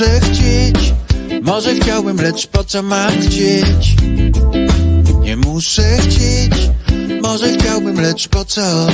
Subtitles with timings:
[0.00, 0.94] muszę chcieć,
[1.42, 3.96] może chciałbym, lecz po co mam chcieć?
[5.20, 6.70] Nie muszę chcieć,
[7.22, 8.86] może chciałbym, lecz po co?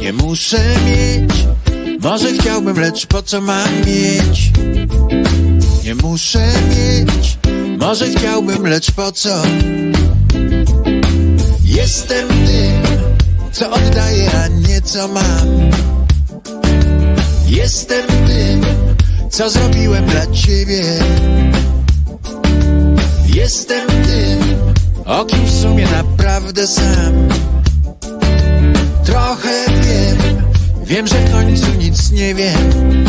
[0.00, 1.32] Nie muszę mieć,
[2.00, 4.50] może chciałbym, lecz po co mam mieć?
[5.84, 7.38] Nie muszę mieć,
[7.78, 9.42] może chciałbym, lecz po co?
[11.64, 12.82] Jestem tym,
[13.52, 15.70] co oddaję, a nie co mam.
[17.56, 18.51] Jestem tym,
[19.32, 20.82] co zrobiłem dla ciebie.
[23.34, 24.40] Jestem tym,
[25.04, 27.28] o kim w sumie naprawdę sam.
[29.04, 30.42] Trochę wiem,
[30.84, 33.04] wiem, że w końcu nic nie wiem.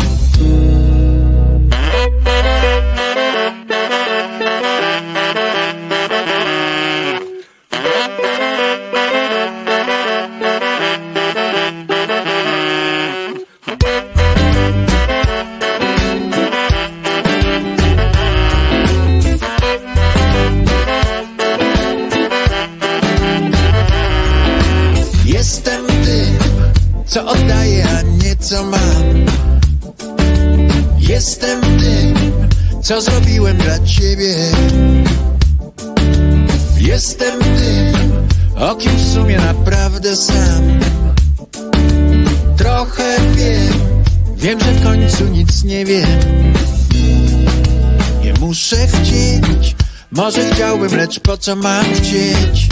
[50.96, 52.68] Lecz po co mam chcieć?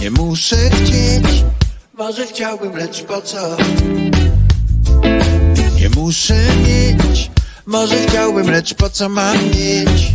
[0.00, 1.44] Nie muszę chcieć,
[1.98, 3.56] może chciałbym, lecz po co?
[5.80, 6.34] Nie muszę
[6.66, 7.30] mieć,
[7.66, 10.12] może chciałbym, lecz po co mam mieć?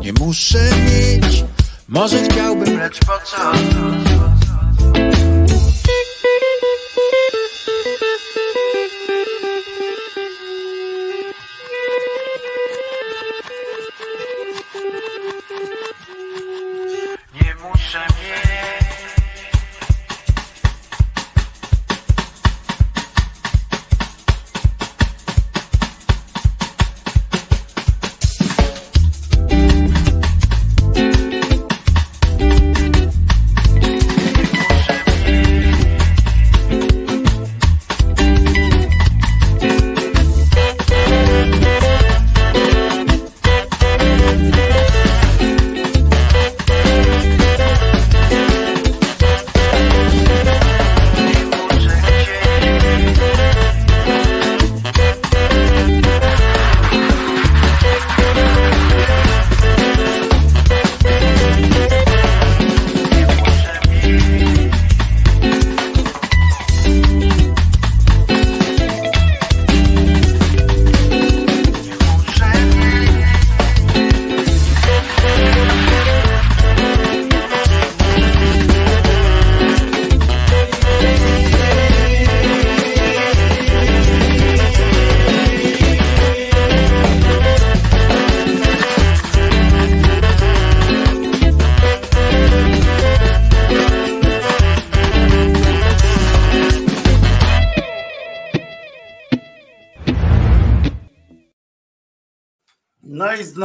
[0.00, 1.44] Nie muszę mieć,
[1.88, 3.52] może chciałbym, lecz po co?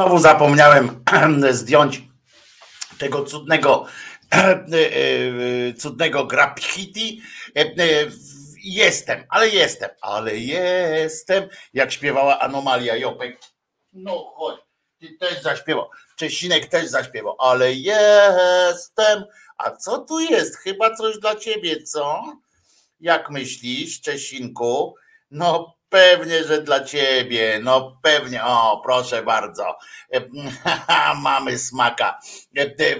[0.01, 1.03] Znowu zapomniałem
[1.51, 2.01] zdjąć
[2.97, 3.85] tego cudnego,
[5.81, 7.21] cudnego graffiti.
[8.63, 13.39] Jestem, ale jestem, ale jestem, jak śpiewała Anomalia Jopek.
[13.93, 14.59] No chodź,
[14.99, 15.89] ty też zaśpiewał.
[16.15, 19.23] Czesinek też zaśpiewał, ale jestem.
[19.57, 20.57] A co tu jest?
[20.57, 22.23] Chyba coś dla ciebie, co?
[22.99, 24.95] Jak myślisz, Czesinku?
[25.31, 27.59] No pewnie, że dla ciebie.
[27.63, 28.43] No pewnie.
[28.43, 29.77] O, proszę bardzo.
[31.21, 32.19] Mamy smaka.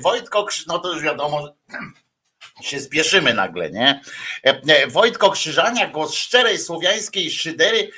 [0.02, 1.54] Wojtko, no to już wiadomo, że
[2.70, 4.02] się spieszymy nagle, nie?
[4.88, 7.92] Wojtko Krzyżania, głos szczerej słowiańskiej szydery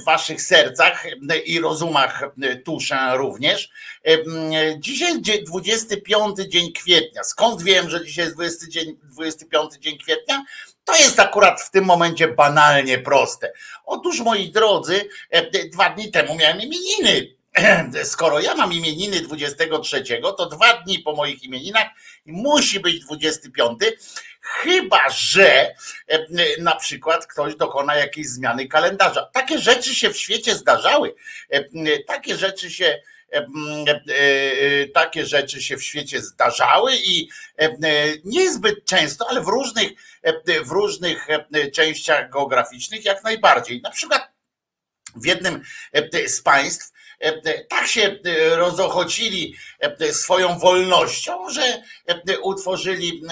[0.00, 1.06] w waszych sercach
[1.44, 2.22] i rozumach
[2.64, 3.70] tuszę również.
[4.78, 7.24] Dzisiaj dzie- 25 dzień kwietnia.
[7.24, 10.44] Skąd wiem, że dzisiaj jest 20 dzień, 25 dzień kwietnia?
[10.90, 13.52] To jest akurat w tym momencie banalnie proste.
[13.84, 15.08] Otóż, moi drodzy,
[15.72, 17.34] dwa dni temu miałem imieniny.
[18.04, 20.04] Skoro ja mam imieniny 23,
[20.36, 21.86] to dwa dni po moich imieninach
[22.26, 23.80] musi być 25,
[24.40, 25.74] chyba że
[26.08, 26.26] e,
[26.58, 29.30] na przykład ktoś dokona jakiejś zmiany kalendarza.
[29.32, 31.14] Takie rzeczy się w świecie zdarzały.
[31.50, 31.64] E,
[32.06, 33.19] Takie rzeczy się e, e, e,
[34.94, 37.28] takie rzeczy się w świecie zdarzały i
[37.58, 37.78] e, e,
[38.24, 39.92] niezbyt często, ale w różnych,
[40.22, 43.80] e, w różnych e, częściach geograficznych jak najbardziej.
[43.82, 44.30] Na przykład
[45.16, 45.62] w jednym
[46.26, 46.92] z państw
[47.68, 48.18] tak się
[48.50, 49.54] rozochocili
[50.12, 51.82] swoją wolnością, że
[52.42, 53.22] utworzyli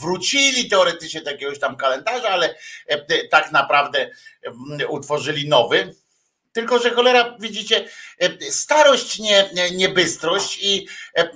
[0.00, 2.54] wrócili teoretycznie do jakiegoś tam kalendarza, ale
[3.30, 4.10] tak naprawdę
[4.88, 5.94] utworzyli nowy
[6.52, 7.88] tylko, że cholera, widzicie,
[8.18, 11.28] e, starość, nie, nie bystrość i e, e,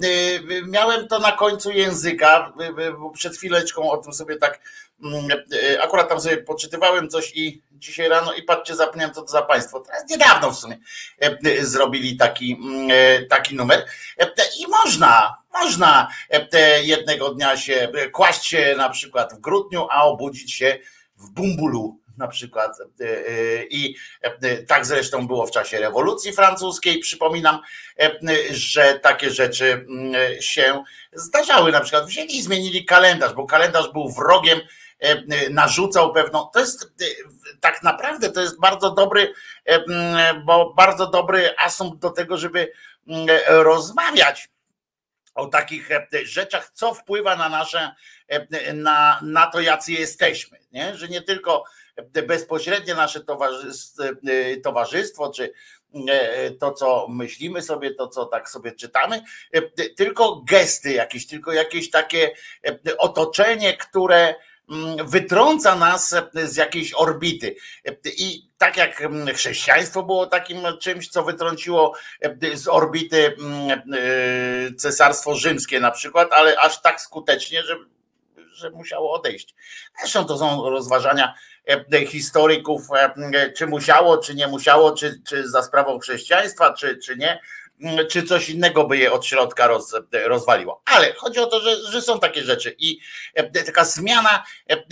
[0.67, 2.53] miałem to na końcu języka,
[3.15, 4.61] przed chwileczką o tym sobie tak,
[5.03, 5.29] mm,
[5.81, 9.81] akurat tam sobie poczytywałem coś i dzisiaj rano i patrzcie, zapomniałem co to za państwo.
[9.81, 10.79] Teraz niedawno w sumie
[11.61, 13.87] zrobili taki, mm, taki numer
[14.59, 16.09] i można, można
[16.83, 20.79] jednego dnia się, kłaść się na przykład w grudniu, a obudzić się
[21.17, 22.81] w Bumbulu na przykład.
[22.81, 26.99] E, e, I e, tak zresztą było w czasie rewolucji francuskiej.
[26.99, 27.61] Przypominam,
[28.51, 31.73] że takie rzeczy mm, się zdarzały.
[31.73, 34.61] Na przykład wzięli i zmienili kalendarz, bo kalendarz był wrogiem,
[35.51, 36.51] narzucał pewną.
[36.55, 36.93] To jest
[37.61, 39.33] tak naprawdę to jest bardzo dobry,
[40.45, 42.73] bo bardzo dobry asumpt do tego, żeby
[43.49, 44.49] rozmawiać
[45.37, 45.89] o takich
[46.25, 47.95] rzeczach, co wpływa na nasze,
[48.75, 50.59] na, na to, jacy jesteśmy.
[50.73, 50.97] Nie?
[50.97, 51.65] Że nie tylko
[52.27, 53.21] bezpośrednie nasze
[54.63, 55.53] towarzystwo, czy
[56.09, 59.23] e, to, co myślimy sobie, to, co tak sobie czytamy,
[59.53, 62.31] e, tylko gesty jakieś, tylko jakieś takie
[62.67, 64.35] e, otoczenie, które
[64.71, 67.55] mm, wytrąca nas z jakiejś orbity.
[68.17, 71.95] I tak jak mm, chrześcijaństwo było takim czymś, co wytrąciło
[72.55, 73.83] z orbity mm,
[74.77, 77.77] cesarstwo rzymskie na przykład, ale aż tak skutecznie, że,
[78.57, 79.55] że musiało odejść.
[80.01, 81.35] Zresztą to są rozważania
[81.67, 87.17] E, historyków, e, czy musiało, czy nie musiało, czy, czy za sprawą chrześcijaństwa, czy, czy
[87.17, 87.41] nie,
[88.11, 90.83] czy coś innego by je od środka roz, rozwaliło.
[90.85, 92.99] Ale chodzi o to, że, że są takie rzeczy i
[93.35, 94.45] e, taka zmiana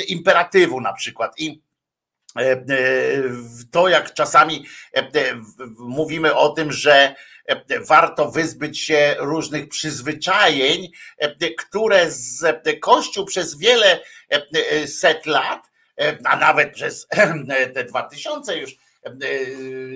[0.08, 1.62] imperatywu na przykład i
[3.70, 4.66] to, jak czasami
[5.78, 7.14] mówimy o tym, że
[7.88, 10.90] warto wyzbyć się różnych przyzwyczajeń,
[11.58, 12.44] które z
[12.80, 14.00] Kościół przez wiele
[14.86, 17.06] set lat E, a nawet przez
[17.74, 19.10] te 2000 już e,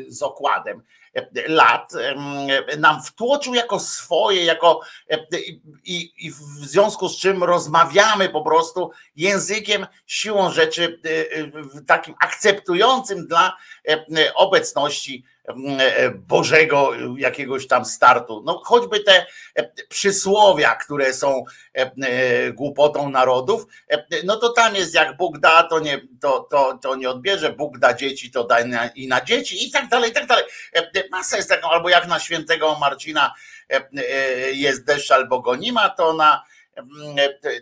[0.09, 1.08] z okładem e,
[1.49, 1.93] lat
[2.79, 4.81] nam wtłoczył jako swoje, jako
[5.85, 11.01] i, i, w związku z czym rozmawiamy po prostu językiem siłą rzeczy
[11.87, 13.57] takim akceptującym dla
[14.35, 15.25] obecności
[16.15, 18.43] Bożego jakiegoś tam startu.
[18.47, 19.27] No choćby te
[19.89, 21.45] przysłowia, które są
[22.53, 23.67] głupotą narodów,
[24.25, 27.79] no to tam jest jak Bóg da, to nie, to, to, to nie odbierze, Bóg
[27.79, 28.57] da dzieci, to da
[28.95, 30.45] i na dzieci i tak dalej, i tak dalej.
[31.11, 33.35] Masa jest taką, albo jak na świętego Marcina
[34.53, 36.45] jest deszcz albo go nie ma, to na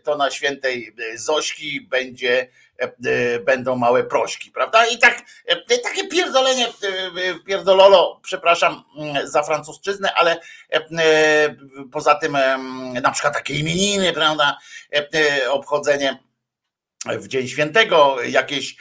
[0.04, 2.48] to na świętej Zośki będzie
[2.78, 4.86] E, e, będą małe prośki, prawda?
[4.86, 6.66] I tak e, takie pierdolenie,
[7.46, 10.40] pierdololo, przepraszam mm, za francuszczyznę, ale
[11.92, 12.36] poza tym
[13.02, 14.58] na przykład takie imieniny, prawda?
[15.50, 16.18] Obchodzenie
[17.06, 18.76] w Dzień Świętego, jakieś,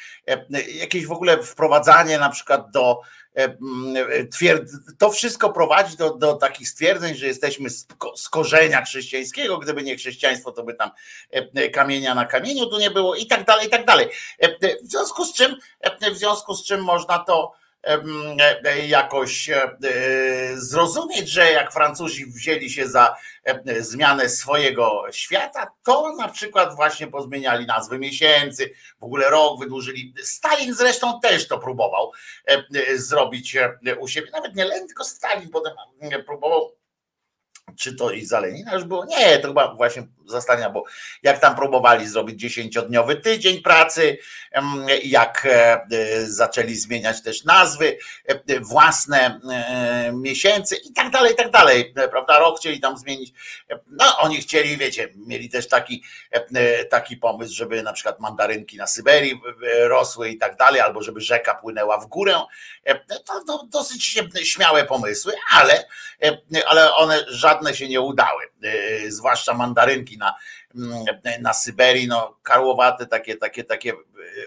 [0.68, 3.02] jakieś w ogóle wprowadzanie na przykład do
[4.98, 7.70] to wszystko prowadzi do, do takich stwierdzeń, że jesteśmy
[8.16, 10.92] z korzenia chrześcijańskiego, gdyby nie chrześcijaństwo, to by tam
[11.74, 14.10] kamienia na kamieniu tu nie było i tak dalej, i tak dalej.
[14.84, 15.56] W związku z czym,
[16.14, 17.65] w związku z czym można to E,
[18.88, 19.78] jakoś e,
[20.56, 27.08] zrozumieć, że jak Francuzi wzięli się za e, zmianę swojego świata, to na przykład właśnie
[27.08, 30.14] pozmieniali nazwy miesięcy, w ogóle rok wydłużyli.
[30.24, 32.12] Stalin zresztą też to próbował
[32.96, 33.58] zrobić
[34.00, 35.74] u siebie, nawet nie Lenin, tylko Stalin potem
[36.26, 36.72] próbował
[37.80, 39.06] czy to i za Lenina już było?
[39.06, 40.84] Nie, to chyba właśnie zastania, bo
[41.24, 44.18] jak tam próbowali zrobić dziesięciodniowy tydzień pracy,
[45.04, 45.86] jak e,
[46.26, 52.40] zaczęli zmieniać też nazwy e, własne e, miesięcy i tak dalej, i tak dalej, prawda?
[52.40, 53.34] Rok chcieli tam zmienić.
[53.88, 56.04] No, oni chcieli, wiecie, mieli też taki,
[56.90, 59.42] taki pomysł, żeby na przykład mandarynki na Syberii
[59.80, 62.42] rosły i tak dalej, albo żeby rzeka płynęła w górę.
[63.26, 65.88] To, to dosyć śmiałe pomysły, ale,
[66.68, 68.44] ale one żadne się nie udały,
[69.08, 70.36] zwłaszcza mandarynki na,
[70.76, 71.06] mm,
[71.42, 73.94] na Syberii, no karłowate takie, takie, takie,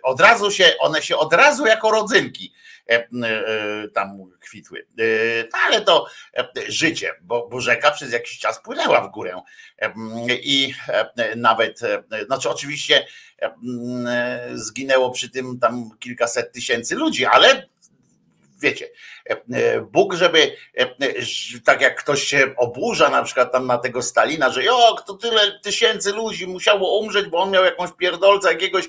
[0.03, 2.53] od razu się, one się od razu jako rodzynki
[2.89, 3.09] e, e,
[3.89, 4.87] tam kwitły.
[4.99, 5.03] E,
[5.53, 6.07] no ale to
[6.69, 9.43] życie, bo, bo rzeka przez jakiś czas płynęła w górę
[10.29, 10.75] i
[11.37, 11.81] nawet,
[12.27, 13.07] znaczy oczywiście
[14.55, 17.69] zginęło przy tym tam kilkaset tysięcy ludzi, ale
[18.61, 18.91] wiecie,
[19.31, 20.87] e, e, Bóg, żeby e,
[21.65, 25.61] tak jak ktoś się oburza na przykład tam na tego Stalina, że jo, to tyle
[25.61, 28.89] tysięcy ludzi musiało umrzeć, bo on miał jakąś pierdolca jakiegoś,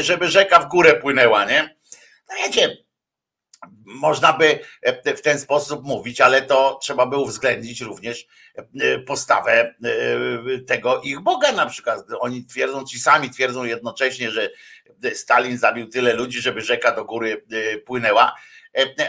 [0.00, 1.76] żeby rzeka w górę płynęła, nie?
[2.28, 2.76] No wiecie,
[3.84, 4.58] można by
[5.16, 8.26] w ten sposób mówić, ale to trzeba by uwzględnić również
[9.06, 9.74] postawę
[10.66, 12.00] tego ich Boga na przykład.
[12.20, 14.50] Oni twierdzą, ci sami twierdzą jednocześnie, że
[15.14, 17.44] Stalin zabił tyle ludzi, żeby rzeka do góry
[17.86, 18.34] płynęła,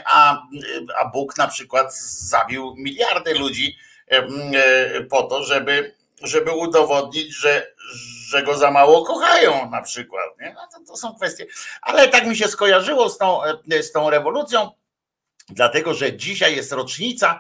[0.06, 0.42] a,
[1.00, 3.78] a Bóg na przykład zabił miliardy ludzi
[5.10, 7.74] po to, żeby, żeby udowodnić, że,
[8.30, 10.26] że go za mało kochają na przykład.
[10.42, 10.54] Nie?
[10.54, 11.46] No to, to są kwestie.
[11.82, 13.42] Ale tak mi się skojarzyło z tą,
[13.82, 14.72] z tą rewolucją,
[15.50, 17.40] dlatego że dzisiaj jest rocznica,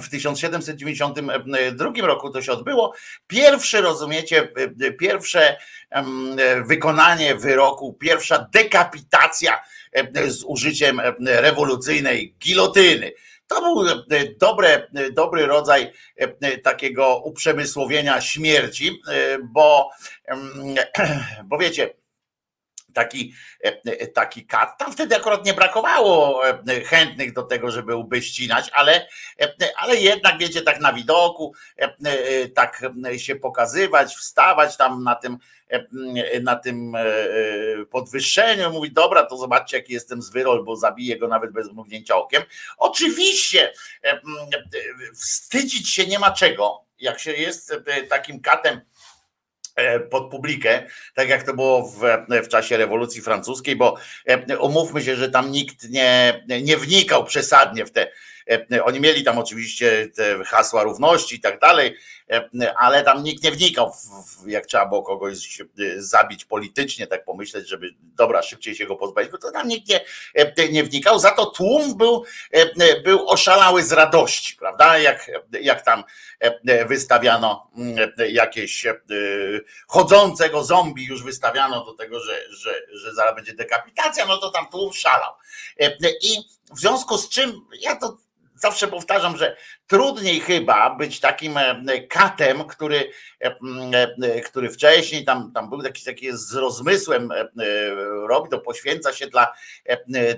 [0.00, 2.94] w 1792 roku to się odbyło.
[3.26, 4.52] Pierwsze, rozumiecie,
[5.00, 5.56] pierwsze
[6.66, 9.60] wykonanie wyroku, pierwsza dekapitacja
[10.26, 13.12] z użyciem rewolucyjnej gilotyny.
[13.46, 13.84] To był
[14.40, 15.92] dobre, dobry rodzaj
[16.62, 19.00] takiego uprzemysłowienia śmierci,
[19.42, 19.90] bo,
[21.44, 21.90] bo wiecie,
[22.94, 23.34] taki,
[24.14, 24.78] taki kat.
[24.78, 26.42] Tam wtedy akurat nie brakowało
[26.86, 29.08] chętnych do tego, żeby łby ścinać, ale,
[29.76, 31.54] ale jednak, wiecie, tak na widoku,
[32.54, 32.82] tak
[33.16, 35.38] się pokazywać, wstawać tam na tym,
[36.42, 36.96] na tym
[37.90, 42.16] podwyższeniu, mówi, dobra, to zobaczcie, jaki jestem z wyrol, bo zabiję go nawet bez mrugnięcia
[42.16, 42.42] okiem.
[42.78, 43.72] Oczywiście
[45.14, 47.74] wstydzić się nie ma czego, jak się jest
[48.08, 48.93] takim katem, E,
[50.10, 50.82] pod publikę,
[51.14, 52.00] tak jak to było w,
[52.44, 57.86] w czasie rewolucji francuskiej, bo e, umówmy się, że tam nikt nie, nie wnikał przesadnie
[57.86, 58.10] w te.
[58.50, 61.96] E, oni mieli tam oczywiście te hasła równości i tak dalej,
[62.76, 63.92] ale tam nikt nie wnikał,
[64.46, 65.62] jak trzeba było kogoś
[65.96, 70.00] zabić politycznie, tak pomyśleć, żeby dobra, szybciej się go pozbawić, to tam nikt nie,
[70.70, 71.18] nie wnikał.
[71.18, 72.24] Za to tłum był,
[73.04, 74.98] był oszalały z radości, prawda?
[74.98, 76.04] Jak, jak tam
[76.86, 77.70] wystawiano
[78.28, 78.86] jakieś
[79.88, 84.66] chodzącego zombie, już wystawiano do tego, że, że, że zaraz będzie dekapitacja, no to tam
[84.70, 85.32] tłum szalał.
[86.22, 86.38] I
[86.74, 88.16] w związku z czym ja to
[88.64, 89.56] zawsze powtarzam, że
[89.86, 93.10] trudniej chyba być takim e, katem, który,
[93.44, 93.56] e,
[94.22, 97.28] e, który wcześniej tam, tam był taki, taki z rozmysłem,
[98.28, 99.52] robi to, poświęca się dla,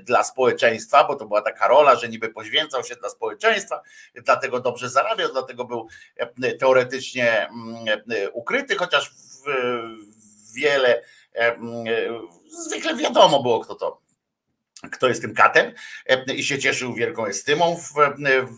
[0.05, 3.83] dla społeczeństwa, bo to była taka rola, że niby poświęcał się dla społeczeństwa,
[4.15, 5.89] dlatego dobrze zarabiał, dlatego był
[6.59, 7.49] teoretycznie
[8.33, 9.11] ukryty, chociaż
[10.55, 11.03] wiele
[12.49, 14.06] zwykle wiadomo było, kto to
[14.91, 15.73] kto jest tym katem
[16.07, 17.93] e, i się cieszył wielką estymą w,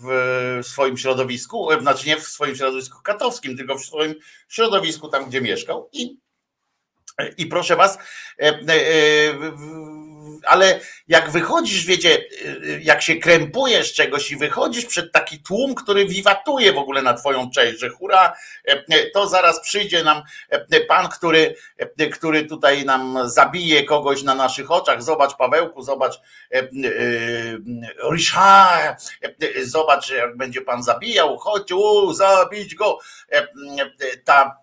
[0.02, 4.14] w, swoim środowisku, e, znaczy nie w swoim środowisku katowskim, tylko w swoim
[4.49, 5.88] środowisku tam, gdzie mieszkał.
[5.92, 6.18] I,
[7.37, 7.99] i proszę was,
[8.38, 8.58] e,
[10.47, 12.25] ale jak wychodzisz, wiecie,
[12.80, 17.50] jak się krępujesz czegoś i wychodzisz przed taki tłum, który wiwatuje w ogóle na twoją
[17.50, 18.37] cześć, że hura,
[19.14, 20.23] to zaraz przyjdzie nam
[20.88, 21.54] pan, który,
[22.12, 25.02] który tutaj nam zabije kogoś na naszych oczach.
[25.02, 26.20] Zobacz Pawełku, zobacz
[28.12, 29.04] Richard,
[29.62, 32.99] zobacz jak będzie pan zabijał, chodź, u, zabić go.
[34.25, 34.56] Ta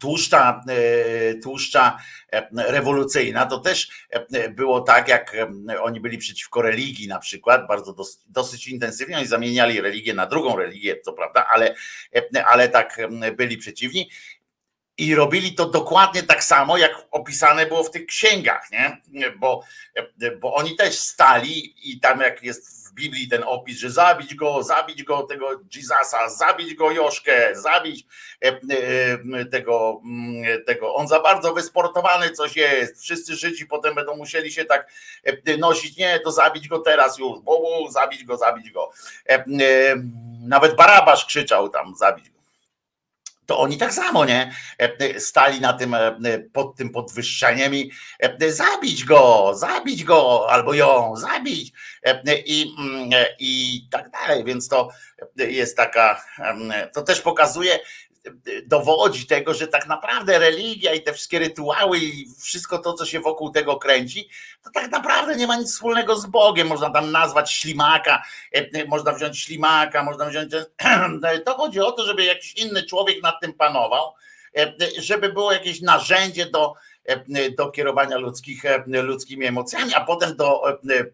[0.00, 1.98] tłuszcza, e, tłuszcza
[2.32, 5.36] e, rewolucyjna, to też e, było tak, jak
[5.82, 10.56] oni byli przeciwko religii na przykład, bardzo dosyć, dosyć intensywnie, oni zamieniali religię na drugą
[10.56, 11.74] religię, co prawda, ale,
[12.46, 12.98] ale tak
[13.36, 14.10] byli przeciwni
[14.98, 19.02] i robili to dokładnie tak samo, jak opisane było w tych księgach, nie?
[19.36, 19.62] Bo,
[20.40, 24.62] bo oni też stali i tam jak jest w Biblii ten opis, że zabić go,
[24.62, 28.06] zabić go, tego Jezusa, zabić go Joszkę, zabić
[28.44, 30.94] e, e, tego, mm, tego.
[30.94, 33.02] On za bardzo wysportowany coś jest.
[33.02, 34.92] Wszyscy Żydzi potem będą musieli się tak
[35.24, 35.96] e, nosić.
[35.96, 38.90] Nie, to zabić go teraz już, bo zabić go, zabić go.
[40.40, 42.41] Nawet Barabasz krzyczał tam, zabić go
[43.46, 44.52] to oni tak samo, nie?
[45.18, 45.96] Stali na tym,
[46.52, 47.90] pod tym podwyższeniem i
[48.48, 51.72] zabić go, zabić go, albo ją, zabić
[52.46, 52.74] i,
[53.38, 54.44] i tak dalej.
[54.44, 54.88] Więc to
[55.36, 56.24] jest taka,
[56.92, 57.78] to też pokazuje,
[58.66, 63.20] dowodzi tego, że tak naprawdę religia i te wszystkie rytuały i wszystko to, co się
[63.20, 64.28] wokół tego kręci,
[64.62, 66.68] to tak naprawdę nie ma nic wspólnego z Bogiem.
[66.68, 70.52] Można tam nazwać ślimaka, e, można wziąć ślimaka, można wziąć.
[71.44, 74.14] To chodzi o to, żeby jakiś inny człowiek nad tym panował,
[74.56, 76.74] e, żeby było jakieś narzędzie do,
[77.04, 80.62] e, do kierowania ludzkich, ludzkimi emocjami, a potem do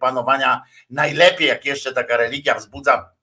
[0.01, 3.18] panowania najlepiej, jak jeszcze taka religia wzbudza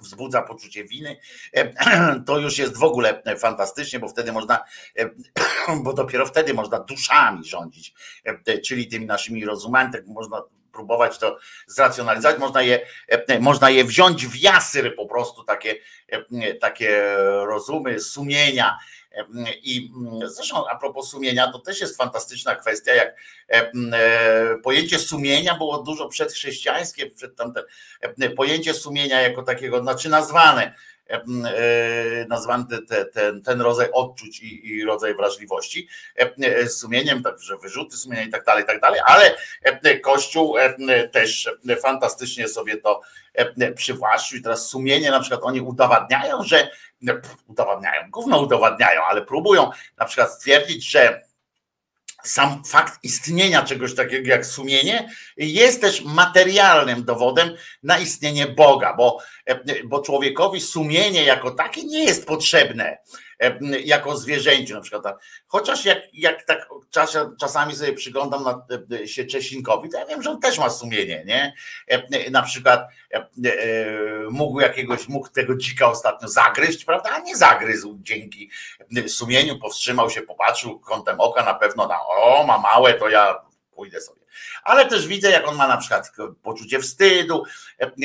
[0.00, 1.16] wzbudza poczucie winy,
[1.56, 1.72] e,
[2.26, 4.64] to już jest w ogóle fantastycznie, bo wtedy można,
[4.98, 5.10] e,
[5.84, 11.38] bo dopiero wtedy można duszami rządzić, e, czyli tymi naszymi rozumami, tak można próbować to
[11.66, 12.86] zracjonalizować, można je,
[13.40, 15.74] można je wziąć w jasyr po prostu takie,
[16.60, 18.78] takie rozumy, sumienia
[19.62, 19.92] I
[20.24, 23.16] zresztą a propos sumienia, to też jest fantastyczna kwestia, jak
[24.62, 27.64] pojęcie sumienia było dużo przedchrześcijańskie, przed tamten,
[28.36, 30.74] pojęcie sumienia jako takiego, znaczy nazwane
[31.08, 32.64] E, nazwany
[33.12, 38.44] ten, ten rodzaj odczuć i, i rodzaj wrażliwości e, sumieniem, także wyrzuty sumienia i tak
[38.44, 39.36] dalej, i tak dalej, ale
[40.00, 40.54] Kościół
[41.12, 41.50] też
[41.82, 43.00] fantastycznie sobie to
[43.76, 46.70] przywłaszczył i teraz sumienie na przykład oni udowadniają, że
[47.46, 51.27] udowadniają, gówno udowadniają, ale próbują na przykład stwierdzić, że
[52.24, 59.18] sam fakt istnienia czegoś takiego jak sumienie jest też materialnym dowodem na istnienie Boga, bo,
[59.84, 62.98] bo człowiekowi sumienie jako takie nie jest potrzebne
[63.84, 65.18] jako zwierzęciu na przykład.
[65.46, 68.66] Chociaż jak, jak tak czas, czasami sobie przyglądam na,
[69.06, 71.54] się Czesinkowi, to ja wiem, że on też ma sumienie, nie?
[72.30, 72.88] Na przykład
[74.30, 77.10] mógł jakiegoś, mógł tego dzika ostatnio zagryźć, prawda?
[77.10, 78.50] A nie zagryzł dzięki
[79.06, 83.40] sumieniu, powstrzymał się, popatrzył kątem oka na pewno na o, ma małe, to ja
[83.74, 84.17] pójdę sobie
[84.62, 87.42] ale też widzę, jak on ma na przykład poczucie wstydu,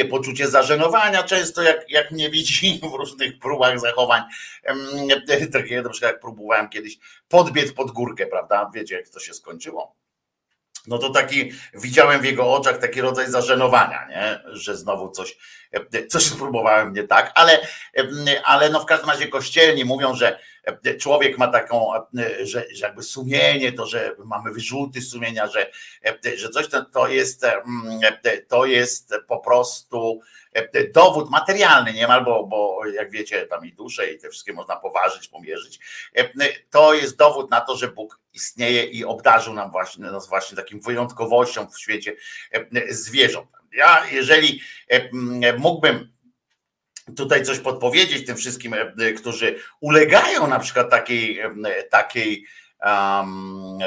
[0.09, 4.21] poczucie zażenowania, często jak, jak mnie widzi w różnych próbach zachowań,
[5.53, 9.95] takie na przykład jak próbowałem kiedyś podbiec pod górkę, prawda, wiecie jak to się skończyło,
[10.87, 14.39] no to taki widziałem w jego oczach taki rodzaj zażenowania, nie?
[14.45, 15.37] że znowu coś,
[16.09, 17.67] coś spróbowałem nie tak, ale,
[18.43, 20.39] ale no w każdym razie kościelni mówią, że
[20.99, 21.91] człowiek ma taką,
[22.43, 25.71] że, że jakby sumienie, to, że mamy wyrzuty sumienia, że,
[26.35, 27.45] że coś to, jest,
[28.47, 30.19] to jest po prostu
[30.93, 35.27] dowód materialny niemal, bo, bo jak wiecie, tam i dusze i te wszystkie można poważyć,
[35.27, 35.79] pomierzyć.
[36.69, 40.79] To jest dowód na to, że Bóg istnieje i obdarzył nam właśnie, nas właśnie takim
[40.79, 42.15] wyjątkowością w świecie
[42.89, 43.49] zwierząt.
[43.73, 44.61] Ja, jeżeli
[45.57, 46.12] mógłbym
[47.15, 48.75] tutaj coś podpowiedzieć tym wszystkim,
[49.17, 51.39] którzy ulegają na przykład takiej,
[51.89, 52.45] takiej
[52.85, 53.79] um,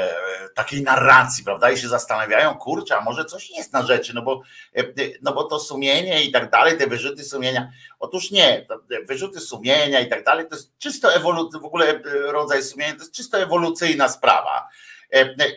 [0.55, 1.71] takiej narracji, prawda?
[1.71, 4.41] I się zastanawiają, kurczę, a może coś jest na rzeczy, no bo,
[4.75, 4.83] e,
[5.21, 7.71] no bo to sumienie i tak dalej, te wyrzuty sumienia.
[7.99, 8.67] Otóż nie,
[9.07, 13.13] wyrzuty sumienia i tak dalej, to jest czysto ewolucyjny, w ogóle rodzaj sumienia, to jest
[13.13, 14.69] czysto ewolucyjna sprawa.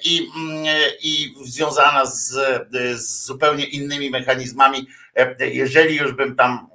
[0.05, 0.65] I, mm,
[1.03, 2.33] i związana z,
[2.95, 4.87] z zupełnie innymi mechanizmami.
[5.39, 6.71] Jeżeli już bym tam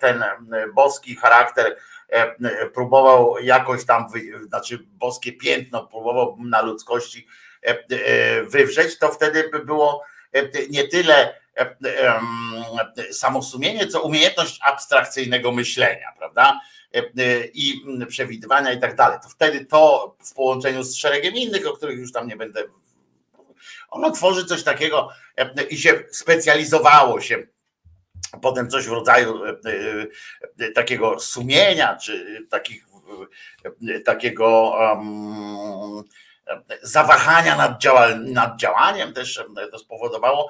[0.00, 0.24] ten
[0.74, 1.76] boski charakter
[2.08, 4.06] E, próbował jakoś tam,
[4.48, 7.26] znaczy boskie piętno próbował na ludzkości
[7.66, 10.04] e, e, wywrzeć, to wtedy by było
[10.70, 11.34] nie tyle
[13.10, 16.60] samo sumienie, co umiejętność abstrakcyjnego myślenia, prawda?
[17.54, 19.18] I przewidywania i tak dalej.
[19.22, 22.62] To wtedy to w połączeniu z szeregiem innych, o których już tam nie będę.
[23.90, 25.08] Ono tworzy coś takiego
[25.70, 27.46] i się specjalizowało się
[28.42, 29.56] potem coś w rodzaju e,
[30.60, 32.86] e, takiego sumienia, czy takich,
[33.88, 36.02] e, takiego um,
[36.82, 37.84] zawahania nad,
[38.18, 40.48] nad działaniem też to spowodowało,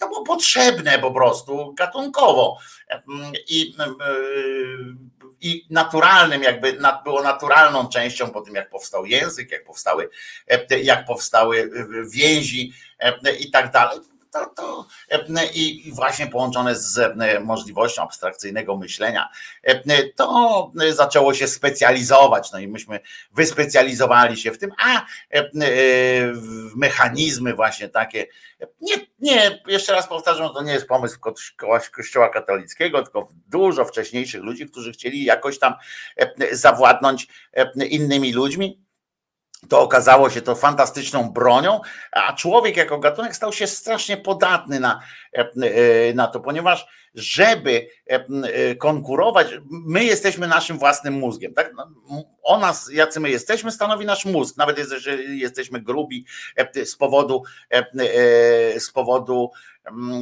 [0.00, 2.58] to było potrzebne po prostu gatunkowo.
[3.48, 3.74] I,
[5.40, 10.08] i naturalnym jakby było naturalną częścią po tym jak powstał język, jak powstały,
[10.82, 11.70] jak powstały
[12.12, 12.72] więzi
[13.40, 19.28] i tak dalej to, to, e, i właśnie połączone z e, możliwością abstrakcyjnego myślenia,
[19.62, 22.52] e, to zaczęło się specjalizować.
[22.52, 23.00] No i myśmy
[23.32, 25.06] wyspecjalizowali się w tym, a
[26.76, 28.26] mechanizmy właśnie takie.
[28.80, 31.18] Nie, nie, jeszcze raz powtarzam, to nie jest pomysł
[31.92, 35.74] Kościoła katolickiego, tylko dużo wcześniejszych ludzi, którzy chcieli jakoś tam
[36.52, 37.26] zawładnąć
[37.90, 38.82] innymi ludźmi
[39.68, 41.80] to okazało się to fantastyczną bronią,
[42.12, 45.00] a człowiek jako gatunek stał się strasznie podatny na,
[45.36, 51.54] e, e, na to, ponieważ żeby e, konkurować, my jesteśmy naszym własnym mózgiem.
[51.54, 51.72] Tak?
[51.76, 51.86] No,
[52.42, 56.26] o nas, jacy my jesteśmy, stanowi nasz mózg, nawet jeżeli jesteśmy grubi
[56.84, 57.42] z powodu,
[58.78, 59.50] z powodu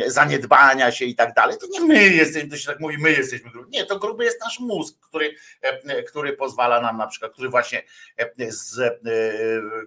[0.06, 3.50] zaniedbania się i tak dalej, to nie my jesteśmy, to się tak mówi, my jesteśmy
[3.50, 3.68] gruby.
[3.70, 7.82] Nie, to gruby jest nasz mózg, który, e, który pozwala nam na przykład, który właśnie
[8.16, 8.98] e, z, e,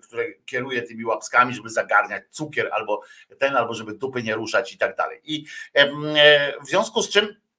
[0.01, 3.01] który kieruje tymi łapskami, żeby zagarniać cukier albo
[3.39, 5.21] ten, albo żeby dupy nie ruszać i tak dalej.
[5.23, 5.45] I
[6.63, 7.52] w związku z czym E,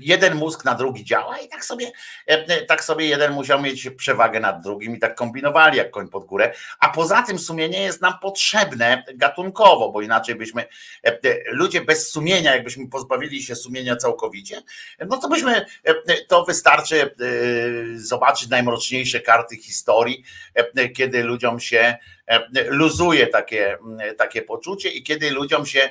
[0.00, 1.92] jeden mózg na drugi działa i tak sobie,
[2.26, 6.24] e, tak sobie jeden musiał mieć przewagę nad drugim i tak kombinowali jak koń pod
[6.24, 10.64] górę, a poza tym sumienie jest nam potrzebne gatunkowo, bo inaczej byśmy,
[11.02, 14.62] e, ludzie bez sumienia, jakbyśmy pozbawili się sumienia całkowicie,
[15.08, 15.66] no to byśmy,
[16.28, 17.14] to wystarczy
[17.94, 20.24] zobaczyć najmroczniejsze karty historii,
[20.94, 21.96] kiedy ludziom się
[22.68, 23.78] luzuje takie,
[24.18, 25.90] takie poczucie i kiedy ludziom się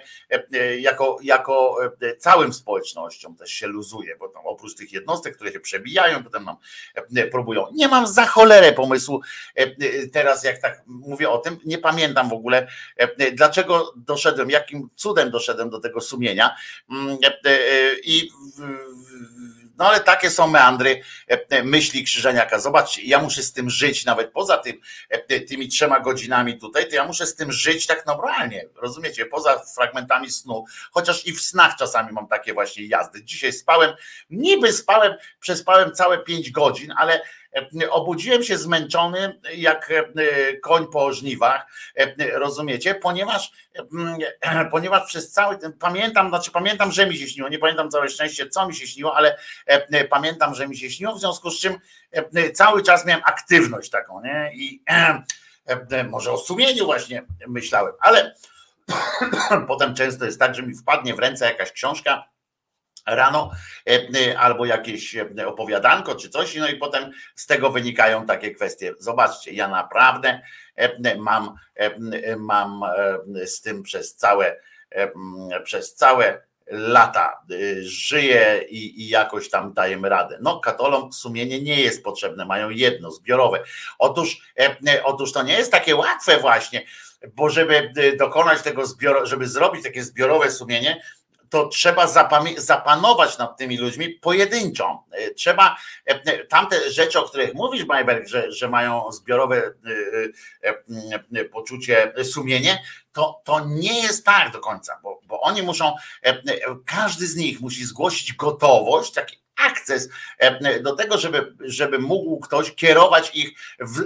[0.79, 1.77] jako, jako
[2.17, 2.53] całym
[2.95, 6.57] społecznością też się luzuje, bo tam oprócz tych jednostek, które się przebijają, potem nam
[7.31, 7.67] próbują.
[7.73, 9.21] Nie mam za cholerę pomysłu
[10.13, 12.67] teraz, jak tak mówię o tym, nie pamiętam w ogóle,
[13.33, 16.55] dlaczego doszedłem, jakim cudem doszedłem do tego sumienia
[18.03, 18.29] i
[19.77, 22.59] no ale takie są meandry e, e, myśli Krzyżeniaka.
[22.59, 26.95] Zobaczcie, ja muszę z tym żyć, nawet poza tym, e, tymi trzema godzinami tutaj, to
[26.95, 31.75] ja muszę z tym żyć tak normalnie, rozumiecie, poza fragmentami snu, chociaż i w snach
[31.75, 33.23] czasami mam takie właśnie jazdy.
[33.23, 33.93] Dzisiaj spałem,
[34.29, 37.21] niby spałem, przespałem całe pięć godzin, ale
[37.89, 40.03] Obudziłem się zmęczony jak e,
[40.57, 42.95] koń po żniwach, e, rozumiecie?
[42.95, 43.51] Ponieważ,
[44.41, 48.09] e, ponieważ przez cały ten, pamiętam, znaczy pamiętam, że mi się śniło, nie pamiętam całe
[48.09, 49.37] szczęście, co mi się śniło, ale
[50.09, 51.79] pamiętam, że mi się śniło, w związku z czym
[52.53, 54.51] cały czas miałem aktywność taką, nie?
[54.55, 54.83] I
[56.09, 58.35] może o sumieniu właśnie myślałem, ale
[59.67, 62.34] potem często jest tak, że mi wpadnie w ręce jakaś książka,
[63.05, 63.51] rano
[63.89, 68.51] e, e, albo jakieś e, opowiadanko czy coś, no i potem z tego wynikają takie
[68.51, 68.93] kwestie.
[68.99, 70.41] Zobaczcie, ja naprawdę
[71.17, 71.55] mam,
[72.37, 72.81] mam
[73.45, 74.59] z tym przez całe,
[75.63, 77.41] przez całe lata
[77.81, 80.37] żyję i, i, jakoś tam dajemy radę.
[80.41, 83.63] No, katolom sumienie nie jest potrzebne, mają jedno, zbiorowe.
[83.99, 84.53] Otóż,
[85.03, 86.85] otóż to nie jest takie łatwe właśnie,
[87.33, 91.01] bo żeby dokonać tego zbioro, żeby zrobić takie zbiorowe sumienie,
[91.55, 92.07] to trzeba
[92.57, 95.03] zapanować nad tymi ludźmi pojedynczo.
[95.11, 99.73] E, trzeba e, e, tamte rzeczy, o których mówisz, Majberg, że, że mają zbiorowe
[101.51, 105.95] poczucie, sumienie, to, to nie jest tak do końca, bo, bo oni muszą,
[106.85, 110.09] każdy z nich musi zgłosić gotowość, taki akces
[110.81, 114.03] do tego, żeby, żeby mógł ktoś kierować ich, w,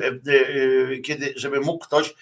[1.04, 2.14] kiedy, żeby mógł ktoś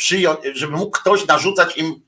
[0.00, 2.02] przyjąć, żeby mógł ktoś narzucać im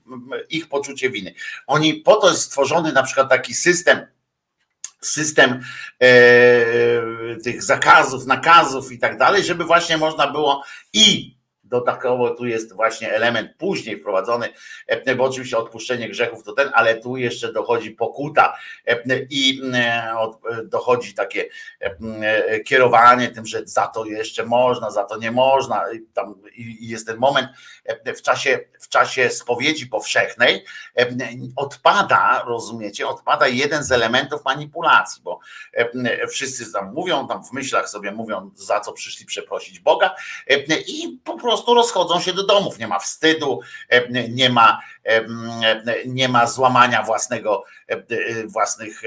[0.49, 1.33] ich poczucie winy.
[1.67, 4.07] Oni po to jest stworzony na przykład taki system,
[5.01, 5.61] system
[5.99, 6.09] e,
[7.43, 11.35] tych zakazów, nakazów i tak dalej, żeby właśnie można było i
[11.73, 14.49] dodatkowo tu jest właśnie element później wprowadzony,
[14.87, 18.57] e, bo oczywiście odpuszczenie grzechów to ten, ale tu jeszcze dochodzi pokuta
[18.87, 20.15] e, i e,
[20.63, 21.45] dochodzi takie
[22.65, 25.83] kierowanie tym, że za to jeszcze można, za to nie można.
[26.55, 27.47] I jest ten moment
[28.17, 30.65] w czasie, w czasie spowiedzi powszechnej
[31.55, 35.39] odpada, rozumiecie, odpada jeden z elementów manipulacji, bo
[36.29, 40.15] wszyscy tam mówią, tam w myślach sobie mówią, za co przyszli przeprosić Boga
[40.87, 42.79] i po prostu prostu rozchodzą się do domów.
[42.79, 45.25] Nie ma wstydu, e, nie ma, e,
[46.05, 48.03] nie ma złamania własnego, e,
[48.47, 49.01] własnych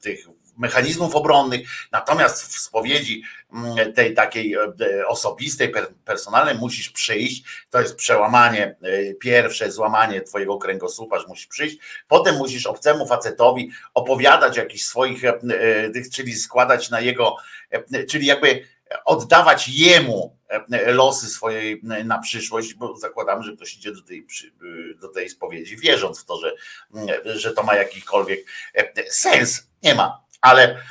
[0.00, 1.60] tych mechanizmów obronnych.
[1.92, 3.22] Natomiast w spowiedzi
[3.94, 4.56] tej takiej
[5.08, 5.72] osobistej,
[6.04, 7.44] personalnej musisz przyjść.
[7.70, 8.76] To jest przełamanie,
[9.20, 11.78] pierwsze złamanie twojego kręgosłupa, że musisz przyjść.
[12.08, 15.22] Potem musisz obcemu facetowi opowiadać jakichś swoich,
[16.12, 17.36] czyli składać na jego,
[18.08, 18.64] czyli jakby
[19.04, 24.26] oddawać jemu e, losy swojej e, na przyszłość, bo zakładam, że ktoś idzie do tej,
[25.00, 26.54] do tej spowiedzi, wierząc w to, że,
[27.24, 28.40] że to ma jakikolwiek
[28.74, 29.66] e, sens.
[29.82, 30.82] Nie ma ale,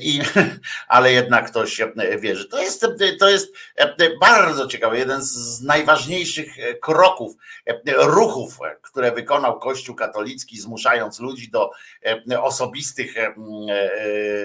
[0.00, 0.20] i,
[0.88, 1.80] ale jednak ktoś
[2.18, 2.48] wierzy.
[2.48, 2.86] To jest,
[3.18, 3.52] to jest
[4.20, 7.36] bardzo ciekawe, jeden z najważniejszych kroków,
[7.96, 11.70] ruchów, które wykonał Kościół katolicki, zmuszając ludzi do
[12.42, 13.14] osobistych,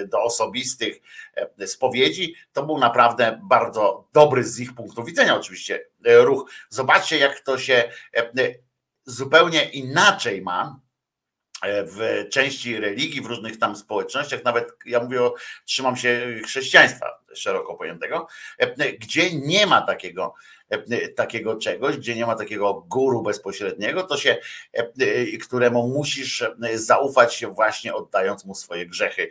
[0.08, 1.01] do osobistych
[1.65, 2.36] spowiedzi.
[2.53, 6.51] To był naprawdę bardzo dobry z ich punktu widzenia, oczywiście, ruch.
[6.69, 7.91] Zobaczcie, jak to się
[9.06, 10.83] zupełnie inaczej ma E,
[11.65, 17.76] w części religii, w różnych tam społecznościach, nawet ja mówię o, trzymam się chrześcijaństwa szeroko
[17.76, 20.62] pojętego, e, gdzie nie ma takiego, e,
[21.16, 24.38] takiego czegoś, gdzie nie ma takiego guru bezpośredniego, to się,
[25.44, 29.30] któremu musisz zaufać się właśnie oddając mu swoje grzechy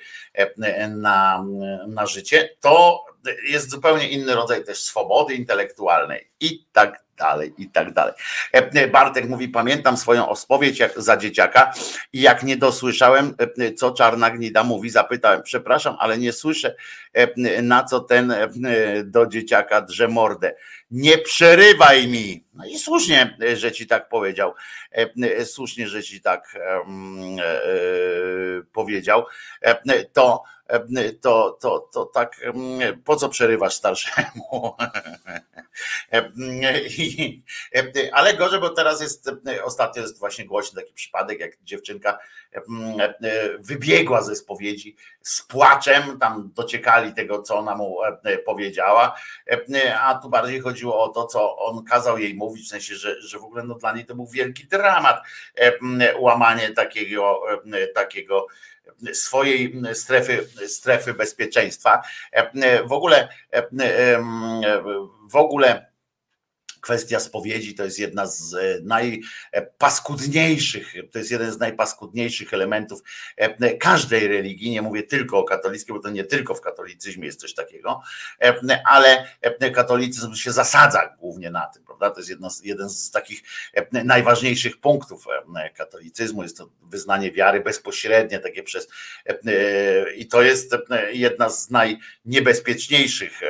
[0.89, 1.45] na,
[1.89, 3.05] na życie, to
[3.49, 8.15] jest zupełnie inny rodzaj też swobody intelektualnej i tak dalej, i tak dalej.
[8.53, 11.73] E, Bartek mówi, pamiętam swoją spowiedź jak, za dzieciaka
[12.13, 16.75] i jak nie dosłyszałem, e, co Czarna Gnida mówi, zapytałem, przepraszam, ale nie słyszę,
[17.13, 18.35] e, na co ten
[19.05, 20.55] do dzieciaka drze mordę.
[20.93, 22.45] Nie przerywaj mi.
[22.55, 24.55] No i słusznie, że ci tak powiedział.
[25.45, 26.59] Słusznie, że ci tak
[28.73, 29.25] powiedział.
[30.13, 30.43] To
[31.21, 32.41] to, to, to tak,
[33.05, 34.73] po co przerywasz starszemu?
[38.13, 39.31] Ale gorzej, bo teraz jest,
[39.65, 42.19] ostatnio jest właśnie głośny taki przypadek, jak dziewczynka
[43.59, 47.97] wybiegła ze spowiedzi z płaczem, tam dociekali tego, co ona mu
[48.47, 49.17] powiedziała,
[50.01, 53.39] a tu bardziej chodziło o to, co on kazał jej mówić, w sensie, że, że
[53.39, 55.23] w ogóle no, dla niej to był wielki dramat,
[56.19, 57.41] łamanie takiego,
[57.95, 58.47] takiego
[59.13, 62.03] swojej swojej strefy, strefy bezpieczeństwa.
[62.85, 63.29] W ogóle,
[65.31, 65.92] w ogóle
[66.83, 73.03] kwestia spowiedzi to jest jedna z e, najpaskudniejszych, to jest jeden z najpaskudniejszych elementów
[73.37, 74.71] e, każdej religii.
[74.71, 78.03] Nie mówię tylko o katolickiej, bo to nie tylko w katolicyzmie jest coś takiego,
[78.41, 79.27] e, ale
[79.75, 82.11] katolicyzm się zasadza głównie na tym, prawda?
[82.11, 83.43] To jest jedno, jeden z takich
[83.93, 85.27] najważniejszych punktów
[85.75, 86.43] katolicyzmu.
[86.43, 88.89] Jest to wyznanie wiary bezpośrednie, takie przez.
[90.17, 90.77] I to jest
[91.13, 93.41] jedna z najniebezpieczniejszych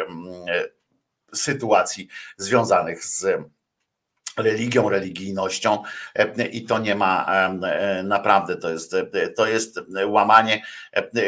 [1.34, 3.26] sytuacji związanych z
[4.36, 5.82] religią, religijnością.
[6.52, 7.26] I to nie ma
[8.04, 8.96] naprawdę, to jest,
[9.36, 10.62] to jest łamanie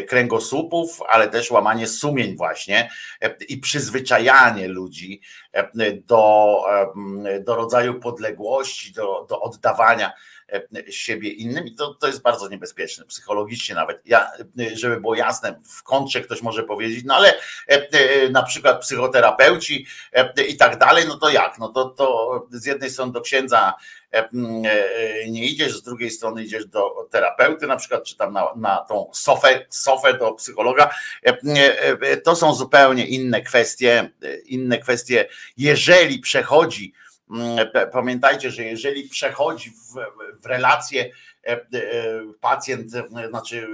[0.08, 2.90] kręgosłupów, ale też łamanie sumień właśnie
[3.48, 5.20] i przyzwyczajanie ludzi
[6.06, 6.64] do,
[7.40, 10.12] do rodzaju podległości, do, do oddawania
[10.90, 14.00] siebie innym i to, to jest bardzo niebezpieczne, psychologicznie nawet.
[14.04, 14.30] Ja,
[14.60, 17.34] e, żeby było jasne, w kontrze ktoś może powiedzieć, no ale
[17.66, 19.86] e, na przykład psychoterapeuci
[20.48, 21.58] i tak dalej, no to jak?
[21.58, 23.74] No to, to z jednej strony do księdza
[25.28, 29.10] nie idziesz, z drugiej strony idziesz do terapeuty, na przykład, czy tam na, na tą
[29.12, 30.90] sofę, sofę do psychologa.
[32.24, 34.10] To są zupełnie inne kwestie,
[34.44, 36.92] inne kwestie, jeżeli przechodzi
[37.92, 39.94] pamiętajcie, że jeżeli przechodzi w,
[40.42, 41.10] w relację
[41.46, 41.62] e, e,
[42.40, 43.68] pacjent, e, znaczy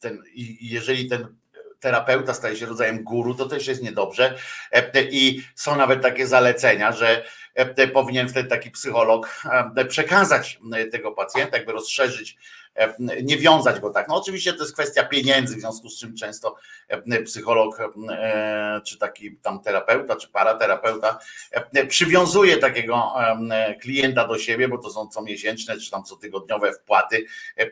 [0.00, 0.22] ten,
[0.60, 1.36] jeżeli ten
[1.80, 4.34] terapeuta staje się rodzajem guru, to też jest niedobrze.
[5.10, 7.24] I są nawet takie zalecenia, że
[7.92, 9.42] powinien wtedy taki psycholog
[9.88, 10.60] przekazać
[10.92, 12.36] tego pacjenta, jakby rozszerzyć
[13.22, 14.08] nie wiązać go tak.
[14.08, 16.56] No oczywiście to jest kwestia pieniędzy, w związku z czym często
[16.88, 21.18] e, psycholog, e, czy taki tam terapeuta, czy paraterapeuta
[21.88, 23.14] przywiązuje takiego
[23.80, 27.26] klienta do siebie, bo to są comiesięczne, czy tam cotygodniowe wpłaty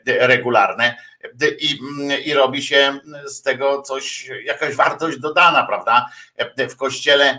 [0.06, 0.96] regularne
[1.60, 1.78] i,
[2.24, 6.10] i robi się z tego coś, jakaś wartość dodana, prawda?
[6.70, 7.38] W kościele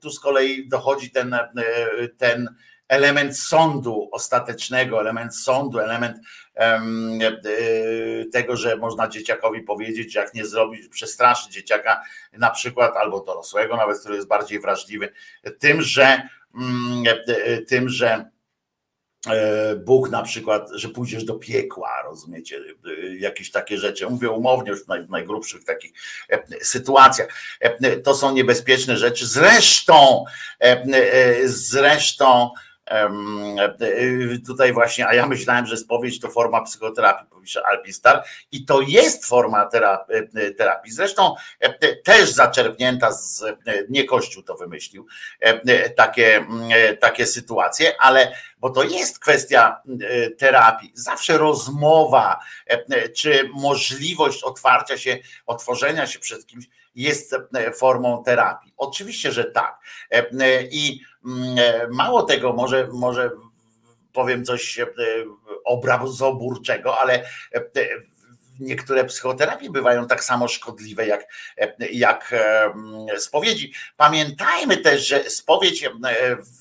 [0.00, 1.36] tu z kolei dochodzi ten,
[2.18, 2.54] ten
[2.92, 6.16] element sądu ostatecznego, element sądu, element
[6.56, 7.18] um,
[8.32, 12.02] tego, że można dzieciakowi powiedzieć, jak nie zrobić, przestraszyć dzieciaka
[12.32, 15.12] na przykład, albo dorosłego nawet, który jest bardziej wrażliwy,
[15.58, 17.04] tym, że um,
[17.68, 18.32] tym, że
[19.84, 22.60] Bóg na przykład, że pójdziesz do piekła, rozumiecie,
[23.18, 24.06] jakieś takie rzeczy.
[24.06, 25.92] Mówię umownie już w najgrubszych takich
[26.62, 27.28] sytuacjach.
[28.04, 29.26] To są niebezpieczne rzeczy.
[29.26, 30.24] Zresztą,
[31.44, 32.50] zresztą,
[34.46, 39.26] Tutaj właśnie, a ja myślałem, że spowiedź to forma psychoterapii, pisze Alpistar, i to jest
[39.26, 39.68] forma
[40.58, 40.92] terapii.
[40.92, 41.34] Zresztą
[42.04, 43.44] też zaczerpnięta z,
[43.88, 45.06] nie Kościół to wymyślił,
[45.96, 46.46] takie,
[47.00, 49.82] takie sytuacje, ale bo to jest kwestia
[50.38, 50.92] terapii.
[50.94, 52.38] Zawsze rozmowa,
[53.16, 57.36] czy możliwość otwarcia się, otworzenia się przed kimś jest
[57.78, 58.74] formą terapii.
[58.76, 59.78] Oczywiście, że tak.
[60.70, 61.11] I e,
[61.90, 63.30] mało tego, może, może
[64.12, 64.86] powiem coś e,
[65.64, 67.62] obrazoburczego, ale e,
[68.60, 71.26] niektóre psychoterapie bywają tak samo szkodliwe jak,
[71.92, 72.34] jak
[73.18, 73.72] spowiedzi.
[73.96, 75.88] Pamiętajmy też, że spowiedź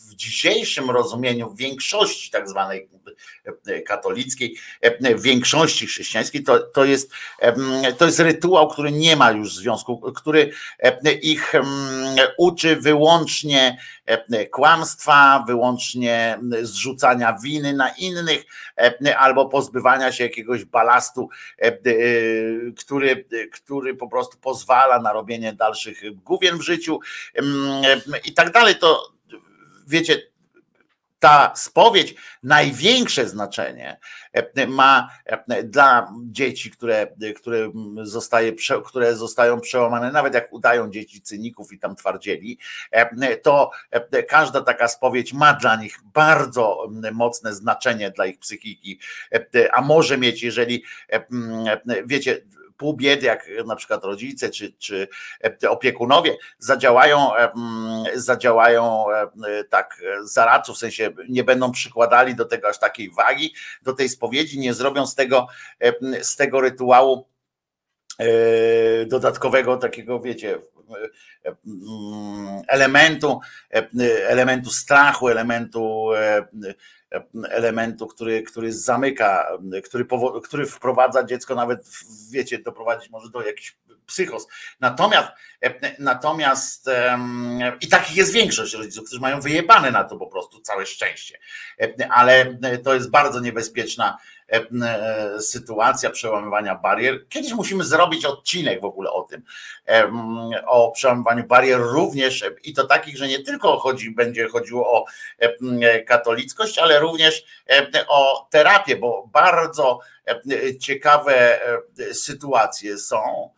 [0.10, 2.90] w dzisiejszym rozumieniu w większości tak zwanej
[3.86, 4.58] katolickiej,
[5.16, 7.12] w większości chrześcijańskiej, to, to, jest,
[7.98, 10.52] to jest rytuał, który nie ma już związku, który
[11.22, 11.54] ich
[12.38, 13.78] uczy wyłącznie
[14.52, 18.44] kłamstwa, wyłącznie zrzucania winy na innych
[19.18, 21.30] albo pozbywania się jakiegoś balastu,
[22.78, 27.00] który, który po prostu pozwala na robienie dalszych główien w życiu
[28.26, 28.76] i tak dalej.
[28.76, 29.12] To
[29.88, 30.31] wiecie,
[31.22, 34.00] ta spowiedź największe znaczenie
[34.34, 37.72] e, ma e, dla dzieci, które, które,
[38.04, 38.54] zostaje,
[38.86, 42.58] które zostają przełamane, nawet jak udają dzieci cyników i tam twardzieli,
[42.92, 43.72] e, to
[44.30, 49.00] każda taka spowiedź ma dla nich bardzo mocne znaczenie dla ich psychiki,
[49.74, 50.84] a może mieć, jeżeli
[52.06, 52.42] wiecie,
[52.82, 55.08] pół biedy, jak na przykład rodzice czy, czy
[55.70, 57.32] opiekunowie zadziałają,
[58.16, 59.06] zadziałają
[59.70, 64.60] tak zaradczo, w sensie nie będą przykładali do tego aż takiej wagi, do tej spowiedzi,
[64.60, 65.48] nie zrobią z tego,
[66.22, 67.28] z tego rytuału
[68.20, 70.60] e, dodatkowego takiego, wiecie,
[72.68, 73.40] elementu,
[74.28, 76.10] elementu strachu, elementu
[77.50, 80.06] elementu, który, który zamyka, który,
[80.44, 81.90] który wprowadza dziecko nawet,
[82.32, 84.48] wiecie, doprowadzić może do jakichś psychos.
[84.80, 85.28] Natomiast,
[86.00, 86.90] natomiast
[87.82, 91.40] i takich jest większość rodziców, którzy mają wyjebane na to po prostu całe szczęście.
[92.10, 94.41] Ale to jest bardzo niebezpieczna E, e,
[95.40, 97.28] sytuacja przełamywania barier.
[97.30, 99.44] Kiedyś musimy zrobić odcinek w ogóle o tym,
[99.88, 100.12] e,
[100.68, 105.06] o przełamywaniu barier również i to takich, że nie tylko chodzi, będzie chodziło o
[106.08, 107.44] katolickość, ale również
[108.08, 110.00] o terapię, bo bardzo
[110.80, 111.60] ciekawe
[112.14, 113.50] sytuacje są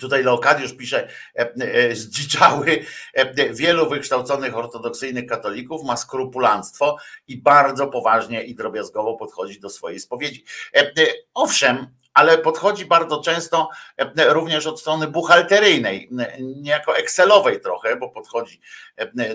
[0.00, 6.96] Tutaj Leokadiusz pisze, e, e, zdziczały e, wielu wykształconych ortodoksyjnych katolików ma skrupulanstwo
[7.28, 10.44] i bardzo poważnie i drobiazgowo podchodzi do swojej spowiedzi.
[11.34, 13.68] Owszem, ale podchodzi bardzo często
[14.28, 18.60] również od strony buchalteryjnej, niejako Excelowej trochę, bo podchodzi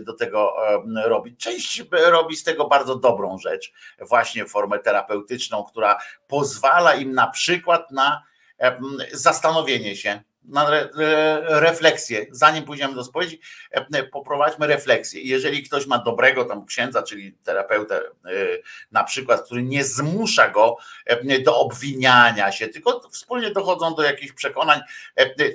[0.01, 0.53] do tego
[1.05, 1.39] robić.
[1.39, 7.91] Część robi z tego bardzo dobrą rzecz, właśnie formę terapeutyczną, która pozwala im na przykład
[7.91, 8.23] na
[9.13, 10.69] zastanowienie się, na
[11.47, 13.39] refleksję, zanim pójdziemy do spowiedzi,
[13.71, 15.21] e, poprowadźmy refleksję.
[15.21, 18.01] Jeżeli ktoś ma dobrego tam księdza, czyli terapeutę e,
[18.91, 24.33] na przykład, który nie zmusza go e, do obwiniania się, tylko wspólnie dochodzą do jakichś
[24.33, 24.79] przekonań,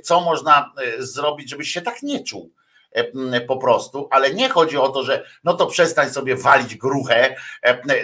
[0.02, 2.52] co można zrobić, żeby się tak nie czuł
[3.46, 7.36] po prostu, ale nie chodzi o to, że no to przestań sobie walić gruchę,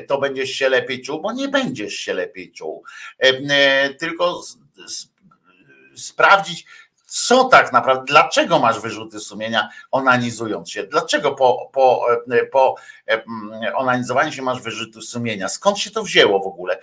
[0.08, 2.84] to będziesz się lepiej czuł, bo nie będziesz się lepiej czuł,
[3.98, 4.42] tylko
[5.96, 6.66] sprawdzić,
[7.12, 10.82] co tak naprawdę, dlaczego masz wyrzuty sumienia onanizując się?
[10.82, 12.06] Dlaczego po, po,
[12.52, 12.74] po
[13.74, 15.48] onanizowaniu się masz wyrzuty sumienia?
[15.48, 16.78] Skąd się to wzięło w ogóle?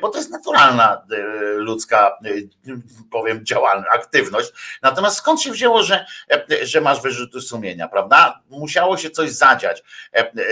[0.00, 1.16] Bo to jest naturalna e,
[1.54, 2.30] ludzka, e,
[3.10, 4.52] powiem, działalność, aktywność.
[4.82, 6.06] Natomiast skąd się wzięło, że,
[6.62, 8.40] że masz wyrzuty sumienia, prawda?
[8.48, 9.82] Musiało się coś zadziać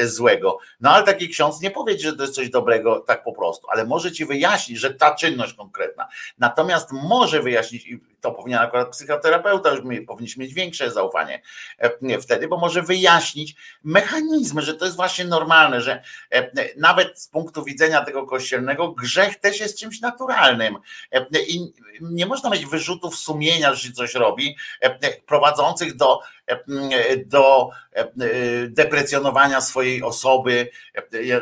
[0.04, 0.58] złego.
[0.80, 3.84] No ale taki ksiądz nie powie, że to jest coś dobrego tak po prostu, ale
[3.84, 6.08] może ci wyjaśnić, że ta czynność konkretna.
[6.38, 11.42] Natomiast może wyjaśnić, i to powinien akurat psychoterapeuta, już powinniśmy mieć większe zaufanie
[11.78, 17.28] e, wtedy, bo może wyjaśnić mechanizmy, że to jest właśnie normalne, że e, nawet z
[17.28, 20.76] punktu widzenia tego kościelnego grzech też jest czymś naturalnym
[21.12, 24.56] e, i nie można mieć wyrzutów sumienia, że się coś robi,
[25.26, 26.20] prowadzących do
[27.26, 27.70] do
[28.68, 30.68] deprecjonowania swojej osoby,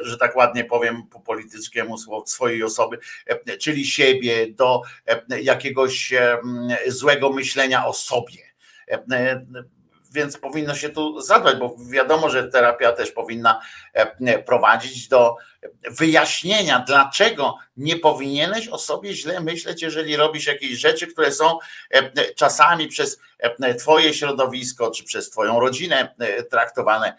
[0.02, 2.98] że tak ładnie powiem po politycznemu swojej osoby,
[3.60, 4.82] czyli siebie, do
[5.42, 6.14] jakiegoś
[6.86, 8.54] złego myślenia o sobie
[10.10, 13.60] więc powinno się tu zadbać, bo wiadomo, że terapia też powinna
[14.46, 15.36] prowadzić do
[15.90, 21.58] wyjaśnienia, dlaczego nie powinieneś o sobie źle myśleć, jeżeli robisz jakieś rzeczy, które są
[22.36, 23.20] czasami przez
[23.78, 26.14] Twoje środowisko czy przez Twoją rodzinę
[26.50, 27.16] traktowane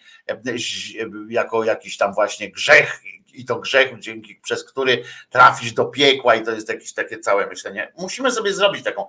[1.29, 3.01] jako jakiś tam właśnie grzech.
[3.33, 7.47] I to grzech, dzięki, przez który trafisz do piekła, i to jest jakieś takie całe
[7.47, 7.93] myślenie.
[7.97, 9.07] Musimy sobie zrobić taką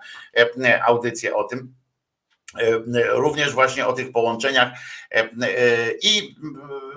[0.86, 1.74] audycję o tym
[3.08, 4.72] również właśnie o tych połączeniach
[6.02, 6.36] i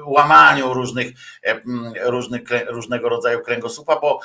[0.05, 1.07] łamaniu różnych,
[2.03, 4.19] różnych różnego rodzaju kręgosłupa, bo,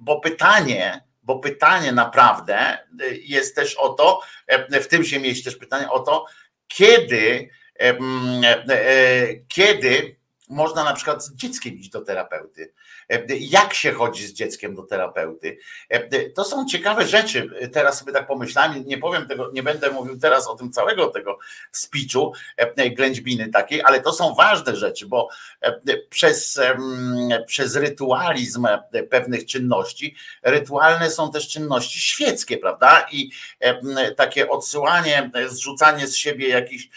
[0.00, 2.78] bo pytanie, bo pytanie naprawdę
[3.22, 4.20] jest też o to,
[4.70, 6.26] w tym się mieści też pytanie o to,
[6.68, 7.48] kiedy,
[9.48, 10.16] kiedy
[10.48, 12.72] można na przykład z dzieckiem iść do terapeuty.
[13.40, 15.58] Jak się chodzi z dzieckiem do terapeuty?
[16.34, 17.50] To są ciekawe rzeczy.
[17.72, 21.38] Teraz sobie tak pomyślałem, nie powiem tego, nie będę mówił teraz o tym całego tego
[21.72, 22.32] speechu,
[22.96, 25.28] ględźbiny takiej, ale to są ważne rzeczy, bo
[26.10, 26.60] przez,
[27.46, 28.66] przez rytualizm
[29.10, 33.06] pewnych czynności, rytualne są też czynności świeckie, prawda?
[33.12, 33.30] I
[34.16, 36.88] takie odsyłanie, zrzucanie z siebie jakichś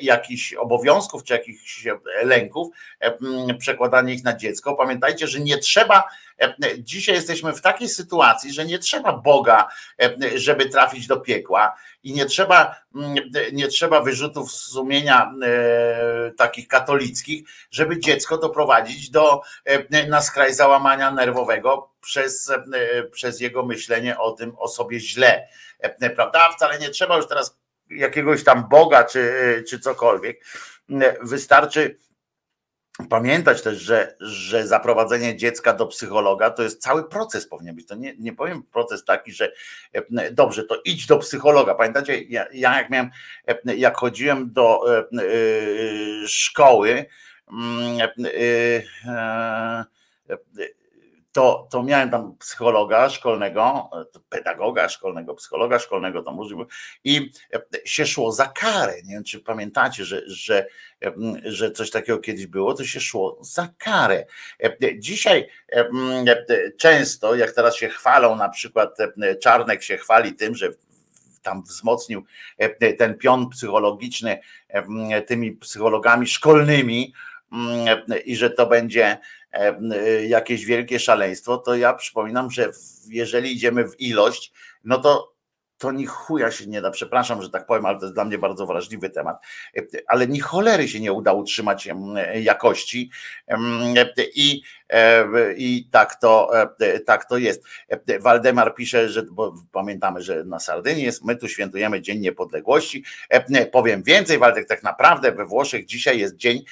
[0.00, 1.86] jakichś obowiązków czy jakichś
[2.22, 2.68] lęków,
[3.58, 4.74] przekładanie ich na dziecko.
[4.74, 6.08] Pamiętajcie, że nie trzeba,
[6.78, 9.68] dzisiaj jesteśmy w takiej sytuacji, że nie trzeba Boga,
[10.34, 12.76] żeby trafić do piekła i nie trzeba,
[13.52, 15.32] nie trzeba wyrzutów sumienia
[16.36, 19.40] takich katolickich, żeby dziecko doprowadzić do,
[20.08, 22.52] na skraj załamania nerwowego przez,
[23.12, 25.48] przez jego myślenie o tym, o sobie źle.
[26.16, 26.52] Prawda?
[26.56, 27.61] Wcale nie trzeba już teraz
[27.96, 30.44] jakiegoś tam Boga czy, czy cokolwiek.
[31.22, 31.98] Wystarczy
[33.10, 37.86] pamiętać też, że, że zaprowadzenie dziecka do psychologa to jest cały proces powinien być.
[37.86, 39.52] To nie, nie powiem proces taki, że
[40.32, 41.74] dobrze, to idź do psychologa.
[41.74, 43.10] Pamiętacie, ja, ja jak miałem,
[43.64, 44.80] jak chodziłem do
[46.26, 47.06] szkoły,
[47.52, 48.10] mm,
[51.32, 53.90] to, to miałem tam psychologa szkolnego,
[54.28, 56.54] pedagoga szkolnego, psychologa szkolnego, to może
[57.04, 57.30] i
[57.84, 58.94] się szło za karę.
[59.04, 60.66] Nie wiem, czy pamiętacie, że, że,
[61.44, 64.26] że coś takiego kiedyś było, to się szło za karę.
[64.98, 65.48] Dzisiaj
[66.78, 68.96] często, jak teraz się chwalą, na przykład
[69.42, 70.68] Czarnek się chwali tym, że
[71.42, 72.24] tam wzmocnił
[72.98, 74.38] ten pion psychologiczny
[75.26, 77.12] tymi psychologami szkolnymi
[78.24, 79.18] i że to będzie
[80.26, 82.70] jakieś wielkie szaleństwo, to ja przypominam, że
[83.08, 84.52] jeżeli idziemy w ilość,
[84.84, 85.32] no to
[85.78, 88.38] to ni chuja się nie da, przepraszam, że tak powiem, ale to jest dla mnie
[88.38, 89.36] bardzo wrażliwy temat,
[90.06, 91.88] ale ni cholery się nie uda utrzymać
[92.34, 93.10] jakości.
[94.34, 94.81] I E,
[95.56, 97.62] i tak to, e, tak to jest.
[97.88, 103.04] E, Waldemar pisze, że bo pamiętamy, że na Sardynii jest, my tu świętujemy Dzień Niepodległości.
[103.72, 106.64] Powiem więcej, Waldek, tak naprawdę we Włoszech dzisiaj jest dzień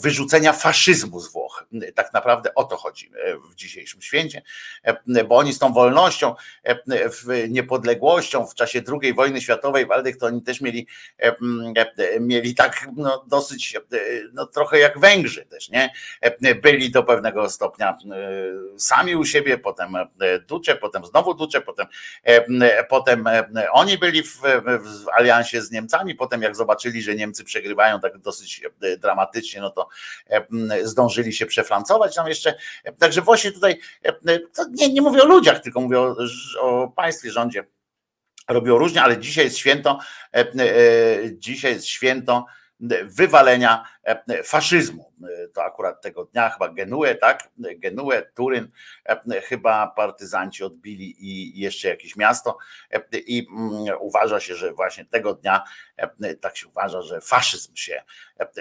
[0.00, 1.64] wyrzucenia faszyzmu z Włoch.
[1.94, 3.10] Tak naprawdę o to chodzi
[3.50, 4.42] w dzisiejszym święcie,
[5.28, 6.34] bo oni z tą wolnością,
[7.48, 10.86] niepodległością w czasie II wojny światowej, Waldek, to oni też mieli,
[12.20, 13.76] mieli tak no, dosyć,
[14.32, 15.92] no, trochę jak Węgrzy też, nie?
[16.62, 19.94] Byli do pewnego pewnego stopnia e, sami u siebie, potem
[20.48, 21.86] Ducze, e, potem znowu Ducze, potem,
[22.22, 23.24] e, potem
[23.72, 24.40] oni byli w,
[24.80, 28.62] w aliansie z Niemcami, potem jak zobaczyli, że Niemcy przegrywają tak dosyć
[28.98, 29.88] dramatycznie, no to
[30.82, 32.54] zdążyli się przefrancować tam jeszcze.
[32.98, 33.80] Także właśnie tutaj,
[34.70, 36.16] nie, nie mówię o ludziach, tylko mówię o,
[36.60, 37.64] o państwie, rządzie.
[38.48, 39.98] Robią różnie, ale dzisiaj jest święto,
[41.38, 42.46] dzisiaj jest święto
[43.04, 43.84] wywalenia
[44.44, 45.12] faszyzmu.
[45.24, 47.48] E, to akurat tego dnia chyba Genue, tak?
[47.58, 48.68] Genue, Turyn,
[49.04, 52.58] e, chyba partyzanci odbili i jeszcze jakieś miasto
[53.12, 55.64] i mm, uważa się, że właśnie tego dnia
[56.40, 58.02] tak się uważa, że faszyzm się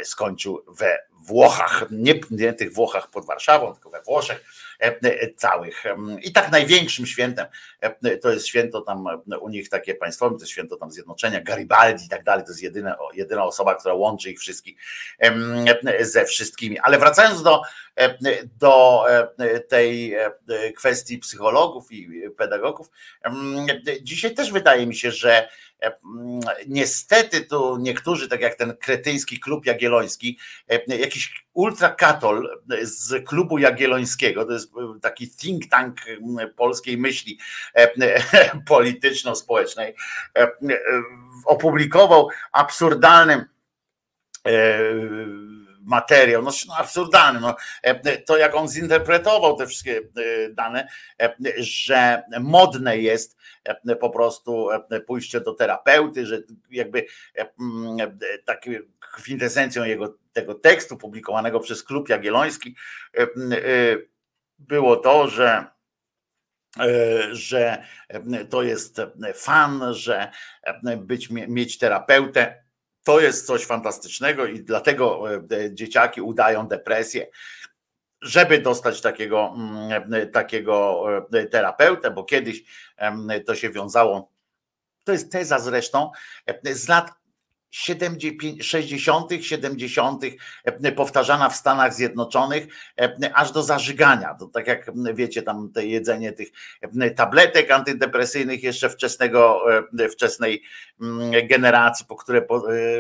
[0.04, 4.46] skończył we Włochach, nie, nie tych Włochach pod Warszawą, tylko we Włoszech
[5.38, 5.84] całych.
[6.22, 7.46] I tak największym świętem
[8.22, 9.06] to jest święto tam
[9.41, 12.62] u nich takie państwowe, to jest święto tam zjednoczenia, Garibaldi i tak dalej, to jest
[13.14, 14.78] jedyna osoba, która łączy ich wszystkich
[16.02, 16.80] ze wszystkimi.
[16.80, 17.62] Ale wracając do,
[18.60, 19.06] do
[19.70, 20.16] tej
[20.78, 22.88] kwestii psychologów i pedagogów,
[24.02, 25.48] dzisiaj też wydaje mi się, że
[26.68, 30.40] niestety tu niektórzy, tak jak ten kretyński klub jagielloński,
[30.88, 34.72] jakiś ultrakatol z klubu jagiellońskiego, to jest
[35.02, 35.98] taki think tank
[36.56, 37.40] polskiej myśli
[38.68, 39.96] polityczno-społecznej,
[41.46, 43.46] opublikował absurdalnym
[45.86, 50.88] materiał, no, no absurdalny, no, e, to jak on zinterpretował te wszystkie e, dane,
[51.58, 53.38] że modne jest
[54.00, 54.68] po prostu
[55.08, 56.41] pójście do terapeuty, że
[56.72, 57.06] jakby
[58.46, 62.76] taką kwintesencją jego tego tekstu publikowanego przez Klub Jagielloński
[64.60, 65.66] było to, że
[67.32, 67.84] że
[68.50, 69.02] to jest
[69.36, 70.32] fan, że
[70.98, 72.64] być, mieć terapeutę
[73.06, 77.28] to jest coś fantastycznego i dlatego e, dzieciaki udają depresję,
[78.22, 82.64] żeby dostać takiego, mm, takiego e, terapeutę, bo kiedyś
[83.45, 84.32] to się wiązało.
[85.03, 86.12] To jest teza zresztą
[86.45, 87.12] e, z lat
[87.76, 90.23] 60., 70.,
[90.65, 92.67] e, powtarzana w Stanach Zjednoczonych,
[93.01, 94.36] e, aż do zażygania.
[94.39, 96.47] To tak jak wiecie, tam te jedzenie tych
[96.82, 99.61] e, tabletek antydepresyjnych jeszcze wczesnego,
[100.11, 100.63] wczesnej
[101.49, 102.47] generacji, po które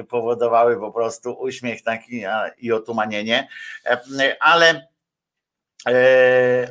[0.09, 2.23] powodowały po prostu uśmiech taki
[2.57, 3.47] i otumanienie,
[4.39, 4.87] ale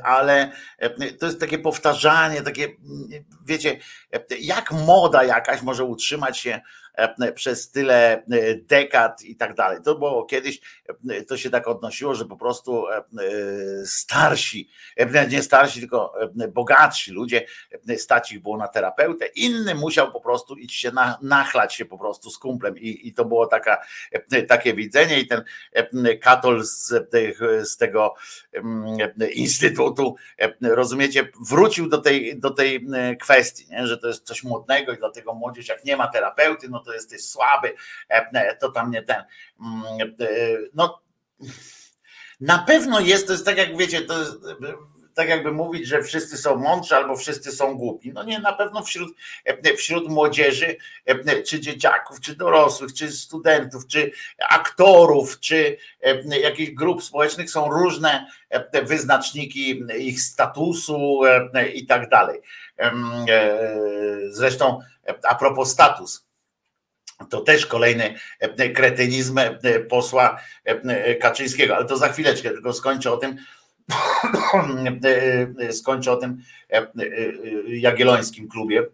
[0.05, 0.52] ale
[1.20, 2.68] to jest takie powtarzanie, takie,
[3.46, 3.78] wiecie,
[4.40, 6.84] jak moda jakaś może utrzymać się E,
[7.34, 9.78] przez tyle e, dekad i tak dalej.
[9.84, 10.61] To było kiedyś,
[11.11, 12.84] e, to się tak odnosiło, że po prostu
[13.84, 14.70] starsi,
[15.30, 16.14] nie starsi, tylko
[16.49, 17.47] bogatsi ludzie,
[17.97, 21.99] stać ich było na terapeutę, inny musiał po prostu iść się na, nachlać się po
[21.99, 23.84] prostu z kumplem i, i to było taka,
[24.49, 25.45] takie widzenie i ten
[26.20, 26.92] katol z,
[27.62, 28.14] z tego
[29.34, 30.16] instytutu,
[30.61, 32.86] rozumiecie, wrócił do tej, do tej
[33.20, 33.86] kwestii, nie?
[33.86, 37.24] że to jest coś młodnego i dlatego młodzież jak nie ma terapeuty, no to jesteś
[37.24, 37.74] słaby,
[38.11, 39.24] e, e, to tam nie ten.
[39.61, 40.26] Mm, e,
[40.74, 41.03] no,
[42.41, 44.32] na pewno jest, to jest tak jak wiecie, to jest,
[45.14, 48.12] tak jakby mówić, że wszyscy są mądrzy albo wszyscy są głupi.
[48.12, 49.16] No nie, na pewno wśród,
[49.76, 50.76] wśród młodzieży,
[51.47, 54.12] czy dzieciaków, czy dorosłych, czy studentów, czy
[54.51, 55.76] aktorów, czy
[56.43, 58.26] jakichś grup społecznych są różne
[58.82, 61.20] wyznaczniki ich statusu
[61.74, 62.41] i tak dalej.
[64.30, 64.80] Zresztą
[65.22, 66.26] a propos status,
[67.31, 68.15] to też kolejny
[68.75, 69.41] kretynizm
[69.89, 70.41] posła
[71.21, 73.37] Kaczyńskiego, ale to za chwileczkę, tylko skończę o tym,
[75.81, 76.43] skończę o tym
[77.69, 78.87] jagiellońskim klubie,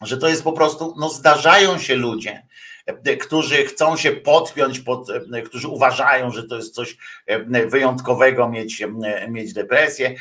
[0.00, 2.73] że to jest po prostu, no zdarzają się ludzie, E,
[3.20, 8.82] którzy chcą się podpiąć, pod, e, którzy uważają, że to jest coś e, wyjątkowego mieć,
[9.28, 10.14] mieć depresję.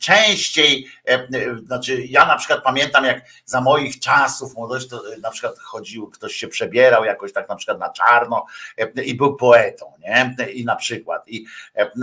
[0.00, 0.86] Częściej,
[1.66, 6.34] znaczy ja na przykład pamiętam, jak za moich czasów młodości, to na przykład chodził, ktoś
[6.34, 8.46] się przebierał jakoś tak na przykład na czarno
[9.04, 10.36] i był poetą, nie?
[10.52, 11.28] I na przykład.
[11.28, 11.46] I,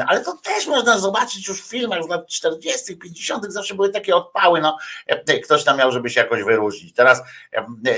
[0.07, 4.15] ale to też można zobaczyć już w filmach z lat 40., 50., zawsze były takie
[4.15, 4.77] odpały, no
[5.43, 6.93] ktoś tam miał, żeby się jakoś wyróżnić.
[6.93, 7.21] Teraz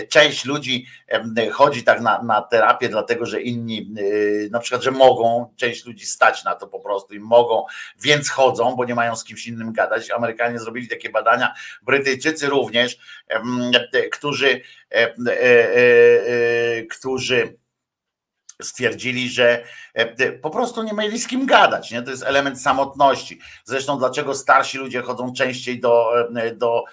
[0.09, 0.85] część ludzi
[1.53, 5.85] chodzi chodzi tak na, na terapię, dlatego że inni, yy, na przykład, że mogą, część
[5.85, 7.65] ludzi stać na to po prostu i mogą,
[7.99, 10.11] więc chodzą, bo nie mają z kimś innym gadać.
[10.11, 12.97] Amerykanie zrobili takie badania, Brytyjczycy również,
[14.11, 14.61] którzy,
[16.91, 17.57] którzy
[18.61, 19.63] stwierdzili, że
[20.41, 21.91] po prostu nie mieli z kim gadać.
[21.91, 22.01] Nie?
[22.01, 23.39] To jest element samotności.
[23.63, 26.11] Zresztą dlaczego starsi ludzie chodzą częściej do,
[26.55, 26.83] do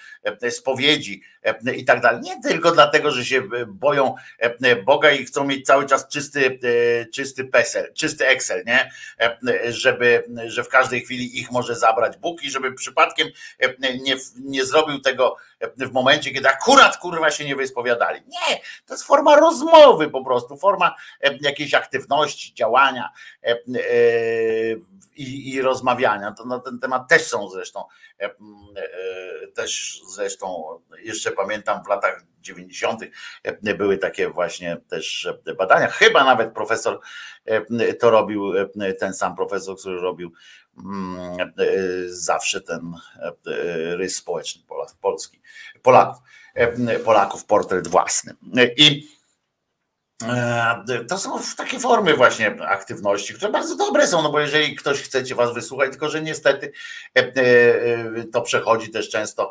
[0.50, 2.20] spowiedzi, E, i tak dalej.
[2.22, 6.58] Nie tylko dlatego, że się boją e, Boga i chcą mieć cały czas czysty,
[7.02, 8.90] e, czysty PESEL, czysty Excel, nie?
[9.68, 13.28] Żeby, że w każdej chwili ich może zabrać Bóg i żeby przypadkiem
[13.80, 15.36] nie, nie zrobił tego
[15.76, 18.20] w momencie, kiedy akurat kurwa się nie wyspowiadali.
[18.26, 18.56] Nie,
[18.86, 20.94] to jest forma rozmowy po prostu, forma
[21.40, 23.12] jakiejś aktywności, działania
[25.16, 26.32] i, i rozmawiania.
[26.32, 27.84] To na ten temat też są zresztą
[29.54, 30.64] też zresztą
[30.98, 33.01] jeszcze pamiętam w latach 90.
[33.43, 35.28] E, były takie właśnie też
[35.59, 35.88] badania.
[35.88, 37.01] Chyba nawet profesor
[37.45, 40.32] e, to robił, e, ten sam profesor, który robił
[40.78, 41.53] mm,
[42.07, 42.95] zawsze ten
[43.97, 44.62] rys społeczny
[45.01, 45.40] Polski,
[45.82, 46.22] Polaków,
[47.05, 48.34] Polaków portret własny.
[48.76, 49.09] I
[51.08, 55.22] to są takie formy właśnie aktywności, które bardzo dobre są, no bo jeżeli ktoś chce
[55.34, 56.72] was wysłuchać, tylko że niestety
[58.32, 59.50] to przechodzi też często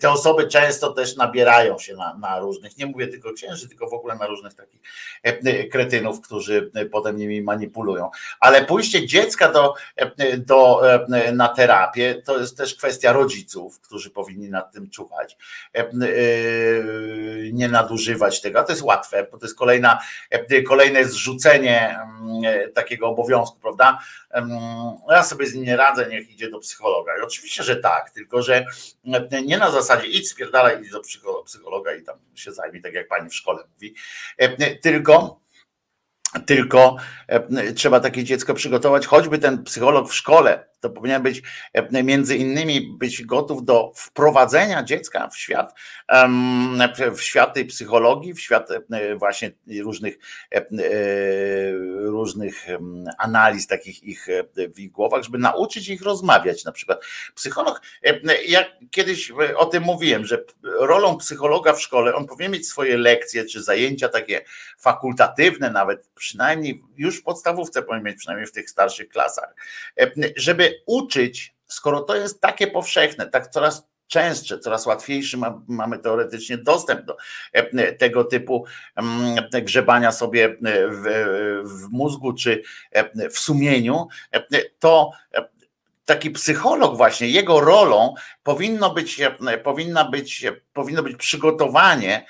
[0.00, 3.92] te osoby często też nabierają się na, na różnych, nie mówię tylko księży, tylko w
[3.92, 4.80] ogóle na różnych takich
[5.22, 8.10] e, kretynów, którzy potem nimi manipulują.
[8.40, 14.10] Ale pójście dziecka do, e, do, e, na terapię to jest też kwestia rodziców, którzy
[14.10, 15.36] powinni nad tym czuwać,
[17.52, 18.60] nie nadużywać tego.
[18.60, 19.91] A to jest łatwe, bo to jest kolejna,
[20.66, 23.98] kolejne zrzucenie mm, takiego obowiązku, prawda?
[25.08, 27.18] Ja sobie z nim nie radzę, niech idzie do psychologa.
[27.18, 28.66] I oczywiście, że tak, tylko że
[29.44, 31.00] nie na zasadzie idź spierdalaj, idź do
[31.44, 33.94] psychologa i tam się zajmie, tak jak pani w szkole mówi,
[34.38, 35.42] e, tylko
[36.46, 36.96] tylko
[37.28, 42.36] e, trzeba takie dziecko przygotować, choćby ten psycholog w szkole, to powinien być e, między
[42.36, 45.74] innymi być gotów do wprowadzenia dziecka w świat,
[47.14, 49.50] w świat tej psychologii, w świat e, właśnie
[49.82, 50.14] różnych,
[52.04, 52.66] różnych
[53.18, 54.26] analiz takich ich
[54.74, 56.64] w ich głowach, żeby nauczyć ich rozmawiać.
[56.64, 57.04] Na przykład
[57.34, 57.80] psycholog,
[58.46, 63.44] ja kiedyś o tym mówiłem, że rolą psychologa w szkole, on powinien mieć swoje lekcje
[63.44, 64.44] czy zajęcia takie
[64.78, 69.54] fakultatywne nawet przynajmniej już w podstawówce powinien mieć, przynajmniej w tych starszych klasach,
[69.96, 70.10] e,
[70.86, 77.16] uczyć, skoro to jest takie powszechne, tak coraz częstsze, coraz łatwiejszy mamy teoretycznie dostęp do
[77.52, 78.64] e, tego typu
[78.96, 80.56] mm, grzebania sobie
[80.90, 81.04] w,
[81.64, 84.08] w mózgu czy e, w sumieniu,
[84.78, 85.10] to
[86.12, 89.20] taki psycholog właśnie, jego rolą powinno być,
[89.64, 92.26] powinna być, powinno być przygotowanie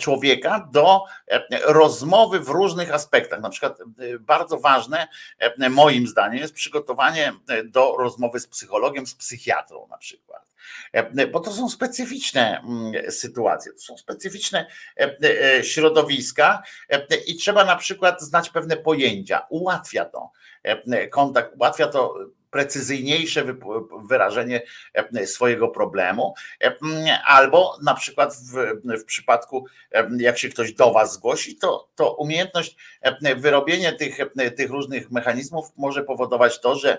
[0.00, 1.02] człowieka do
[1.64, 3.40] rozmowy w różnych aspektach.
[3.40, 3.78] Na przykład
[4.20, 5.08] bardzo ważne
[5.70, 7.32] moim zdaniem jest przygotowanie
[7.64, 10.46] do rozmowy z psychologiem, z psychiatrą na przykład.
[11.32, 12.62] Bo to są specyficzne
[13.10, 14.66] sytuacje, to są specyficzne
[15.62, 16.62] środowiska
[17.26, 19.46] i trzeba na przykład znać pewne pojęcia.
[19.50, 20.30] Ułatwia to
[21.10, 22.14] kontakt, ułatwia to
[22.50, 23.44] precyzyjniejsze
[24.08, 24.62] wyrażenie
[24.94, 26.76] e, swojego problemu, e,
[27.26, 32.14] albo na przykład w, w przypadku, e, jak się ktoś do Was zgłosi, to, to
[32.14, 32.76] umiejętność
[33.36, 34.18] wyrobienia tych,
[34.56, 36.98] tych różnych mechanizmów może powodować to, że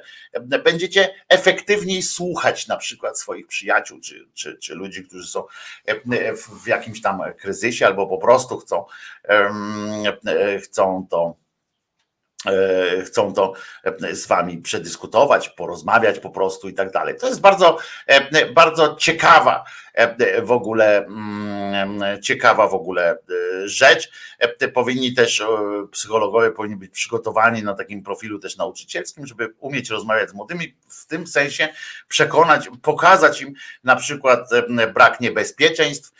[0.63, 5.43] będziecie efektywniej słuchać na przykład swoich przyjaciół, czy, czy, czy ludzi, którzy są
[6.63, 8.85] w jakimś tam kryzysie, albo po prostu chcą,
[10.63, 11.35] chcą to
[13.05, 17.15] chcą to e, z wami przedyskutować, porozmawiać po prostu i tak dalej.
[17.19, 17.77] To jest bardzo,
[18.07, 19.63] e, bardzo ciekawa
[20.43, 23.17] w ogóle mm, ciekawa w ogóle
[23.65, 24.11] rzecz.
[24.73, 25.43] Powinni też
[25.91, 31.05] psychologowie powinni być przygotowani na takim profilu też nauczycielskim, żeby umieć rozmawiać z młodymi, w
[31.05, 31.69] tym sensie
[32.07, 34.49] przekonać, pokazać im na przykład
[34.93, 36.13] brak niebezpieczeństw,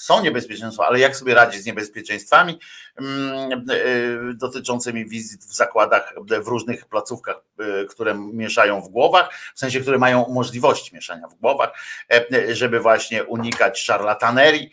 [0.00, 2.58] są niebezpieczeństwa, ale jak sobie radzić z niebezpieczeństwami
[2.96, 9.58] mm, e, dotyczącymi wizyt w zakładach, w różnych placówkach, e, które mieszają w głowach, w
[9.58, 11.70] sensie, które mają możliwość mieszania w głowach,
[12.12, 14.70] e, żeby właśnie unikać szarlatanerii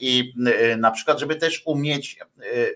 [0.00, 0.34] i
[0.78, 2.18] na przykład, żeby też umieć,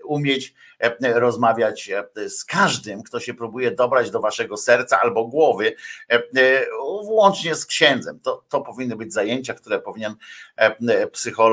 [0.03, 0.53] umieć
[1.01, 1.89] rozmawiać
[2.27, 5.75] z każdym, kto się próbuje dobrać do waszego serca albo głowy,
[7.03, 8.19] włącznie z księdzem.
[8.19, 10.15] To, to powinny być zajęcia, które powinien
[11.11, 11.50] psycholog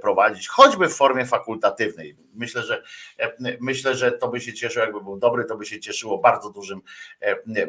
[0.00, 2.16] prowadzić, choćby w formie fakultatywnej.
[2.36, 2.82] Myślę, że
[3.60, 6.80] myślę, że to by się cieszyło, jakby był dobry, to by się cieszyło bardzo dużym,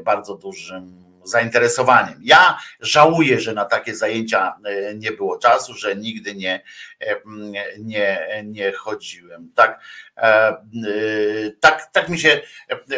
[0.03, 2.19] bardzo dużym zainteresowaniem.
[2.23, 6.63] Ja żałuję, że na takie zajęcia e, nie było czasu, że nigdy nie,
[7.79, 9.51] nie, nie chodziłem.
[9.55, 9.81] Tak,
[10.17, 10.57] e,
[11.59, 12.41] tak, tak mi się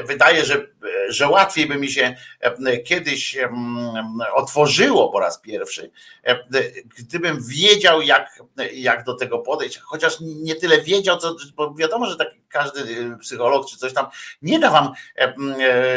[0.05, 0.67] wydaje, że,
[1.09, 2.15] że łatwiej by mi się
[2.86, 3.38] kiedyś
[4.34, 5.91] otworzyło po raz pierwszy,
[6.97, 8.43] gdybym wiedział, jak,
[8.74, 13.70] jak do tego podejść, chociaż nie tyle wiedział, co, bo wiadomo, że tak każdy psycholog
[13.70, 14.07] czy coś tam
[14.41, 14.93] nie da wam,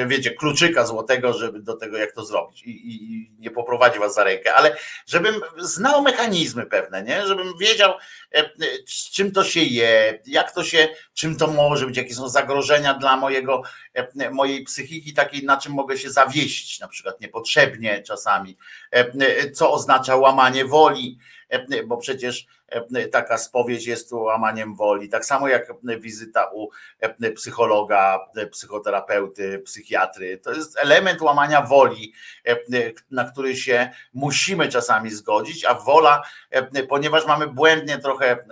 [0.07, 4.25] wiecie, kluczyka złotego, żeby do tego, jak to zrobić i, i nie poprowadzi was za
[4.25, 7.27] rękę, ale żebym znał mechanizmy pewne, nie?
[7.27, 7.95] żebym wiedział,
[8.87, 12.95] z czym to się je, jak to się, czym to może być, jakie są zagrożenia
[12.95, 13.63] dla mojego,
[14.33, 18.57] mojej psychiki takiej, na czym mogę się zawiesić, na przykład niepotrzebnie czasami,
[19.55, 21.19] co oznacza łamanie woli,
[21.87, 22.47] bo przecież
[23.13, 26.69] taka spowiedź jest łamaniem woli, tak samo jak wizyta u
[27.37, 28.21] psychologa,
[28.51, 30.39] psychoterapeuty, psychiatry.
[30.39, 32.13] To jest element łamania woli,
[33.11, 36.23] na który się musimy czasami zgodzić, a wola,
[36.89, 38.45] ponieważ mamy błędnie trochę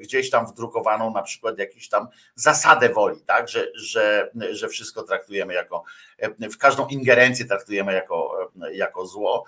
[0.00, 5.54] gdzieś tam wdrukowaną na przykład jakąś tam zasadę woli, tak, że, że, że wszystko traktujemy
[5.54, 5.84] jako,
[6.52, 9.44] w każdą ingerencję traktujemy jako, jako zło,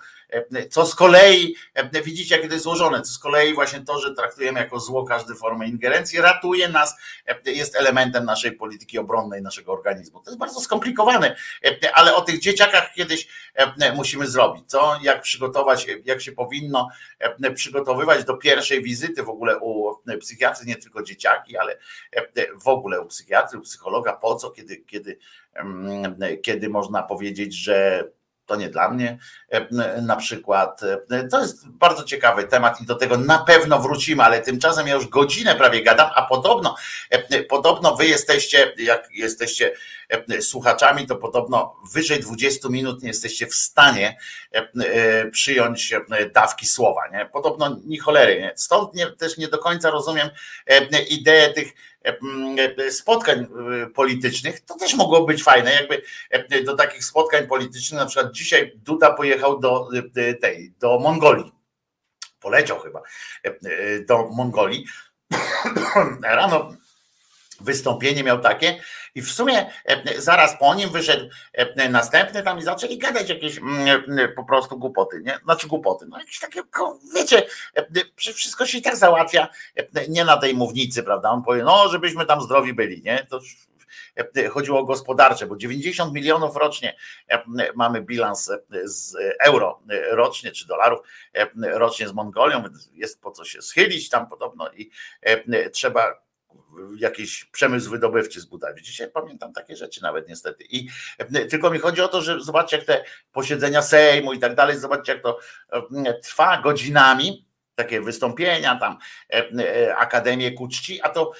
[0.69, 1.55] co z kolei,
[2.03, 5.35] widzicie jakie to jest złożone, co z kolei właśnie to, że traktujemy jako zło każdą
[5.35, 6.95] formę ingerencji, ratuje nas,
[7.45, 10.19] jest elementem naszej polityki obronnej, naszego organizmu.
[10.19, 11.35] To jest bardzo skomplikowane,
[11.93, 13.27] ale o tych dzieciakach kiedyś
[13.95, 16.89] musimy zrobić, co, jak przygotować, jak się powinno
[17.55, 21.77] przygotowywać do pierwszej wizyty w ogóle u psychiatry, nie tylko dzieciaki, ale
[22.63, 25.19] w ogóle u psychiatry, u psychologa, po co, kiedy, kiedy,
[26.43, 28.07] kiedy można powiedzieć, że
[28.49, 29.17] to nie dla mnie
[29.49, 30.81] e, na przykład.
[31.11, 34.93] E, to jest bardzo ciekawy temat i do tego na pewno wrócimy, ale tymczasem ja
[34.93, 36.75] już godzinę prawie gadam, a podobno,
[37.09, 39.73] e, podobno wy jesteście, jak jesteście
[40.41, 44.17] słuchaczami, to podobno wyżej 20 minut nie jesteście w stanie
[45.31, 45.93] przyjąć
[46.33, 47.01] dawki słowa.
[47.11, 47.29] Nie?
[47.33, 48.41] Podobno ni cholery.
[48.41, 48.51] Nie?
[48.55, 50.29] Stąd nie, też nie do końca rozumiem
[51.09, 51.73] ideę tych
[52.89, 53.47] spotkań
[53.95, 55.71] politycznych, to też mogło być fajne,
[56.31, 59.89] jakby do takich spotkań politycznych, na przykład dzisiaj Duda pojechał do
[60.41, 61.51] tej, do Mongolii,
[62.39, 63.01] poleciał chyba
[64.07, 64.85] do Mongolii,
[66.23, 66.71] rano
[67.61, 68.81] wystąpienie miał takie
[69.15, 69.71] i w sumie
[70.17, 71.29] zaraz po nim wyszedł
[71.89, 73.59] następny tam i zaczęli gadać jakieś
[74.35, 75.39] po prostu głupoty, nie?
[75.43, 76.61] Znaczy głupoty, no jakieś takie,
[77.15, 77.47] wiecie,
[78.33, 79.47] wszystko się i tak załatwia
[80.09, 81.29] nie na tej mównicy, prawda?
[81.29, 83.27] On powie, no żebyśmy tam zdrowi byli, nie?
[83.29, 83.39] To
[84.51, 86.95] chodziło o gospodarcze, bo 90 milionów rocznie
[87.75, 88.51] mamy bilans
[88.83, 89.81] z euro
[90.11, 90.99] rocznie, czy dolarów
[91.61, 94.91] rocznie z Mongolią, jest po co się schylić tam podobno i
[95.73, 96.28] trzeba
[96.97, 98.85] jakiś przemysł wydobywczy zbudować.
[98.85, 100.63] Dzisiaj pamiętam takie rzeczy nawet niestety.
[100.69, 104.55] I e, tylko mi chodzi o to, że zobaczcie, jak te posiedzenia Sejmu i tak
[104.55, 105.39] dalej, zobaczcie, jak to
[106.05, 107.45] e, trwa godzinami,
[107.75, 108.97] takie wystąpienia, tam
[109.33, 111.31] e, Akademię ku czci, a to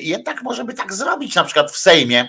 [0.00, 2.28] jednak może by tak zrobić na przykład w Sejmie,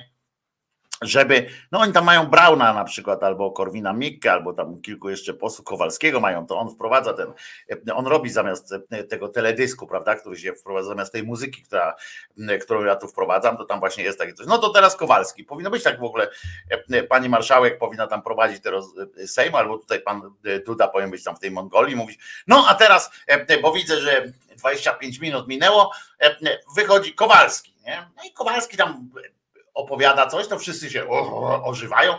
[1.01, 5.33] żeby, no oni tam mają Brauna na przykład, albo Korwina Mikke, albo tam kilku jeszcze
[5.33, 7.33] posłów Kowalskiego mają, to on wprowadza ten,
[7.93, 8.73] on robi zamiast
[9.09, 11.95] tego teledysku, prawda, który się wprowadza, zamiast tej muzyki, która,
[12.61, 14.47] którą ja tu wprowadzam, to tam właśnie jest takie coś.
[14.47, 16.27] No to teraz Kowalski, powinno być tak w ogóle,
[17.09, 18.85] pani marszałek powinna tam prowadzić teraz
[19.25, 20.21] Sejm, albo tutaj pan
[20.65, 23.11] Duda powinien być tam w tej Mongolii, mówić, no a teraz,
[23.61, 25.91] bo widzę, że 25 minut minęło,
[26.75, 28.07] wychodzi Kowalski, nie?
[28.17, 29.09] No i Kowalski tam
[29.77, 31.07] opowiada coś, to wszyscy się
[31.63, 32.17] ożywają,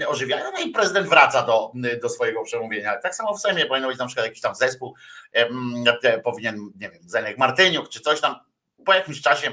[0.00, 2.96] e, ożywiają, no i prezydent wraca do, do swojego przemówienia.
[2.96, 4.94] Tak samo w Sejmie powinno być na przykład jakiś tam zespół,
[5.32, 8.40] e, powinien, nie wiem, Zenek Martyniuk czy coś tam,
[8.84, 9.52] po jakimś czasie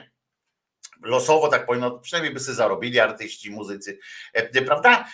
[1.02, 4.00] losowo tak powinno, przynajmniej by sobie zarobili artyści, muzycy,
[4.34, 5.06] e, prawda?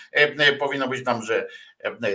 [0.59, 1.47] Powinno być tam, że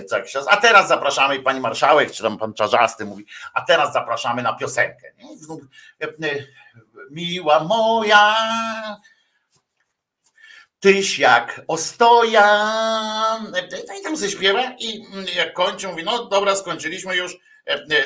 [0.09, 0.47] co jakiś czas.
[0.49, 5.13] A teraz zapraszamy, pani marszałek, czy tam pan Czarzasty mówi, a teraz zapraszamy na piosenkę.
[7.11, 8.37] Miła moja,
[10.85, 12.47] Tyś jak ostoja.
[13.89, 15.05] No i tam się śpiewa i
[15.37, 17.37] jak kończy, mówi, no dobra, skończyliśmy już,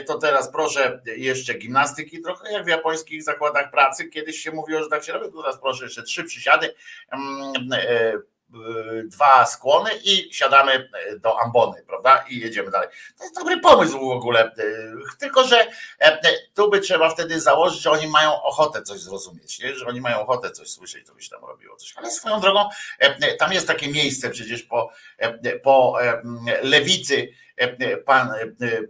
[0.07, 4.09] to teraz proszę jeszcze gimnastyki, trochę jak w japońskich zakładach pracy.
[4.09, 8.22] Kiedyś się mówiło, że tak się robi, teraz proszę jeszcze trzy przysiady Y,
[9.05, 10.90] dwa skłony i siadamy
[11.20, 12.24] do ambony, prawda?
[12.28, 12.88] I jedziemy dalej.
[13.18, 14.53] To jest dobry pomysł w ogóle.
[14.59, 15.66] Y, tylko, że
[15.99, 16.20] e,
[16.55, 19.74] tu by trzeba wtedy założyć, że oni mają ochotę coś zrozumieć, nie?
[19.74, 21.94] że oni mają ochotę coś słyszeć, to by się tam robiło coś.
[21.96, 22.68] Ale swoją drogą,
[22.99, 25.99] e, tam jest takie miejsce przecież po, e, po
[26.62, 27.28] lewicy
[28.07, 28.31] pan,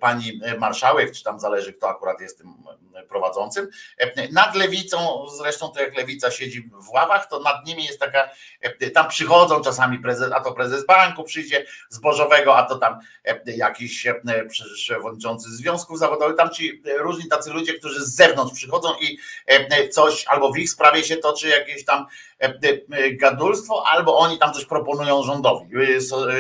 [0.01, 2.55] pani marszałek, czy tam zależy, kto akurat jest tym
[3.09, 3.69] prowadzącym.
[4.33, 8.31] Nad lewicą, zresztą to jak lewica siedzi w ławach, to nad nimi jest taka,
[8.95, 12.99] tam przychodzą czasami prezes, a to prezes banku przyjdzie zbożowego, a to tam
[13.47, 14.07] jakiś
[14.75, 19.19] przewodniczący związków zawodowych, tam ci różni tacy ludzie, którzy z zewnątrz przychodzą i
[19.91, 22.07] coś albo w ich sprawie się toczy jakieś tam
[23.13, 25.71] gadulstwo, albo oni tam coś proponują rządowi,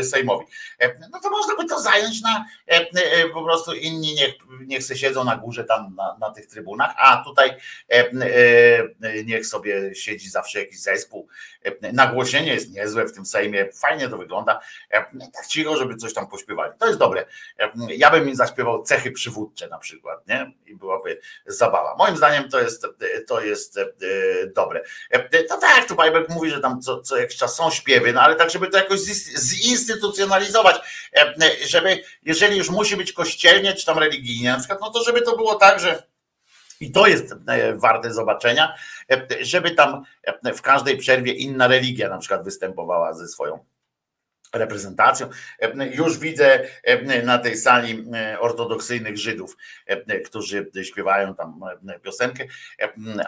[0.03, 0.47] Sejmowi.
[1.12, 2.44] No to można by to zająć na
[3.34, 4.34] po prostu inni niech,
[4.66, 7.56] niech se siedzą na górze tam na, na tych trybunach, a tutaj
[9.24, 11.28] niech sobie siedzi zawsze jakiś zespół.
[11.92, 14.60] Nagłośnienie jest niezłe w tym Sejmie, fajnie to wygląda.
[15.34, 16.72] Tak cicho, żeby coś tam pośpiewali.
[16.78, 17.26] To jest dobre.
[17.88, 20.52] Ja bym im zaśpiewał cechy przywódcze na przykład, nie?
[20.66, 21.94] I byłaby zabawa.
[21.98, 22.86] Moim zdaniem to jest,
[23.26, 23.78] to jest
[24.54, 24.82] dobre.
[25.48, 28.36] To tak, tu Bajbek mówi, że tam co, co jakiś czas są śpiewy, no ale
[28.36, 30.76] tak, żeby to jakoś zinstytucjonalizować,
[31.66, 35.36] żeby jeżeli już musi być kościelnie, czy tam religijnie na przykład, no to żeby to
[35.36, 36.02] było tak, że
[36.80, 38.74] i to jest e, warte zobaczenia,
[39.11, 43.64] e, żeby tam e, w każdej przerwie inna religia na przykład występowała ze swoją
[44.53, 45.28] reprezentacją.
[45.92, 46.61] Już widzę
[47.24, 48.05] na tej sali
[48.40, 49.57] ortodoksyjnych Żydów,
[50.24, 51.61] którzy śpiewają tam
[52.03, 52.44] piosenkę,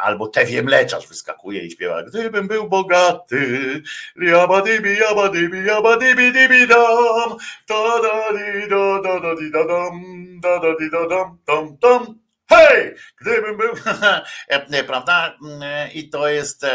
[0.00, 3.82] albo Tewie Mleczarz wyskakuje i śpiewa Gdybym był bogaty,
[4.16, 7.36] jabadibi, jabadibi, jabadibi, dibi dam,
[7.68, 11.76] da da di da da da di da dam, da da di da dam, tam
[11.78, 12.29] tam.
[12.50, 12.94] Hej!
[13.20, 13.72] Gdybym był,
[14.86, 15.38] prawda?
[15.94, 16.66] I to jest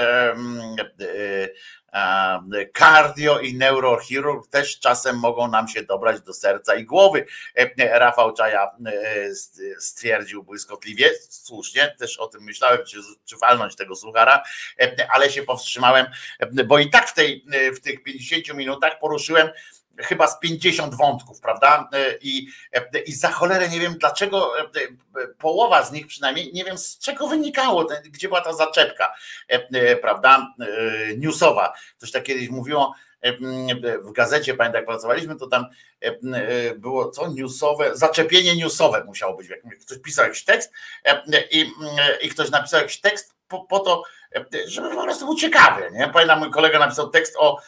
[2.74, 7.26] Kardio i neurochirurg też czasem mogą nam się dobrać do serca i głowy.
[7.78, 8.72] Rafał Czaja
[9.80, 14.44] stwierdził błyskotliwie, słusznie, też o tym myślałem, czy, czy walnąć tego suchara,
[15.10, 16.06] ale się powstrzymałem,
[16.66, 17.46] bo i tak w, tej,
[17.76, 19.50] w tych 50 minutach poruszyłem
[19.98, 21.90] chyba z 50 wątków, prawda?
[22.22, 22.48] I,
[23.06, 24.54] I za cholerę nie wiem dlaczego
[25.38, 29.14] połowa z nich przynajmniej, nie wiem z czego wynikało, gdzie była ta zaczepka,
[30.02, 30.48] prawda?
[31.18, 31.74] Newsowa.
[31.98, 32.96] Coś tak kiedyś mówiło
[34.02, 35.66] w gazecie, pamiętam jak pracowaliśmy, to tam
[36.76, 39.48] było co newsowe, zaczepienie newsowe musiało być.
[39.86, 40.72] Ktoś pisał jakiś tekst
[41.52, 41.72] i,
[42.22, 44.04] i ktoś napisał jakiś tekst po, po to,
[44.68, 45.92] żeby po prostu był ciekawy.
[45.92, 46.08] Nie?
[46.08, 47.60] Pamiętam, mój kolega napisał tekst o,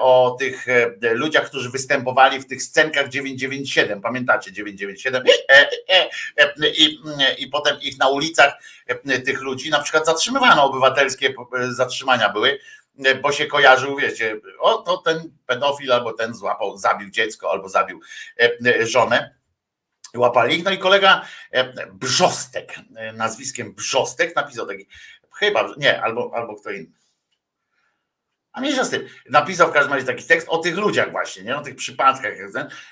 [0.00, 0.66] o tych
[1.00, 4.00] ludziach, którzy występowali w tych scenkach 997.
[4.00, 5.22] Pamiętacie 997?
[5.48, 6.98] E, e, e, I,
[7.38, 8.52] I potem ich na ulicach
[9.24, 11.34] tych ludzi, na przykład zatrzymywano, obywatelskie
[11.68, 12.58] zatrzymania były,
[13.22, 18.00] bo się kojarzył, wiecie, o to ten pedofil albo ten złapał, zabił dziecko albo zabił
[18.80, 19.36] żonę
[20.16, 20.64] łapali ich.
[20.64, 21.26] No i kolega
[21.92, 22.74] Brzostek,
[23.14, 24.86] nazwiskiem Brzostek, napisał taki
[25.38, 26.92] Chyba, nie, albo, albo kto inny.
[28.52, 29.06] A mniejsza z tym.
[29.30, 31.56] Napisał w każdym razie taki tekst o tych ludziach właśnie, nie?
[31.56, 32.32] o tych przypadkach.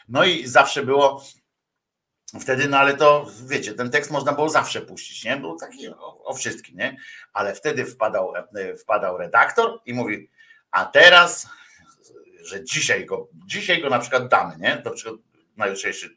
[0.09, 1.25] No i zawsze było
[2.41, 5.37] wtedy, no ale to wiecie, ten tekst można było zawsze puścić, nie?
[5.37, 6.97] Był taki o, o wszystkim, nie?
[7.33, 8.33] Ale wtedy wpadał,
[8.79, 10.31] wpadał redaktor i mówi,
[10.71, 11.49] a teraz,
[12.45, 14.77] że dzisiaj go, dzisiaj go na przykład damy, nie?
[14.77, 15.17] To przykład
[15.57, 16.09] najjutrzejsze,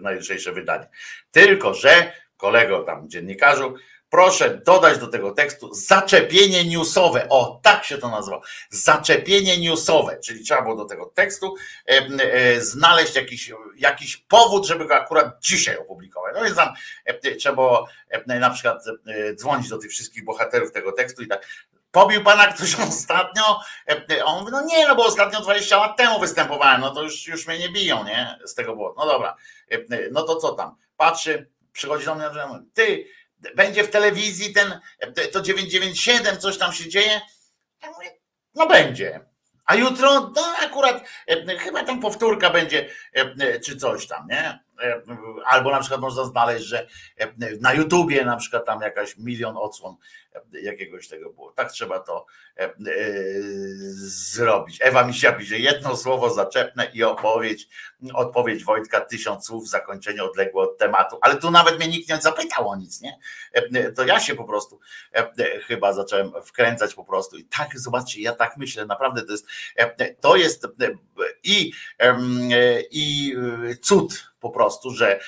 [0.00, 0.88] najjutrzejsze wydanie.
[1.30, 3.74] Tylko, że kolego tam dziennikarzu,
[4.16, 7.26] proszę dodać do tego tekstu zaczepienie newsowe.
[7.28, 8.40] O, tak się to nazywa.
[8.70, 11.54] Zaczepienie newsowe, czyli trzeba było do tego tekstu
[11.86, 16.34] e, znaleźć jakiś, jakiś powód, żeby go akurat dzisiaj opublikować.
[16.36, 16.68] No więc tam
[17.04, 18.84] e, trzeba e, na przykład
[19.34, 21.46] dzwonić do tych wszystkich bohaterów tego tekstu i tak.
[21.90, 23.60] Pobił pana ktoś ostatnio?
[24.24, 27.46] On mówi, no nie, no bo ostatnio 20 lat temu występowałem, no to już, już
[27.46, 28.38] mnie nie biją, nie?
[28.44, 28.94] Z tego było.
[28.98, 29.36] No dobra,
[30.12, 30.76] no to co tam?
[30.96, 32.30] Patrzy, przychodzi do mnie,
[32.74, 33.06] ty,
[33.56, 34.80] będzie w telewizji ten,
[35.32, 37.20] to 997, coś tam się dzieje.
[37.82, 38.10] Ja mówię,
[38.54, 39.20] no będzie.
[39.64, 41.08] A jutro, no akurat,
[41.58, 42.90] chyba tam powtórka będzie,
[43.64, 44.65] czy coś tam, nie?
[45.46, 46.86] Albo na przykład można znaleźć, że
[47.60, 49.96] na YouTubie na przykład tam jakaś milion odsłon
[50.52, 51.52] jakiegoś tego było.
[51.52, 52.26] Tak trzeba to
[52.58, 52.72] e, e,
[54.08, 54.78] zrobić.
[54.80, 57.68] Ewa mi się pisze, jedno słowo zaczepne i opowiedź,
[58.14, 61.18] odpowiedź Wojtka, tysiąc słów, zakończenie odległe od tematu.
[61.20, 63.18] Ale tu nawet mnie nikt nie zapytał o nic, nie?
[63.52, 64.80] E, to ja się po prostu
[65.66, 67.36] chyba zacząłem wkręcać po prostu.
[67.36, 69.46] I tak, zobaczcie, ja tak myślę, naprawdę to jest,
[70.20, 70.66] to jest
[71.42, 71.72] i,
[72.90, 73.34] i
[73.82, 75.20] cud po prostu, że,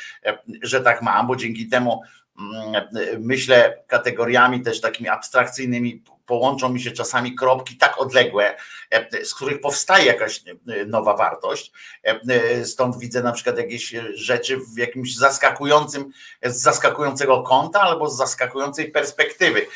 [0.62, 2.02] że tak mam, bo dzięki temu
[2.38, 2.88] Mm,
[3.20, 8.56] myślę kategoriami też takimi abstrakcyjnymi, połączą mi się czasami kropki tak odległe,
[8.90, 11.72] e, z których powstaje jakaś e, nowa wartość.
[12.02, 16.10] E, stąd widzę na przykład jakieś rzeczy w jakimś zaskakującym,
[16.42, 19.66] z zaskakującego kąta albo z zaskakującej perspektywy.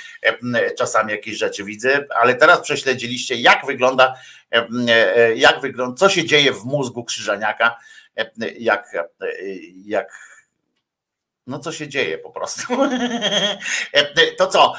[0.79, 4.15] Czasami jakieś rzeczy widzę, ale teraz prześledziliście, jak wygląda,
[5.35, 7.77] jak wygląda, co się dzieje w mózgu krzyżaniaka,
[8.59, 8.87] jak,
[9.85, 10.13] jak
[11.47, 12.63] no co się dzieje po prostu.
[14.39, 14.75] To co,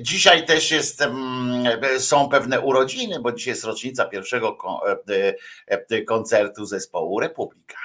[0.00, 4.56] dzisiaj też jest, mm, są pewne urodziny, bo dzisiaj jest rocznica pierwszego
[6.06, 7.76] koncertu zespołu Republika.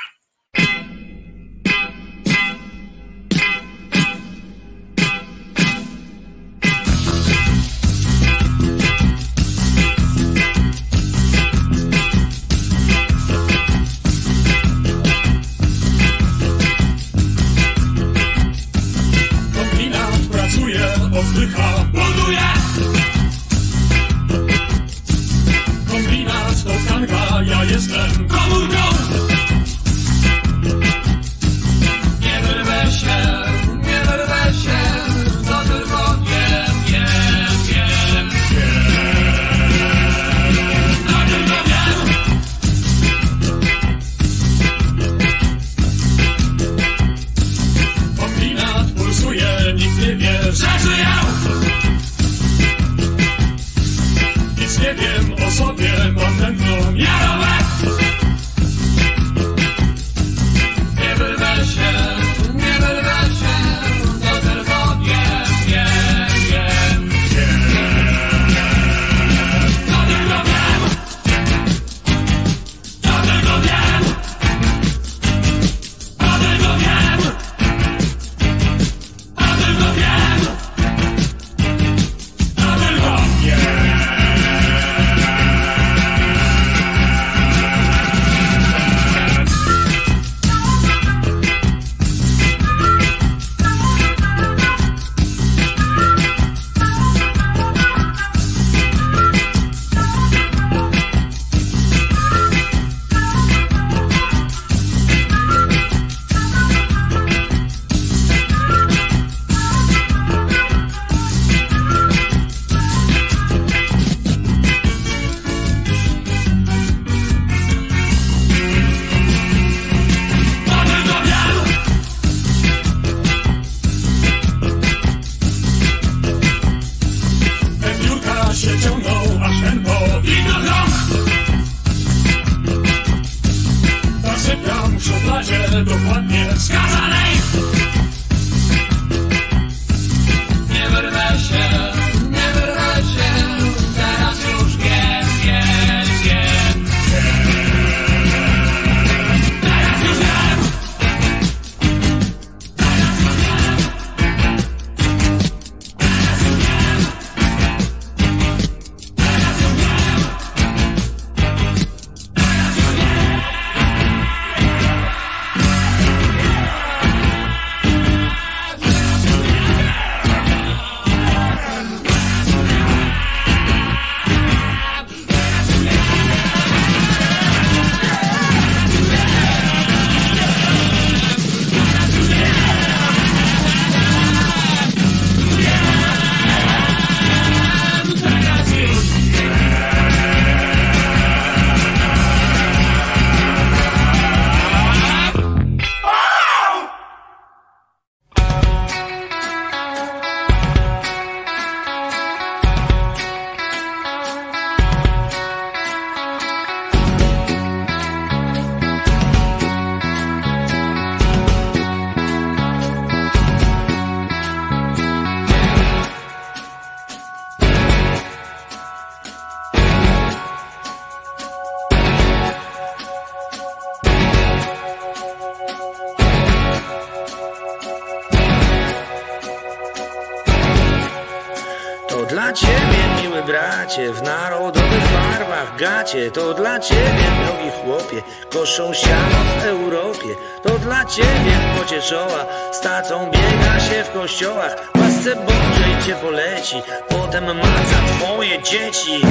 [236.34, 240.36] To dla ciebie, drogi chłopie, koszą siano w Europie.
[240.64, 244.92] To dla ciebie w pocie czoła, z tacą biega się w kościołach.
[244.96, 249.22] Łasce Bożej cię poleci, potem maca twoje dzieci.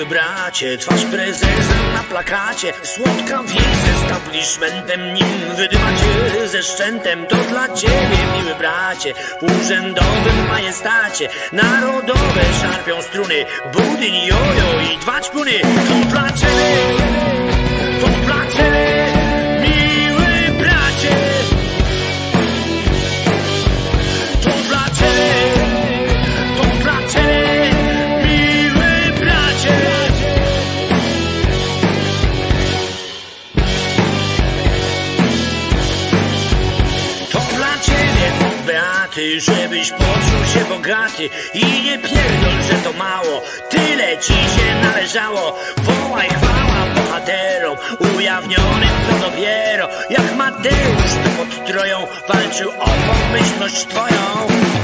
[0.00, 2.72] Miły bracie, twarz prezesa na plakacie.
[2.82, 7.26] Słodka wieś z establishmentem, nim wydyma cię ze szczętem.
[7.26, 11.28] To dla ciebie, miły bracie, w urzędowym majestacie.
[11.52, 15.60] Narodowe szarpią struny, budyń, jojo i dwa ćpuny.
[15.60, 17.29] To dla ciebie,
[38.70, 45.58] Beaty, żebyś poczuł się bogaty i nie pierdol, że to mało, tyle ci się należało.
[45.76, 47.76] Wołaj chwała bohaterom,
[48.16, 54.79] ujawnionym co dopiero, jak Mateusz tu pod Troją walczył o pomyślność twoją.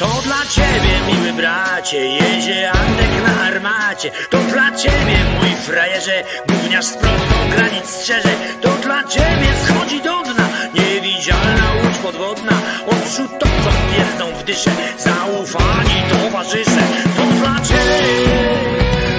[0.00, 4.10] To dla ciebie, miły bracie, jedzie Antek na armacie.
[4.30, 8.34] To dla ciebie, mój frajerze, gówniarz z prostą granic strzeże.
[8.62, 12.52] To dla ciebie schodzi do dna, niewidzialna łódź podwodna.
[12.86, 16.82] Odrzutowcom pierdą w dysze, zaufani towarzysze.
[17.16, 18.26] To dla ciebie,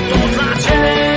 [0.09, 1.10] to dla ciebie,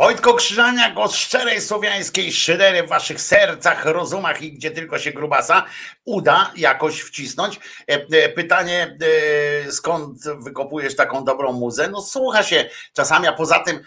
[0.00, 5.66] Wojtko Krzyżania, głos szczerej słowiańskiej szydery w waszych sercach, rozumach i gdzie tylko się grubasa
[6.04, 7.60] uda jakoś wcisnąć.
[7.90, 8.96] E, e, Pytanie,
[9.66, 11.88] e, skąd wykopujesz taką dobrą muzę?
[11.88, 13.80] No słucha się czasami, a poza tym,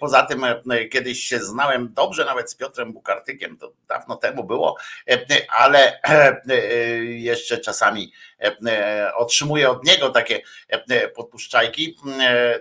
[0.00, 0.44] poza tym
[0.92, 4.76] kiedyś się znałem dobrze nawet z Piotrem Bukartykiem, to dawno temu było,
[5.48, 6.00] ale
[7.00, 8.12] jeszcze czasami
[8.42, 11.96] e, e, otrzymuję od niego takie e, podpuszczajki,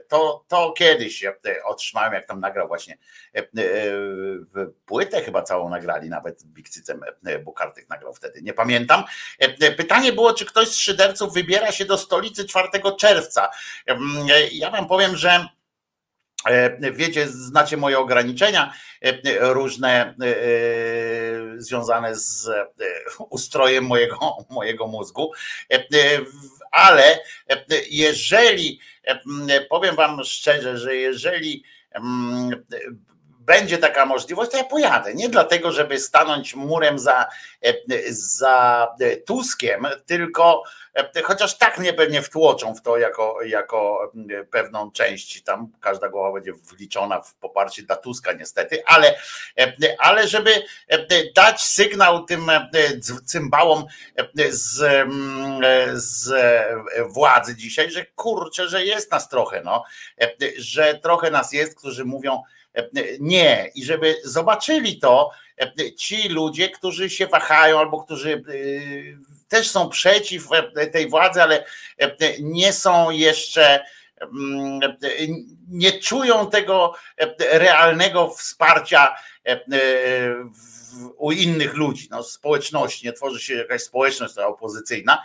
[0.07, 1.23] to, to kiedyś
[1.65, 2.97] otrzymałem, jak tam nagrał właśnie
[4.85, 7.01] płytę chyba całą nagrali, nawet Bikcycem
[7.43, 9.03] Bukartyk nagrał wtedy, nie pamiętam.
[9.77, 13.49] Pytanie było, czy ktoś z szyderców wybiera się do stolicy 4 czerwca.
[14.51, 15.47] Ja wam powiem, że
[16.91, 20.33] Wiecie, znacie moje ograniczenia e, różne e, e,
[21.57, 22.65] związane z e,
[23.29, 25.31] ustrojem mojego, mojego mózgu,
[25.71, 26.19] E, e,
[26.71, 27.03] ale
[27.49, 31.63] e, jeżeli, e, powiem Wam szczerze, że jeżeli
[33.39, 35.13] będzie taka możliwość, to ja pojadę.
[35.13, 37.27] Nie dlatego, żeby stanąć murem za,
[37.61, 37.73] e,
[38.09, 38.87] za
[39.25, 40.67] Tuskiem, tylko e,
[41.23, 46.33] chociaż tak mnie pewnie wtłoczą w to jako, jako mm, pewną część, tam każda głowa
[46.33, 49.15] będzie wliczona w poparcie dla Tuska niestety, ale,
[49.59, 50.51] e, ale żeby
[50.87, 52.69] e, dać sygnał tym e,
[53.25, 53.85] cymbałom
[54.15, 55.61] e, z, mm,
[55.93, 56.33] z
[57.13, 59.83] władzy dzisiaj, że kurczę, że jest nas trochę, no,
[60.21, 62.60] e, że trochę nas jest, którzy mówią e,
[63.19, 63.71] nie.
[63.75, 65.29] I żeby zobaczyli to
[65.97, 68.41] ci ludzie, którzy się wahają albo którzy e,
[69.47, 71.65] też są przeciw e, tej władzy, ale
[71.97, 73.85] e, nie są jeszcze
[74.21, 74.79] mm,
[75.67, 76.93] nie czują tego
[77.39, 79.15] realnego wsparcia
[81.17, 85.23] u innych ludzi, no, społeczności, nie tworzy się jakaś społeczność opozycyjna.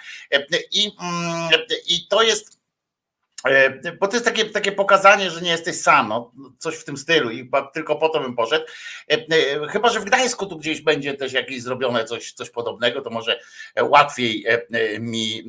[0.72, 1.50] I, mm,
[1.86, 2.55] i to jest
[4.00, 7.30] Bo to jest takie, takie pokazanie, że nie jesteś sam, no, coś w tym stylu
[7.30, 8.64] i tylko po to bym poszedł.
[9.10, 13.00] E, e, Chyba, że w Gdańsku tu gdzieś będzie też jakieś zrobione coś, coś podobnego,
[13.00, 13.40] to może
[13.80, 15.42] łatwiej e, e, mi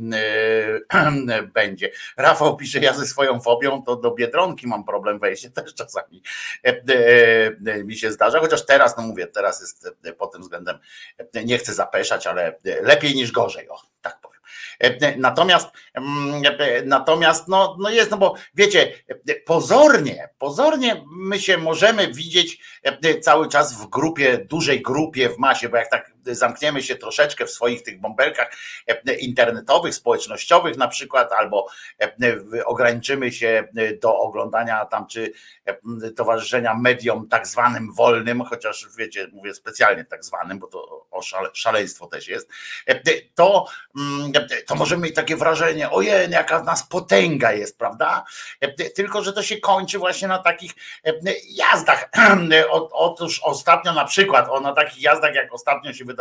[0.91, 1.91] e, będzie.
[2.18, 6.22] Rafał pisze, ja ze swoją fobią to do Biedronki mam problem wejść, też czasami
[6.65, 6.84] e,
[7.65, 10.80] e, mi się zdarza, chociaż teraz, no mówię, teraz jest e, pod tym względem,
[11.34, 14.36] e, nie chcę zapeszać, ale e, lepiej niż gorzej, o, tak powiem.
[14.80, 18.94] E, Natomiast, mm, e, natomiast no, no jest, no bo wiecie,
[19.30, 25.38] e, pozornie, pozornie my się możemy widzieć e, cały czas w grupie, dużej grupie, w
[25.38, 28.52] masie, bo jak tak zamkniemy się troszeczkę w swoich tych bąbelkach
[29.20, 31.68] internetowych, społecznościowych na przykład, albo
[32.66, 33.68] ograniczymy się
[34.02, 35.32] do oglądania tam czy
[36.16, 41.22] towarzyszenia mediom tak zwanym wolnym, chociaż wiecie, mówię specjalnie tak zwanym, bo to o
[41.54, 42.49] szaleństwo też jest,
[43.36, 43.66] to,
[43.98, 44.32] mm,
[44.68, 48.26] to możemy mieć takie wrażenie, ojej, jaka w nas potęga jest, prawda?
[48.95, 50.72] Tylko, że to się kończy właśnie na takich
[51.49, 52.10] jazdach.
[52.91, 56.16] Otóż ostatnio na przykład, o, na takich jazdach, jak ostatnio się wydarzyło,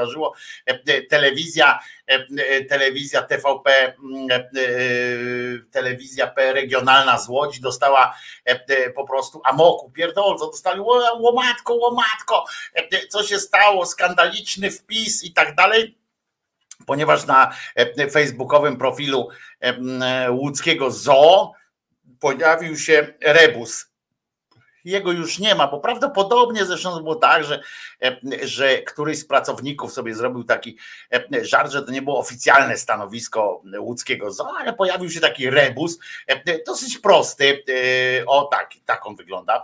[1.11, 1.81] telewizja,
[2.69, 3.95] telewizja TVP,
[5.71, 8.17] telewizja P regionalna z Łodzi dostała
[8.95, 10.81] po prostu amoku, pierdolco, dostali
[11.21, 12.45] łomatko, łomatko,
[13.09, 15.99] co się stało, skandaliczny wpis i tak dalej.
[16.87, 17.55] Ponieważ na
[18.13, 19.29] facebookowym profilu
[20.31, 21.53] łódzkiego zoo
[22.21, 23.87] pojawił się rebus.
[24.87, 27.63] Jego już nie ma, bo prawdopodobnie zresztą było tak, że,
[28.43, 30.79] że któryś z pracowników sobie zrobił taki
[31.43, 35.99] żart, że to nie było oficjalne stanowisko łódzkiego ale pojawił się taki rebus,
[36.67, 37.65] dosyć prosty,
[38.27, 39.63] o tak, tak on wygląda.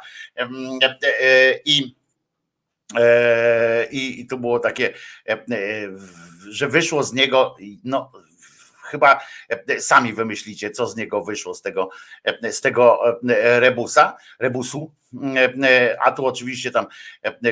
[1.65, 1.94] I
[3.90, 4.94] i, I to było takie,
[6.49, 8.12] że wyszło z niego, no
[8.82, 9.20] chyba
[9.78, 11.90] sami wymyślicie, co z niego wyszło, z tego,
[12.51, 13.01] z tego
[13.32, 14.93] rebusa, rebusu.
[16.05, 16.86] A tu oczywiście tam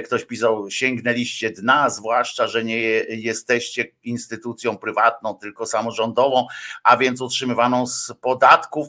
[0.05, 2.79] ktoś pisał, sięgnęliście dna, zwłaszcza, że nie
[3.09, 6.47] jesteście instytucją prywatną, tylko samorządową,
[6.83, 8.89] a więc utrzymywaną z podatków,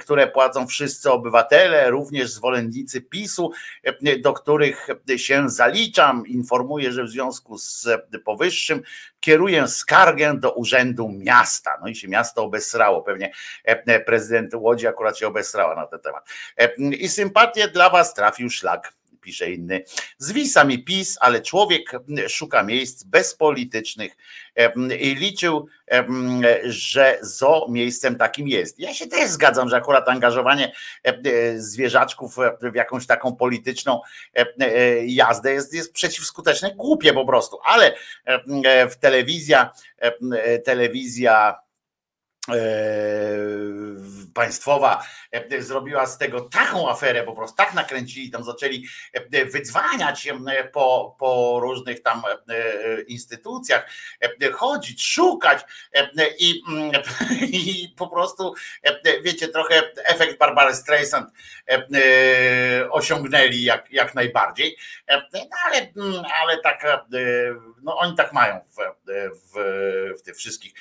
[0.00, 3.50] które płacą wszyscy obywatele, również zwolennicy PiSu,
[4.20, 6.26] do których się zaliczam.
[6.26, 7.88] Informuję, że w związku z
[8.24, 8.82] powyższym
[9.20, 11.78] kieruję skargę do Urzędu Miasta.
[11.82, 13.32] No i się miasto obesrało, pewnie
[14.06, 16.28] prezydent Łodzi akurat się obesrała na ten temat.
[16.78, 19.84] I sympatię dla was trafił szlak pisze inny.
[20.18, 21.92] Zwisa mi PiS, ale człowiek
[22.28, 24.16] szuka miejsc bezpolitycznych
[25.00, 25.66] i liczył,
[26.64, 28.78] że zo miejscem takim jest.
[28.78, 30.72] Ja się też zgadzam, że akurat angażowanie
[31.56, 32.36] zwierzaczków
[32.72, 34.00] w jakąś taką polityczną
[35.02, 37.94] jazdę jest, jest przeciwskuteczne, głupie po prostu, ale
[38.90, 39.72] w telewizja,
[40.64, 41.69] telewizja E,
[44.34, 50.28] państwowa e, zrobiła z tego taką aferę, po prostu tak nakręcili, tam zaczęli e, wydzwaniać
[50.72, 52.22] po, po różnych tam
[53.06, 53.90] instytucjach,
[54.52, 55.60] chodzić, szukać
[56.38, 56.62] i,
[57.58, 58.54] i po prostu,
[59.22, 61.28] wiecie, trochę efekt Barbary Streisand
[62.90, 64.76] osiągnęli jak, jak najbardziej,
[65.08, 65.92] no ale,
[66.40, 66.86] ale tak,
[67.82, 68.76] no oni tak mają w,
[69.32, 70.72] w, w tych wszystkich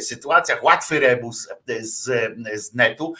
[0.00, 1.48] sytuacjach, łatwy rebus
[1.80, 2.04] z,
[2.54, 3.14] z netu.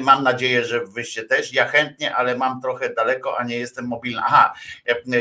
[0.00, 1.52] Mam nadzieję, że wyście też.
[1.52, 4.22] Ja chętnie, ale mam trochę daleko, a nie jestem mobilny.
[4.24, 4.54] Aha,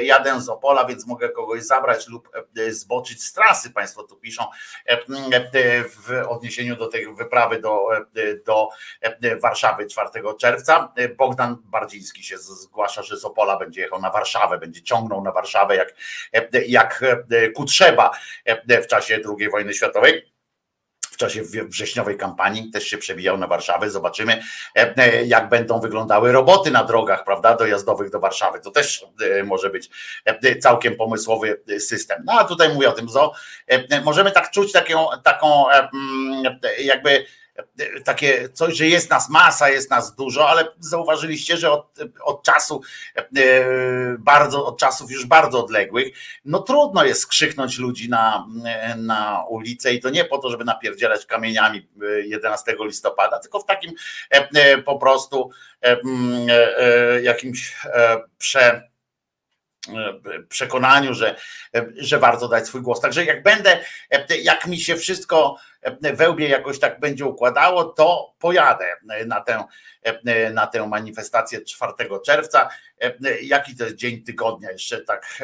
[0.03, 2.29] jadę z Opola, więc mogę kogoś zabrać lub
[2.69, 3.69] zboczyć z trasy.
[3.69, 4.45] Państwo tu piszą
[6.05, 7.87] w odniesieniu do tej wyprawy do,
[8.45, 8.69] do
[9.41, 10.09] Warszawy 4
[10.39, 10.93] czerwca.
[11.17, 15.75] Bogdan Bardziński się zgłasza, że z Opola będzie jechał na Warszawę, będzie ciągnął na Warszawę
[15.75, 15.93] jak,
[16.67, 17.03] jak
[17.55, 18.11] ku trzeba
[18.83, 20.29] w czasie II wojny światowej
[21.19, 23.89] czasie wrześniowej kampanii też się przebijał na Warszawę.
[23.89, 24.41] Zobaczymy,
[24.77, 28.59] e, e, jak będą wyglądały roboty na drogach, prawda, dojazdowych do Warszawy.
[28.59, 29.05] To też
[29.39, 29.89] e, może być
[30.61, 32.23] całkiem pomysłowy system.
[32.25, 33.33] No a tutaj mówię o tym, co
[34.03, 35.65] możemy tak czuć taką, taką
[36.79, 37.25] jakby
[38.03, 42.81] takie coś, że jest nas masa, jest nas dużo, ale zauważyliście, że od, od czasu
[43.15, 43.23] e,
[44.17, 46.07] bardzo, od czasów już bardzo odległych,
[46.45, 48.47] no trudno jest skrzyknąć ludzi na,
[48.97, 51.87] na ulicę i to nie po to, żeby napierdzielać kamieniami
[52.23, 53.91] 11 e, listopada, tylko w takim
[54.29, 55.49] e, po prostu
[57.21, 57.75] jakimś
[58.37, 58.88] prze
[60.49, 61.35] przekonaniu, że,
[61.97, 62.99] że warto dać swój głos.
[62.99, 63.79] Także jak będę,
[64.41, 65.57] jak mi się wszystko
[66.13, 68.95] wełbie jakoś tak będzie układało, to pojadę
[69.25, 69.63] na tę,
[70.53, 71.93] na tę manifestację 4
[72.25, 72.69] czerwca.
[73.41, 74.71] Jaki to jest dzień tygodnia?
[74.71, 75.43] Jeszcze tak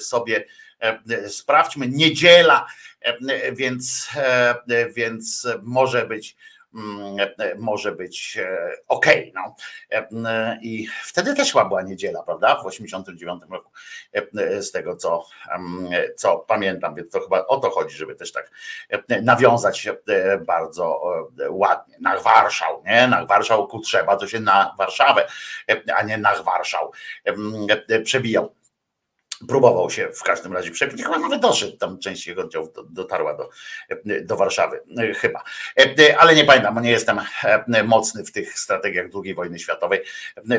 [0.00, 0.44] sobie
[1.28, 1.88] sprawdźmy.
[1.88, 2.66] Niedziela,
[3.52, 4.08] więc,
[4.94, 6.36] więc może być e,
[7.58, 9.06] może być e, ok.
[9.34, 9.54] No.
[9.90, 12.62] E, I wtedy też chyba była niedziela, prawda?
[12.62, 13.70] W 89 roku,
[14.60, 15.26] z tego co,
[16.16, 18.50] co pamiętam, więc to chyba o to chodzi, żeby też tak
[19.22, 19.88] nawiązać
[20.46, 21.02] bardzo
[21.50, 21.96] ładnie.
[22.00, 23.08] Na Warszał, nie?
[23.08, 25.26] Na Warszał ku trzeba, to się na Warszawę,
[25.96, 26.92] a nie na Warszał
[28.04, 28.54] przebijał.
[29.48, 33.50] Próbował się w każdym razie przebić, chyba nawet doszedł, tam część jego oddziałów dotarła do,
[34.22, 35.42] do Warszawy, e, chyba.
[35.78, 37.20] E, ale nie pamiętam, nie jestem
[37.74, 40.00] e, mocny w tych strategiach II wojny światowej,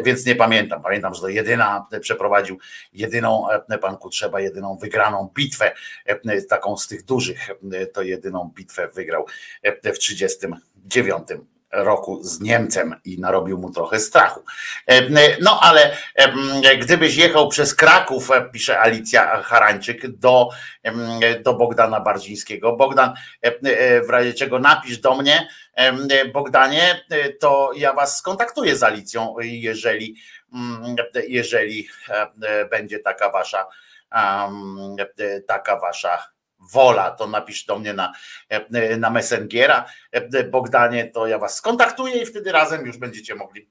[0.03, 0.81] więc nie pamiętam.
[0.83, 2.59] Pamiętam, że to jedyna przeprowadził,
[2.93, 3.47] jedyną,
[3.81, 5.75] pan Kutrzeba, jedyną wygraną bitwę,
[6.49, 7.49] taką z tych dużych,
[7.93, 9.25] to jedyną bitwę wygrał
[9.63, 14.43] w 1939 roku z Niemcem i narobił mu trochę strachu.
[15.41, 15.97] No ale
[16.79, 20.49] gdybyś jechał przez Kraków, e, pisze Alicja Harańczyk, do,
[21.43, 22.75] do Bogdana Bardzińskiego.
[22.75, 23.51] Bogdan, e,
[24.01, 25.47] w razie czego napisz do mnie,
[26.33, 30.15] Bogdanie, e, to ja was skontaktuję z Alicją, jeżeli,
[31.27, 31.87] jeżeli
[32.69, 33.67] będzie taka wasza
[35.47, 36.33] taka wasza
[36.71, 38.13] wola, to napisz do mnie na,
[38.49, 39.85] e, na Messengera.
[40.11, 43.69] E, Bogdanie, to ja was skontaktuję i wtedy razem już będziecie mogli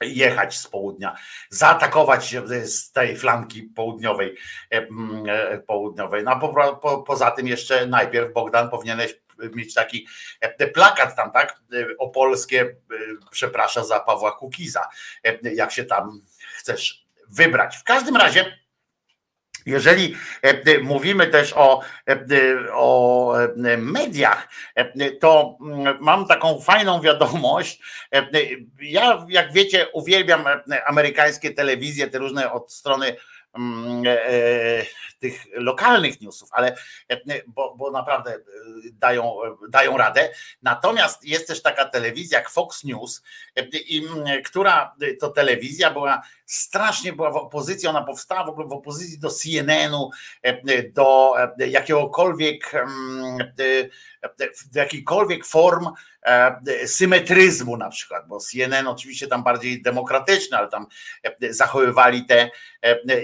[0.00, 1.16] jechać z południa,
[1.50, 4.36] zaatakować z tej flanki południowej.
[4.70, 6.24] E, południowej.
[6.24, 9.14] No po, po, poza tym jeszcze najpierw Bogdan powinieneś
[9.54, 10.06] mieć taki
[10.74, 11.60] plakat tam, tak?
[11.98, 12.76] Opolskie
[13.30, 14.88] przeprasza za Pawła Kukiza,
[15.42, 16.20] jak się tam
[16.56, 17.76] chcesz wybrać.
[17.76, 18.58] W każdym razie
[19.68, 22.18] jeżeli e, e, mówimy też o, e,
[22.72, 23.34] o
[23.78, 24.48] mediach,
[25.20, 27.80] to mm, mam taką fajną wiadomość.
[28.80, 30.44] Ja, jak wiecie, uwielbiam
[30.86, 33.16] amerykańskie telewizje, te różne od strony
[33.54, 34.02] mm,
[35.18, 36.76] tych lokalnych newsów, ale
[37.46, 38.38] bo, bo naprawdę
[38.92, 39.36] dają,
[39.68, 40.30] dają radę.
[40.62, 43.22] Natomiast jest też taka telewizja jak Fox News,
[44.44, 49.30] która to telewizja była strasznie była w opozycji, ona powstała w ogóle w opozycji do
[49.30, 50.10] CNN-u,
[50.92, 52.72] do jakiegokolwiek
[54.72, 55.88] do jakichkolwiek form
[56.86, 60.86] symetryzmu na przykład, bo CNN oczywiście tam bardziej demokratyczny, ale tam
[61.50, 62.50] zachowywali te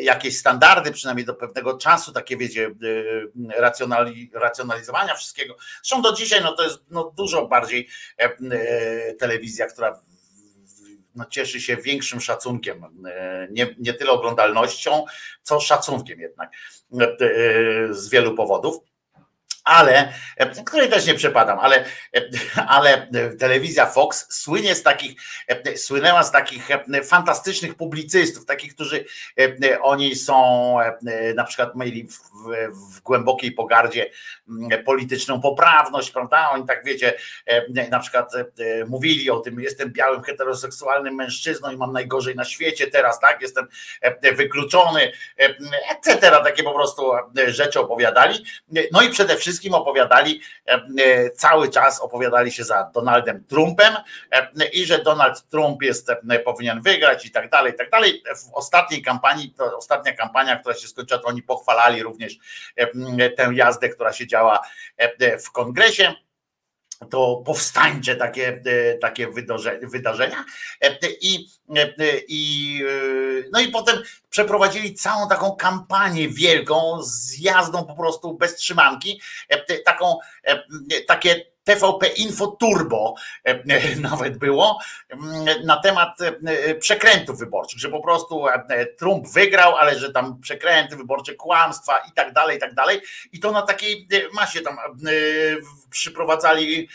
[0.01, 2.70] jakieś standardy, przynajmniej do pewnego czasu, takie wiecie,
[4.34, 5.56] racjonalizowania wszystkiego.
[5.82, 7.88] Zresztą do dzisiaj no to jest no, dużo bardziej
[9.18, 10.01] telewizja, która
[11.15, 12.85] no, cieszy się większym szacunkiem,
[13.51, 15.05] nie, nie tyle oglądalnością,
[15.43, 16.51] co szacunkiem jednak
[17.91, 18.93] z wielu powodów
[19.65, 20.12] ale,
[20.66, 21.85] której też nie przepadam, ale,
[22.69, 23.09] ale
[23.39, 25.20] telewizja Fox słynie z takich,
[25.77, 26.69] słynęła z takich
[27.05, 29.05] fantastycznych publicystów, takich, którzy
[29.82, 30.77] oni są
[31.35, 32.19] na przykład mieli w,
[32.97, 34.11] w głębokiej pogardzie
[34.85, 36.51] polityczną poprawność, prawda?
[36.51, 37.15] Oni tak wiecie,
[37.91, 38.32] na przykład
[38.86, 43.43] mówili o tym, jestem białym heteroseksualnym mężczyzną i mam najgorzej na świecie teraz, tak?
[43.43, 43.66] Jestem
[44.36, 45.12] wykluczony,
[45.91, 46.31] etc.
[46.31, 47.12] Takie po prostu
[47.47, 48.45] rzeczy opowiadali.
[48.93, 53.94] No i przede wszystkim wszystkim opowiadali, e, e, cały czas opowiadali się za Donaldem Trumpem
[54.31, 56.10] e, i że Donald Trump jest,
[56.44, 58.22] powinien wygrać i tak dalej, i tak dalej.
[58.36, 62.39] W ostatniej kampanii, to ostatnia kampania, która się skończyła, to oni pochwalali również
[63.36, 64.60] tę jazdę, która się działa
[65.44, 66.14] w kongresie
[67.10, 68.62] to powstańcze takie,
[69.00, 69.28] takie
[69.82, 70.44] wydarzenia.
[71.20, 71.48] I,
[72.28, 72.84] i,
[73.52, 79.20] no i potem przeprowadzili całą taką kampanię wielką z jazdą po prostu bez trzymanki,
[79.84, 80.18] taką,
[81.06, 83.15] takie TVP Info Turbo
[83.45, 84.78] e, nawet było
[85.65, 90.97] na temat e, przekrętów wyborczych, że po prostu e, Trump wygrał, ale że tam przekręty
[90.97, 93.01] wyborcze, kłamstwa i tak dalej, i tak dalej.
[93.32, 94.77] I to na takiej masie tam
[95.91, 96.89] przyprowadzali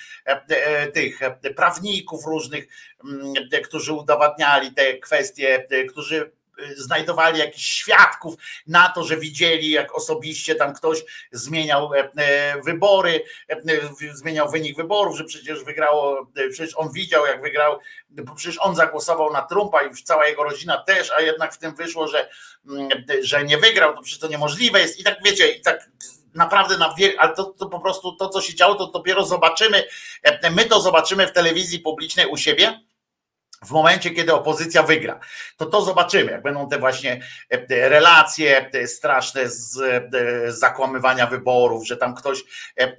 [0.94, 1.20] tych
[1.56, 2.68] prawników różnych,
[3.64, 6.32] którzy udowadniali te kwestie, którzy
[6.76, 8.36] znajdowali jakichś świadków
[8.68, 13.62] na to, że widzieli, jak osobiście tam ktoś zmieniał e, e, wybory, e,
[14.14, 17.80] zmieniał wynik wyborów, że przecież wygrało, przecież on widział, jak wygrał,
[18.36, 22.08] przecież on zagłosował na Trumpa i cała jego rodzina też, a jednak w tym wyszło,
[22.08, 22.30] że,
[22.70, 22.90] mm,
[23.22, 25.00] że nie wygrał, to przecież to niemożliwe jest.
[25.00, 25.90] I tak wiecie, i tak
[26.36, 27.12] naprawdę na wiel...
[27.18, 29.84] ale to, to po prostu to, co się działo, to dopiero zobaczymy.
[30.52, 32.89] My to zobaczymy w telewizji publicznej u siebie
[33.66, 35.20] w momencie, kiedy opozycja wygra,
[35.58, 39.80] to to zobaczymy, jak będą te właśnie e, relacje straszne z
[40.48, 42.44] zakłamywania wyborów, że tam ktoś,
[42.78, 42.98] e, e,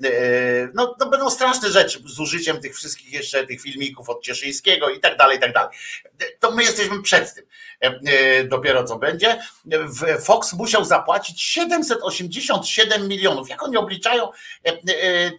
[0.75, 5.01] no to będą straszne rzeczy z użyciem tych wszystkich jeszcze tych filmików od Cieszyńskiego i
[5.01, 5.71] tak dalej, i tak dalej.
[6.41, 7.45] To my jesteśmy przed tym
[8.49, 9.39] dopiero co będzie.
[10.25, 13.49] Fox musiał zapłacić 787 milionów.
[13.49, 14.29] Jak oni obliczają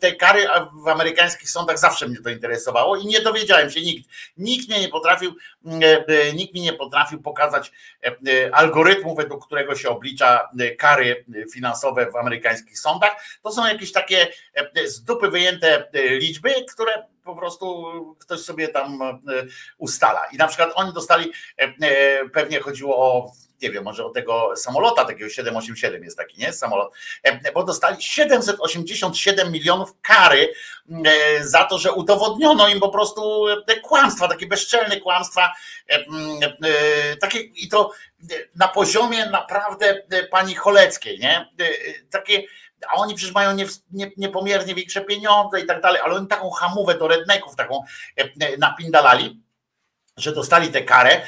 [0.01, 0.47] te kary
[0.83, 4.09] w amerykańskich sądach, zawsze mnie to interesowało i nie dowiedziałem się nikt.
[4.37, 5.35] Nikt mnie nie potrafi potrafił,
[5.65, 7.71] mm, e, e, nikt mi nie potrafił pokazać
[8.03, 13.11] e, algorytmu, według którego się oblicza kary finansowe w amerykańskich sądach.
[13.43, 14.27] To są jakieś takie
[14.85, 17.85] z dupy wyjęte liczby, które po prostu
[18.19, 18.99] ktoś sobie tam
[19.77, 20.25] ustala.
[20.25, 21.31] I na przykład oni dostali,
[22.33, 23.31] pewnie chodziło o
[23.61, 26.53] nie wiem, może o tego samolota, takiego 787 jest taki, nie?
[26.53, 26.93] Samolot,
[27.53, 30.53] bo dostali 787 milionów kary
[31.41, 35.53] za to, że udowodniono im po prostu te kłamstwa, takie bezczelne kłamstwa,
[37.21, 37.91] takie i to
[38.55, 41.49] na poziomie naprawdę pani Choleckiej, nie?
[42.09, 42.43] Takie
[42.89, 46.49] a oni przecież mają nie, nie, niepomiernie większe pieniądze i tak dalej, ale oni taką
[46.49, 47.83] hamówę do redneków taką
[48.57, 49.41] napindalali,
[50.17, 51.21] że dostali tę karę.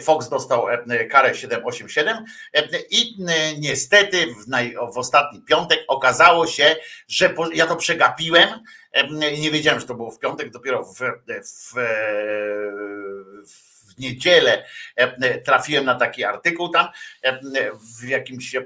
[0.00, 0.66] Fox dostał
[1.10, 2.24] karę 787
[2.90, 3.16] i
[3.58, 6.76] niestety w, naj, w ostatni piątek okazało się,
[7.08, 8.48] że po, ja to przegapiłem.
[9.40, 10.98] Nie wiedziałem, że to było w piątek, dopiero w,
[11.44, 11.74] w,
[13.46, 14.64] w niedzielę
[15.44, 16.86] trafiłem na taki artykuł tam
[18.00, 18.56] w jakimś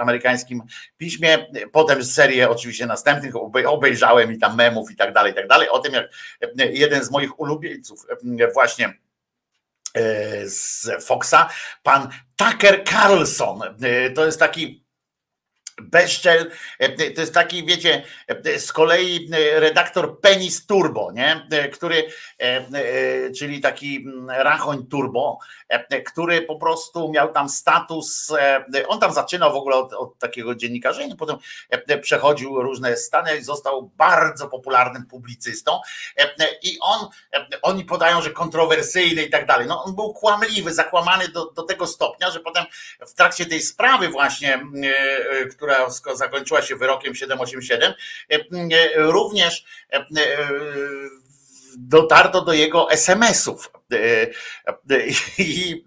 [0.00, 0.62] amerykańskim
[0.96, 1.46] piśmie.
[1.72, 3.34] Potem serię oczywiście następnych
[3.66, 5.68] obejrzałem i tam memów i tak dalej, i tak dalej.
[5.68, 6.10] O tym, jak
[6.56, 8.06] jeden z moich ulubieńców
[8.54, 9.03] właśnie
[10.44, 11.48] z Foxa,
[11.82, 13.60] pan Tucker Carlson.
[14.14, 14.83] To jest taki
[15.82, 21.48] Beszczel, e, to jest taki, wiecie, e, z kolei e, redaktor Penis Turbo, nie?
[21.72, 22.08] który,
[23.38, 25.38] czyli taki mm, rachoń turbo,
[26.06, 28.32] który po prostu miał tam status,
[28.88, 31.36] on tam zaczynał w ogóle od, od takiego dziennikarzenia, potem
[32.02, 35.80] przechodził różne stany i został bardzo popularnym publicystą
[36.62, 37.08] i on,
[37.62, 41.86] oni podają, że kontrowersyjny i tak dalej, no on był kłamliwy, zakłamany do, do tego
[41.86, 42.64] stopnia, że potem
[43.06, 44.62] w trakcie tej sprawy właśnie,
[45.56, 47.92] która która zakończyła się wyrokiem 787,
[48.30, 50.06] e, e, również e,
[51.78, 53.70] dotarto do jego SMS-ów
[55.38, 55.84] i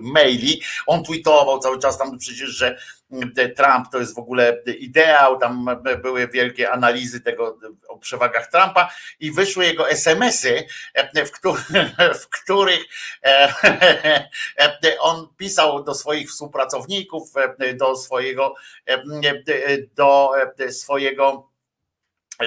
[0.00, 0.62] maili.
[0.86, 2.78] On tweetował cały czas tam przecież, że
[3.56, 5.66] Trump to jest w ogóle ideał, tam
[6.02, 7.58] były wielkie analizy tego
[7.88, 8.90] o przewagach Trumpa
[9.20, 10.66] i wyszły jego SMS-y,
[11.26, 11.68] w, których,
[12.20, 12.80] w których
[15.00, 17.32] on pisał do swoich współpracowników,
[17.74, 18.54] do swojego,
[19.94, 20.30] do
[20.70, 21.48] swojego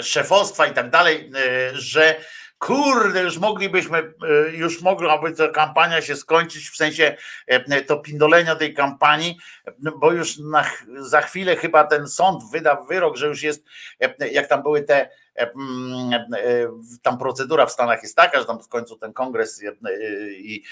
[0.01, 1.31] szefostwa i tak dalej,
[1.73, 2.15] że
[2.57, 7.17] kurde, już moglibyśmy, e, już mogłaby ta kampania się skończyć, w sensie
[7.47, 9.37] e, to pindolenia tej kampanii,
[9.99, 10.65] bo już na,
[10.99, 13.63] za chwilę chyba ten sąd wyda wyrok, że już jest,
[13.99, 15.09] e, jak tam były te
[17.01, 19.63] tam procedura w Stanach jest taka, że tam w końcu ten kongres
[20.37, 20.63] i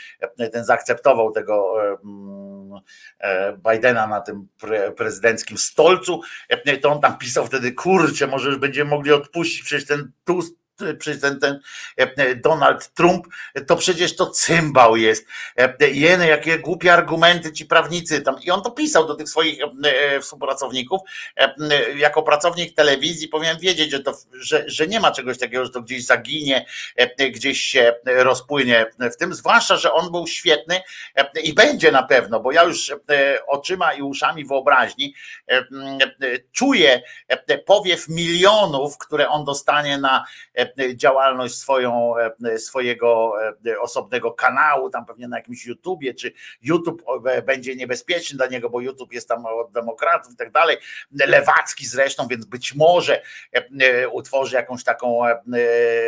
[0.51, 1.73] ten zaakceptował tego
[3.69, 4.47] Bidena na tym
[4.97, 6.21] prezydenckim stolcu,
[6.81, 10.62] to on tam pisał wtedy, kurczę, może już będziemy mogli odpuścić, przecież ten Tusk
[10.99, 11.59] przecież ten, ten
[11.97, 13.27] e, Donald Trump,
[13.67, 15.27] to przecież to cymbał jest.
[15.57, 18.35] E, jeny, jakie głupie argumenty ci prawnicy tam.
[18.43, 21.01] I on to pisał do tych swoich e, współpracowników.
[21.95, 25.81] Jako pracownik telewizji powinien wiedzieć, że, to, że, że nie ma czegoś takiego, że to
[25.81, 26.65] gdzieś zaginie,
[27.31, 30.81] gdzieś się rozpłynie w tym, zwłaszcza, że on był świetny
[31.43, 32.91] i będzie na pewno, bo ja już
[33.47, 35.13] oczyma i uszami wyobraźni
[36.51, 37.01] czuję
[37.65, 40.62] powiew milionów, które on dostanie na E,
[40.95, 43.33] działalność swoją, e, swojego
[43.65, 47.03] e, osobnego kanału, tam pewnie na jakimś YouTubie, czy YouTube
[47.45, 50.77] będzie niebezpieczny dla niego, bo YouTube jest tam od demokratów i tak dalej,
[51.11, 53.21] lewacki zresztą, więc być może
[54.11, 55.21] utworzy jakąś taką,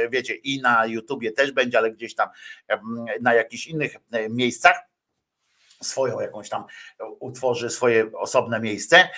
[0.09, 2.29] wiecie, i na YouTubie też będzie, ale gdzieś tam
[3.21, 3.95] na jakichś innych
[4.29, 4.94] miejscach
[5.81, 6.65] swoją jakąś tam
[7.19, 9.09] utworzy swoje osobne miejsce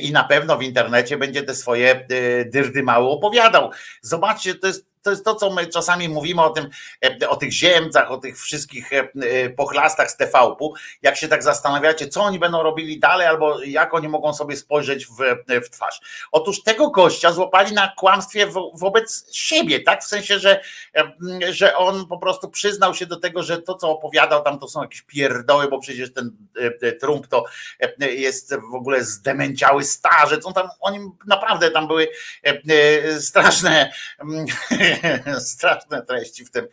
[0.00, 2.06] i na pewno w internecie będzie te swoje
[2.46, 3.70] dyrdy mało opowiadał.
[4.00, 6.70] Zobaczcie, to jest to jest to, co my czasami mówimy o tym,
[7.04, 10.74] e, o tych ziemcach, o tych wszystkich e, e, pochlastach z TVP-u.
[11.02, 15.06] Jak się tak zastanawiacie, co oni będą robili dalej, albo jak oni mogą sobie spojrzeć
[15.06, 15.16] w,
[15.66, 16.00] w twarz.
[16.32, 20.02] Otóż tego gościa złapali na kłamstwie wo, wobec siebie, tak?
[20.02, 20.60] W sensie, że,
[21.50, 24.82] że on po prostu przyznał się do tego, że to, co opowiadał tam, to są
[24.82, 26.36] jakieś pierdoły, bo przecież ten
[27.00, 27.44] Trump to
[28.00, 30.46] jest w ogóle zdemęciały starzec.
[30.46, 32.08] On tam, oni naprawdę tam były
[33.20, 33.92] straszne
[35.38, 36.68] straszne treści w tym,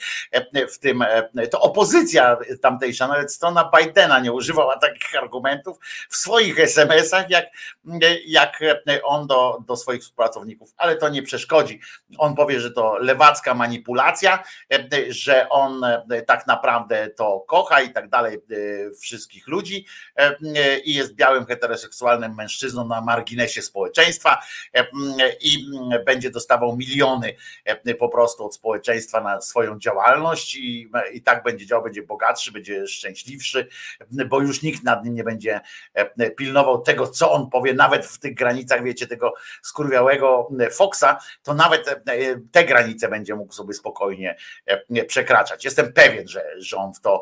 [0.71, 1.03] w tym,
[1.51, 5.77] to opozycja tamtejsza, nawet strona Bidena nie używała takich argumentów
[6.09, 7.45] w swoich SMS-ach, jak,
[8.25, 8.59] jak
[9.03, 11.79] on do, do swoich współpracowników, ale to nie przeszkodzi.
[12.17, 14.43] On powie, że to lewacka manipulacja,
[15.09, 15.81] że on
[16.27, 18.37] tak naprawdę to kocha i tak dalej
[19.01, 19.85] wszystkich ludzi
[20.83, 24.41] i jest białym heteroseksualnym mężczyzną na marginesie społeczeństwa
[25.41, 25.65] i
[26.05, 27.35] będzie dostawał miliony
[27.99, 32.87] po prostu od społeczeństwa na swoją działalność i, i tak będzie działał, będzie bogatszy, będzie
[32.87, 33.67] szczęśliwszy,
[34.29, 35.61] bo już nikt nad nim nie będzie
[36.37, 42.03] pilnował tego, co on powie, nawet w tych granicach, wiecie, tego skurwiałego Foxa, to nawet
[42.51, 44.35] te granice będzie mógł sobie spokojnie
[45.07, 45.65] przekraczać.
[45.65, 47.21] Jestem pewien, że, że on w to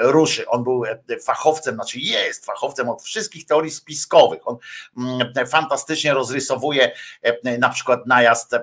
[0.00, 0.46] ruszy.
[0.48, 0.84] On był
[1.24, 4.48] fachowcem, znaczy jest fachowcem od wszystkich teorii spiskowych.
[4.48, 4.56] On
[4.98, 6.92] mm, fantastycznie rozrysowuje
[7.22, 8.60] e, na przykład najazd e,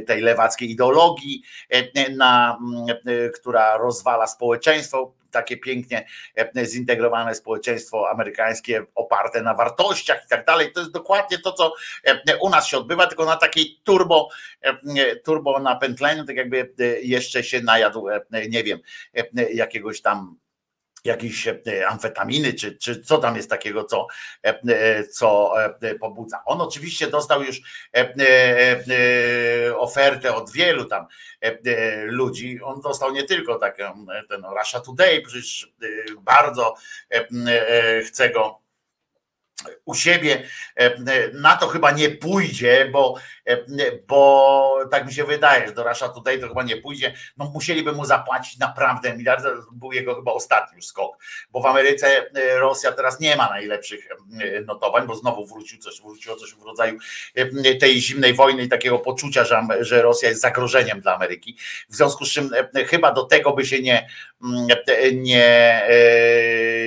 [0.00, 6.06] tej lewackiej ideologii, e, na, mm, która rozwala społeczeństwo, takie pięknie
[6.64, 10.72] zintegrowane społeczeństwo amerykańskie oparte na wartościach i tak dalej.
[10.72, 11.74] To jest dokładnie to, co
[12.40, 14.28] u nas się odbywa, tylko na takiej turbo,
[15.24, 16.72] turbo napętleniu, tak jakby
[17.02, 18.06] jeszcze się najadł,
[18.50, 18.78] nie wiem,
[19.54, 20.36] jakiegoś tam
[21.08, 24.06] jakieś e, amfetaminy, czy, czy co tam jest takiego, co,
[24.44, 25.54] e, e, co
[26.00, 26.42] pobudza.
[26.46, 27.60] On oczywiście dostał już
[29.78, 31.06] ofertę od wielu tam
[32.04, 32.60] ludzi.
[32.62, 35.72] On dostał nie tylko taką, ten Russia Today, przecież
[36.22, 36.74] bardzo
[38.04, 38.67] chce go
[39.84, 40.42] u siebie
[41.32, 43.14] na to chyba nie pójdzie, bo,
[44.08, 47.14] bo tak mi się wydaje, że do Rasza tutaj to chyba nie pójdzie.
[47.36, 51.16] No musieliby mu zapłacić naprawdę miliard, był jego chyba ostatni skok,
[51.50, 54.08] bo w Ameryce Rosja teraz nie ma najlepszych
[54.66, 56.98] notowań, bo znowu wrócił coś, wróciło coś w rodzaju
[57.80, 61.56] tej zimnej wojny i takiego poczucia, że, że Rosja jest zagrożeniem dla Ameryki.
[61.88, 62.50] W związku z czym
[62.86, 64.08] chyba do tego by się nie,
[65.12, 65.88] nie,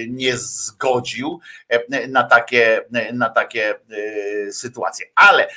[0.09, 1.39] nie zgodził
[2.09, 2.81] na takie,
[3.13, 3.75] na takie
[4.51, 5.05] sytuacje.
[5.15, 5.47] Ale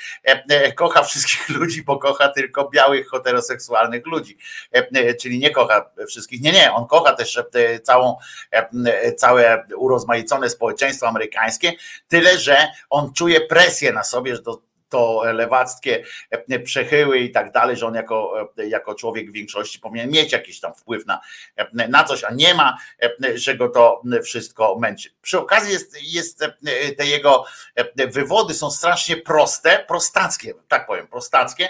[0.75, 4.39] kocha wszystkich ludzi, bo kocha tylko białych heteroseksualnych ludzi.
[5.21, 6.41] Czyli nie kocha wszystkich.
[6.41, 7.43] Nie, nie, on kocha też
[7.83, 8.17] całą,
[9.17, 11.73] całe urozmaicone społeczeństwo amerykańskie,
[12.09, 12.57] tyle że
[12.91, 14.63] on czuje presję na sobie, że to
[14.95, 20.11] to lewackie e, przechyły i tak dalej, że on jako, e, jako człowiek większości powinien
[20.11, 21.21] mieć jakiś tam wpływ na,
[21.57, 22.77] e, na coś, a nie ma,
[23.35, 25.11] że go to wszystko męczy.
[25.23, 26.45] Przy okazji jest, jest
[26.97, 27.45] te jego
[28.13, 31.69] wywody są strasznie proste, prostackie, tak powiem, prostackie,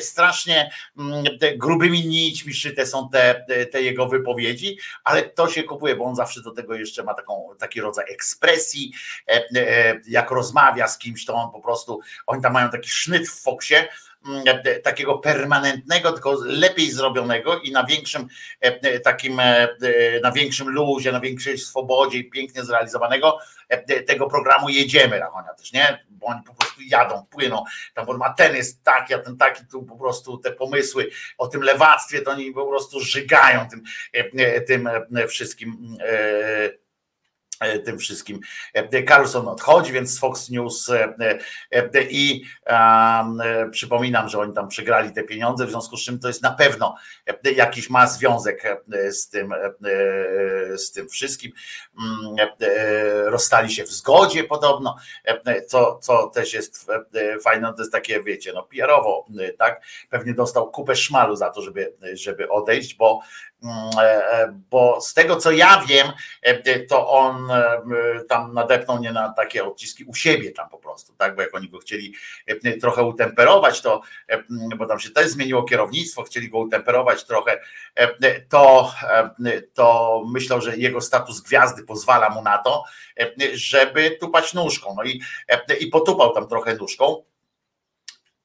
[0.00, 1.24] strasznie mm,
[1.56, 6.42] grubymi nićmi szyte są te, te jego wypowiedzi, ale to się kupuje, bo on zawsze
[6.42, 8.92] do tego jeszcze ma taką, taki rodzaj ekspresji,
[10.08, 13.88] jak rozmawia z kimś, to on po prostu, oni tam mają taki sznyt w Foxie,
[14.26, 18.28] mm, e, takiego permanentnego, tylko lepiej zrobionego i na większym
[18.60, 19.68] e, takim, e,
[20.22, 23.38] na większym luzie, na większej swobodzie pięknie zrealizowanego
[24.06, 26.04] tego programu jedziemy Rachonia też, nie?
[26.10, 27.64] Bo oni po prostu jadą, płyną,
[27.94, 31.62] tam ma ten jest taki, a ten taki, tu po prostu te pomysły o tym
[31.62, 33.82] lewactwie, to oni po prostu żygają tym,
[34.66, 34.88] tym
[35.28, 35.96] wszystkim
[37.84, 38.40] tym wszystkim.
[38.74, 41.38] E, Carlson odchodzi, więc Fox News e,
[42.10, 42.42] i
[43.70, 46.96] przypominam, że oni tam przegrali te pieniądze, w związku z czym to jest na pewno
[47.56, 49.54] jakiś ma związek z tym,
[50.76, 51.52] z tym wszystkim.
[52.02, 52.50] Mm,
[53.26, 54.96] rozstali się w zgodzie podobno,
[55.66, 56.86] co, co też jest
[57.44, 59.26] fajne, to jest takie, wiecie, no PR-owo,
[59.58, 59.82] tak?
[60.10, 63.51] Pewnie dostał kupę szmalu za to, żeby, żeby odejść, bo e, e,
[64.70, 66.06] bo z tego co ja wiem,
[66.42, 67.48] e, to on
[68.28, 71.68] tam nadepnął nie na takie odciski u siebie tam po prostu, tak, bo jak oni
[71.68, 72.14] go chcieli
[72.80, 74.00] trochę utemperować, to,
[74.76, 77.60] bo tam się też zmieniło kierownictwo, chcieli go utemperować trochę,
[78.48, 78.92] to,
[79.74, 82.84] to myślał, że jego status gwiazdy pozwala mu na to,
[83.52, 85.22] żeby tupać nóżką, no i,
[85.80, 87.24] i potupał tam trochę nóżką,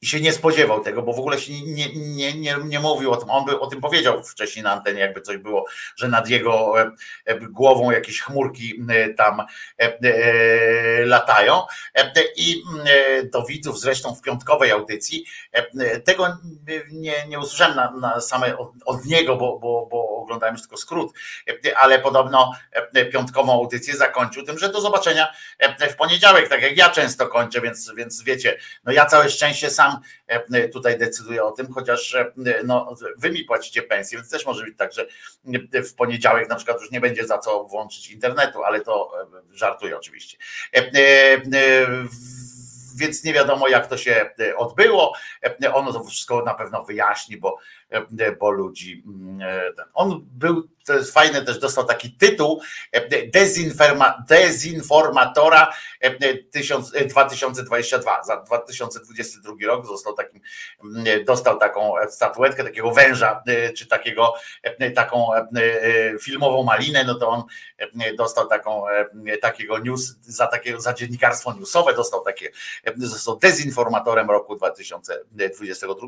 [0.03, 3.29] się nie spodziewał tego, bo w ogóle się nie, nie, nie, nie mówił o tym.
[3.29, 5.65] On by o tym powiedział wcześniej na antenie, jakby coś było,
[5.95, 6.91] że nad jego e,
[7.25, 9.41] e, głową jakieś chmurki e, tam
[11.05, 11.61] latają.
[12.35, 12.63] I
[13.33, 15.25] do widzów zresztą w piątkowej audycji
[16.05, 16.37] tego
[16.91, 20.77] nie, nie usłyszałem na, na same od, od niego, bo, bo, bo oglądałem już tylko
[20.77, 21.13] skrót,
[21.75, 22.53] ale podobno
[23.11, 25.33] piątkową audycję zakończył tym, że do zobaczenia
[25.91, 29.86] w poniedziałek, tak jak ja często kończę, więc, więc wiecie, no ja całe szczęście sam
[29.91, 32.31] sam e, tutaj decyduję o tym, chociaż e,
[32.65, 35.07] no, wy mi płacicie pensję, więc też może być tak, że
[35.73, 39.97] w poniedziałek na przykład już nie będzie za co włączyć internetu, ale to e, żartuję
[39.97, 40.37] oczywiście
[42.95, 45.13] więc nie wiadomo jak to się odbyło.
[45.73, 47.57] Ono to wszystko na pewno wyjaśni, bo,
[48.39, 49.03] bo ludzi.
[49.93, 52.61] On był to jest fajne, też dostał taki tytuł
[53.33, 55.73] dezinforma, dezinformatora
[57.09, 58.23] 2022.
[58.23, 60.41] Za 2022 rok został takim,
[61.25, 63.43] dostał taką statuetkę takiego węża,
[63.77, 64.33] czy takiego,
[64.95, 65.29] taką
[66.21, 67.43] filmową malinę, no to on
[68.17, 68.83] dostał taką,
[69.41, 72.51] takiego news, za takiego, za dziennikarstwo newsowe dostał takie,
[72.97, 76.07] został dezinformatorem roku 2022.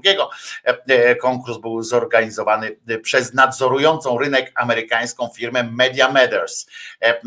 [1.22, 6.68] Konkurs był zorganizowany przez nadzorującą rynek amerykańską firmę Media Matters,
[7.02, 7.22] e,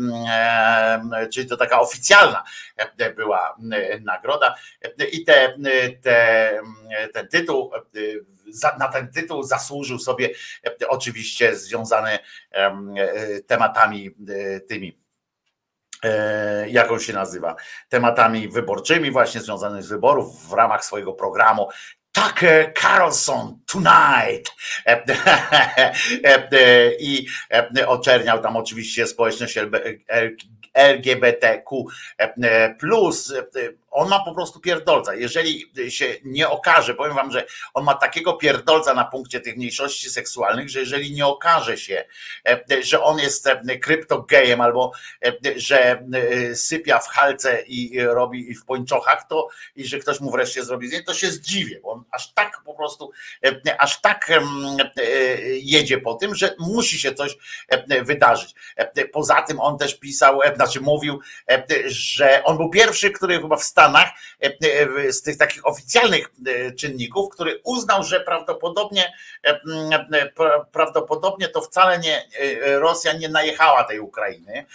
[1.17, 2.43] e, czyli to taka oficjalna
[2.97, 3.57] e, była
[4.01, 4.55] nagroda.
[5.11, 5.57] I te,
[6.01, 6.61] te,
[7.13, 7.71] ten tytuł
[8.79, 10.29] na ten tytuł zasłużył sobie
[10.87, 12.19] oczywiście związany
[13.47, 14.09] tematami
[14.67, 15.03] tymi
[16.67, 17.55] jak on się nazywa,
[17.89, 21.69] tematami wyborczymi, właśnie związanymi z wyborów w ramach swojego programu
[22.13, 24.55] Tucker Carlson tonight.
[26.99, 27.27] I
[27.87, 29.57] oczerniał tam oczywiście społeczność
[30.73, 31.83] LGBTQ
[32.79, 33.33] plus
[33.93, 35.15] on ma po prostu pierdolca.
[35.15, 40.09] Jeżeli się nie okaże, powiem wam, że on ma takiego pierdolca na punkcie tych mniejszości
[40.09, 42.05] seksualnych, że jeżeli nie okaże się,
[42.81, 43.49] że on jest
[43.81, 44.91] kryptogejem albo
[45.55, 46.03] że
[46.53, 51.05] sypia w halce i robi w pończochach, to i że ktoś mu wreszcie zrobi zdjęcie,
[51.05, 53.11] to się zdziwię, on aż tak po prostu,
[53.77, 54.31] aż tak
[55.61, 57.37] jedzie po tym, że musi się coś
[58.01, 58.55] wydarzyć.
[59.11, 61.19] Poza tym on też pisał, znaczy mówił,
[61.85, 64.09] że on był pierwszy, który chyba w Stanach
[64.43, 64.53] e,
[65.07, 69.13] e, z tych takich oficjalnych e, czynników, który uznał, że prawdopodobnie
[70.71, 72.27] prawdopodobnie to wcale nie
[72.79, 74.65] Rosja nie najechała tej Ukrainy,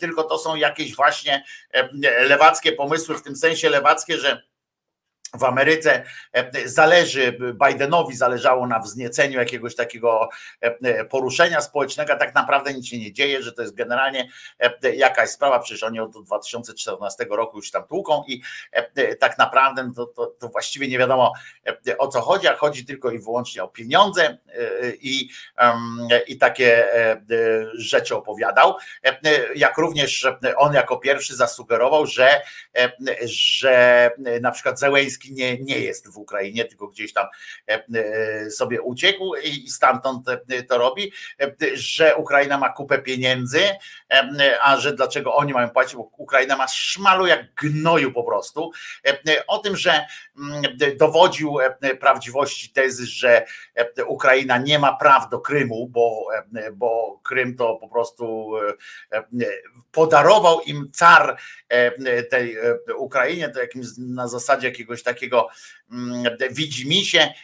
[0.00, 1.44] tylko to są jakieś właśnie
[2.28, 4.42] lewackie pomysły, w tym sensie lewackie, że
[5.34, 6.04] w Ameryce.
[6.32, 7.38] E, zależy,
[7.68, 10.28] Bidenowi zależało na wznieceniu jakiegoś takiego
[10.62, 14.28] e, e, poruszenia społecznego, tak naprawdę nic się nie dzieje, że to jest generalnie
[14.96, 18.42] jakaś sprawa, przecież oni od 2014 roku już tam tłuką i
[19.18, 21.32] tak naprawdę to, to, to właściwie nie wiadomo
[21.98, 24.38] o co chodzi, a chodzi tylko i wyłącznie o pieniądze
[25.00, 25.28] i,
[26.26, 26.88] i takie
[27.74, 28.74] rzeczy opowiadał,
[29.54, 32.42] jak również on jako pierwszy zasugerował, że,
[33.24, 34.80] że na przykład
[35.24, 37.26] Zełęński nie, nie jest w Ukrainie, tylko gdzieś tam
[37.68, 41.12] e, e, sobie uciekł i stamtąd e, to robi,
[41.74, 43.60] że Ukraina ma kupę pieniędzy,
[44.62, 48.70] a że dlaczego oni mają płacić, bo Ukraina ma szmalu jak gnoju po prostu.
[49.46, 50.06] O tym, że
[50.38, 50.62] mm,
[50.96, 51.56] dowodził
[52.00, 53.46] prawdziwości tezy, że
[54.06, 56.26] Ukraina nie ma praw do Krymu, bo,
[56.72, 58.52] bo Krym to po prostu
[59.92, 61.36] podarował im car
[62.30, 62.56] tej
[62.96, 65.48] Ukrainie, to jakimś na zasadzie jakiegoś takiego takiego
[65.90, 67.34] mm, widzi mi się,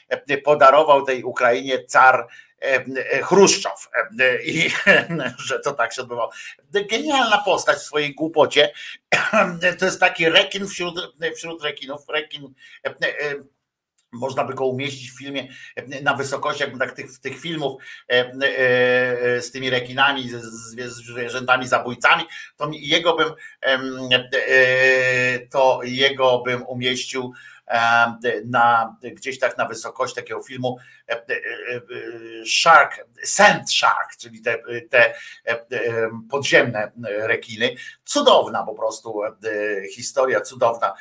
[0.45, 2.27] podarował tej Ukrainie car
[2.61, 3.89] e, Chruszczow
[4.45, 4.71] i
[5.47, 6.31] że to tak się odbywało.
[6.73, 8.73] Genialna postać w swojej głupocie.
[9.79, 12.09] To jest taki rekin wśród, wśród rekinów.
[12.09, 12.55] Rekin
[12.87, 13.35] e, e,
[14.13, 15.49] można by go umieścić w filmie
[16.03, 17.83] na wysokości, jakby tak tych, tych filmów
[19.41, 20.43] z tymi rekinami, z
[20.77, 22.25] zwierzętami zabójcami,
[22.57, 23.33] to jego bym
[25.51, 27.33] to jego bym umieścił
[28.45, 30.79] na, gdzieś tak na wysokość takiego filmu
[31.09, 31.81] e, e, e,
[32.47, 34.59] Shark, Sand Shark, czyli te,
[34.91, 35.15] te
[36.31, 37.75] podziemne rekiny.
[38.05, 39.21] Cudowna po prostu
[39.95, 40.95] historia, cudowna,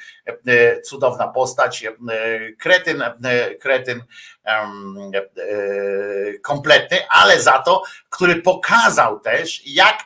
[0.83, 1.85] cudowna postać.
[2.59, 3.03] Kretyn,
[3.59, 4.03] kretyn
[6.41, 10.03] kompletny, ale za to, który pokazał też, jak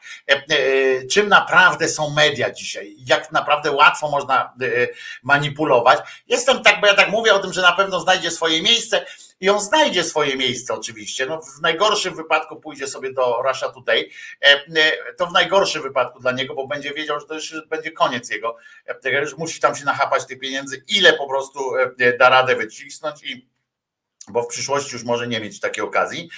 [1.12, 4.54] czym naprawdę są media dzisiaj, jak naprawdę łatwo można
[5.24, 6.00] manipulować.
[6.28, 9.06] Jestem tak, bo ja tak mówię o tym, że na pewno znajdzie swoje miejsce
[9.44, 11.26] i on znajdzie swoje miejsce oczywiście.
[11.26, 14.10] No, w najgorszym wypadku pójdzie sobie do Russia Today,
[14.42, 17.92] e, e, to w najgorszym wypadku dla niego, bo będzie wiedział, że to już będzie
[17.92, 18.58] koniec jego,
[19.06, 21.60] e, już musi tam się nachapać tych pieniędzy, ile po prostu
[22.20, 23.53] da radę wycisnąć i
[24.30, 26.30] bo w przyszłości już może nie mieć takiej okazji.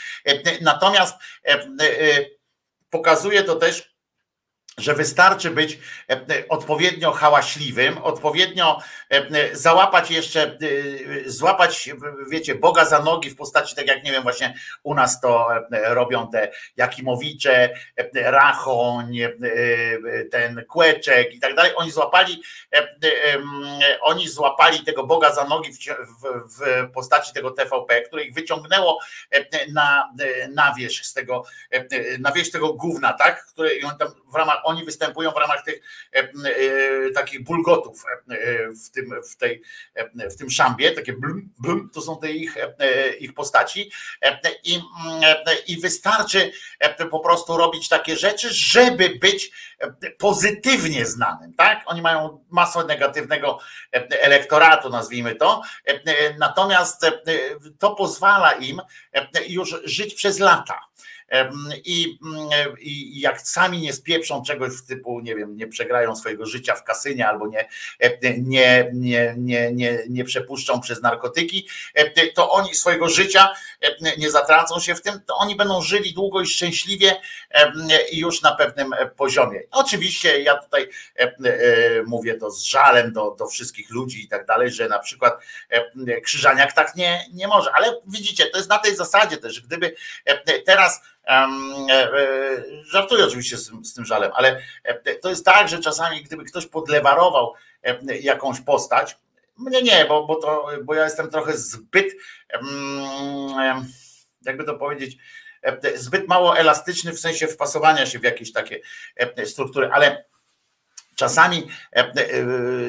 [0.61, 1.15] Natomiast
[2.89, 3.95] pokazuje to też,
[4.77, 5.79] że wystarczy być
[6.09, 9.04] e, e, odpowiednio hałaśliwym, odpowiednio e,
[9.53, 10.57] załapać jeszcze,
[11.25, 11.89] złapać,
[12.29, 14.53] wiecie, Boga za nogi w postaci, tak jak nie wiem, właśnie
[14.83, 17.69] u nas to robią te Jakimowicze,
[18.13, 19.17] Rachoń,
[20.31, 21.71] ten Kłeczek i tak dalej.
[21.75, 22.43] Oni złapali,
[24.01, 28.99] oni złapali tego Boga za nogi w, postaci tego TVP, które ich wyciągnęło
[29.73, 30.13] na,
[30.49, 31.43] na wierzch z tego,
[32.19, 33.45] na wierzch tego gówna, tak?
[33.45, 33.69] Które,
[34.35, 35.81] w ramach oni występują w ramach tych
[36.15, 38.35] e, e, takich bulgotów e,
[38.71, 39.61] w tym tym, w, tej,
[40.31, 42.55] w tym szambie, takie blum, blum, to są te ich,
[43.19, 43.91] ich postaci
[44.63, 44.81] i,
[45.67, 46.51] i wystarczy
[47.11, 49.51] po prostu robić takie rzeczy, żeby być
[50.17, 51.83] pozytywnie znanym, tak?
[51.85, 53.59] Oni mają masę negatywnego
[54.09, 55.61] elektoratu, nazwijmy to,
[56.39, 57.05] natomiast
[57.79, 58.81] to pozwala im
[59.47, 60.79] już żyć przez lata.
[61.85, 62.49] I, mm,
[62.79, 66.83] I jak sami nie spieprzą czegoś w typu, nie wiem, nie przegrają swojego życia w
[66.83, 67.67] kasynie albo nie,
[68.37, 71.67] nie, nie, nie, nie, nie przepuszczą przez narkotyki,
[72.35, 73.53] to oni swojego życia
[74.17, 77.15] nie zatracą się w tym, to oni będą żyli długo i szczęśliwie
[78.11, 79.61] już na pewnym poziomie.
[79.71, 80.89] Oczywiście ja tutaj
[82.05, 85.33] mówię to z żalem do, do wszystkich ludzi i tak dalej, że na przykład
[86.23, 89.95] Krzyżaniak tak nie, nie może, ale widzicie, to jest na tej zasadzie też, gdyby
[90.65, 91.24] teraz E, e,
[92.85, 96.43] żartuję oczywiście z tym, z tym żalem, ale e, to jest tak, że czasami gdyby
[96.43, 97.53] ktoś podlewarował
[98.21, 99.17] jakąś postać,
[99.57, 102.13] mnie nie, bo, bo, to, bo ja jestem trochę zbyt,
[104.45, 105.17] jakby to powiedzieć,
[105.95, 108.79] zbyt mało elastyczny w sensie wpasowania się w jakieś takie
[109.45, 110.25] struktury, ale
[111.15, 111.67] czasami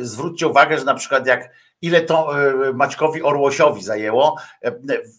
[0.00, 1.50] zwróćcie uwagę, że na przykład jak
[1.86, 4.72] ile to e, Maćkowi Orłosiowi zajęło e,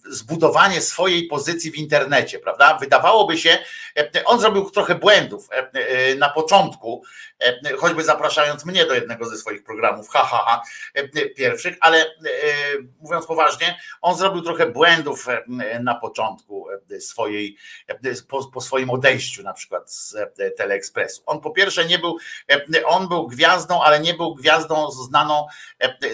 [0.10, 2.78] zbudowanie swojej pozycji w internecie, prawda?
[2.78, 3.58] Wydawałoby się,
[3.98, 5.50] e, on zrobił trochę błędów
[6.18, 7.04] na początku,
[7.78, 10.62] choćby zapraszając mnie do jednego ze swoich programów, ha, ha, ha
[11.36, 12.06] pierwszych, ale
[13.00, 15.28] mówiąc poważnie, on zrobił trochę błędów
[15.80, 16.68] na początku
[17.00, 17.58] swojej,
[18.30, 20.16] po, po swoim odejściu na przykład z
[20.58, 21.24] Teleekspresu.
[21.26, 22.18] On po pierwsze nie był,
[22.86, 25.48] on był gwiazdą, ale nie był gwiazdą znaną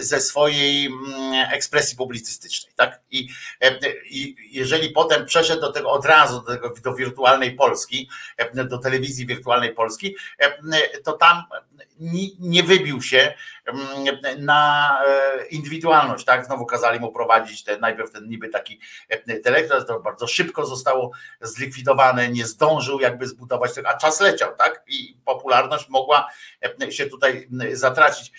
[0.00, 2.72] ze swojej swojej mm, ekspresji publicystycznej.
[2.76, 3.00] Tak?
[3.10, 3.28] I,
[3.60, 3.78] e,
[4.10, 8.78] I jeżeli potem przeszedł do tego od razu, do, tego, do wirtualnej Polski, e, do
[8.78, 11.42] telewizji wirtualnej Polski, e, to tam
[12.38, 13.34] nie wybił się
[14.38, 15.00] na
[15.50, 16.46] indywidualność, tak?
[16.46, 18.80] Znowu kazali mu prowadzić ten, najpierw ten niby taki
[19.44, 21.10] telektras, to bardzo szybko zostało
[21.40, 24.82] zlikwidowane, nie zdążył jakby zbudować tego, a czas leciał, tak?
[24.86, 26.30] I popularność mogła
[26.90, 28.32] się tutaj zatracić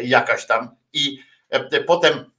[0.00, 1.18] jakaś tam i
[1.50, 2.32] e, potem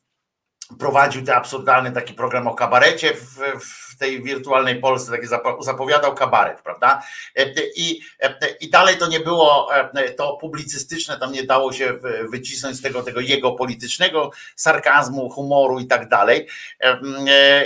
[0.80, 5.28] prowadził ten absurdalny taki program o kabarecie w, w tej wirtualnej Polsce, taki
[5.60, 7.04] zapowiadał kabaret, prawda?
[7.36, 7.46] E,
[7.76, 9.70] I, e, I dalej to nie było
[10.18, 11.94] to publicystyczne, tam nie dało się
[12.30, 16.48] wycisnąć z tego, tego jego politycznego sarkazmu, humoru i tak dalej.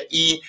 [0.10, 0.42] I,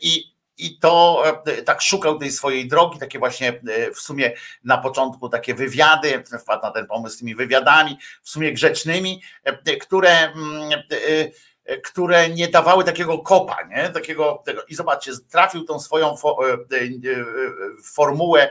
[0.00, 4.32] i i to e, tak szukał tej swojej drogi, takie właśnie e, w sumie
[4.64, 9.76] na początku takie wywiady, wpadł na ten pomysł z tymi wywiadami, w sumie grzecznymi, e,
[9.76, 10.32] które
[11.84, 13.88] które nie dawały takiego kopa, nie?
[13.88, 14.62] Takiego, tego.
[14.68, 16.16] I zobaczcie, trafił tą swoją
[17.84, 18.50] formułę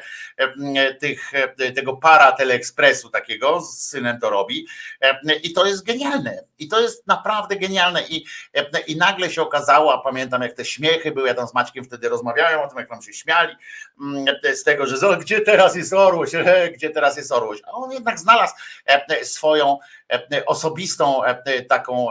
[0.99, 1.31] tych,
[1.75, 4.67] tego para teleekspresu takiego, z synem to robi
[5.43, 6.43] i to jest genialne.
[6.59, 8.03] I to jest naprawdę genialne.
[8.09, 8.25] I,
[8.87, 12.09] I nagle się okazało, a pamiętam jak te śmiechy były, ja tam z Maćkiem wtedy
[12.09, 13.55] rozmawiałem o tym, jak nam się śmiali
[14.53, 16.33] z tego, że gdzie teraz jest orłość,
[16.75, 17.61] gdzie teraz jest orłość.
[17.67, 18.53] A on jednak znalazł
[19.23, 19.79] swoją
[20.45, 21.21] osobistą
[21.69, 22.07] taką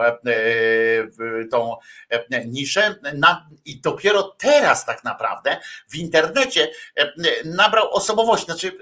[1.51, 1.77] tą
[2.47, 2.94] niszę
[3.64, 6.70] i dopiero teraz tak naprawdę w internecie
[7.44, 8.78] nabrał osobowość, znaczy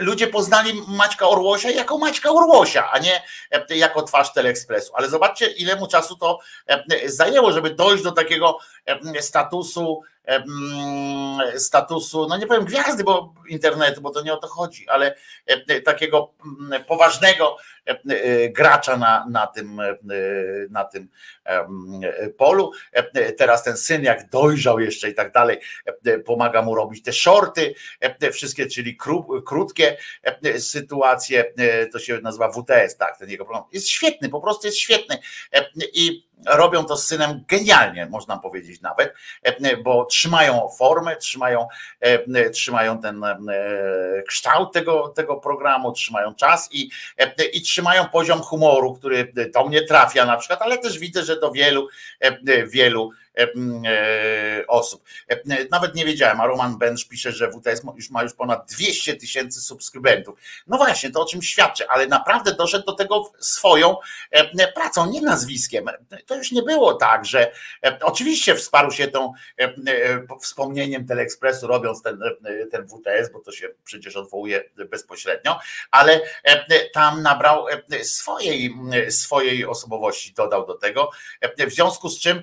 [0.00, 3.22] ludzie poznali Maćka Orłosia jako Maćka Orłosia, a nie
[3.68, 4.92] jako twarz Teleekspresu.
[4.96, 6.38] Ale zobaczcie, ile mu czasu to
[7.06, 8.58] zajęło, żeby dojść do takiego
[9.20, 10.02] statusu
[11.56, 15.14] statusu, no nie powiem gwiazdy bo internetu, bo to nie o to chodzi, ale
[15.84, 16.34] takiego
[16.88, 17.56] poważnego
[18.50, 19.80] gracza na, na, tym,
[20.70, 21.08] na tym
[22.36, 22.72] polu.
[23.38, 25.60] Teraz ten syn, jak dojrzał jeszcze i tak dalej,
[26.24, 27.74] pomaga mu robić te shorty,
[28.32, 28.96] wszystkie, czyli
[29.46, 29.96] krótkie
[30.58, 31.52] sytuacje,
[31.92, 33.64] to się nazywa WTS, tak, ten jego program.
[33.72, 35.18] Jest świetny, po prostu jest świetny.
[35.92, 39.14] I robią to z synem genialnie, można powiedzieć nawet,
[39.84, 41.68] bo trzymają formę, trzymają,
[42.52, 43.24] trzymają ten
[44.28, 46.90] kształt tego, tego programu, trzymają czas i,
[47.52, 51.52] i trzymają poziom humoru, który do mnie trafia na przykład, ale też widzę, że do
[51.52, 51.88] wielu,
[52.66, 53.27] wielu E,
[54.68, 55.04] osób.
[55.70, 59.60] Nawet nie wiedziałem, a Roman Bench pisze, że WTS już ma już ponad 200 tysięcy
[59.60, 60.38] subskrybentów.
[60.66, 63.96] No właśnie, to o czym świadczy, ale naprawdę doszedł do tego swoją
[64.74, 65.86] pracą, nie nazwiskiem.
[66.26, 67.52] To już nie było tak, że
[68.02, 69.72] oczywiście wsparł się tą e,
[70.40, 72.20] wspomnieniem Teleekspresu, robiąc ten,
[72.70, 75.58] ten WTS, bo to się przecież odwołuje bezpośrednio,
[75.90, 76.20] ale
[76.92, 77.66] tam nabrał
[78.02, 78.74] swojej,
[79.10, 81.10] swojej osobowości, dodał do tego,
[81.66, 82.42] w związku z czym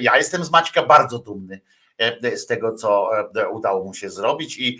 [0.00, 1.60] ja jestem z Maćka bardzo dumny.
[2.36, 3.10] z tego, co
[3.52, 4.78] udało mu się zrobić i,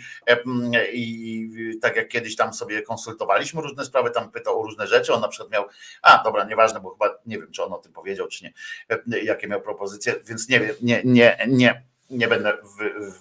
[0.93, 5.21] i tak jak kiedyś tam sobie konsultowaliśmy różne sprawy, tam pytał o różne rzeczy, on
[5.21, 5.65] na przykład miał,
[6.01, 8.53] a dobra, nieważne, bo chyba nie wiem, czy on o tym powiedział, czy nie,
[9.23, 12.57] jakie miał propozycje, więc nie wiem, nie, nie, nie, nie będę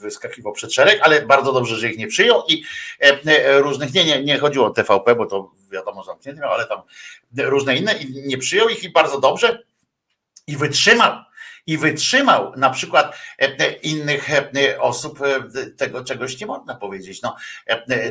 [0.01, 2.63] wyskakiwał przed szereg, ale bardzo dobrze, że ich nie przyjął i
[3.59, 6.83] różnych, nie, nie, nie chodziło o TVP, bo to wiadomo, zamknięty miał, ale tam
[7.37, 9.63] różne inne i nie przyjął ich i bardzo dobrze
[10.47, 11.28] i wytrzymał
[11.69, 15.19] i wytrzymał na przykład e, e, innych e, osób,
[15.77, 17.23] tego czegoś nie można powiedzieć.
[17.23, 17.37] No,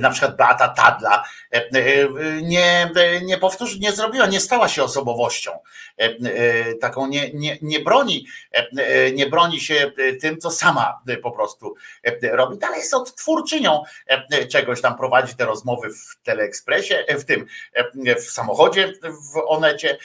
[0.01, 1.23] na przykład Beata Tadla
[2.41, 5.51] nie, nie powtórzy, nie zrobiła, nie stała się osobowością.
[6.81, 8.27] Taką nie, nie, nie broni,
[9.13, 11.75] nie broni się tym, co sama po prostu
[12.31, 12.57] robi.
[12.57, 13.83] Dalej jest odtwórczynią
[14.49, 17.45] czegoś tam, prowadzi te rozmowy w Teleekspresie, w tym,
[18.17, 19.97] w samochodzie, w Onecie.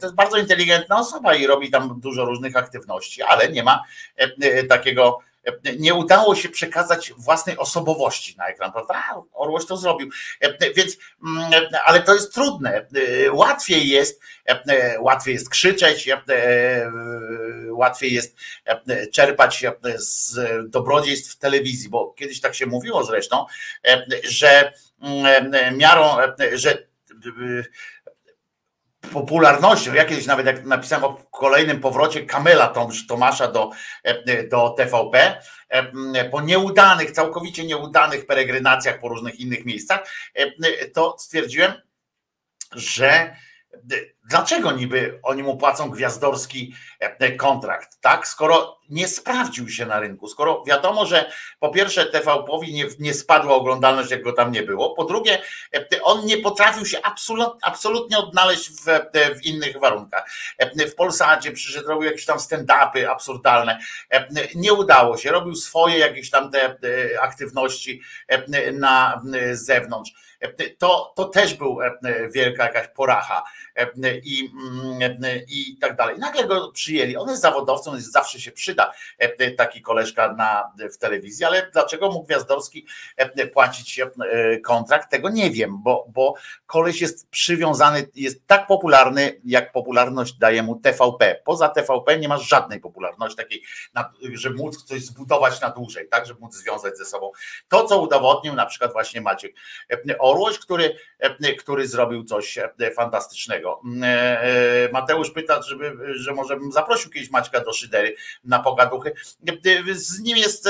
[0.00, 3.82] To jest bardzo inteligentna osoba i robi robi tam dużo różnych aktywności, ale nie ma
[4.18, 8.94] e, e, takiego, e, nie udało się przekazać własnej osobowości na ekran, prawda?
[9.32, 10.10] Orłoś to zrobił.
[10.76, 11.52] Więc, mm,
[11.84, 12.86] ale to jest trudne.
[13.32, 14.20] Łatwiej jest,
[15.00, 16.08] łatwiej jest krzyczeć,
[17.70, 18.36] łatwiej jest
[19.12, 19.64] czerpać
[19.96, 20.38] z
[20.70, 23.46] dobrodziejstw telewizji, bo kiedyś tak się mówiło zresztą,
[24.24, 24.72] że
[25.02, 26.16] mm, miarą,
[26.52, 26.78] że
[29.12, 29.94] popularnością.
[29.94, 32.74] Ja kiedyś nawet jak napisałem o kolejnym powrocie Kamela
[33.08, 33.70] Tomasza do,
[34.50, 35.40] do TVP,
[36.30, 40.00] po nieudanych, całkowicie nieudanych peregrinacjach po różnych innych miejscach,
[40.94, 41.72] to stwierdziłem,
[42.72, 43.36] że
[44.26, 48.28] Dlaczego niby oni mu płacą gwiazdorski e, kontrakt, tak?
[48.28, 53.54] Skoro nie sprawdził się na rynku, skoro wiadomo, że po pierwsze TVP-owi nie, nie spadła
[53.54, 55.38] oglądalność, jak go tam nie było, po drugie
[55.74, 60.30] e, on nie potrafił się absolut, absolutnie odnaleźć w, e, w innych warunkach.
[60.90, 63.78] W Polsacie przyszedł, robił jakieś tam stand-upy absurdalne,
[64.54, 66.76] nie udało się, robił swoje jakieś tam te
[67.20, 68.02] aktywności
[68.72, 69.22] na
[69.52, 70.12] zewnątrz.
[70.78, 71.78] To, to też był
[72.34, 73.42] wielka jakaś poracha
[74.24, 74.52] i,
[75.00, 76.18] mm, i tak dalej.
[76.18, 77.16] Nagle go przyjęli.
[77.16, 78.92] On jest zawodowcem, jest, zawsze się przyda
[79.56, 82.86] taki koleżka na, w telewizji, ale dlaczego mógł Gwiazdorski
[83.52, 84.00] płacić
[84.64, 85.10] kontrakt?
[85.10, 86.34] Tego nie wiem, bo, bo
[86.66, 91.40] koleś jest przywiązany, jest tak popularny, jak popularność daje mu TVP.
[91.44, 93.62] Poza TVP nie masz żadnej popularności takiej,
[94.34, 97.30] żeby móc coś zbudować na dłużej, tak, żeby móc związać ze sobą.
[97.68, 99.56] To, co udowodnił na przykład właśnie Maciek
[100.18, 100.96] Orłoś, który,
[101.58, 102.58] który zrobił coś
[102.96, 103.80] fantastycznego.
[104.92, 109.12] Mateusz pyta, żeby, że może bym zaprosił kiedyś Maćka do Szydery na pogaduchy.
[109.92, 110.68] Z nim jest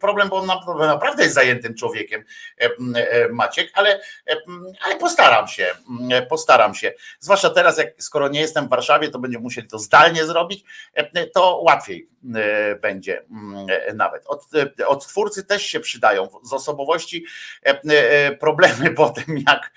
[0.00, 0.46] problem, bo on
[0.78, 2.24] naprawdę jest zajętym człowiekiem,
[3.30, 4.00] Maciek, ale,
[4.80, 5.66] ale postaram się,
[6.28, 6.92] postaram się.
[7.20, 10.64] Zwłaszcza teraz, jak skoro nie jestem w Warszawie, to będziemy musieli to zdalnie zrobić,
[11.34, 13.22] to łatwiej E, będzie
[13.68, 14.26] e, nawet.
[14.26, 14.46] Od,
[14.80, 16.28] e, odtwórcy też się przydają.
[16.42, 17.24] Z osobowości
[18.40, 19.72] problemy potem, jak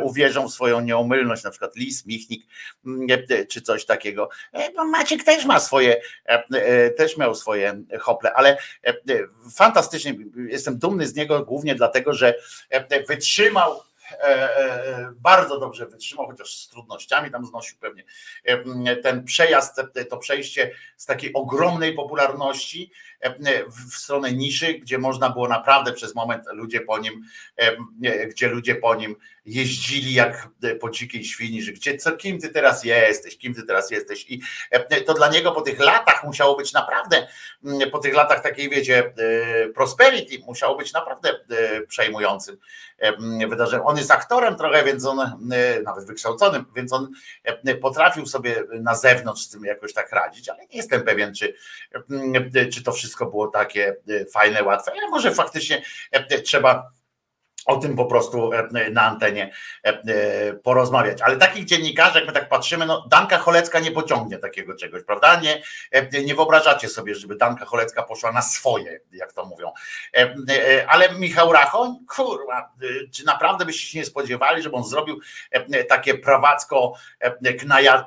[0.00, 2.46] uwierzą w swoją nieomylność, na przykład Lis, Michnik
[2.86, 3.08] mm,
[3.48, 4.28] czy coś takiego.
[4.90, 6.00] Maciek też ma swoje,
[6.96, 8.58] też miał swoje hople, ale
[9.54, 10.14] fantastycznie
[10.48, 12.34] jestem dumny z niego głównie dlatego, że
[13.08, 13.80] wytrzymał
[14.12, 18.04] E, e, bardzo dobrze wytrzymał, chociaż z trudnościami tam znosił pewnie
[18.44, 19.80] e, ten przejazd,
[20.10, 22.90] to przejście z takiej ogromnej popularności
[23.90, 27.24] w stronę niszy, gdzie można było naprawdę przez moment ludzie po nim,
[28.28, 30.48] gdzie ludzie po nim jeździli jak
[30.80, 34.40] po dzikiej świni, że gdzie, co, kim ty teraz jesteś, kim ty teraz jesteś i
[35.06, 37.26] to dla niego po tych latach musiało być naprawdę,
[37.92, 39.12] po tych latach takiej wiecie,
[39.74, 41.40] prosperity musiało być naprawdę
[41.88, 42.56] przejmującym
[43.48, 43.86] wydarzeniem.
[43.86, 45.48] On jest aktorem trochę, więc on
[45.84, 47.08] nawet wykształconym, więc on
[47.82, 51.54] potrafił sobie na zewnątrz z tym jakoś tak radzić, ale nie jestem pewien, czy,
[52.72, 56.90] czy to wszystko wszystko było takie e, fajne, łatwe, ale może faktycznie e, trzeba
[57.66, 59.52] o tym po prostu e, na antenie
[60.62, 61.22] porozmawiać.
[61.22, 65.40] Ale takich dziennikarzy, jak my tak patrzymy, no Danka Cholecka nie pociągnie takiego czegoś, prawda?
[65.40, 65.62] Nie,
[66.24, 69.72] nie wyobrażacie sobie, żeby Danka Cholecka poszła na swoje, jak to mówią.
[70.88, 72.72] Ale Michał Rachoń, kurwa,
[73.12, 75.20] czy naprawdę byście się nie spodziewali, żeby on zrobił
[75.88, 76.94] takie prawacko,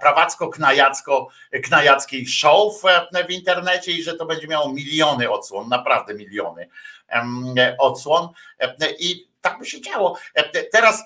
[0.02, 1.28] prawacko knajacko,
[1.64, 2.84] knajackiej show w,
[3.28, 6.70] w internecie i że to będzie miało miliony odsłon, naprawdę miliony
[7.80, 8.30] odsłon
[9.00, 10.18] i tak by się działo.
[10.72, 11.04] Teraz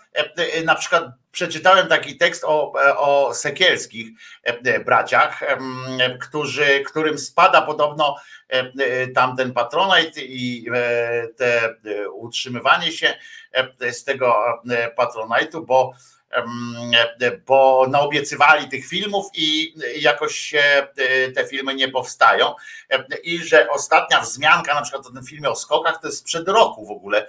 [0.66, 4.08] na przykład przeczytałem taki tekst o, o Sekielskich
[4.86, 5.44] braciach,
[6.22, 8.16] którzy, którym spada podobno
[9.16, 10.66] tamten patronat i
[11.38, 11.76] te
[12.12, 13.14] utrzymywanie się
[13.92, 14.36] z tego
[14.96, 15.94] patronajtu, bo
[17.48, 20.88] bo naobiecywali tych filmów i jakoś się
[21.36, 22.54] te filmy nie powstają.
[23.24, 26.86] I że ostatnia wzmianka, na przykład o tym filmie o skokach, to jest sprzed roku
[26.86, 27.28] w ogóle.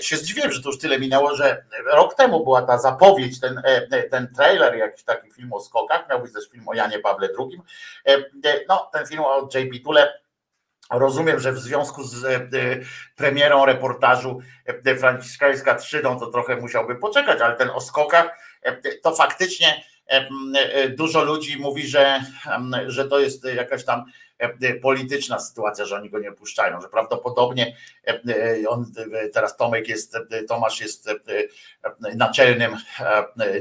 [0.00, 3.62] Się zdziwiłem, że to już tyle minęło, że rok temu była ta zapowiedź, ten,
[4.10, 7.60] ten trailer, jakiś taki film o skokach, miał być też film o Janie Pawle II.
[8.68, 10.23] No, ten film o JP Tule
[10.90, 12.48] Rozumiem, że w związku z e,
[13.16, 14.40] premierą reportażu
[14.84, 19.84] e, Franciszkańska 3, no to trochę musiałby poczekać, ale ten o skokach e, to faktycznie
[20.88, 22.20] dużo ludzi mówi, że,
[22.86, 24.04] że to jest jakaś tam
[24.82, 27.76] polityczna sytuacja, że oni go nie puszczają, że prawdopodobnie
[28.68, 28.92] on
[29.32, 31.10] teraz Tomek jest, Tomasz jest
[32.14, 32.76] naczelnym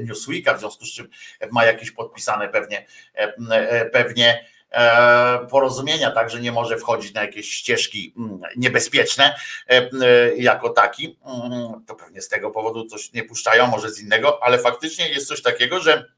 [0.02, 1.10] Newsweeka, w związku z czym
[1.52, 2.86] ma jakieś podpisane pewnie
[3.91, 4.53] pewnie E,
[5.50, 9.36] porozumienia, tak, że nie może wchodzić na jakieś ścieżki mm, niebezpieczne
[9.70, 11.18] e, e, jako taki.
[11.26, 15.28] Mm, to pewnie z tego powodu coś nie puszczają, może z innego, ale faktycznie jest
[15.28, 16.12] coś takiego, że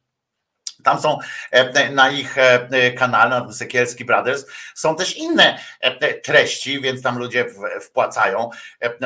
[0.86, 1.20] tam są
[1.52, 7.18] e, na ich e, kanale, na Sekielski Brothers, są też inne e, treści, więc tam
[7.18, 7.46] ludzie
[7.82, 8.50] wpłacają.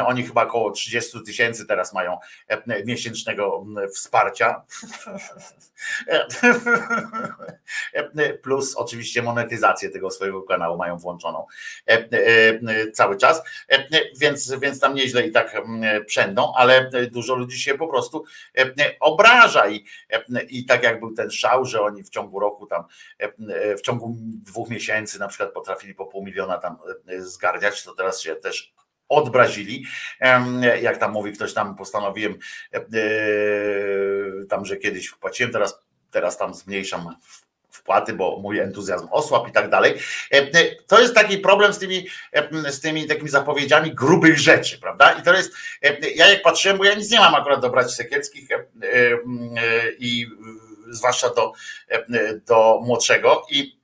[0.06, 2.18] Oni chyba około 30 tysięcy teraz mają
[2.86, 4.62] miesięcznego wsparcia.
[8.44, 11.46] Plus oczywiście monetyzację tego swojego kanału mają włączoną
[12.94, 13.42] cały czas,
[14.20, 15.62] więc, więc tam nieźle i tak
[16.06, 18.24] przędą, ale dużo ludzi się po prostu
[19.00, 19.86] obraża i,
[20.50, 21.32] i tak jak był ten
[21.66, 22.84] że oni w ciągu roku tam,
[23.20, 26.78] e, e, w ciągu dwóch miesięcy na przykład potrafili po pół miliona tam
[27.08, 28.74] e, zgarniać, to teraz się też
[29.10, 29.86] odbrazili.
[30.82, 32.38] Jak tam mówi ktoś tam, postanowiłem
[34.50, 35.80] tam, że kiedyś wpłaciłem, teraz,
[36.12, 37.16] teraz tam zmniejszam
[37.72, 39.96] wpłaty, bo mój entuzjazm osłabł i tak dalej.
[40.88, 42.08] To jest taki problem z tymi,
[42.70, 45.12] z tymi takimi zapowiedziami grubych rzeczy, prawda?
[45.12, 45.54] I to jest,
[46.16, 48.50] ja jak patrzyłem, bo ja nic nie mam akurat do braci Sekieckich
[50.00, 50.28] i
[50.90, 51.54] zwłaszcza do,
[52.48, 53.80] do młodszego i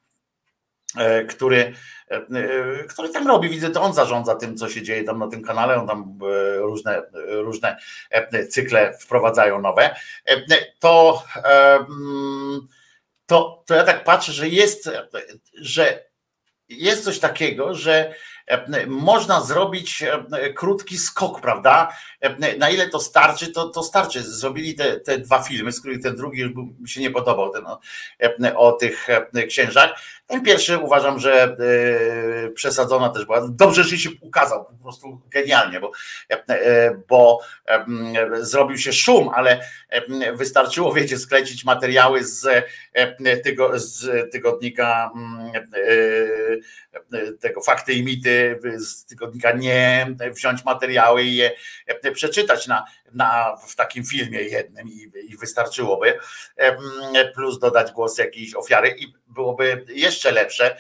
[0.98, 1.74] e, który,
[2.08, 5.44] e, który tam robi, widzę, to on zarządza tym, co się dzieje tam na tym
[5.44, 7.78] kanale, on tam e, różne, różne
[8.50, 9.96] cykle wprowadzają nowe,
[10.80, 11.24] to,
[13.26, 14.90] to, to ja tak patrzę, że jest,
[15.54, 16.06] że
[16.70, 18.14] jest coś takiego, że
[18.88, 20.04] można zrobić
[20.56, 21.92] krótki skok, prawda?
[22.58, 24.24] Na ile to starczy, to, to starczy.
[24.24, 27.80] Zrobili te, te dwa filmy, z których ten drugi mi się nie podobał, ten o,
[28.56, 29.08] o tych
[29.48, 30.02] księżach.
[30.28, 33.48] Ten pierwszy uważam, że e, przesadzona też była.
[33.50, 35.92] Dobrze, że się ukazał, po prostu genialnie, bo,
[36.50, 37.40] e, bo
[38.34, 39.60] zrobił się szum, ale
[40.34, 42.66] wystarczyło, wiecie, sklecić materiały z,
[43.44, 45.52] tygo, z tygodnika mm,
[47.14, 51.52] e, tego fakty i mity, z tygodnika nie, wziąć materiały i je
[52.14, 52.86] przeczytać na,
[53.16, 56.20] na, w takim filmie jednym i, i wystarczyłoby,
[57.34, 60.78] plus dodać głos jakiejś ofiary i byłoby jeszcze lepsze.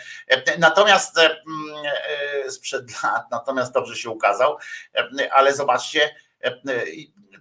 [0.59, 1.35] Natomiast e,
[2.51, 4.57] sprzed lat, natomiast dobrze się ukazał,
[5.31, 6.15] ale zobaczcie,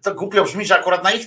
[0.02, 1.26] to głupio brzmi, że akurat na ich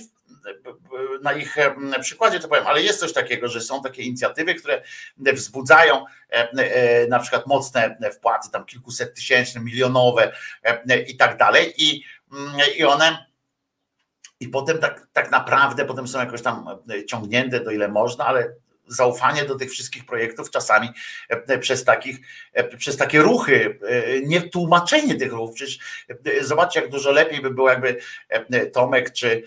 [1.22, 1.56] na ich
[2.00, 4.82] przykładzie to powiem, ale jest coś takiego, że są takie inicjatywy, które
[5.16, 10.32] wzbudzają e, na przykład mocne wpłaty, tam kilkuset tysięczne, milionowe
[11.06, 12.04] i tak dalej i,
[12.76, 13.27] i one
[14.40, 16.66] i potem tak, tak naprawdę potem są jakoś tam
[17.06, 18.54] ciągnięte do ile można, ale
[18.88, 20.88] zaufanie do tych wszystkich projektów czasami
[21.28, 22.20] e, przez, takich,
[22.52, 25.54] e, przez takie ruchy, e, nie tłumaczenie tych ruchów.
[25.54, 25.78] Przecież
[26.40, 28.00] zobaczcie, jak dużo lepiej by było, jakby
[28.72, 29.42] Tomek czy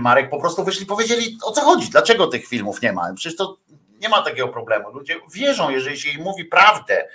[0.00, 3.14] Marek po prostu wyszli powiedzieli o co chodzi, dlaczego tych filmów nie ma.
[3.14, 3.58] Przecież to
[4.00, 4.90] nie ma takiego problemu.
[4.90, 7.08] Ludzie wierzą, jeżeli się im mówi prawdę,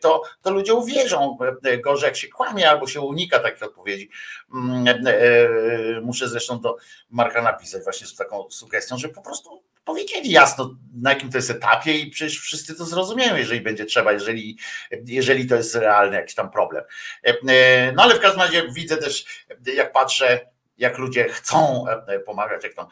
[0.00, 1.38] to, to ludzie uwierzą.
[1.84, 4.10] Gorzej jak się kłamie albo się unika takich odpowiedzi.
[4.54, 5.04] Mm,
[6.02, 6.76] muszę zresztą do
[7.10, 11.50] Marka napisać właśnie z taką sugestią, że po prostu powiedzieli jasno, na jakim to jest
[11.50, 14.58] etapie i przecież wszyscy to zrozumieją, jeżeli będzie trzeba, jeżeli,
[15.04, 16.84] jeżeli to jest realny jakiś tam problem.
[17.94, 19.44] No ale w każdym razie widzę też,
[19.74, 20.51] jak patrzę,
[20.82, 21.84] jak ludzie chcą
[22.26, 22.86] pomagać, jak tam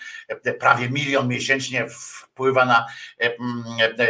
[0.58, 2.86] prawie milion miesięcznie wpływa na,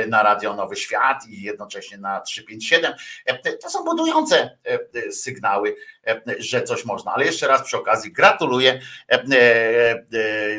[0.08, 2.92] na Radio Nowy Świat i jednocześnie na 357.
[3.62, 4.58] To są budujące
[5.10, 5.74] sygnały
[6.38, 7.12] że coś można.
[7.12, 8.80] Ale jeszcze raz przy okazji gratuluję.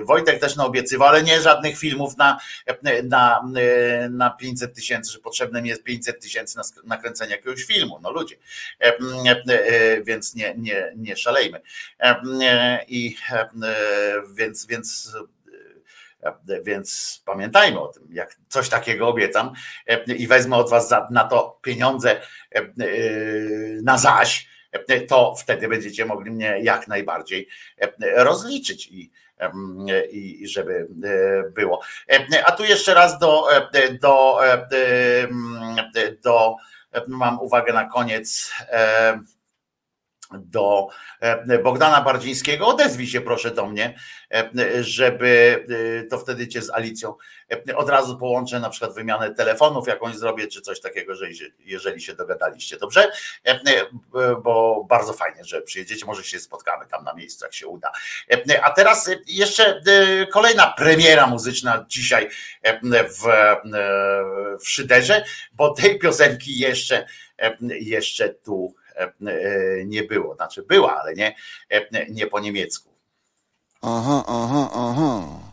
[0.03, 2.39] Wojtek też naobiecywał, ale nie żadnych filmów na,
[3.03, 3.43] na,
[4.09, 7.99] na 500 tysięcy, że potrzebne mi jest 500 tysięcy na nakręcenie jakiegoś filmu.
[8.01, 8.35] No ludzie.
[10.03, 11.61] Więc nie, nie, nie szalejmy.
[12.87, 13.17] I
[14.35, 15.17] więc, więc
[16.63, 19.51] więc pamiętajmy o tym, jak coś takiego obiecam
[20.07, 22.21] i wezmę od Was na to pieniądze
[23.83, 24.50] na zaś,
[25.07, 27.47] to wtedy będziecie mogli mnie jak najbardziej
[28.15, 29.11] rozliczyć i,
[30.11, 30.87] i żeby
[31.55, 31.81] było.
[32.45, 33.47] A tu jeszcze raz do,
[34.01, 34.39] do,
[36.23, 36.55] do
[37.07, 38.53] mam uwagę na koniec
[40.39, 40.87] do
[41.19, 42.67] e, Bogdana Bardzińskiego.
[42.67, 43.95] Odezwij się proszę do mnie,
[44.33, 44.49] e,
[44.83, 45.65] żeby
[45.99, 47.15] e, to wtedy cię z Alicją
[47.75, 51.25] od razu połączę, na przykład wymianę telefonów jakąś zrobię, czy coś takiego, że
[51.59, 53.11] jeżeli się dogadaliście, dobrze?
[54.43, 57.91] Bo bardzo fajnie, że przyjedziecie, może się spotkamy tam na miejscu, jak się uda.
[58.63, 59.81] A teraz jeszcze
[60.31, 62.29] kolejna premiera muzyczna dzisiaj
[62.93, 63.27] w,
[64.63, 67.05] w Szyderze, bo tej piosenki jeszcze,
[67.79, 68.75] jeszcze tu
[69.85, 70.35] nie było.
[70.35, 71.35] Znaczy była, ale nie,
[71.69, 72.89] e, nie po niemiecku.
[73.81, 74.69] Aha, aha.
[74.73, 75.50] Aha.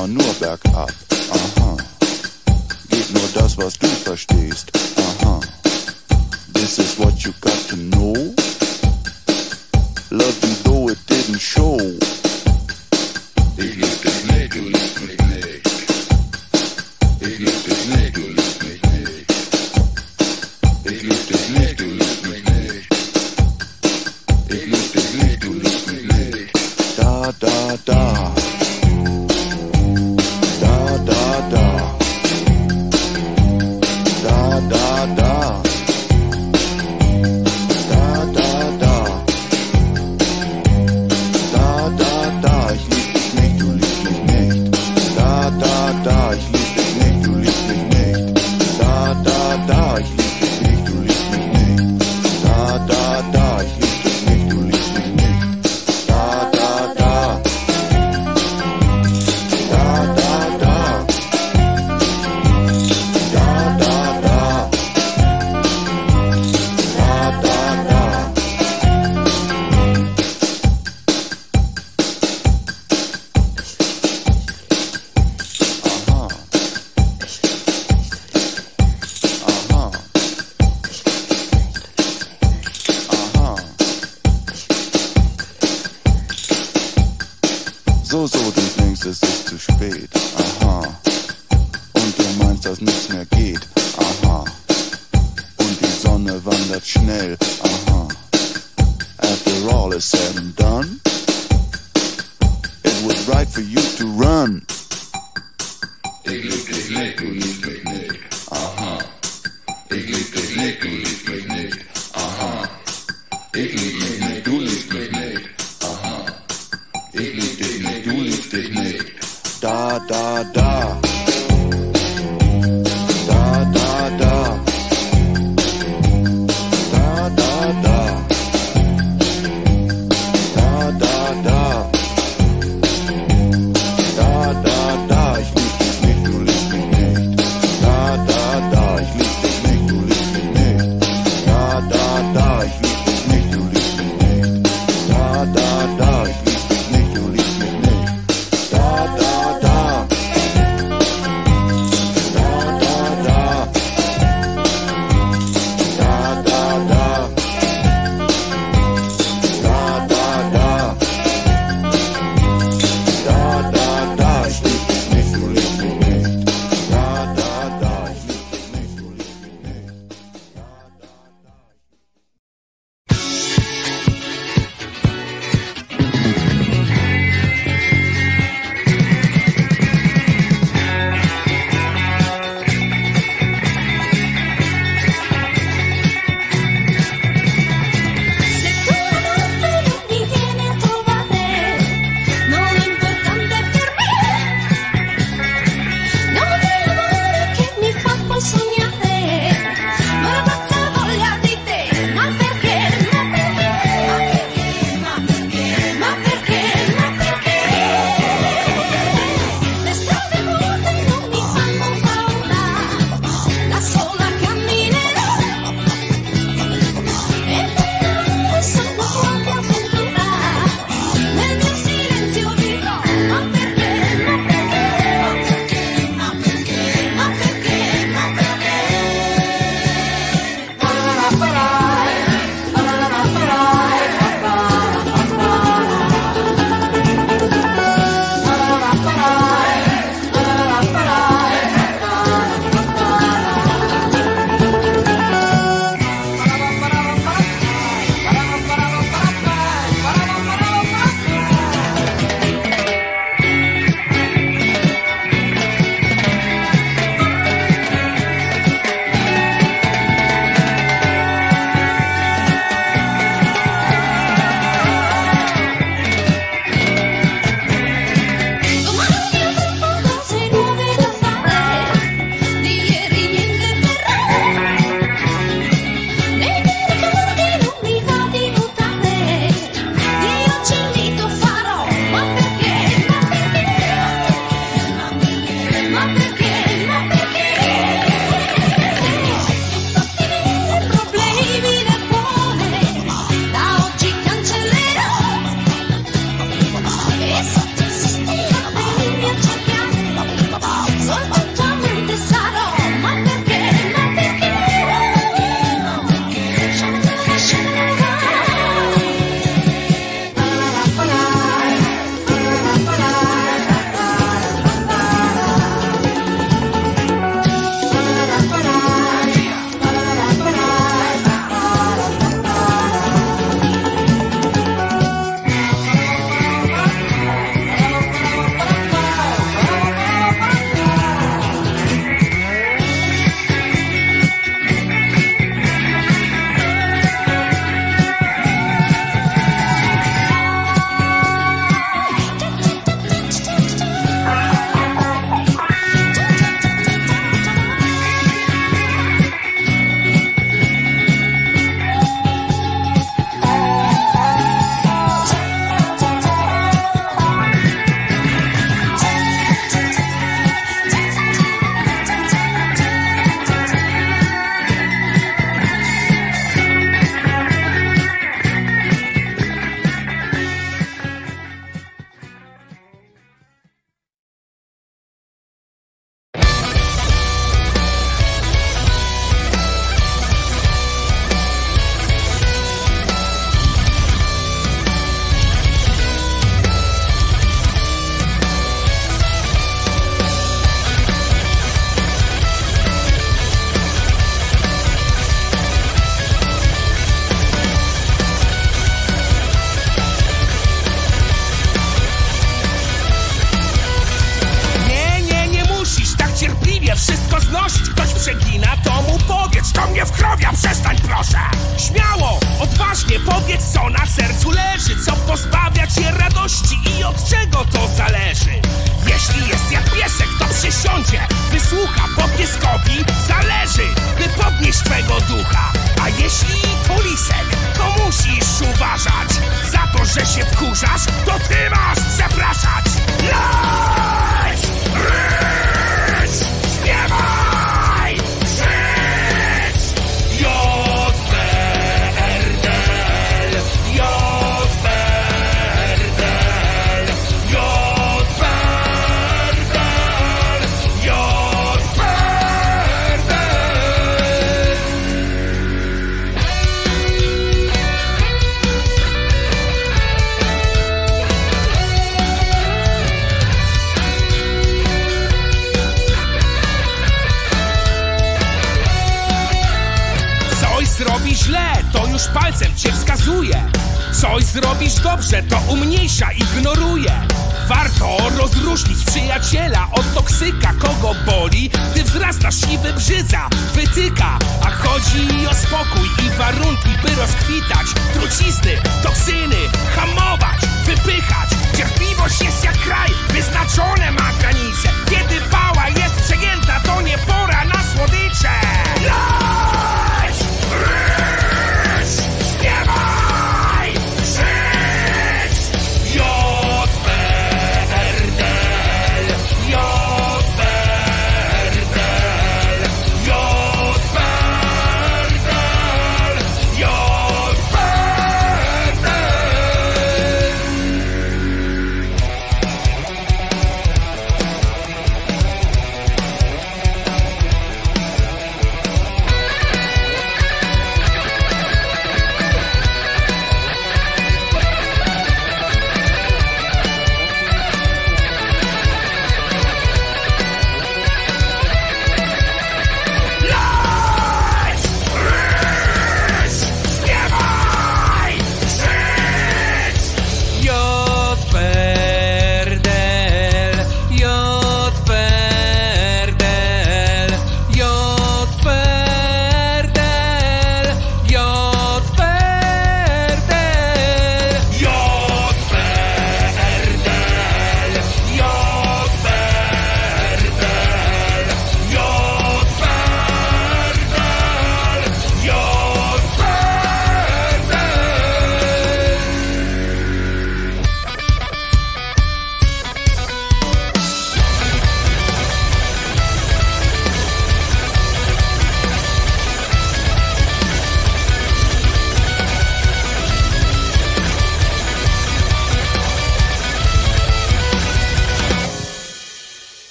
[0.00, 0.90] Immer nur bergab.
[1.30, 1.76] Aha.
[2.88, 4.70] Geht nur das, was du verstehst.
[4.96, 5.40] Aha.
[6.54, 8.14] This is what you got to know.
[10.10, 11.76] Love you though it didn't show.
[13.56, 15.09] Ich dich nicht, du liebst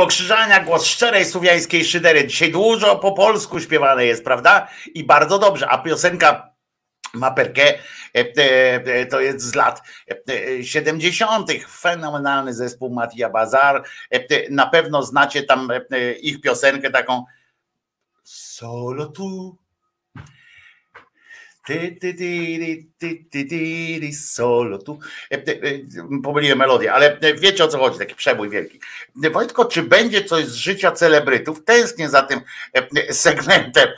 [0.00, 2.26] Wojtko Krzyżania, głos szczerej słowiańskiej szydery.
[2.26, 4.68] Dzisiaj dużo po polsku śpiewane jest, prawda?
[4.94, 5.68] I bardzo dobrze.
[5.68, 6.54] A piosenka
[7.14, 7.78] Maperkę e,
[8.14, 9.82] e, to jest z lat
[10.58, 11.48] e, 70.
[11.68, 13.84] Fenomenalny zespół Matia Bazar.
[14.10, 17.24] E, Na pewno znacie tam e, ich piosenkę taką
[18.24, 19.56] Solo tu.
[21.70, 24.98] Ty, ty, ty, ty, ty, ty, solo tu.
[25.30, 28.80] E, e, e, Pomyliłem melodię, ale wiecie o co chodzi, taki przebój wielki.
[29.32, 31.64] Wojtko, czy będzie coś z życia celebrytów?
[31.64, 32.40] Tęsknię za tym
[33.10, 33.88] segmentem.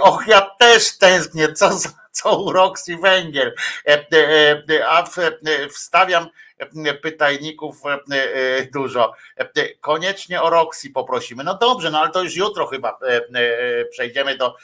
[0.00, 3.54] Och, ja też tęsknię, co, za- co u Roxy Węgiel.
[4.88, 5.04] A
[5.70, 6.28] wstawiam
[7.02, 9.12] pytajników e, e, dużo.
[9.38, 11.44] E, e, Koniecznie o Roxy poprosimy.
[11.44, 12.98] No dobrze, no ale to już jutro chyba
[13.90, 14.56] przejdziemy do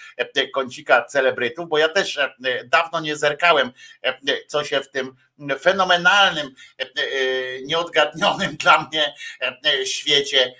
[0.54, 2.18] kącika celebrytów, bo ja też
[2.64, 3.72] dawno nie zerkałem,
[4.46, 5.14] co się w tym
[5.60, 10.54] fenomenalnym, e, e, nieodgadnionym dla mnie e, świecie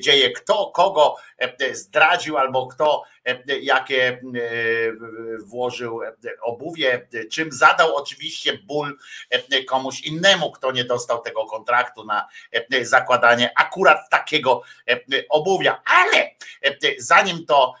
[0.00, 0.30] dzieje.
[0.30, 1.16] Kto kogo
[1.72, 3.04] zdradził albo kto
[3.60, 4.20] jakie
[5.44, 6.00] włożył
[6.42, 8.98] obuwie, czym zadał oczywiście ból
[9.68, 12.28] komuś innemu, kto nie dostał tego kontraktu na
[12.82, 14.62] zakładanie akurat takiego
[15.28, 15.82] obuwia.
[15.84, 16.30] Ale
[16.98, 17.74] zanim to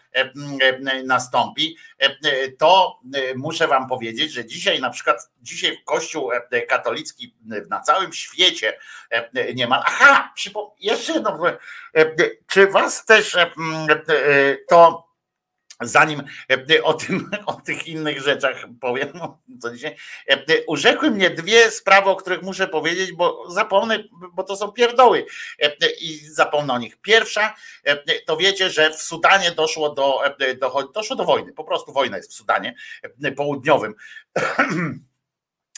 [1.04, 7.34] nastąpi, e, to e, muszę wam powiedzieć, że dzisiaj na przykład dzisiaj Kościół e, katolicki
[7.70, 8.78] na całym świecie
[9.10, 9.82] e, niemal.
[9.86, 10.32] Aha,
[10.80, 11.38] jeszcze jedno.
[11.94, 12.14] e,
[12.46, 13.52] Czy was też e,
[14.08, 15.11] e, to
[15.82, 19.96] zanim e, o, tym, o tych innych rzeczach powiem, no, co dzisiaj,
[20.28, 25.26] e, urzekły mnie dwie sprawy, o których muszę powiedzieć, bo zapomnę, bo to są pierdoły
[25.58, 27.00] e, i zapomnę o nich.
[27.00, 27.54] Pierwsza,
[28.26, 30.20] to wiecie, że w Sudanie doszło do,
[30.60, 32.74] do, doszło do wojny, po prostu wojna jest w Sudanie
[33.36, 33.94] południowym.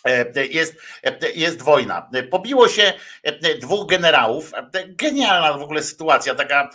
[0.04, 2.10] E, jest, e, jest wojna.
[2.30, 4.52] Pobiło się e, dwóch generałów.
[4.86, 6.70] Genialna w ogóle sytuacja, taka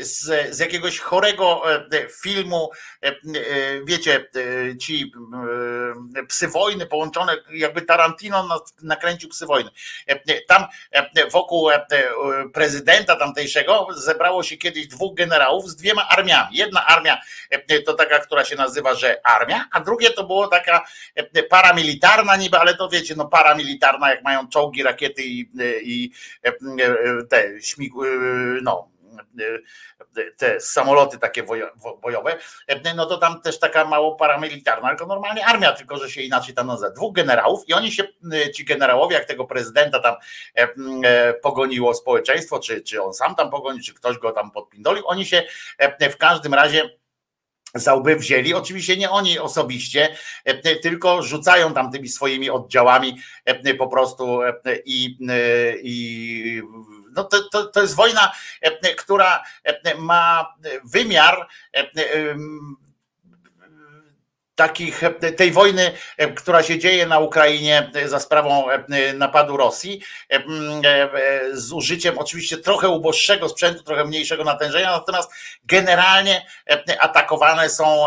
[0.00, 1.62] z, z jakiegoś chorego
[2.22, 2.70] filmu.
[3.84, 4.28] Wiecie,
[4.80, 5.12] ci
[6.28, 9.70] psy wojny połączone, jakby Tarantino nakręcił psy wojny.
[10.48, 10.64] Tam
[11.30, 11.70] wokół
[12.52, 16.56] prezydenta tamtejszego zebrało się kiedyś dwóch generałów z dwiema armiami.
[16.56, 17.18] Jedna armia
[17.86, 20.86] to taka, która się nazywa, że armia, a drugie to było taka
[21.50, 25.50] paramilitarna niby ale to wiecie, no paramilitarna, jak mają czołgi, rakiety i,
[25.82, 26.12] i
[27.30, 28.18] te śmigły,
[28.62, 28.88] no
[30.36, 31.42] te samoloty takie
[32.02, 32.36] bojowe,
[32.96, 36.66] no to tam też taka mało paramilitarna, tylko normalnie armia, tylko że się inaczej tam
[36.66, 36.90] nazywa.
[36.90, 38.04] Dwóch generałów i oni się,
[38.54, 40.14] ci generałowie, jak tego prezydenta tam
[41.42, 45.42] pogoniło społeczeństwo, czy, czy on sam tam pogonił, czy ktoś go tam podpindolił, oni się
[46.10, 46.99] w każdym razie
[47.74, 48.54] za łby wzięli.
[48.54, 54.52] Oczywiście nie oni osobiście, e, tylko rzucają tam tymi swoimi oddziałami e, po prostu e,
[54.84, 55.16] i,
[55.82, 56.62] i
[57.12, 58.32] no to, to, to jest wojna,
[58.96, 59.44] która
[59.98, 61.48] ma wymiar
[64.60, 65.00] takich,
[65.36, 70.00] tej wojny, e, która się dzieje na Ukrainie e, za sprawą e, napadu Rosji,
[71.52, 75.30] z użyciem oczywiście trochę uboższego sprzętu, trochę mniejszego natężenia, natomiast
[75.64, 76.46] generalnie
[76.98, 78.06] atakowane są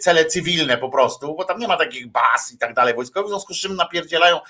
[0.00, 3.30] cele cywilne po prostu, bo tam nie ma takich baz i tak dalej wojskowych, w
[3.30, 4.40] związku z czym napierdzielają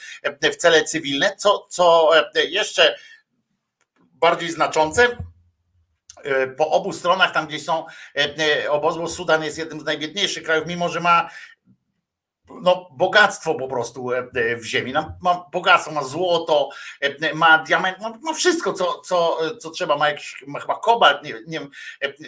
[0.43, 2.97] w cele cywilne, co, co jeszcze
[4.13, 5.34] bardziej znaczące, E,
[6.57, 7.87] po obu stronach, tam gdzie są
[8.17, 8.35] e,
[8.65, 11.31] e, obozy, bo Sudan jest jednym z najbiedniejszych krajów, mimo że ma
[12.63, 14.11] no, bogactwo po prostu
[14.57, 14.93] w ziemi.
[15.23, 16.69] Ma bogactwo, ma złoto,
[17.35, 21.35] ma diament, ma, ma wszystko, co, co, co trzeba, ma jakiś ma chyba kobalt, nie,
[21.47, 21.71] nie wiem,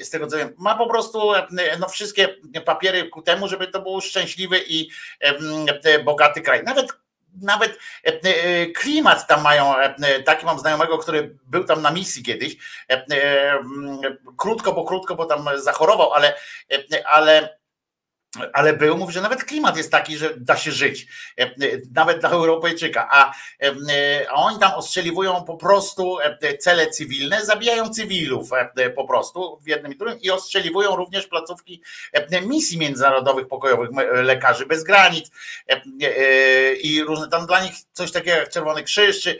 [0.02, 1.32] z tego co wiem, ma po prostu
[1.78, 2.28] no, wszystkie
[2.64, 4.90] papiery ku temu, żeby to był szczęśliwy i
[6.04, 6.62] bogaty kraj.
[6.64, 7.05] Nawet
[7.42, 12.22] nawet e, e, klimat tam mają, e, taki mam znajomego, który był tam na misji
[12.22, 12.56] kiedyś,
[14.36, 16.34] krótko, bo krótko, bo tam zachorował, ale,
[17.04, 17.55] ale
[18.52, 21.06] ale był, mówi, że nawet klimat jest taki, że da się żyć,
[21.94, 23.32] nawet dla Europejczyka, a,
[24.28, 26.18] a oni tam ostrzeliwują po prostu
[26.58, 28.50] cele cywilne, zabijają cywilów
[28.96, 31.82] po prostu w jednym i drugim i ostrzeliwują również placówki
[32.42, 35.30] misji międzynarodowych pokojowych, lekarzy bez granic.
[36.82, 39.38] I różne tam dla nich coś takiego jak Czerwony Krzyż, czy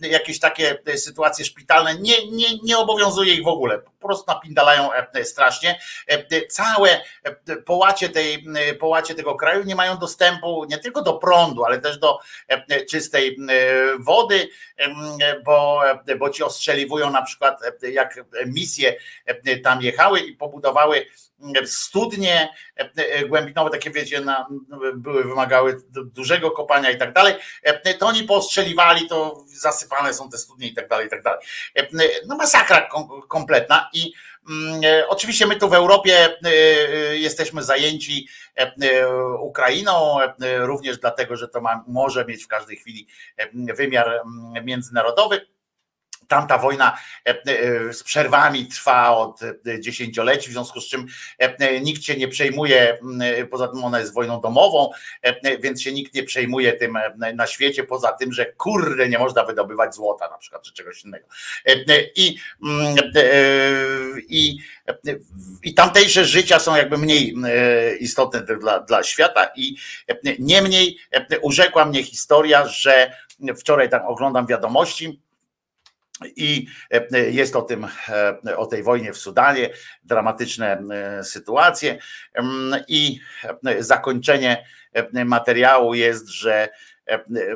[0.00, 4.90] jakieś takie sytuacje szpitalne, nie, nie, nie obowiązuje ich w ogóle, po prostu napindalają
[5.24, 5.80] strasznie.
[6.50, 7.00] Całe
[7.64, 8.35] połacie tej
[8.70, 12.18] Y, połacie tego kraju nie mają dostępu nie tylko do prądu, ale też do
[12.48, 14.48] e, czystej y, wody,
[15.44, 15.82] bo,
[16.18, 18.96] bo ci ostrzeliwują na przykład jak misje
[19.64, 21.06] tam jechały i pobudowały
[21.64, 22.48] studnie
[23.28, 24.48] głębinowe, takie wiecie, na,
[24.94, 27.34] były, wymagały dużego kopania i tak dalej,
[27.98, 31.40] to oni postrzeliwali, to zasypane są te studnie i tak dalej, i tak dalej.
[32.26, 32.88] No masakra
[33.28, 34.35] kompletna i e,
[35.08, 38.28] oczywiście my tu w Europie e, e, jesteśmy zajęci
[39.40, 40.18] Ukrainą,
[40.58, 43.06] również dlatego, że to ma, może mieć w każdej chwili
[43.54, 45.55] wymiar mm, międzynarodowy.
[46.28, 46.98] Tamta wojna
[47.92, 49.40] z przerwami trwa od
[49.80, 51.06] dziesięcioleci, w związku z czym
[51.82, 52.98] nikt się nie przejmuje,
[53.50, 54.90] poza tym ona jest wojną domową,
[55.60, 56.98] więc się nikt nie przejmuje tym
[57.34, 61.26] na świecie, poza tym, że kurde nie można wydobywać złota na przykład, czy czegoś innego.
[62.14, 62.36] I,
[64.28, 64.58] i,
[65.62, 67.34] i tamtejsze życia są jakby mniej
[68.00, 69.76] istotne dla, dla świata i
[70.38, 70.98] niemniej
[71.42, 73.12] urzekła mnie historia, że
[73.56, 75.20] wczoraj tam oglądam wiadomości,
[76.24, 77.86] i e, jest o tym,
[78.46, 79.70] e, o tej wojnie w Sudanie,
[80.04, 81.98] dramatyczne e, sytuacje.
[82.34, 83.20] Mm, I
[83.78, 84.66] zakończenie
[85.12, 86.68] materiału jest, że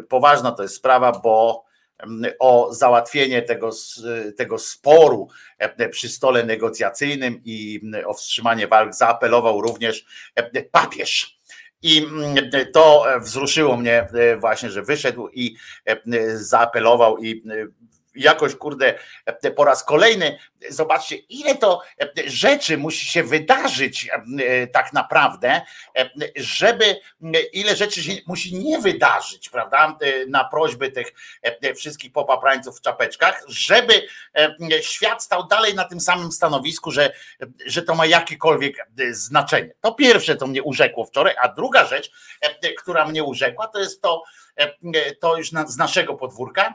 [0.08, 1.64] poważna to jest sprawa, bo
[1.98, 3.70] mm, o załatwienie tego,
[4.36, 5.28] tego sporu
[5.90, 10.04] przy stole negocjacyjnym i mm, o wstrzymanie walk zaapelował również
[10.70, 11.40] papież.
[11.82, 12.06] I
[12.72, 14.08] to wzruszyło mnie
[14.40, 15.56] właśnie, że wyszedł i
[16.34, 17.42] zaapelował i
[18.14, 18.98] jakoś kurde
[19.56, 20.38] po raz kolejny
[20.68, 21.82] zobaczcie, ile to
[22.26, 24.08] rzeczy musi się wydarzyć
[24.72, 25.60] tak naprawdę,
[26.36, 27.00] żeby
[27.52, 29.98] ile rzeczy się musi nie wydarzyć, prawda?
[30.28, 31.12] Na prośby tych
[31.76, 34.06] wszystkich popaprańców w czapeczkach, żeby
[34.80, 37.12] świat stał dalej na tym samym stanowisku, że,
[37.66, 39.72] że to ma jakiekolwiek znaczenie.
[39.80, 42.10] To pierwsze, co mnie urzekło wczoraj, a druga rzecz,
[42.78, 44.22] która mnie urzekła, to jest to,
[45.20, 46.74] to już z naszego podwórka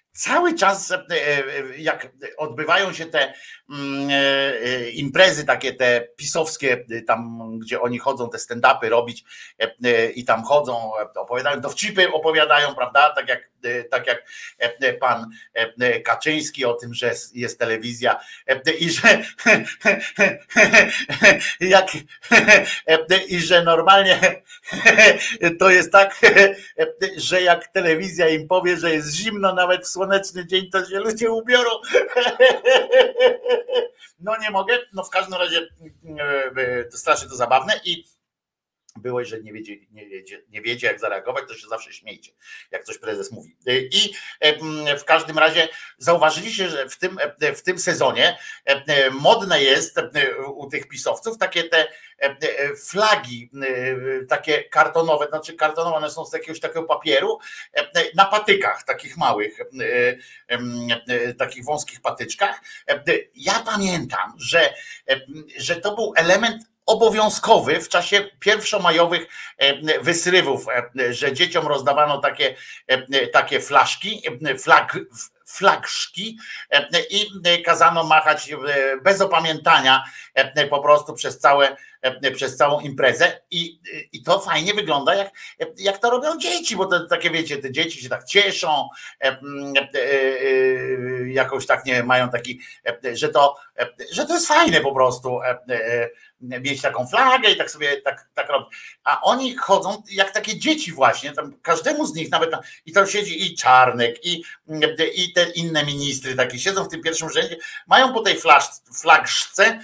[0.21, 2.07] cały czas, e, e, jak
[2.37, 3.33] odbywają się te
[3.69, 9.23] mm, e, imprezy, takie te pisowskie, tam gdzie oni chodzą, te stand-upy robić
[10.15, 13.09] i tam chodzą, opowiadają, dowcipy opowiadają, prawda?
[13.09, 13.49] Tak jak,
[13.91, 14.23] tak jak
[14.99, 15.29] pan
[16.05, 18.19] Kaczyński o tym, że jest telewizja
[18.79, 19.21] i że
[21.59, 21.87] jak
[23.27, 24.41] i że normalnie
[25.59, 26.21] to jest tak,
[27.17, 31.31] że jak telewizja im powie, że jest zimno nawet w słoneczny dzień, to się ludzie
[31.31, 31.69] ubiorą.
[34.23, 35.67] No nie mogę, no w każdym razie
[36.57, 38.05] e, to strasznie to zabawne i
[38.95, 42.31] byłeś, że nie wiecie, nie, wiecie, nie wiecie, jak zareagować, to się zawsze śmiejcie,
[42.71, 43.57] jak coś prezes mówi.
[43.67, 47.17] E, I e, w każdym razie zauważyliście, że w tym,
[47.55, 48.37] w tym sezonie
[49.11, 49.95] modne jest
[50.55, 51.87] u tych pisowców takie te
[52.85, 53.51] flagi,
[54.29, 57.39] takie kartonowe, znaczy kartonowe, one są z jakiegoś takiego papieru,
[58.15, 59.59] na patykach takich małych,
[61.37, 62.61] takich wąskich patyczkach.
[63.35, 64.73] Ja pamiętam, że,
[65.57, 69.27] że to był element obowiązkowy w czasie pierwszomajowych
[70.01, 70.65] wysrywów,
[71.09, 72.55] że dzieciom rozdawano takie,
[73.33, 74.21] takie flaszki,
[74.59, 74.97] flag,
[75.45, 76.37] flagszki
[77.09, 77.27] i
[77.63, 78.49] kazano machać
[79.03, 80.03] bez opamiętania
[80.69, 81.77] po prostu przez całe
[82.35, 83.79] przez całą imprezę i,
[84.11, 85.31] i to fajnie wygląda, jak,
[85.77, 88.87] jak to robią dzieci, bo to takie wiecie, te dzieci się tak cieszą,
[91.25, 92.59] jakoś tak nie mają taki,
[93.13, 93.55] że to,
[94.11, 95.39] że to jest fajne po prostu
[96.41, 98.69] mieć taką flagę i tak sobie tak, tak robić.
[99.03, 102.51] A oni chodzą jak takie dzieci właśnie, tam każdemu z nich nawet
[102.85, 104.43] i tam siedzi i Czarnek i,
[105.15, 107.57] i te inne ministry takie siedzą w tym pierwszym rzędzie,
[107.87, 108.65] mają po tej flasz,
[109.01, 109.79] flagszce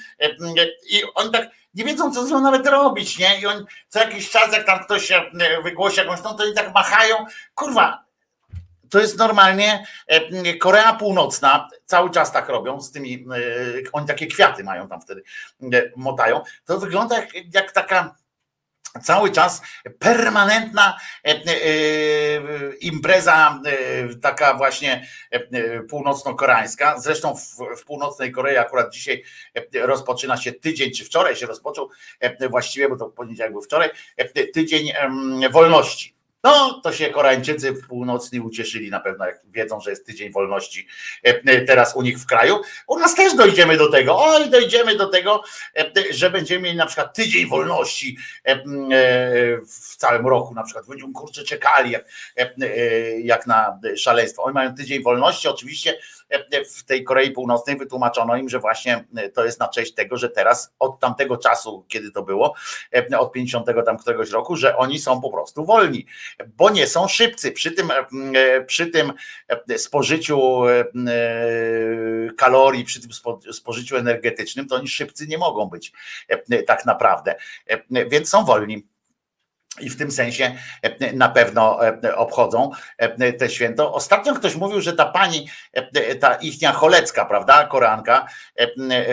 [0.89, 3.39] i oni tak nie wiedzą, co z nią nawet robić, nie?
[3.41, 5.21] I on co jakiś czas, jak tam ktoś się
[5.63, 7.15] wygłosi jakąś, no to oni tak machają.
[7.55, 8.07] Kurwa,
[8.89, 14.27] to jest normalnie e, Korea Północna, cały czas tak robią z tymi, e, oni takie
[14.27, 15.23] kwiaty mają tam wtedy,
[15.73, 16.41] e, motają.
[16.65, 18.15] To wygląda jak, jak taka
[19.03, 19.61] cały czas
[19.99, 20.97] permanentna
[22.81, 23.61] impreza,
[24.21, 25.07] taka właśnie
[25.89, 26.99] północno-koreańska.
[26.99, 29.23] Zresztą w, w, północnej Korei akurat dzisiaj
[29.81, 31.89] rozpoczyna się tydzień, czy wczoraj się rozpoczął
[32.49, 33.89] właściwie, bo to poniedziałek był wczoraj,
[34.53, 34.91] tydzień
[35.51, 40.31] wolności no, to się Koreańczycy w północni ucieszyli na pewno, jak wiedzą, że jest tydzień
[40.31, 40.87] wolności
[41.25, 42.61] e, e, teraz u nich w kraju.
[42.87, 45.43] U nas też dojdziemy do tego, oj, dojdziemy do tego,
[45.77, 48.17] e, że będziemy mieli na przykład tydzień wolności
[49.67, 52.05] w całym roku, na przykład będziemy kurczę czekali jak,
[53.23, 54.43] jak na szaleństwo.
[54.43, 55.99] Oni mają tydzień wolności, oczywiście
[56.75, 60.73] w tej Korei Północnej wytłumaczono im, że właśnie to jest na cześć tego, że teraz
[60.79, 62.53] od tamtego czasu, kiedy to było,
[63.19, 66.05] od 50 tam któregoś roku, że oni są po prostu wolni,
[66.47, 67.51] bo nie są szybcy.
[67.51, 67.91] Przy tym,
[68.67, 69.13] przy tym
[69.77, 70.61] spożyciu
[72.37, 73.11] kalorii, przy tym
[73.53, 75.91] spożyciu energetycznym, to oni szybcy nie mogą być
[76.67, 77.35] tak naprawdę,
[77.89, 78.87] więc są wolni
[79.79, 83.93] i w tym sensie e, na pewno e, obchodzą e, te święto.
[83.93, 85.49] Ostatnio ktoś mówił, że ta pani,
[86.19, 88.27] ta ichnia Cholecka, prawda, Koranka,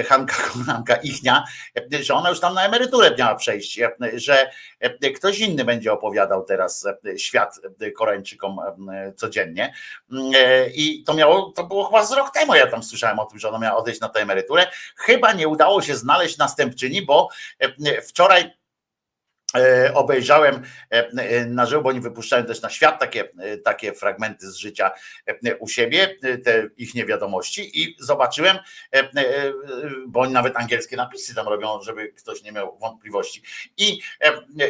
[0.08, 1.44] Hanka Koranka ichnia,
[2.00, 3.80] że ona już tam na emeryturę miała przejść,
[4.14, 4.50] że
[5.16, 6.86] ktoś inny będzie opowiadał teraz
[7.16, 7.60] świat
[7.96, 8.58] Koreańczykom
[9.16, 9.74] codziennie.
[10.74, 13.48] I to miało, to było chyba z rok temu, ja tam słyszałem o tym, że
[13.48, 14.66] ona miała odejść na tę emeryturę.
[14.96, 17.28] Chyba nie udało się znaleźć następczyni, bo
[18.08, 18.63] wczoraj E,
[19.94, 20.62] obejrzałem
[20.92, 23.28] e, e, na żywo, bo oni wypuszczają też na świat takie,
[23.64, 24.90] takie fragmenty z życia
[25.58, 28.58] u siebie, te ich niewiadomości i zobaczyłem,
[30.06, 33.42] bo oni nawet angielskie napisy tam robią, żeby ktoś nie miał wątpliwości
[33.76, 34.00] i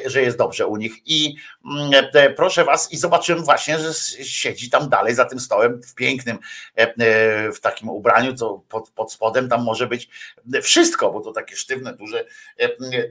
[0.06, 2.04] że jest dobrze u nich i mm,
[2.36, 3.94] proszę was i zobaczyłem właśnie, że
[4.24, 6.38] siedzi tam dalej za tym stołem w pięknym
[7.54, 10.08] w takim ubraniu, co pod, pod spodem tam może być
[10.62, 12.24] wszystko, bo to takie sztywne, duże,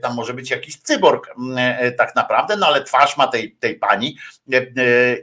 [0.02, 1.63] tam może być jakiś cyborg E,
[1.98, 4.16] tak naprawdę, no ale twarz ma tej, tej pani.
[4.52, 4.66] E, e,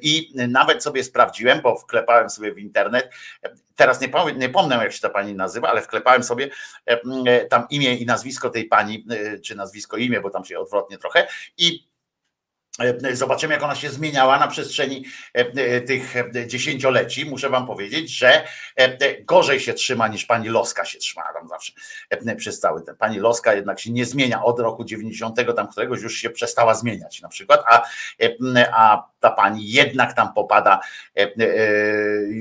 [0.02, 3.10] i nawet sobie sprawdziłem, bo wklepałem sobie w internet,
[3.76, 6.50] teraz nie, powiem, nie pomnę jak się ta pani nazywa, ale wklepałem sobie
[7.50, 9.06] tam imię i nazwisko tej pani,
[9.44, 11.28] czy nazwisko imię, bo tam się odwrotnie trochę.
[11.58, 11.91] I E,
[13.14, 16.16] zobaczymy, jak ona się zmieniała na przestrzeni e, e, tych
[16.48, 17.26] dziesięcioleci.
[17.26, 18.44] Muszę wam powiedzieć, że
[19.22, 21.74] gorzej się trzyma niż pani Loska się trzymała tam zawsze
[22.38, 22.96] przez cały ten.
[22.96, 27.22] Pani Loska jednak się nie zmienia od roku 90, tam któregoś już się przestała zmieniać
[27.22, 27.82] na przykład, a,
[28.74, 30.80] a ta pani jednak tam popada,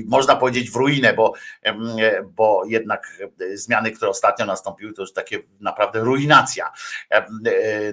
[0.05, 1.33] można powiedzieć, w ruinę, bo,
[2.25, 3.17] bo jednak
[3.53, 6.71] zmiany, które ostatnio nastąpiły, to już takie naprawdę ruinacja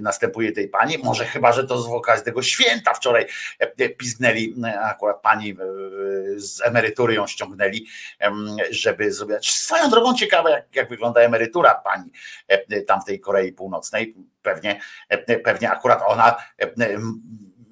[0.01, 0.99] następuje tej pani.
[0.99, 3.27] Może chyba, że to z okazji tego święta wczoraj
[3.61, 5.57] e, e, pizgnęli, e, akurat pani
[6.37, 7.87] z emerytury ją ściągnęli,
[8.71, 9.51] żeby zrobić.
[9.51, 12.11] Swoją drogą ciekawe, jak, jak wygląda emerytura pani
[12.87, 14.15] tam w tej Korei Północnej.
[14.43, 14.81] Pewnie,
[15.45, 16.37] pewnie akurat ona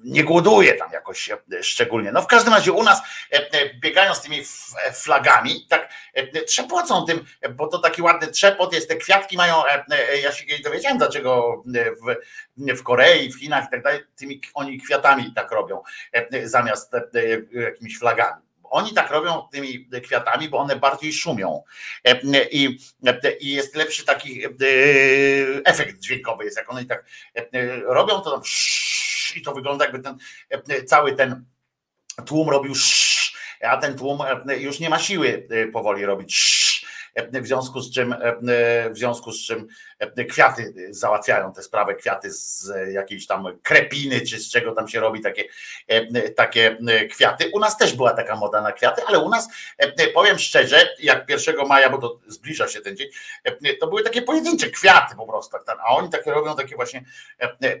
[0.03, 1.29] nie głoduje tam jakoś
[1.61, 2.11] szczególnie.
[2.11, 3.01] No w każdym razie u nas
[3.81, 4.41] biegają z tymi
[4.93, 5.89] flagami, tak
[6.47, 7.25] trzepocą tym,
[7.55, 9.63] bo to taki ładny trzepot jest, te kwiatki mają,
[10.23, 12.15] ja się nie dowiedziałem dlaczego w,
[12.77, 15.83] w Korei, w Chinach i tak dalej, tymi oni kwiatami tak robią,
[16.43, 16.91] zamiast
[17.51, 18.41] jakimiś flagami.
[18.69, 21.63] Oni tak robią tymi kwiatami, bo one bardziej szumią
[22.51, 22.77] i,
[23.39, 24.43] i jest lepszy taki
[25.65, 27.05] efekt dźwiękowy jest, jak one tak
[27.83, 28.41] robią, to tam
[29.37, 30.17] i to wygląda jakby ten
[30.85, 31.45] cały ten
[32.25, 32.73] tłum robił
[33.63, 34.19] a ten tłum
[34.59, 36.56] już nie ma siły powoli robić
[37.41, 38.15] w związku z czym,
[38.91, 39.67] w związku z czym
[40.29, 45.21] kwiaty załatwiają tę sprawę, kwiaty z jakiejś tam krepiny, czy z czego tam się robi
[45.21, 45.43] takie,
[46.35, 46.77] takie
[47.11, 47.51] kwiaty.
[47.53, 49.47] U nas też była taka moda na kwiaty, ale u nas,
[50.13, 53.07] powiem szczerze, jak 1 maja, bo to zbliża się ten dzień,
[53.79, 57.05] to były takie pojedyncze kwiaty po prostu, tak, a oni takie robią takie właśnie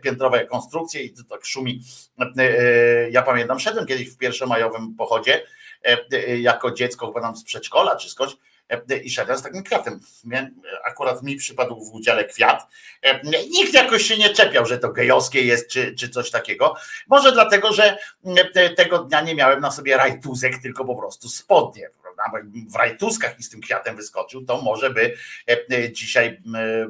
[0.01, 1.81] piętrowe konstrukcje i to tak szumi.
[3.11, 5.43] Ja pamiętam, szedłem kiedyś w pierwszomajowym pochodzie,
[6.37, 8.46] jako dziecko chyba tam z przedszkola czy skądś, E,
[9.03, 9.99] i szedłem z takim kwiatem.
[10.85, 12.67] Akurat mi przypadł w udziale kwiat.
[13.01, 16.75] E, nikt jakoś się nie czepiał, że to gejowskie jest, czy, czy coś takiego.
[17.07, 17.97] Może dlatego, że
[18.55, 21.89] e, tego dnia nie miałem na sobie rajtuzek, tylko po prostu spodnie
[22.73, 25.13] w rajtuskach i z tym kwiatem wyskoczył, to może by
[25.91, 26.41] dzisiaj,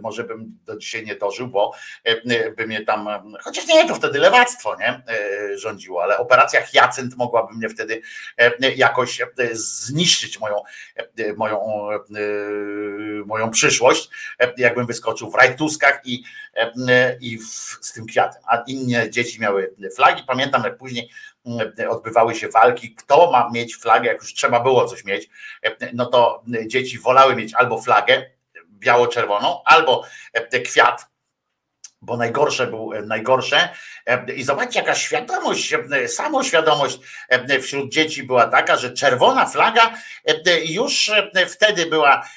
[0.01, 1.73] może bym do dzisiaj nie dożył, bo
[2.57, 3.07] by mnie tam,
[3.41, 5.03] chociaż nie, to wtedy lewactwo nie
[5.55, 8.01] rządziło, ale operacja Hyacynt mogłaby mnie wtedy
[8.75, 9.21] jakoś
[9.53, 10.61] zniszczyć moją,
[11.37, 14.09] moją E, moją przyszłość,
[14.39, 16.23] e, jakbym wyskoczył w rajtuskach i,
[16.55, 18.41] e, i w, z tym kwiatem.
[18.47, 20.23] A inne dzieci miały flagi.
[20.27, 21.09] Pamiętam, jak później
[21.89, 25.29] odbywały się walki, kto ma mieć flagę, jak już trzeba było coś mieć,
[25.93, 28.29] no to dzieci wolały mieć albo flagę
[28.69, 30.05] biało-czerwoną, albo
[30.65, 31.16] kwiat
[32.07, 33.69] bo najgorsze był e, najgorsze.
[34.05, 36.99] E, I zobaczcie, jaka świadomość, e, samoświadomość
[37.61, 39.93] wśród dzieci była taka, że czerwona flaga
[40.65, 41.11] już
[41.47, 42.27] wtedy była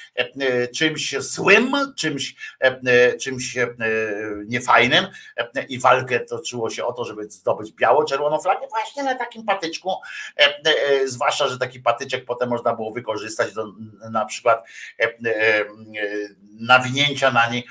[0.75, 2.35] czymś złym, czymś,
[3.21, 3.55] czymś
[4.45, 5.07] niefajnym
[5.69, 9.95] i walkę toczyło się o to, żeby zdobyć biało-czerwoną flagę właśnie na takim patyczku,
[11.05, 13.65] zwłaszcza, że taki patyczek potem można było wykorzystać do
[14.11, 14.67] na przykład
[16.59, 17.63] nawinięcia na nie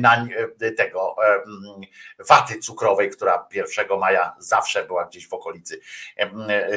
[0.00, 0.26] na
[0.76, 1.16] tego
[2.28, 5.80] waty cukrowej, która 1 maja zawsze była gdzieś w okolicy.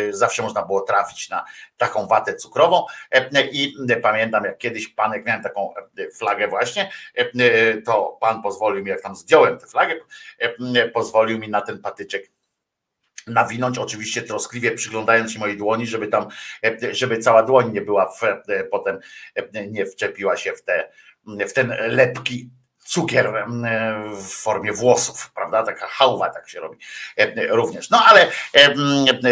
[0.09, 1.45] Zawsze można było trafić na
[1.77, 2.85] taką watę cukrową
[3.51, 5.73] i pamiętam jak kiedyś pan, jak miałem taką
[6.17, 6.91] flagę właśnie,
[7.85, 9.95] to pan pozwolił mi, jak tam zdjąłem tę flagę,
[10.93, 12.31] pozwolił mi na ten patyczek
[13.27, 16.27] nawinąć, oczywiście troskliwie przyglądając się mojej dłoni, żeby tam,
[16.91, 18.21] żeby cała dłoń nie była w,
[18.71, 18.99] potem
[19.67, 20.91] nie wczepiła się w, te,
[21.47, 22.49] w ten lepki
[22.89, 23.45] cukier
[24.15, 25.63] w formie włosów, prawda?
[25.63, 26.77] Taka hałwa tak się robi
[27.49, 27.89] również.
[27.89, 28.27] No ale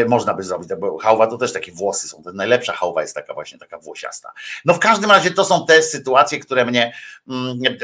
[0.07, 2.23] można by zrobić, bo hałwa to też takie włosy są.
[2.33, 4.31] Najlepsza hałwa jest taka właśnie taka włosiasta.
[4.65, 6.93] No w każdym razie to są te sytuacje, które mnie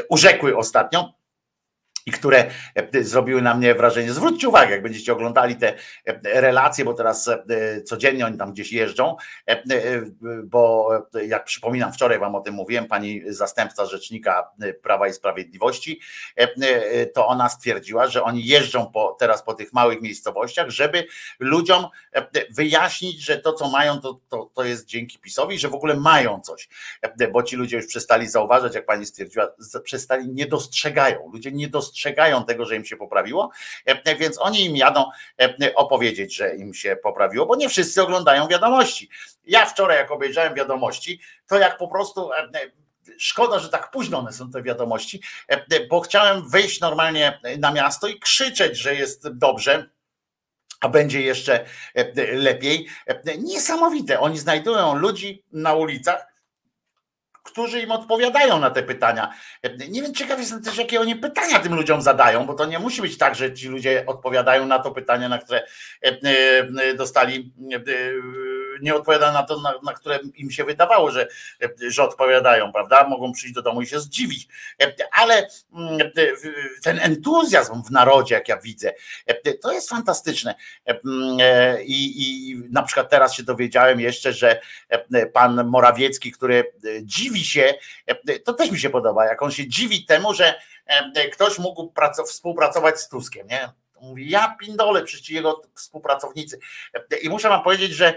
[0.08, 1.12] urzekły ostatnio
[2.06, 4.12] i które e, zrobiły na mnie wrażenie.
[4.12, 5.74] Zwróćcie uwagę, jak będziecie oglądali te
[6.06, 9.16] e, relacje, bo teraz e, codziennie oni tam gdzieś jeżdżą,
[10.44, 10.90] bo
[11.26, 14.50] jak przypominam, wczoraj wam o tym mówiłem, pani zastępca rzecznika
[14.82, 16.00] Prawa i Sprawiedliwości,
[17.14, 21.06] to ona stwierdziła, że oni jeżdżą po, teraz po tych małych miejscowościach, żeby
[21.38, 21.86] ludziom
[22.50, 26.40] wyjaśnić, że to, co mają, to, to, to jest dzięki PiSowi, że w ogóle mają
[26.40, 26.68] coś,
[27.32, 29.48] bo ci ludzie już przestali zauważać, jak pani stwierdziła,
[29.84, 33.50] przestali, nie dostrzegają, ludzie nie dostrzegają dostrzegają tego, że im się poprawiło,
[33.86, 35.10] e, więc oni im jadą
[35.40, 39.08] e, opowiedzieć, że im się poprawiło, bo nie wszyscy oglądają wiadomości.
[39.44, 42.48] Ja wczoraj, jak obejrzałem wiadomości, to jak po prostu e,
[43.18, 45.20] szkoda, że tak późno one są te wiadomości,
[45.90, 49.90] bo chciałem wyjść normalnie na miasto i krzyczeć, że jest dobrze,
[50.80, 51.64] a będzie jeszcze
[52.32, 52.86] lepiej.
[53.38, 54.20] Niesamowite.
[54.20, 56.26] Oni znajdują ludzi na ulicach,
[57.44, 59.34] którzy im odpowiadają na te pytania.
[59.88, 63.02] Nie wiem, ciekaw jestem też, jakie oni pytania tym ludziom zadają, bo to nie musi
[63.02, 65.66] być tak, że ci ludzie odpowiadają na to pytanie, na które
[66.96, 67.52] dostali
[68.84, 71.28] nie odpowiada na to, na, na, które im się wydawało, że,
[71.88, 73.08] że odpowiadadą, prawda?
[73.08, 74.48] Mogą przyjść do domu i się zdziwić.
[75.12, 76.10] Ale mm,
[76.82, 78.92] ten entuzjazm w narodzie, jak ja widzę,
[79.62, 80.54] to jest fantastyczne.
[81.84, 84.60] I, i na przykład teraz się dowiedziałem jeszcze, że
[85.32, 87.74] pan Morawiecki, który dziwi się,
[88.44, 90.54] to też mi się podoba, jak on się dziwi temu, że
[91.32, 91.92] ktoś mógł
[92.26, 93.83] współpracować z Tuskiem, nie?
[94.04, 96.58] Mówi, ja pindole, przecież jego współpracownicy.
[97.22, 98.14] I muszę wam powiedzieć, że,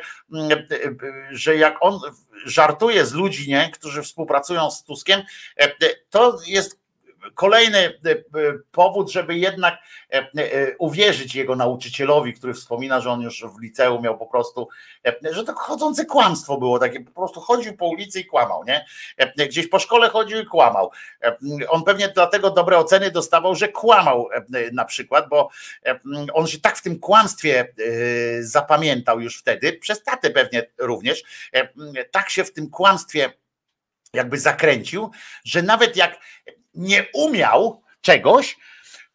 [1.32, 2.00] że jak on
[2.46, 5.22] żartuje z ludzi, nie, którzy współpracują z Tuskiem,
[6.10, 6.77] to jest
[7.36, 8.18] kolejny e, e,
[8.72, 9.78] powód, żeby jednak
[10.10, 10.28] e,
[10.78, 14.68] uwierzyć jego nauczycielowi, który wspomina, że on już w liceum miał po prostu,
[15.32, 18.86] że to chodzące kłamstwo było takie, po prostu chodził po ulicy i kłamał, nie?
[19.48, 20.92] Gdzieś po szkole chodził i kłamał.
[21.70, 24.30] On pewnie dlatego dobre oceny dostawał, że kłamał
[24.74, 25.50] na przykład, bo
[26.34, 27.74] on się tak w tym kłamstwie
[28.40, 31.24] zapamiętał już wtedy, przez tatę pewnie również,
[32.12, 33.34] tak się w tym kłamstwie
[34.14, 35.12] jakby zakręcił,
[35.46, 36.20] że nawet jak
[36.78, 38.58] nie umiał czegoś,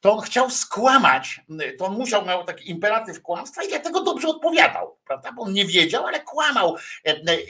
[0.00, 1.41] to on chciał skłamać,
[1.78, 5.32] to on musiał, miał taki imperatyw kłamstwa i dlatego dobrze odpowiadał, prawda?
[5.32, 6.76] Bo on nie wiedział, ale kłamał,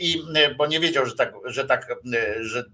[0.01, 0.23] i,
[0.57, 1.87] bo nie wiedział, że tak, że tak,
[2.41, 2.65] że,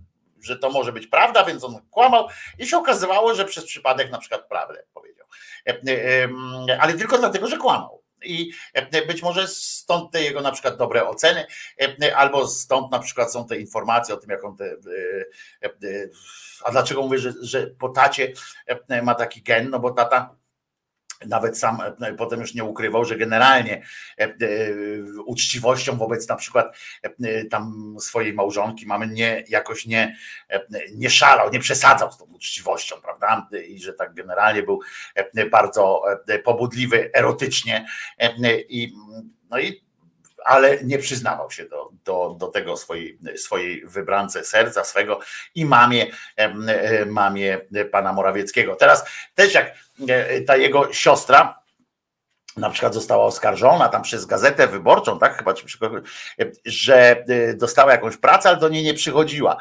[0.41, 4.19] że to może być prawda, więc on kłamał i się okazywało, że przez przypadek na
[4.19, 5.27] przykład prawdę powiedział.
[6.81, 8.03] Ale tylko dlatego, że kłamał.
[8.25, 11.47] I e, być może stąd te jego na przykład dobre oceny,
[12.03, 14.65] e, albo stąd na przykład są te informacje o tym, jak on te.
[14.65, 16.09] E,
[16.65, 18.33] a dlaczego mówię, że, że po tacie
[19.03, 19.71] ma taki gen?
[19.71, 20.37] No bo tata
[21.27, 23.83] nawet sam e, potem już nie ukrywał, że generalnie
[24.19, 24.35] e, e,
[25.27, 26.77] uczciwością wobec na przykład
[27.51, 30.17] tam swojej małżonki mamy nie, jakoś nie,
[30.95, 33.49] nie szalał, nie przesadzał z tą uczciwością, prawda?
[33.69, 34.81] I że tak generalnie był
[35.51, 36.03] bardzo
[36.45, 37.87] pobudliwy erotycznie
[38.69, 38.93] i
[39.51, 39.89] no i
[40.45, 45.21] ale nie przyznawał się do, do, do tego swojej, swojej wybrance serca swego
[45.55, 46.07] i mamie,
[47.07, 47.59] mamie
[47.93, 48.77] pana Morawieckiego.
[48.77, 49.73] Teraz też jak e,
[50.47, 51.63] ta jego siostra,
[52.57, 55.55] na przykład została oskarżona tam przez gazetę wyborczą, tak chyba,
[56.65, 59.57] że e, dostała jakąś pracę, ale do niej nie przychodziła.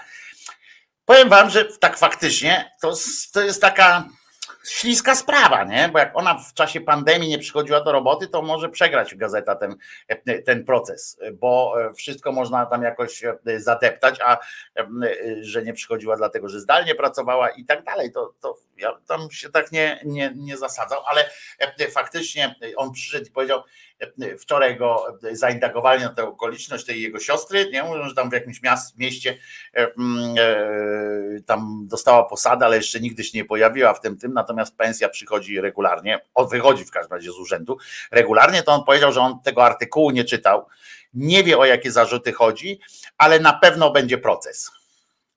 [1.05, 2.93] Powiem wam, że tak faktycznie to,
[3.33, 4.05] to jest taka
[4.69, 5.89] śliska sprawa, nie?
[5.93, 9.75] Bo jak ona w czasie pandemii nie przychodziła do roboty, to może przegrać gazeta ten,
[10.45, 13.23] ten proces, bo wszystko można tam jakoś
[13.57, 14.37] zadeptać, a
[15.41, 19.49] że nie przychodziła dlatego, że zdalnie pracowała i tak dalej, to, to ja tam się
[19.49, 21.29] tak nie, nie, nie zasadzał, ale
[21.91, 23.63] faktycznie on przyszedł i powiedział,
[24.39, 27.83] wczoraj go zaindagowali na tę okoliczność tej jego siostry, nie?
[27.83, 28.61] Mówią, że tam w jakimś
[28.97, 29.37] mieście
[29.73, 29.87] e,
[31.45, 35.61] tam dostała posadę, ale jeszcze nigdy się nie pojawiła w tym tym, natomiast pensja przychodzi
[35.61, 36.19] regularnie,
[36.51, 37.77] wychodzi w każdym razie z urzędu.
[38.11, 40.65] Regularnie, to on powiedział, że on tego artykułu nie czytał,
[41.13, 42.79] nie wie o jakie zarzuty chodzi,
[43.17, 44.71] ale na pewno będzie proces.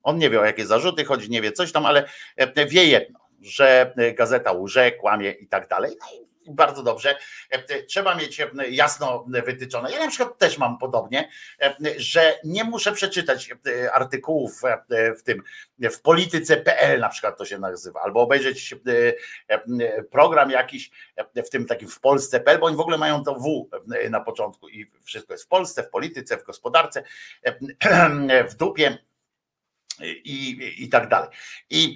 [0.02, 3.18] On nie wie o jakie zarzuty chodzi, nie wie coś tam, ale e, wie jedno,
[3.40, 5.96] że gazeta łże, kłamie i tak dalej.
[6.00, 7.16] No bardzo dobrze.
[7.50, 9.92] E, trzeba mieć e, jasno wytyczone.
[9.92, 11.28] Ja na przykład też mam podobnie,
[11.60, 13.50] e, że nie muszę przeczytać
[13.92, 14.62] artykułów
[15.18, 15.42] w tym,
[15.78, 18.74] w polityce.pl na przykład to się nazywa, albo obejrzeć
[20.10, 20.90] program jakiś
[21.46, 23.70] w tym takim w Polsce.pl, bo oni w ogóle mają to W
[24.10, 27.02] na początku i wszystko jest w Polsce, w polityce, w gospodarce,
[28.50, 28.98] w dupie
[30.04, 31.28] i, i tak dalej.
[31.70, 31.94] I,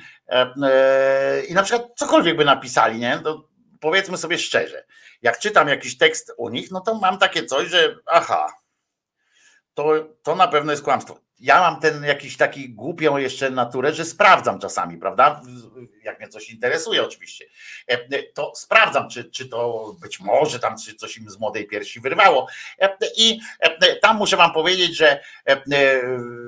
[1.48, 3.18] I na przykład cokolwiek by napisali, nie?
[3.18, 3.48] To
[3.84, 4.84] powiedzmy sobie szczerze,
[5.22, 8.52] jak czytam jakiś tekst u nich, no to mam takie coś, że aha,
[9.74, 11.20] to, to na pewno jest kłamstwo.
[11.40, 15.42] Ja mam ten jakiś taki głupią jeszcze naturę, że sprawdzam czasami, prawda?
[16.04, 17.44] Jak mnie coś interesuje, oczywiście,
[17.86, 22.00] e, to sprawdzam, czy, czy to być może tam czy coś im z młodej piersi
[22.00, 22.46] wyrwało.
[22.78, 25.24] E, I e, tam muszę Wam powiedzieć, że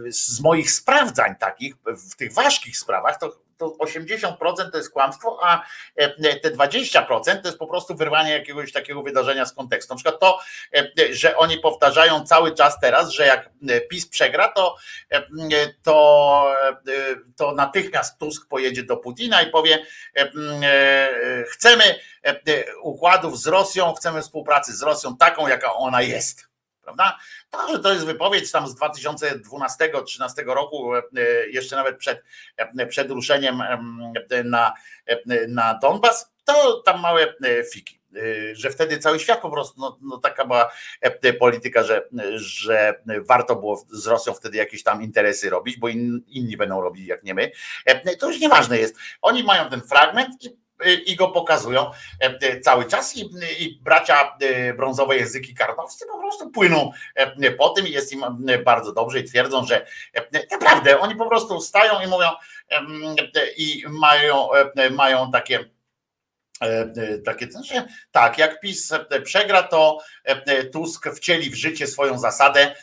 [0.09, 5.63] z moich sprawdzań takich, w tych ważkich sprawach, to to 80% to jest kłamstwo, a
[5.97, 9.95] e, te 20% to jest po prostu wyrwanie jakiegoś takiego wydarzenia z kontekstu.
[9.95, 10.39] Na przykład to,
[10.75, 14.77] e, że oni powtarzają cały czas teraz, że jak e, PiS przegra, to,
[15.83, 16.55] to,
[17.37, 19.87] to natychmiast Tusk pojedzie do Putina i powie:
[21.51, 21.95] Chcemy
[22.83, 26.47] układów z Rosją, chcemy współpracy z Rosją taką, jaka ona jest
[26.87, 27.19] prawda?
[27.73, 31.03] Że to jest wypowiedź tam z 2012-2013 roku, e,
[31.51, 32.23] jeszcze nawet przed,
[32.57, 33.63] e, przed ruszeniem
[34.45, 34.73] na,
[35.49, 38.01] na Donbas, to tam małe e, fiki.
[38.53, 40.73] że wtedy cały świat po prostu, no, no taka była
[41.39, 46.57] polityka, że, że warto było z Rosją wtedy jakieś tam interesy robić, bo in, inni
[46.57, 47.51] będą robić jak nie my.
[48.19, 48.97] To już nieważne jest.
[49.23, 50.66] Oni mają ten fragment i
[51.07, 51.91] i go pokazują
[52.63, 53.17] cały czas.
[53.17, 54.37] I, i bracia
[54.77, 56.91] brązowe języki karnowscy po prostu płyną
[57.59, 58.25] po tym i jest im
[58.65, 59.87] bardzo dobrze i twierdzą, że
[60.51, 62.29] naprawdę oni po prostu stają i mówią
[63.57, 64.49] i mają,
[64.91, 65.76] mają takie
[67.25, 68.93] takie, że tak, jak PiS
[69.25, 69.99] przegra, to
[70.73, 72.75] Tusk wcieli w życie swoją zasadę,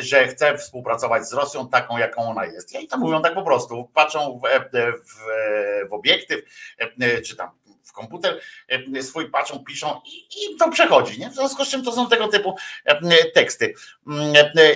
[0.00, 2.80] że chce współpracować z Rosją taką, jaką ona jest.
[2.80, 6.40] I to mówią tak po prostu, patrzą w, w, w obiektyw,
[7.26, 7.50] czy tam
[7.84, 8.40] w komputer
[9.00, 11.20] swój patrzą, piszą i, i to przechodzi.
[11.20, 11.30] Nie?
[11.30, 12.56] W związku z czym to są tego typu
[13.34, 13.74] teksty.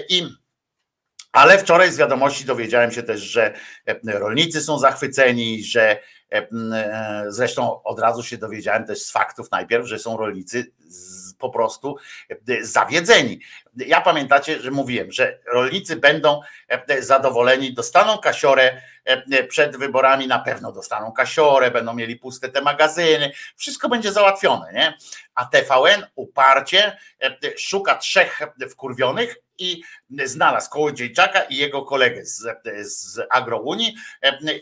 [0.08, 0.28] I
[1.32, 3.54] ale wczoraj z wiadomości dowiedziałem się też, że
[4.04, 6.00] rolnicy są zachwyceni, że
[7.28, 10.72] zresztą od razu się dowiedziałem też z faktów najpierw, że są rolnicy
[11.38, 11.96] po prostu
[12.60, 13.40] zawiedzeni.
[13.76, 16.40] Ja pamiętacie, że mówiłem, że rolnicy będą
[17.00, 18.82] zadowoleni, dostaną kasiorę
[19.48, 24.94] przed wyborami, na pewno dostaną kasiorę, będą mieli puste te magazyny, wszystko będzie załatwione, nie?
[25.34, 26.96] A TVN uparcie
[27.56, 28.40] szuka trzech
[28.70, 29.82] wkurwionych i
[30.24, 32.46] znalazł Kołodziejczaka i jego kolegę z,
[32.82, 33.94] z Agrounii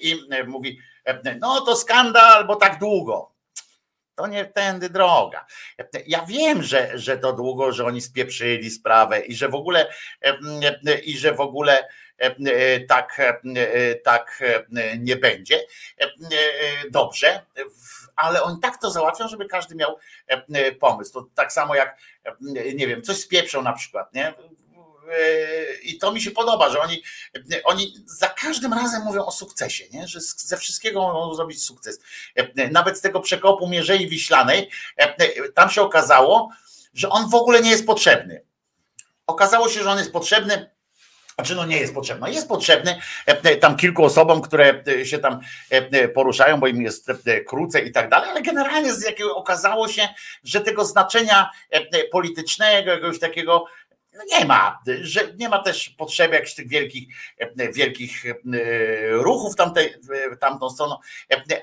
[0.01, 0.79] i mówi,
[1.41, 3.33] no to skandal, bo tak długo.
[4.15, 5.47] To nie tędy droga.
[6.07, 9.93] Ja wiem, że, że to długo, że oni spieprzyli sprawę i że w ogóle
[11.05, 11.89] i że w ogóle
[12.89, 13.21] tak,
[14.05, 14.43] tak
[14.99, 15.61] nie będzie.
[16.91, 17.43] Dobrze,
[18.17, 19.99] ale oni tak to załatwią, żeby każdy miał
[20.81, 21.13] pomysł.
[21.13, 21.99] To tak samo jak,
[22.75, 24.35] nie wiem, coś spieprzą na przykład, nie?
[25.83, 27.03] I to mi się podoba, że oni,
[27.65, 30.09] oni za każdym razem mówią o sukcesie, nie?
[30.09, 32.01] że ze wszystkiego mogą zrobić sukces.
[32.71, 34.71] Nawet z tego przekopu Mierzei Wiślanej,
[35.55, 36.51] tam się okazało,
[36.95, 38.43] że on w ogóle nie jest potrzebny.
[39.27, 40.77] Okazało się, że on jest potrzebny
[41.37, 42.33] znaczy, no nie jest potrzebny.
[42.33, 43.01] Jest potrzebny
[43.61, 45.41] tam kilku osobom, które się tam
[46.15, 47.13] poruszają, bo im jest
[47.47, 50.09] krócej i tak dalej, ale generalnie z jakiego okazało się,
[50.45, 51.51] że tego znaczenia
[52.13, 53.65] politycznego, jakiegoś takiego
[54.17, 57.09] no nie ma, że nie ma też potrzeby jakichś tych wielkich,
[57.73, 58.37] wielkich e,
[59.11, 59.95] ruchów tamtej,
[60.41, 60.97] tamtą stroną,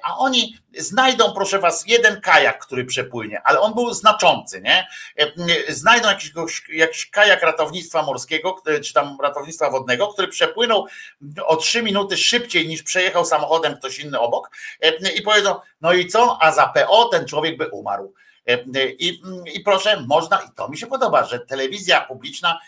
[0.04, 4.88] a oni znajdą, proszę was, jeden kajak, który przepłynie, ale on był znaczący, nie?
[5.70, 6.32] Znajdą jakiś,
[6.70, 10.88] jakiś kajak ratownictwa morskiego, czy tam ratownictwa wodnego, który przepłynął
[11.46, 14.52] o trzy minuty szybciej niż przejechał samochodem ktoś inny obok
[15.16, 18.14] i powiedzą, no i co, a za PO ten człowiek by umarł.
[19.00, 19.22] I,
[19.54, 22.60] I proszę, można, i to mi się podoba, że telewizja publiczna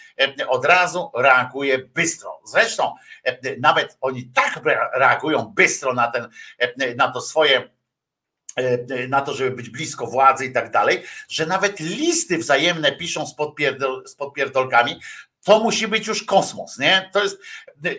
[0.48, 2.40] od razu reaguje bystro.
[2.46, 2.94] Zresztą
[3.60, 4.62] nawet oni tak
[4.94, 6.30] reagują bystro na, ten,
[6.96, 7.76] na to swoje
[9.10, 13.36] na to, żeby być blisko władzy i tak dalej, że nawet listy wzajemne piszą z,
[13.36, 15.00] podpierdol, z podpierdolkami,
[15.44, 17.10] to musi być już kosmos, nie?
[17.14, 17.38] To jest,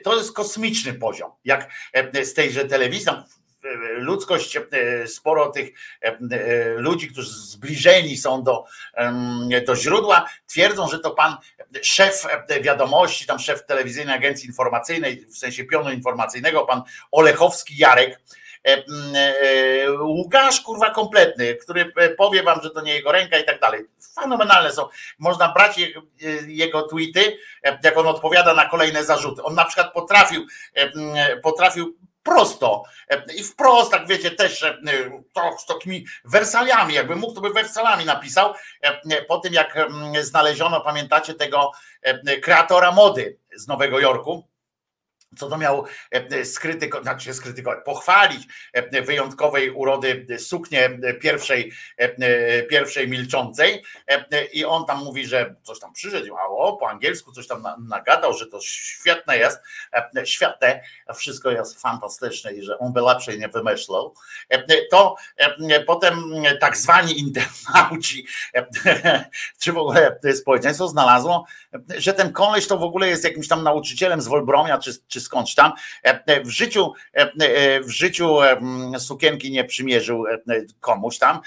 [0.04, 1.30] to jest kosmiczny poziom.
[1.44, 1.70] Jak
[2.24, 3.12] z tejże telewizji,
[3.96, 5.68] ludzkość, e, sporo tych
[6.02, 6.18] e, e,
[6.74, 8.64] ludzi, którzy zbliżeni są do,
[9.66, 11.36] do źródła, twierdzą, że to pan
[11.82, 12.26] szef
[12.62, 18.20] wiadomości, tam szef telewizyjnej agencji informacyjnej, w sensie pionu informacyjnego, pan Olechowski Jarek,
[20.00, 23.84] Łukasz kurwa kompletny, który powie wam, że to nie jego ręka i tak dalej.
[24.14, 24.88] Fenomenalne są.
[25.18, 25.80] Można brać
[26.46, 27.38] jego tweety,
[27.82, 29.42] jak on odpowiada na kolejne zarzuty.
[29.42, 30.46] On na przykład potrafił,
[31.42, 31.96] potrafił
[32.26, 32.82] prosto.
[33.36, 34.64] I wprost, tak wiecie, też
[35.32, 38.54] to, z takimi wersaliami, jakby mógł, to by wersalami napisał,
[39.28, 39.88] po tym jak
[40.20, 41.72] znaleziono, pamiętacie, tego
[42.42, 44.48] kreatora mody z Nowego Jorku,
[45.36, 45.84] co to miał
[46.44, 48.48] skrytykować, znaczy skrytykować, pochwalić
[49.06, 51.72] wyjątkowej urody suknię pierwszej,
[52.70, 53.82] pierwszej milczącej
[54.52, 58.46] i on tam mówi, że coś tam przyszedł, a po angielsku coś tam nagadał, że
[58.46, 59.60] to świetne jest,
[60.24, 60.80] świetne,
[61.14, 64.14] wszystko jest fantastyczne i że on by lepszej nie wymyślał,
[64.90, 65.16] to
[65.86, 68.26] potem tak zwani internauci,
[69.60, 71.46] czy w ogóle społeczeństwo znalazło,
[71.98, 75.54] że ten koleś to w ogóle jest jakimś tam nauczycielem z Wolbromia, czy, czy skądś
[75.54, 75.72] tam.
[76.04, 78.36] E, e, w życiu, e, w życiu
[78.98, 80.24] sukienki nie przymierzył
[80.80, 81.40] komuś tam,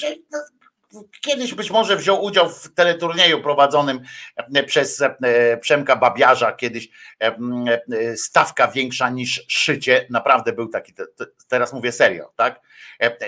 [0.00, 0.38] że no,
[1.20, 4.00] kiedyś być może wziął udział w teleturnieju prowadzonym
[4.66, 5.02] przez
[5.60, 6.88] Przemka Babiarza, kiedyś
[8.16, 10.94] stawka większa niż szycie, naprawdę był taki,
[11.48, 12.60] teraz mówię serio, tak?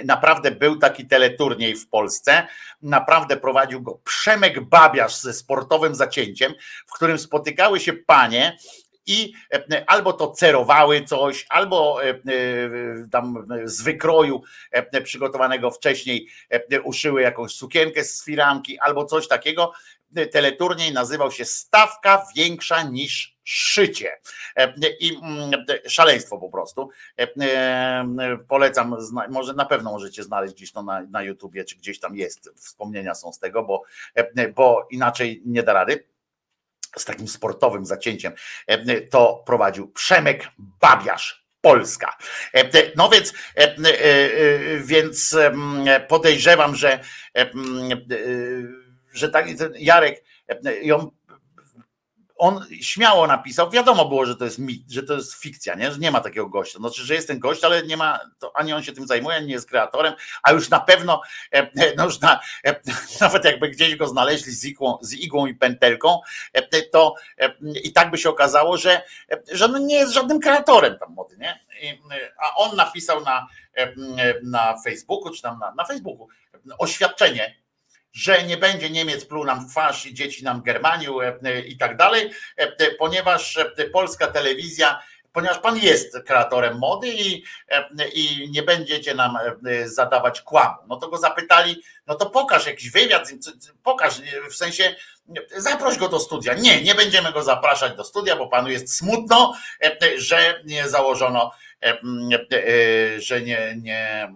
[0.04, 2.46] Naprawdę był taki teleturniej w Polsce,
[2.82, 6.54] naprawdę prowadził go Przemek Babiarz ze sportowym zacięciem,
[6.86, 8.58] w którym spotykały się panie
[9.08, 9.32] i
[9.86, 12.00] albo to cerowały coś, albo
[13.10, 14.42] tam z wykroju
[15.04, 16.28] przygotowanego wcześniej
[16.84, 19.72] uszyły jakąś sukienkę z firanki, albo coś takiego.
[20.32, 24.20] Teleturniej nazywał się Stawka większa niż szycie.
[25.00, 25.50] I mm,
[25.86, 26.90] szaleństwo po prostu.
[28.48, 28.96] Polecam,
[29.28, 32.50] może na pewno możecie znaleźć gdzieś to na, na YouTubie, czy gdzieś tam jest.
[32.56, 33.82] Wspomnienia są z tego, bo,
[34.54, 36.04] bo inaczej nie da rady
[36.96, 38.32] z takim sportowym zacięciem
[39.10, 41.48] to prowadził Przemek Babiarz.
[41.60, 42.16] Polska.
[42.96, 43.32] No więc,
[44.80, 45.36] więc
[46.08, 47.00] podejrzewam, że,
[49.12, 49.46] że tak
[49.78, 50.24] Jarek
[50.94, 51.10] on
[52.80, 55.92] śmiało napisał, wiadomo było, że to jest mit, że to jest fikcja, nie?
[55.92, 56.78] że nie ma takiego gościa.
[56.78, 59.52] Znaczy, że jest ten gość, ale nie ma, to ani on się tym zajmuje, ani
[59.52, 62.80] jest kreatorem, a już na pewno, e, e, no już na, e,
[63.20, 66.20] nawet jakby gdzieś go znaleźli z igłą, z igłą i pętelką,
[66.92, 67.14] to
[67.84, 69.02] i tak by się okazało, że,
[69.52, 71.60] że no nie jest żadnym kreatorem tam mody, nie?
[72.38, 73.46] A on napisał na,
[74.42, 76.28] na Facebooku, czy tam na, na Facebooku
[76.78, 77.54] oświadczenie,
[78.18, 81.76] że nie będzie Niemiec pluł nam w twarz i dzieci nam Germaniu e, e, i
[81.76, 83.58] tak dalej, e, ponieważ
[83.92, 87.44] polska telewizja ponieważ pan jest kreatorem mody i,
[88.14, 89.36] i nie będziecie nam
[89.84, 90.76] zadawać kłamu.
[90.88, 93.28] No to go zapytali, no to pokaż jakiś wywiad,
[93.82, 94.14] pokaż,
[94.50, 94.94] w sensie
[95.56, 96.54] zaproś go do studia.
[96.54, 99.54] Nie, nie będziemy go zapraszać do studia, bo panu jest smutno,
[100.16, 101.52] że nie założono
[103.18, 104.32] że nie, nie,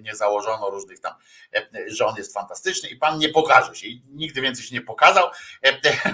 [0.00, 1.14] nie założono różnych tam,
[1.54, 3.86] e, że on jest fantastyczny i pan nie pokaże się.
[3.86, 5.30] I nigdy więcej się nie pokazał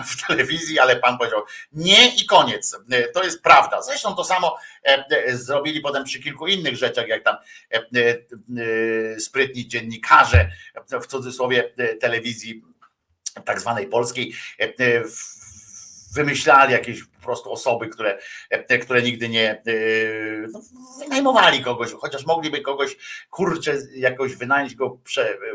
[0.06, 2.76] w telewizji, ale pan powiedział nie i koniec.
[3.14, 3.82] To jest prawda.
[3.82, 4.56] Zresztą to samo
[5.32, 7.36] zrobili potem przy kilku innych rzeczach, jak tam
[9.18, 10.50] sprytni dziennikarze
[11.02, 12.62] w cudzysłowie telewizji
[13.44, 14.34] tak zwanej polskiej
[16.14, 18.18] wymyślali jakieś po prostu osoby, które,
[18.82, 19.62] które nigdy nie e,
[20.52, 20.60] no,
[20.98, 22.96] wynajmowali kogoś, chociaż mogliby kogoś
[23.30, 24.98] kurczę jakoś wynająć go,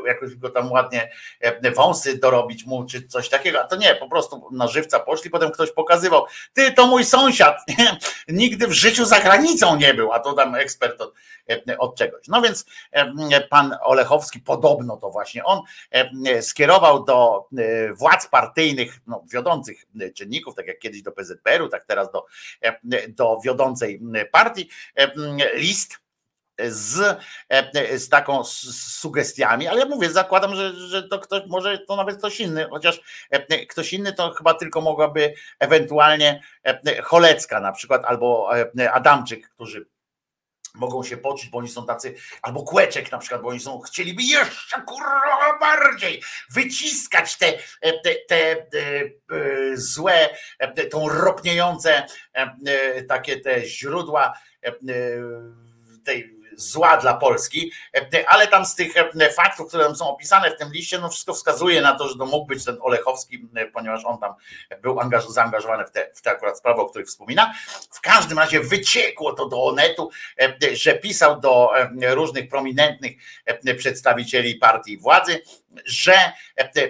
[0.06, 4.10] jakoś go tam ładnie e, wąsy dorobić mu, czy coś takiego, a to nie, po
[4.10, 7.58] prostu na żywca poszli, potem ktoś pokazywał, ty to mój sąsiad,
[8.28, 11.14] nigdy w życiu za granicą nie był, a to tam ekspert od,
[11.50, 12.28] e, od czegoś.
[12.28, 12.66] No więc
[13.50, 15.62] pan Olechowski, podobno to właśnie on
[16.42, 17.48] skierował do
[17.94, 21.12] władz partyjnych, no, wiodących czynników, tak jak kiedyś do
[21.58, 22.26] PZP, tak teraz do,
[22.62, 25.12] e, do wiodącej partii, e,
[25.54, 26.00] list
[26.60, 27.20] z,
[27.50, 32.18] e, z taką sugestiami, ale ja mówię, zakładam, że, że to ktoś, może to nawet
[32.18, 33.02] ktoś inny, chociaż
[33.70, 36.42] ktoś inny to chyba tylko mogłaby ewentualnie
[37.04, 38.50] Cholecka na przykład, albo
[38.94, 39.86] Adamczyk, którzy
[40.78, 44.24] mogą się poczuć, bo oni są tacy, albo kłeczek na przykład, bo oni są, chcieliby
[44.24, 47.54] jeszcze kurwa bardziej wyciskać te,
[48.04, 49.10] te, te, te
[49.74, 50.30] złe,
[50.92, 52.06] tą ropniejące
[53.08, 54.40] takie te źródła
[56.04, 60.58] tej zła dla Polski, e, ale tam z tych e, faktów, które są opisane w
[60.58, 64.06] tym liście, no wszystko wskazuje na to, że to mógł być ten Olechowski, e, ponieważ
[64.06, 64.34] on tam
[64.82, 64.98] był
[65.30, 67.54] zaangażowany w te, w te akurat sprawy, o których wspomina.
[67.92, 70.10] W każdym razie wyciekło to do Onetu,
[70.74, 71.72] że pisał do
[72.10, 73.14] różnych prominentnych
[73.78, 75.42] przedstawicieli partii władzy,
[75.86, 76.14] że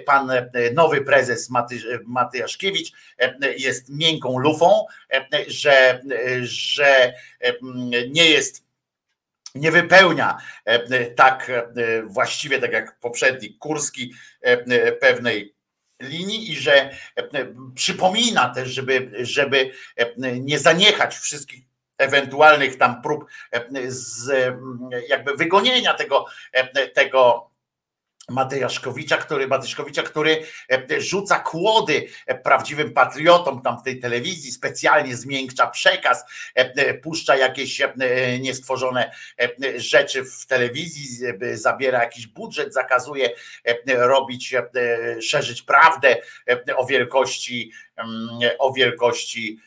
[0.06, 0.32] pan
[0.74, 2.92] nowy prezes Maty, Matyjaszkiewicz
[3.56, 4.86] jest miękką lufą,
[5.48, 6.00] że,
[6.42, 7.12] że
[8.10, 8.67] nie jest
[9.58, 14.14] nie wypełnia e, e, tak e, właściwie, tak jak poprzedni Kurski,
[15.00, 15.54] pewnej
[16.02, 16.90] linii i że
[17.74, 19.70] przypomina też, żeby, żeby
[20.40, 21.64] nie zaniechać wszystkich
[21.98, 23.24] ewentualnych tam prób
[23.88, 24.32] z
[25.08, 26.24] jakby wygonienia tego,
[26.94, 27.47] tego
[28.28, 35.16] Matejaszkowicza, który, Matejaszkowicza, który e, rzuca kłody e, prawdziwym patriotom tam w tej telewizji, specjalnie
[35.16, 36.24] zmiękcza przekaz,
[36.54, 37.82] e, puszcza jakieś
[38.40, 39.12] niestworzone
[39.76, 43.30] rzeczy w telewizji, zabiera jakiś budżet, zakazuje
[43.86, 44.54] robić,
[45.22, 46.16] szerzyć prawdę
[46.76, 49.60] o wielkości, mm, o wielkości,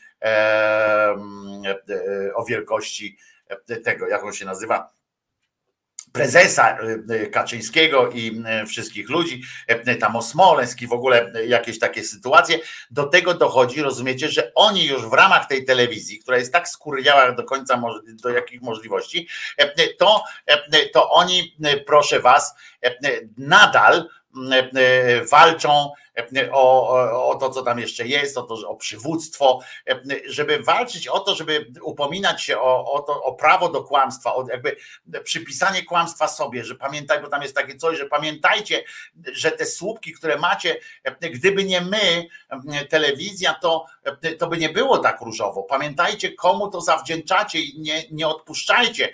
[2.34, 3.18] o wielkości
[3.84, 4.92] tego, jak on się nazywa,
[6.12, 9.42] prezesa y, y, Kaczyńskiego i y, wszystkich ludzi,
[10.00, 12.58] tam o Smoleńsk i w ogóle jakieś takie sytuacje.
[12.90, 17.32] Do tego dochodzi, rozumiecie, że oni już w ramach tej telewizji, która jest tak skurwiała
[17.32, 17.82] do końca,
[18.22, 19.28] do jakich możliwości,
[19.98, 20.24] to,
[20.92, 22.54] to oni, proszę was,
[23.38, 24.08] nadal
[25.30, 25.90] walczą
[26.52, 29.60] o, o to, co tam jeszcze jest, o, to, o przywództwo,
[30.26, 34.46] żeby walczyć o to, żeby upominać się o, o, to, o prawo do kłamstwa, o
[34.50, 34.76] jakby
[35.24, 38.84] przypisanie kłamstwa sobie, że pamiętaj, bo tam jest takie coś, że pamiętajcie,
[39.32, 40.76] że te słupki, które macie,
[41.20, 42.26] gdyby nie my,
[42.88, 43.86] telewizja, to
[44.38, 45.62] to by nie było tak różowo.
[45.62, 49.12] Pamiętajcie, komu to zawdzięczacie i nie, nie odpuszczajcie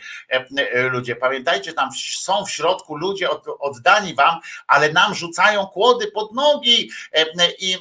[0.90, 1.16] ludzie.
[1.16, 6.90] Pamiętajcie, tam są w środku ludzie oddani wam, ale nam rzucają kłody pod nogi
[7.58, 7.76] i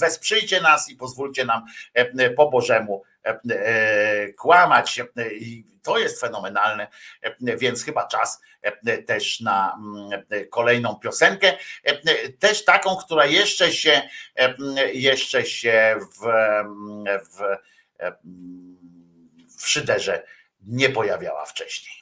[0.00, 1.64] wesprzyjcie nas i pozwólcie nam
[2.36, 3.02] po Bożemu
[4.38, 5.02] kłamać.
[5.32, 6.86] I to jest fenomenalne,
[7.40, 8.40] więc chyba czas
[9.06, 11.52] też na mm, kolejną piosenkę,
[12.38, 14.02] też taką, która jeszcze się
[14.92, 16.26] jeszcze się w,
[17.28, 17.58] w,
[19.58, 20.22] w szyderze
[20.66, 21.94] nie pojawiała wcześniej.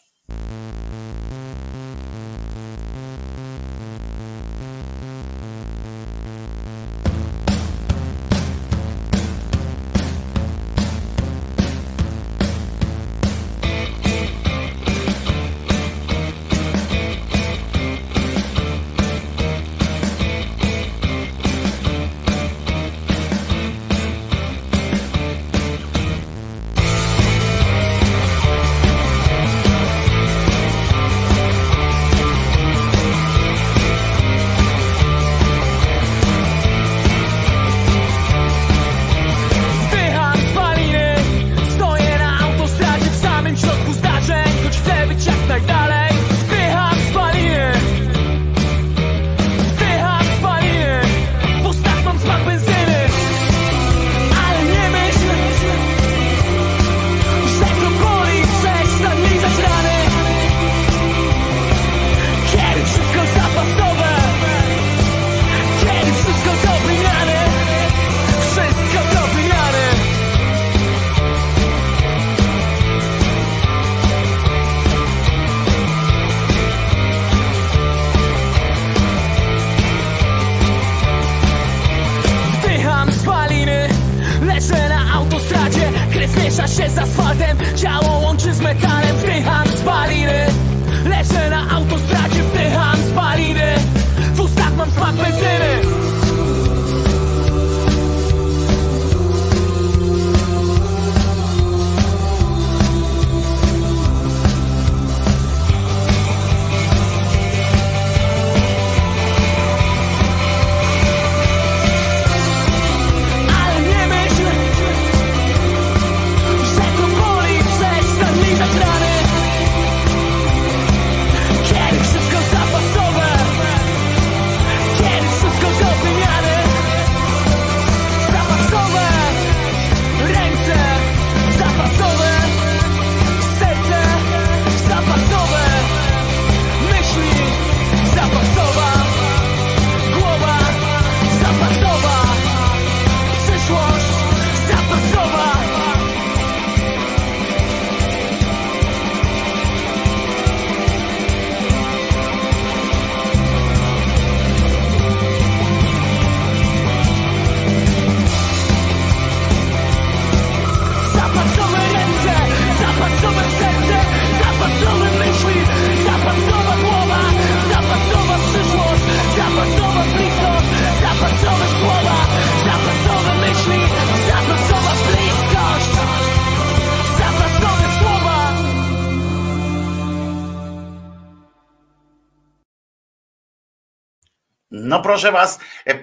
[185.06, 185.94] Proszę was, e,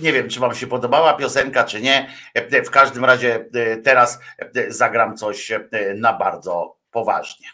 [0.00, 2.10] nie wiem, czy wam się podobała piosenka, czy nie.
[2.34, 4.20] E, w każdym razie e, teraz
[4.68, 5.52] zagram coś
[5.94, 7.46] na bardzo poważnie.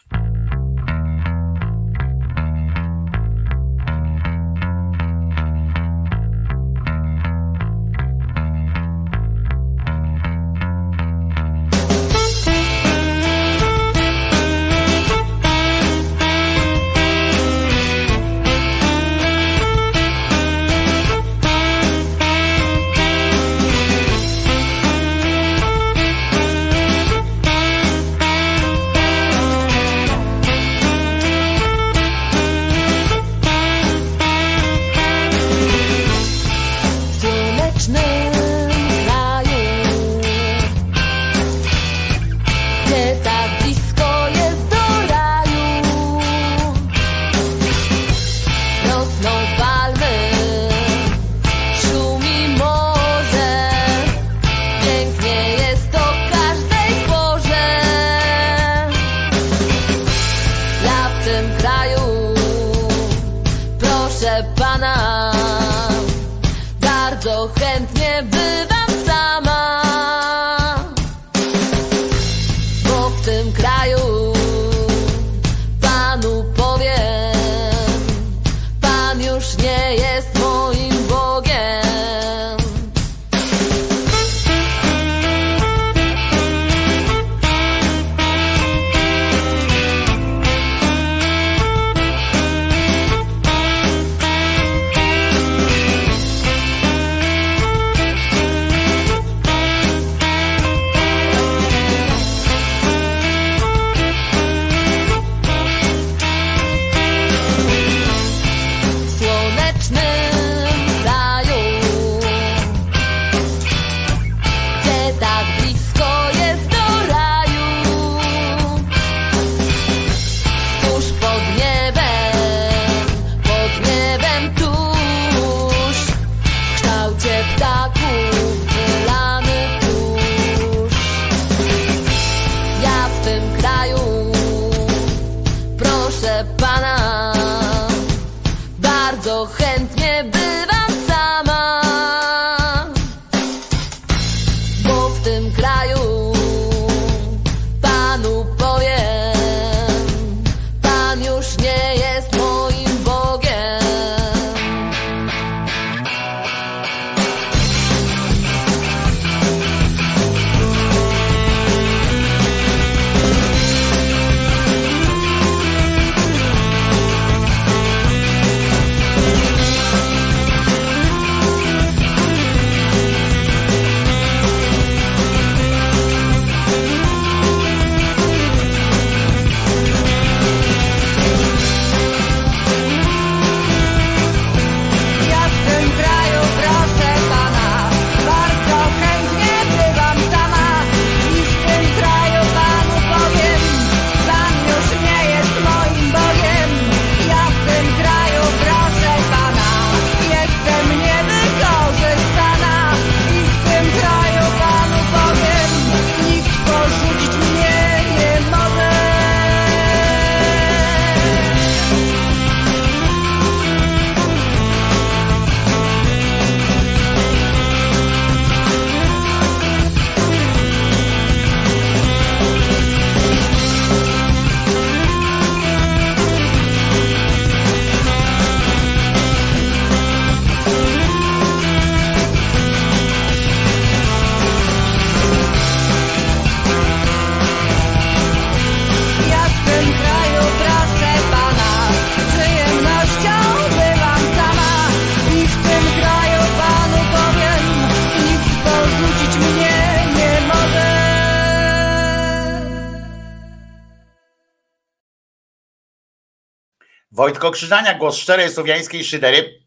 [257.49, 259.61] Krzyżania, głos szczerej słowiańskiej szydery.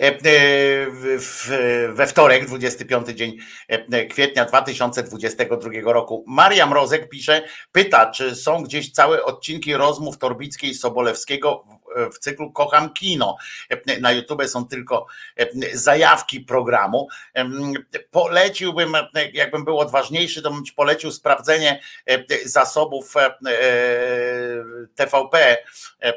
[0.00, 3.36] E, e, We wtorek, 25 dzień
[3.68, 6.24] e, kwietnia 2022 roku.
[6.26, 11.64] Maria Mrozek pisze, pyta, czy są gdzieś całe odcinki rozmów Torbickiej i Sobolewskiego
[12.14, 13.36] w- cyklu Kocham Kino.
[14.00, 15.06] Na YouTube są tylko
[15.72, 17.08] zajawki programu.
[18.10, 18.96] Poleciłbym,
[19.32, 21.80] jakbym był odważniejszy, to bym ci polecił sprawdzenie
[22.44, 23.34] zasobów e,
[24.94, 25.58] TVP e,
[26.02, 26.14] e,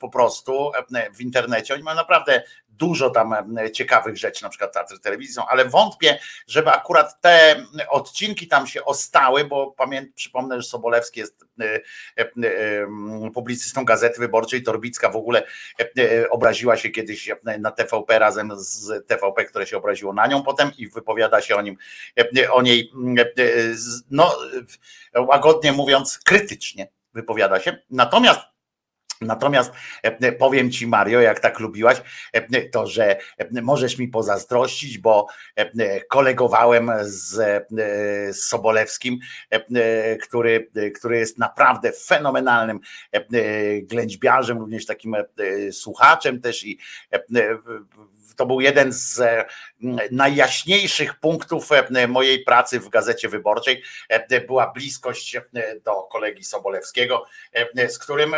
[0.00, 0.72] po prostu
[1.14, 1.74] w internecie.
[1.74, 2.42] Oni mają naprawdę
[2.78, 3.34] dużo tam
[3.72, 9.44] ciekawych rzeczy, na przykład teatry telewizją, ale wątpię, żeby akurat te odcinki tam się ostały,
[9.44, 11.80] bo pamiętam, przypomnę, że Sobolewski jest e, e,
[12.18, 15.42] e, publicystą Gazety Wyborczej, Torbicka w ogóle
[16.30, 20.88] obraziła się kiedyś na TVP razem z TVP, które się obraziło na nią potem i
[20.88, 21.76] wypowiada się o nim,
[22.50, 22.92] o niej,
[24.10, 24.36] no
[25.14, 27.78] łagodnie mówiąc, krytycznie wypowiada się.
[27.90, 28.40] Natomiast
[29.20, 29.72] Natomiast
[30.02, 35.26] e, powiem ci, Mario, jak tak lubiłaś, e, to że e, możesz mi pozazdrościć, bo
[35.56, 39.18] e, kolegowałem z, e, Sobolewskim,
[39.50, 42.80] e, który, który jest naprawdę fenomenalnym
[43.12, 43.22] e,
[43.82, 45.24] ględźbiarzem, również takim e,
[45.72, 46.78] słuchaczem też i
[47.12, 47.18] e,
[48.38, 49.44] to był jeden z e,
[50.10, 53.82] najjaśniejszych punktów e, mojej pracy w Gazecie Wyborczej.
[54.08, 55.36] E, Była bliskość
[55.84, 57.24] do kolegi Sobolewskiego,
[57.88, 58.32] z którym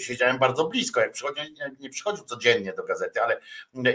[0.00, 1.00] siedziałem bardzo blisko.
[1.00, 1.44] Jak przychodził,
[1.80, 3.40] nie przychodził codziennie do gazety, ale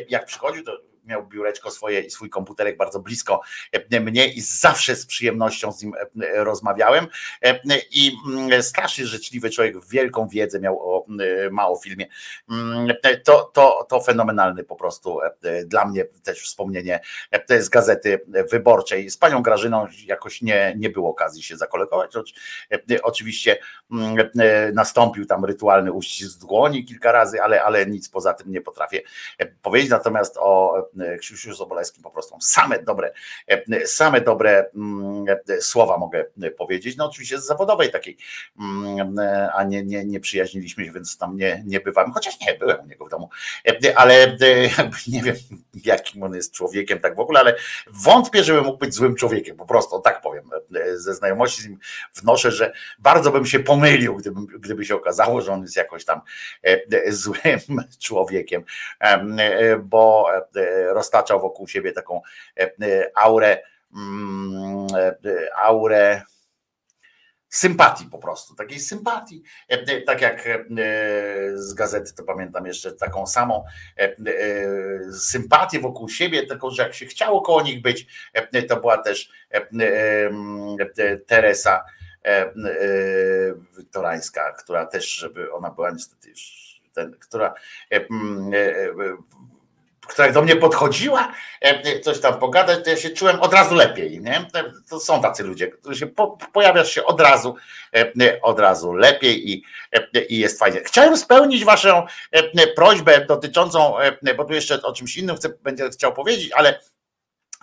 [0.09, 4.95] jak przychodził, to miał biureczko swoje i swój komputerek bardzo blisko e, mnie i zawsze
[4.95, 7.07] z przyjemnością z nim e, rozmawiałem.
[7.43, 7.59] E,
[7.91, 11.05] I mm, strasznie życzliwy człowiek, wielką wiedzę miał o,
[11.51, 12.07] ma o filmie.
[12.51, 12.87] Mm,
[13.23, 15.19] To, to, to fenomenalny po prostu
[15.65, 16.99] dla mnie też wspomnienie
[17.59, 19.09] z gazety wyborczej.
[19.09, 22.11] Z panią Grażyną jakoś nie, nie było okazji się zakolegować.
[23.03, 23.57] Oczywiście
[23.91, 24.29] mm,
[24.73, 29.01] nastąpił tam rytualny uścisk dłoni kilka razy, ale, ale nic poza tym nie potrafię
[29.61, 29.89] powiedzieć.
[29.89, 30.85] Natomiast o
[31.19, 33.13] Krzysiu Sobolewskim po prostu same dobre,
[33.47, 36.25] e, same dobre mm, e, słowa mogę
[36.57, 36.97] powiedzieć.
[36.97, 38.17] No oczywiście z zawodowej takiej,
[38.59, 42.53] mm, e, a nie, nie, nie przyjaźniliśmy się, więc tam nie, nie bywałem, chociaż nie,
[42.53, 43.29] byłem u niego w domu,
[43.65, 44.37] E, ale e,
[45.07, 45.35] nie wiem
[45.85, 47.55] jakim on jest człowiekiem tak w ogóle, ale
[47.87, 51.79] wątpię, żeby mógł być złym człowiekiem, po prostu, tak powiem, E, ze znajomości z nim
[52.15, 56.21] wnoszę, że bardzo bym się pomylił, gdyby, gdyby się okazało, że on jest jakoś tam
[56.63, 57.59] e, e, złym
[58.03, 58.63] człowiekiem,
[58.99, 62.21] Em, e, bo e, roztaczał wokół siebie taką
[62.57, 63.61] e, e, aurę,
[63.95, 66.21] mm, e, aurę
[67.49, 69.43] sympatii po prostu, takiej sympatii,
[70.05, 70.49] tak jak
[71.53, 73.63] z gazety to pamiętam jeszcze taką samą
[75.19, 78.07] sympatię wokół siebie, taką, że jak się chciało koło nich być,
[78.69, 79.31] to była też
[81.27, 81.85] Teresa
[83.91, 86.65] Torańska, która też, żeby ona była niestety już
[86.95, 87.53] ten, która
[90.07, 94.21] która do mnie podchodziła, e, coś tam pogadać, to ja się czułem od razu lepiej.
[94.21, 94.45] Nie?
[94.89, 97.55] To są tacy ludzie, którzy się po, pojawiasz się od razu,
[97.95, 100.81] e, od razu lepiej i, e, i jest fajnie.
[100.85, 102.05] Chciałem spełnić waszą
[102.75, 103.93] prośbę dotyczącą,
[104.37, 106.79] bo tu jeszcze o czymś innym chcę, będę chciał powiedzieć, ale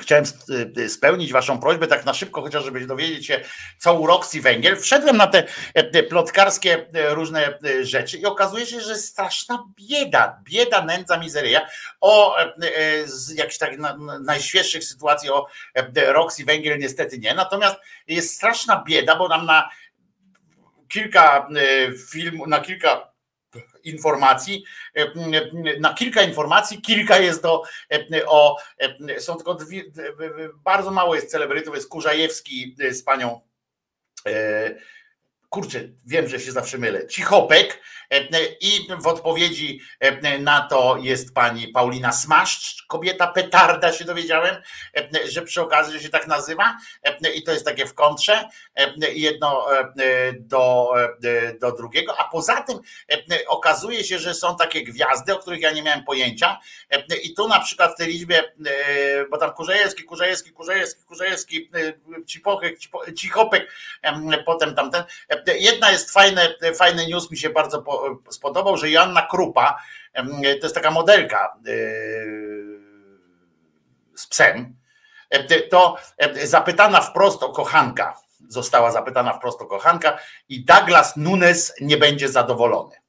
[0.00, 0.24] Chciałem
[0.78, 3.40] y, spełnić Waszą prośbę tak na szybko, chociaż żeby dowiedzieć się,
[3.78, 4.76] co u Roxy Węgiel.
[4.76, 10.40] Wszedłem na te e, plotkarskie e, różne e, rzeczy i okazuje się, że straszna bieda,
[10.44, 11.66] bieda, nędza, mizeria.
[12.00, 12.36] O
[13.04, 13.70] z jakichś tak
[14.20, 15.46] najświeższych sytuacji o
[15.94, 17.34] Roxy Węgiel niestety nie.
[17.34, 19.70] Natomiast jest straszna bieda, bo nam na
[20.88, 21.48] kilka
[22.10, 23.11] filmów, na kilka
[23.84, 24.64] informacji,
[25.80, 27.62] na kilka informacji, kilka jest do,
[28.26, 28.56] o,
[29.18, 29.84] są tylko dwie,
[30.64, 33.40] bardzo mało jest celebrytów, jest Kurzajewski z panią
[34.26, 34.74] e,
[35.52, 37.82] kurczę, wiem, że się zawsze mylę, Cichopek
[38.60, 39.80] i w odpowiedzi
[40.40, 44.56] na to jest pani Paulina Smaszcz, kobieta petarda się dowiedziałem,
[45.28, 46.76] że przy okazji, że się tak nazywa
[47.34, 48.48] i to jest takie w kontrze,
[49.12, 49.66] jedno
[50.36, 50.92] do,
[51.60, 52.78] do drugiego, a poza tym
[53.46, 56.60] okazuje się, że są takie gwiazdy, o których ja nie miałem pojęcia
[57.22, 58.52] i tu na przykład w tej liczbie,
[59.30, 61.70] bo tam Kurzejewski, Kurzejewski, Kurzejewski, Kurzejewski,
[62.26, 62.78] Cipochek,
[63.16, 63.72] Cichopek,
[64.46, 65.04] potem tamten,
[65.46, 67.84] jedna jest fajne, fajny news mi się bardzo
[68.30, 69.82] spodobał, że Joanna Krupa,
[70.42, 71.58] to jest taka modelka
[74.16, 74.76] z psem,
[75.70, 75.96] to
[76.44, 83.01] zapytana wprost o kochanka, została zapytana wprost o kochanka i Douglas Nunes nie będzie zadowolony.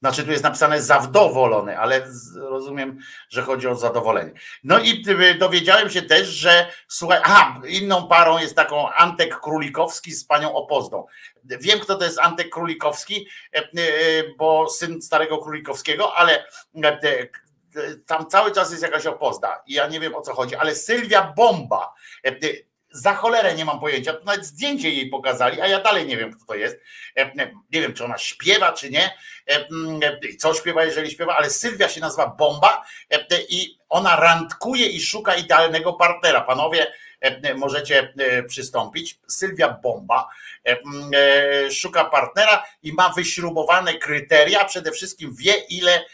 [0.00, 4.32] Znaczy tu jest napisane zawdowolony, ale rozumiem, że chodzi o zadowolenie.
[4.64, 5.04] No i
[5.38, 11.06] dowiedziałem się też, że słuchaj, aha, inną parą jest taką Antek Królikowski z panią Opozdą.
[11.44, 13.64] Wiem, kto to jest Antek Królikowski, e, e,
[14.38, 16.44] bo syn starego Królikowskiego, ale
[16.84, 17.28] e,
[18.06, 21.32] tam cały czas jest jakaś opozda i ja nie wiem o co chodzi, ale Sylwia
[21.36, 21.94] Bomba
[22.90, 24.12] za cholerę nie mam pojęcia.
[24.12, 26.78] To nawet zdjęcie jej pokazali, a ja dalej nie wiem, kto to jest.
[27.72, 29.14] Nie wiem, czy ona śpiewa, czy nie.
[30.38, 32.84] Co śpiewa, jeżeli śpiewa, ale Sylwia się nazywa Bomba
[33.48, 36.40] i ona randkuje i szuka idealnego partnera.
[36.40, 36.92] Panowie,
[37.56, 38.14] możecie
[38.48, 39.18] przystąpić.
[39.26, 40.28] Sylwia Bomba
[41.70, 44.64] szuka partnera i ma wyśrubowane kryteria.
[44.64, 46.04] Przede wszystkim wie, ile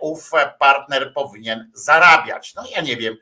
[0.00, 2.54] ów partner powinien zarabiać.
[2.54, 3.16] No ja nie wiem,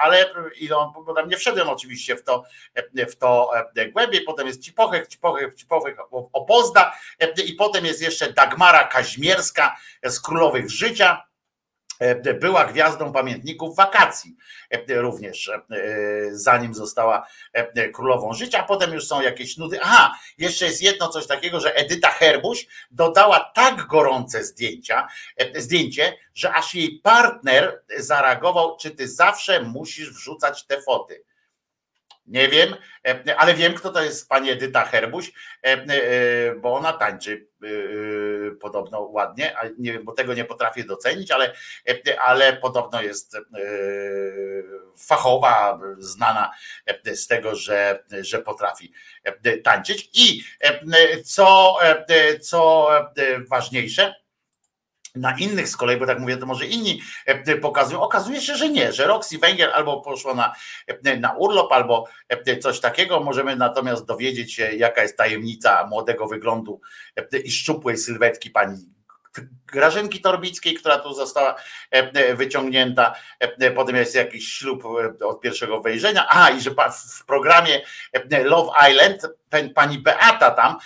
[0.00, 2.44] ale ile on, bo tam nie wszedłem oczywiście w to,
[3.10, 3.50] w to
[3.92, 5.96] głębiej, potem jest Cipochek, Cipochek, Cipochek,
[6.32, 6.96] Opozda
[7.46, 11.33] i potem jest jeszcze Dagmara Kaźmierska z Królowych Życia, E,
[12.40, 14.36] była gwiazdą pamiętników wakacji
[14.70, 15.60] e, również, e,
[16.32, 17.26] zanim została
[17.92, 19.78] królową życia, potem już są jakieś nudy.
[19.82, 25.08] Aha, jeszcze jest jedno coś takiego, że Edyta Herbuś dodała tak gorące zdjęcia,
[25.54, 31.24] zdjęcie, że aż jej partner zareagował, czy ty zawsze musisz wrzucać te foty.
[32.26, 32.74] Nie wiem,
[33.06, 35.32] e, ale wiem, kto to jest pani Edyta Herbuś,
[35.64, 37.46] e, e, bo ona tańczy
[38.50, 41.54] podobno ładnie, a nie wiem, bo tego nie potrafię docenić, ale,
[42.24, 43.36] ale podobno jest
[44.98, 46.50] fachowa, znana
[47.14, 48.92] z tego, że, że potrafi
[49.64, 50.10] tańczyć.
[50.12, 50.44] I
[51.24, 51.76] co,
[52.40, 52.88] co
[53.48, 54.23] ważniejsze,
[55.14, 58.68] na innych z kolei, bo tak mówię, to może inni e, pokazują, okazuje się, że
[58.68, 60.54] nie, że Roxy Węgiel albo poszła na,
[60.86, 63.20] e, na urlop, albo e, coś takiego.
[63.20, 66.80] Możemy natomiast dowiedzieć się, jaka jest tajemnica młodego wyglądu
[67.44, 68.94] i szczupłej sylwetki pani
[69.66, 71.54] Grażynki Torbickiej, która tu została
[72.34, 73.14] wyciągnięta,
[73.74, 74.84] potem jest jakiś ślub
[75.24, 76.70] od pierwszego wejrzenia, a i że
[77.18, 77.80] w programie
[78.44, 79.22] Love Island
[79.74, 80.76] pani Beata tam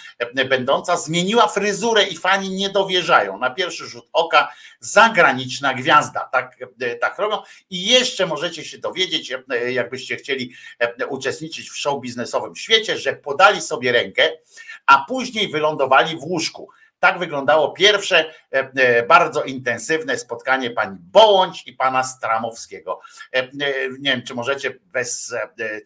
[0.49, 3.39] będąca zmieniła fryzurę i fani nie dowierzają.
[3.39, 6.57] Na pierwszy rzut oka zagraniczna gwiazda, tak,
[7.01, 9.33] tak robią i jeszcze możecie się dowiedzieć,
[9.69, 10.53] jakbyście chcieli
[11.09, 14.33] uczestniczyć w show biznesowym świecie, że podali sobie rękę,
[14.87, 16.71] a później wylądowali w łóżku.
[17.01, 18.19] Tak wyglądało pierwsze
[18.53, 23.01] e, e, bardzo intensywne spotkanie pani Bołądź i pana Stramowskiego.
[23.33, 25.35] E, nie wiem, czy możecie bez,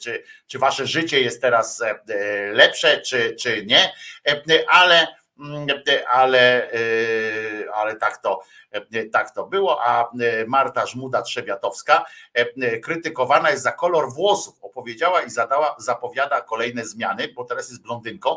[0.01, 1.83] czy, czy wasze życie jest teraz
[2.53, 3.93] lepsze, czy, czy nie,
[4.69, 5.22] ale
[6.11, 8.41] ale, y, ale tak, to,
[8.95, 9.85] y, tak to było.
[9.85, 10.11] A
[10.43, 12.03] y, Marta Żmuda-Trzebiatowska
[12.83, 14.55] krytykowana jest za kolor włosów.
[14.63, 18.37] Opowiedziała i zadała, zapowiada kolejne zmiany, bo teraz jest blondynką.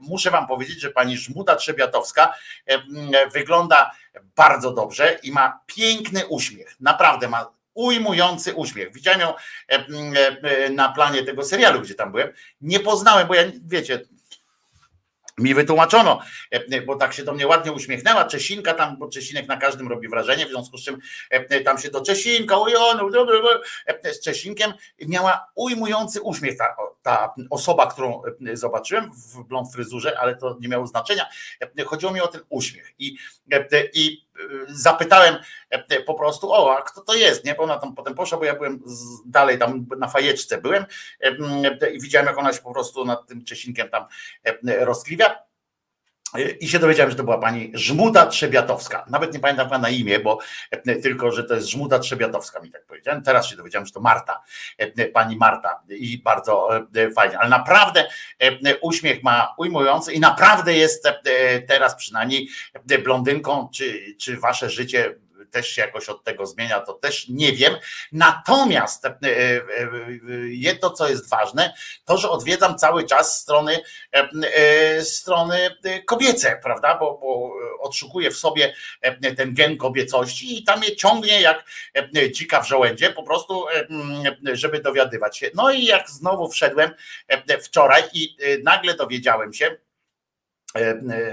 [0.00, 2.28] Muszę wam powiedzieć, że pani Żmuda-Trzebiatowska
[3.32, 3.90] wygląda
[4.36, 6.76] bardzo dobrze i ma piękny uśmiech.
[6.80, 8.92] Naprawdę ma ujmujący uśmiech.
[8.92, 9.34] Widziałem ją
[10.70, 12.32] na planie tego serialu, gdzie tam byłem.
[12.60, 14.00] Nie poznałem, bo ja, wiecie,
[15.38, 19.56] mi wytłumaczono, e, bo tak się do mnie ładnie uśmiechnęła Czesinka tam, bo Czesinek na
[19.56, 20.98] każdym robi wrażenie, w związku z czym
[21.30, 23.10] e, tam się do Czesinka, ujonu,
[23.86, 30.36] e, z Czesinkiem miała ujmujący uśmiech ta, ta osoba, którą zobaczyłem w blond fryzurze, ale
[30.36, 31.26] to nie miało znaczenia.
[31.86, 33.16] Chodziło mi o ten uśmiech i,
[33.94, 34.25] i
[34.68, 35.36] zapytałem
[36.06, 37.54] po prostu, o, a kto to jest, nie?
[37.54, 38.82] Bo ona tam potem poszła, bo ja byłem
[39.26, 40.84] dalej tam na fajeczce byłem
[41.92, 44.04] i widziałem, jak ona się po prostu nad tym Czesinkiem tam
[44.64, 45.46] rozkliwia.
[46.60, 49.04] I się dowiedziałem, że to była pani Żmuda Trzebiatowska.
[49.10, 50.38] Nawet nie pamiętam na imię, bo
[51.02, 53.22] tylko, że to jest Żmuda Trzebiatowska, mi tak powiedziałem.
[53.22, 54.42] Teraz się dowiedziałem, że to Marta,
[55.12, 56.68] pani Marta i bardzo
[57.14, 57.38] fajnie.
[57.38, 58.08] Ale naprawdę
[58.80, 61.08] uśmiech ma ujmujący i naprawdę jest
[61.68, 62.48] teraz przynajmniej
[63.04, 65.14] blondynką, czy, czy wasze życie
[65.56, 67.74] też się jakoś od tego zmienia, to też nie wiem.
[68.12, 69.62] Natomiast e, e, e,
[70.48, 73.78] jedno, co jest ważne, to, że odwiedzam cały czas strony,
[75.02, 75.76] strony
[76.06, 76.98] kobiece, prawda?
[76.98, 78.74] Bo, bo odszukuję w sobie
[79.36, 81.64] ten gen kobiecości i tam je ciągnie jak
[82.32, 83.66] dzika w żołędzie, po prostu,
[84.52, 85.50] żeby dowiadywać się.
[85.54, 86.90] No i jak znowu wszedłem
[87.62, 89.76] wczoraj i nagle dowiedziałem się,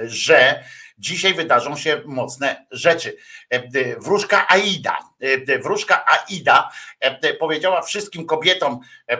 [0.03, 0.63] że
[0.97, 3.17] Dzisiaj wydarzą się mocne rzeczy.
[3.49, 8.79] E, wróżka Aida, e, wróżka Aida e, powiedziała wszystkim kobietom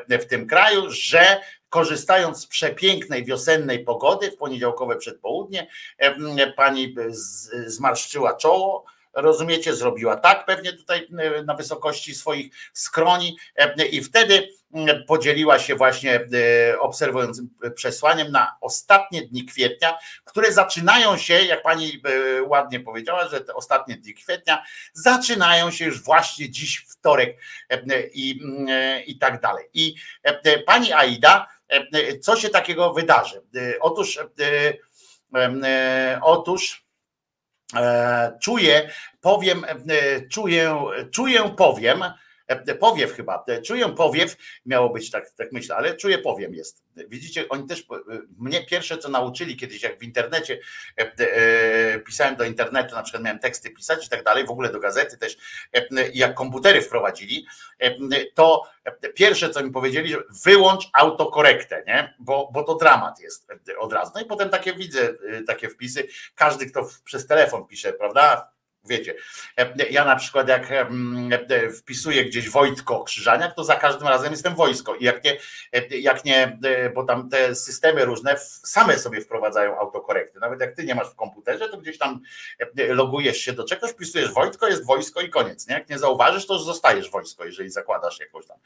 [0.10, 5.68] w tym kraju, że korzystając z przepięknej wiosennej pogody w poniedziałkowe przedpołudnie,
[6.56, 6.96] pani
[7.66, 11.08] zmarszczyła czoło, rozumiecie, zrobiła tak pewnie tutaj
[11.46, 13.38] na wysokości swoich skroni
[13.92, 14.50] i wtedy
[15.08, 22.02] podzieliła się właśnie e, obserwującym przesłaniem na ostatnie dni kwietnia, które zaczynają się, jak pani
[22.38, 27.38] e, ładnie powiedziała, że te ostatnie dni kwietnia zaczynają się już właśnie dziś wtorek
[27.70, 27.82] e,
[28.14, 28.42] i,
[29.06, 29.66] i tak dalej.
[29.74, 29.96] I
[30.66, 31.48] pani Aida,
[32.22, 33.42] co się takiego wydarzy?
[33.82, 34.20] Otóż,
[36.22, 36.86] otóż
[38.42, 38.90] czuję,
[39.22, 39.66] powiem,
[40.32, 42.04] czuję, czuję, powiem,
[42.56, 46.84] powiew chyba, e, czuję powiew, miało być tak, tak myślę, ale czuję powiem jest.
[47.08, 47.84] Widzicie, oni też, e,
[48.38, 50.60] mnie pierwsze co nauczyli kiedyś, jak w internecie
[52.06, 55.18] pisałem do internetu, na przykład miałem teksty pisać i tak dalej, w ogóle do gazety
[55.18, 55.38] też,
[56.14, 57.46] jak komputery wprowadzili,
[58.34, 58.64] to
[59.16, 62.14] pierwsze co mi powiedzieli, że wyłącz autokorektę, nie?
[62.20, 63.48] Bo, bo to dramat jest
[63.80, 64.12] od razu.
[64.16, 65.10] No i potem takie widzę,
[65.48, 68.53] takie wpisy, każdy kto przez telefon pisze, prawda?
[68.86, 69.16] Wiecie,
[69.90, 70.74] ja na przykład jak
[71.78, 75.38] wpisuję gdzieś Wojtko Krzyżaniak, to za każdym razem jestem wojsko i jak nie,
[75.90, 76.60] jak nie,
[76.96, 80.40] bo tam te systemy różne same sobie wprowadzają autokorekty.
[80.40, 82.22] Nawet jak ty nie masz w komputerze, to gdzieś tam
[82.76, 85.68] logujesz się do czegoś, wpisujesz Wojtko, jest wojsko i koniec.
[85.68, 85.74] Nie?
[85.74, 88.58] Jak nie zauważysz, to zostajesz wojsko, jeżeli zakładasz jakąś tam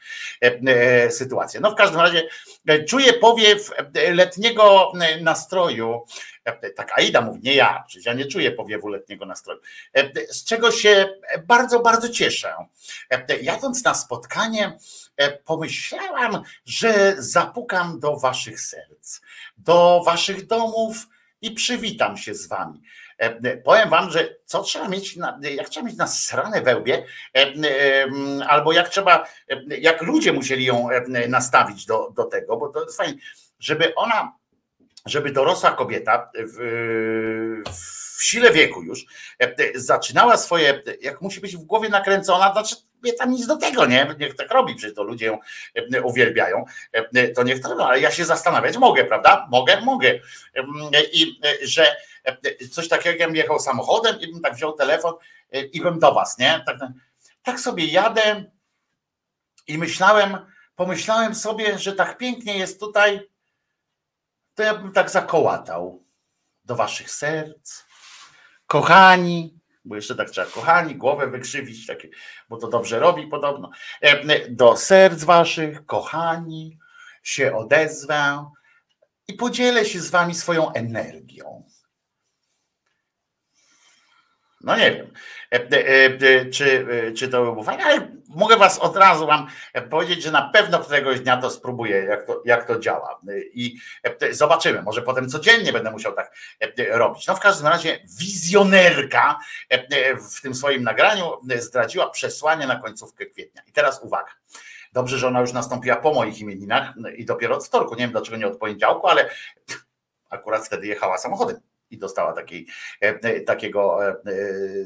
[1.10, 1.60] sytuację.
[1.60, 2.28] No w każdym razie
[2.88, 3.70] czuję powiew
[4.14, 6.04] letniego nastroju
[6.52, 9.60] tak Aida mówi, nie ja, przecież ja nie czuję powiewu letniego nastroju.
[10.30, 12.54] Z czego się bardzo, bardzo cieszę.
[13.42, 14.78] Jadąc na spotkanie,
[15.44, 19.20] pomyślałam, że zapukam do waszych serc,
[19.58, 20.96] do waszych domów
[21.42, 22.82] i przywitam się z wami.
[23.64, 27.04] Powiem wam, że co trzeba mieć, na, jak trzeba mieć na sranę wełbie,
[28.48, 29.26] albo jak trzeba,
[29.68, 30.88] jak ludzie musieli ją
[31.28, 33.18] nastawić do, do tego, bo to jest fajnie,
[33.58, 34.37] żeby ona
[35.06, 36.56] żeby dorosła kobieta w,
[38.18, 39.04] w sile wieku już
[39.38, 43.86] e, zaczynała swoje, jak musi być w głowie nakręcona, znaczy nie tam nic do tego,
[43.86, 44.14] nie?
[44.18, 45.38] Niech tak robi, przecież to ludzie ją
[45.94, 49.46] e, uwielbiają, e, to niech to robi, ale ja się zastanawiać mogę, prawda?
[49.50, 50.20] Mogę, mogę.
[51.12, 51.96] I że
[52.70, 55.14] coś takiego, jakbym jechał samochodem i bym tak wziął telefon
[55.72, 56.62] i bym do was, nie?
[56.66, 56.76] Tak,
[57.42, 58.44] tak sobie jadę
[59.66, 60.38] i myślałem,
[60.76, 63.28] pomyślałem sobie, że tak pięknie jest tutaj
[64.58, 66.04] to ja bym tak zakołatał
[66.64, 67.84] do waszych serc.
[68.66, 72.08] Kochani, bo jeszcze tak trzeba, kochani, głowę wykrzywić, takie,
[72.48, 73.70] bo to dobrze robi podobno.
[74.00, 76.78] E, do serc waszych, kochani,
[77.22, 78.50] się odezwę
[79.28, 81.64] i podzielę się z wami swoją energią.
[84.60, 85.12] No nie wiem,
[85.52, 89.46] e, e, czy, czy to było fajne, ale mogę was od razu wam
[89.90, 93.20] powiedzieć, że na pewno któregoś dnia to spróbuję, jak to, jak to działa.
[93.52, 93.78] I
[94.30, 96.36] zobaczymy, może potem codziennie będę musiał tak
[96.90, 97.26] robić.
[97.26, 99.38] No w każdym razie wizjonerka
[100.30, 103.62] w tym swoim nagraniu zdradziła przesłanie na końcówkę kwietnia.
[103.66, 104.30] I teraz uwaga.
[104.92, 107.94] Dobrze, że ona już nastąpiła po moich imieninach i dopiero od wtorku.
[107.94, 109.30] Nie wiem dlaczego nie od poniedziałku, ale
[110.30, 112.66] akurat wtedy jechała samochodem i dostała takiej,
[113.46, 113.98] takiego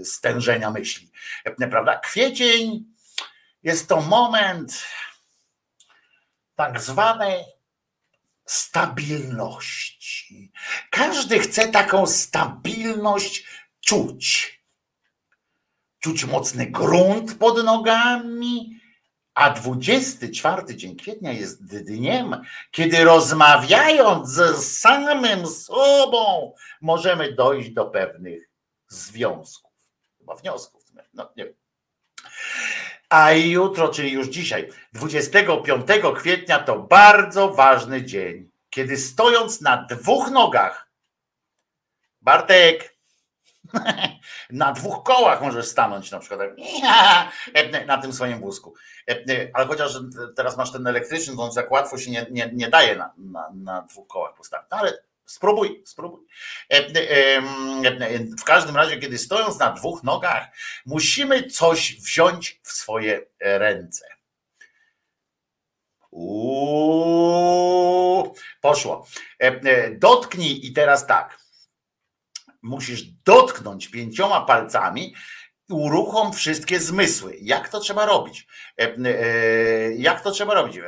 [0.05, 1.11] stężenia myśli.
[1.71, 1.99] Prawda?
[1.99, 2.92] Kwiecień
[3.63, 4.85] jest to moment
[6.55, 7.45] tak zwanej
[8.47, 10.53] stabilności.
[10.91, 13.47] Każdy chce taką stabilność
[13.81, 14.53] czuć.
[15.99, 18.81] Czuć mocny grunt pod nogami,
[19.35, 28.51] a 24 dzień kwietnia jest dniem, kiedy rozmawiając ze samym sobą możemy dojść do pewnych
[28.89, 29.73] związków,
[30.19, 30.83] chyba wniosków.
[31.15, 31.55] No, nie wiem.
[33.13, 40.31] A jutro, czyli już dzisiaj, 25 kwietnia, to bardzo ważny dzień, kiedy stojąc na dwóch
[40.31, 40.91] nogach,
[42.21, 42.97] Bartek,
[44.51, 46.41] na dwóch kołach możesz stanąć na przykład
[47.87, 48.75] na tym swoim wózku.
[49.55, 49.93] Ale chociaż
[50.37, 53.51] teraz masz ten elektryczny, to on tak łatwo się nie, nie, nie daje na, na,
[53.55, 54.67] na dwóch kołach postawić.
[54.71, 56.27] No ale Spróbuj, spróbuj.
[58.41, 60.49] W każdym razie, kiedy stojąc na dwóch nogach,
[60.87, 64.07] musimy coś wziąć w swoje ręce.
[66.11, 67.15] Uuu,
[68.61, 69.07] poszło.
[69.99, 71.39] Dotknij i teraz tak.
[72.63, 75.15] Musisz dotknąć pięcioma palcami
[75.71, 77.37] uruchom wszystkie zmysły.
[77.41, 78.47] Jak to trzeba robić?
[79.97, 80.81] Jak to trzeba robić?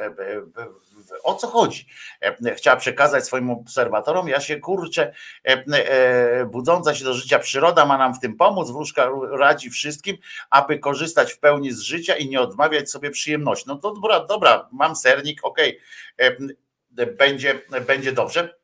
[1.22, 1.86] O co chodzi?
[2.20, 5.12] E, chciała przekazać swoim obserwatorom, ja się kurczę,
[5.44, 10.16] e, e, budząca się do życia przyroda ma nam w tym pomóc, wróżka radzi wszystkim,
[10.50, 13.64] aby korzystać w pełni z życia i nie odmawiać sobie przyjemności.
[13.68, 15.78] No to dobra, dobra mam sernik, okej,
[16.18, 17.06] okay.
[17.06, 18.54] będzie, będzie dobrze.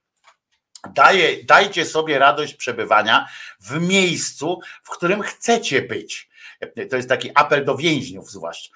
[0.94, 3.28] Daje, dajcie sobie radość przebywania
[3.60, 6.30] w miejscu, w którym chcecie być.
[6.90, 8.70] To jest taki apel do więźniów, zwłaszcza.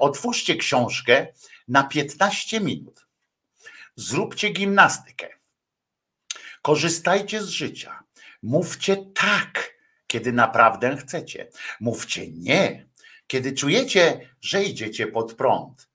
[0.00, 1.26] Otwórzcie książkę
[1.68, 3.06] na 15 minut.
[3.96, 5.28] Zróbcie gimnastykę.
[6.62, 8.02] Korzystajcie z życia.
[8.42, 9.74] Mówcie tak,
[10.06, 11.48] kiedy naprawdę chcecie.
[11.80, 12.86] Mówcie nie,
[13.26, 15.90] kiedy czujecie, że idziecie pod prąd.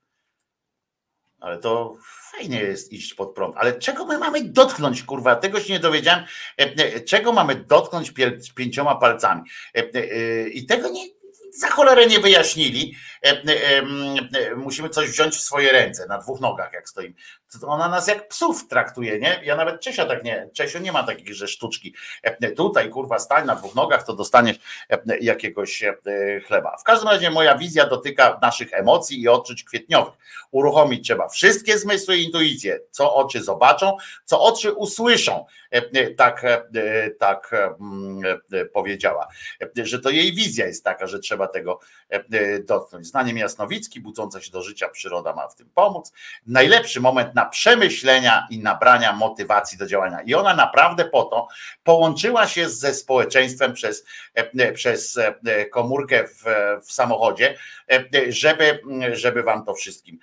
[1.40, 1.98] Ale to
[2.32, 3.56] fajnie jest iść pod prąd.
[3.58, 5.36] Ale czego my mamy dotknąć, kurwa?
[5.36, 6.26] Tego się nie dowiedziałem.
[6.60, 8.14] E, e, czego mamy dotknąć
[8.56, 9.42] pięcioma palcami?
[9.74, 11.06] E, I tego nie,
[11.58, 12.96] za cholerę nie wyjaśnili.
[14.58, 17.16] Musimy coś wziąć w swoje ręce, na dwóch nogach, jak stoimy
[17.64, 19.42] ona nas jak psów traktuje, nie?
[19.44, 21.96] Ja nawet Czesia tak nie, Czesio nie ma takich, że sztuczki.
[22.24, 24.58] E, tutaj kurwa stań na dwóch nogach, to dostaniesz
[24.90, 25.96] e, jakiegoś e,
[26.48, 26.78] chleba.
[26.78, 30.14] W każdym razie moja wizja dotyka naszych emocji i odczuć kwietniowych.
[30.52, 35.46] Uruchomić trzeba wszystkie zmysły i intuicje, co oczy zobaczą, co oczy usłyszą.
[36.18, 36.46] Tak,
[37.20, 38.22] tak mm,
[38.74, 39.28] powiedziała,
[39.76, 41.80] że to jej wizja jest taka, że trzeba tego
[42.66, 43.08] dotknąć.
[43.08, 46.12] Zdaniem Jasnowicki, budząca się do życia przyroda ma w tym pomóc.
[46.48, 50.22] Najlepszy moment na przemyślenia i nabrania motywacji do działania.
[50.22, 51.48] I ona naprawdę po to
[51.84, 56.44] połączyła się ze społeczeństwem przez, e, przez e, komórkę w,
[56.86, 57.58] w samochodzie,
[57.92, 58.80] e, żeby,
[59.12, 60.20] żeby wam to wszystkim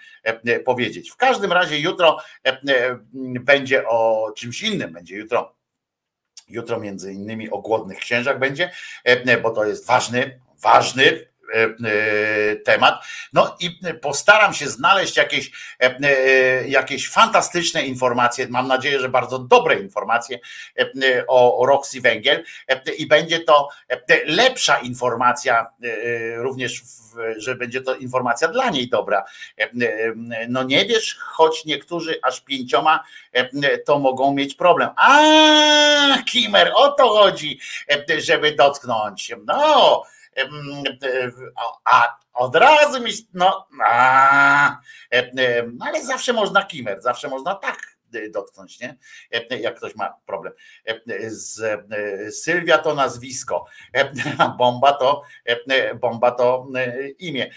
[0.65, 1.10] powiedzieć.
[1.10, 2.18] W każdym razie jutro
[3.41, 5.55] będzie o czymś innym, będzie jutro.
[6.49, 8.70] Jutro między innymi o głodnych księżach będzie,
[9.42, 11.32] bo to jest ważny, ważny E, e,
[12.64, 13.05] temat.
[13.32, 15.50] No i postaram się znaleźć jakieś,
[15.81, 18.47] e, jakieś fantastyczne informacje.
[18.50, 20.39] Mam nadzieję, że bardzo dobre informacje
[21.28, 22.44] o Roxy Węgiel
[22.98, 23.68] i będzie to
[24.26, 25.66] lepsza informacja,
[26.36, 26.82] również,
[27.36, 29.24] że będzie to informacja dla niej dobra.
[30.48, 33.05] No nie wiesz, choć niektórzy aż pięcioma
[33.86, 34.90] to mogą mieć problem.
[34.97, 37.60] A, Kimer, o to chodzi,
[38.18, 39.32] żeby dotknąć.
[39.47, 40.02] No,
[41.85, 44.77] a od razu mi, no, a,
[45.81, 47.93] ale zawsze można kimer, zawsze można tak
[48.31, 48.97] dotknąć, nie?
[49.51, 50.52] Jak ktoś ma problem.
[51.27, 51.81] Z
[52.43, 53.65] Sylwia to nazwisko,
[54.59, 55.23] bomba to,
[56.01, 56.67] bomba to
[57.19, 57.51] imię.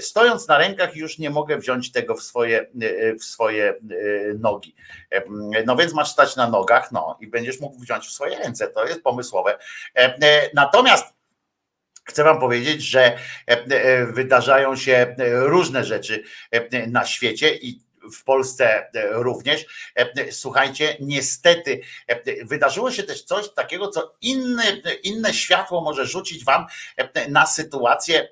[0.00, 2.66] Stojąc na rękach już nie mogę wziąć tego w swoje,
[3.20, 3.74] w swoje
[4.38, 4.74] nogi.
[5.66, 8.68] No więc masz stać na nogach, no i będziesz mógł wziąć w swoje ręce.
[8.68, 9.58] To jest pomysłowe.
[10.54, 11.21] Natomiast
[12.04, 16.22] Chcę Wam powiedzieć, że e, e, wydarzają się e, różne rzeczy
[16.86, 17.80] na świecie i
[18.14, 19.66] w Polsce również.
[20.30, 21.80] Słuchajcie, niestety
[22.44, 26.66] wydarzyło się też coś takiego, co inne, światło może rzucić Wam
[27.28, 28.28] na sytuację,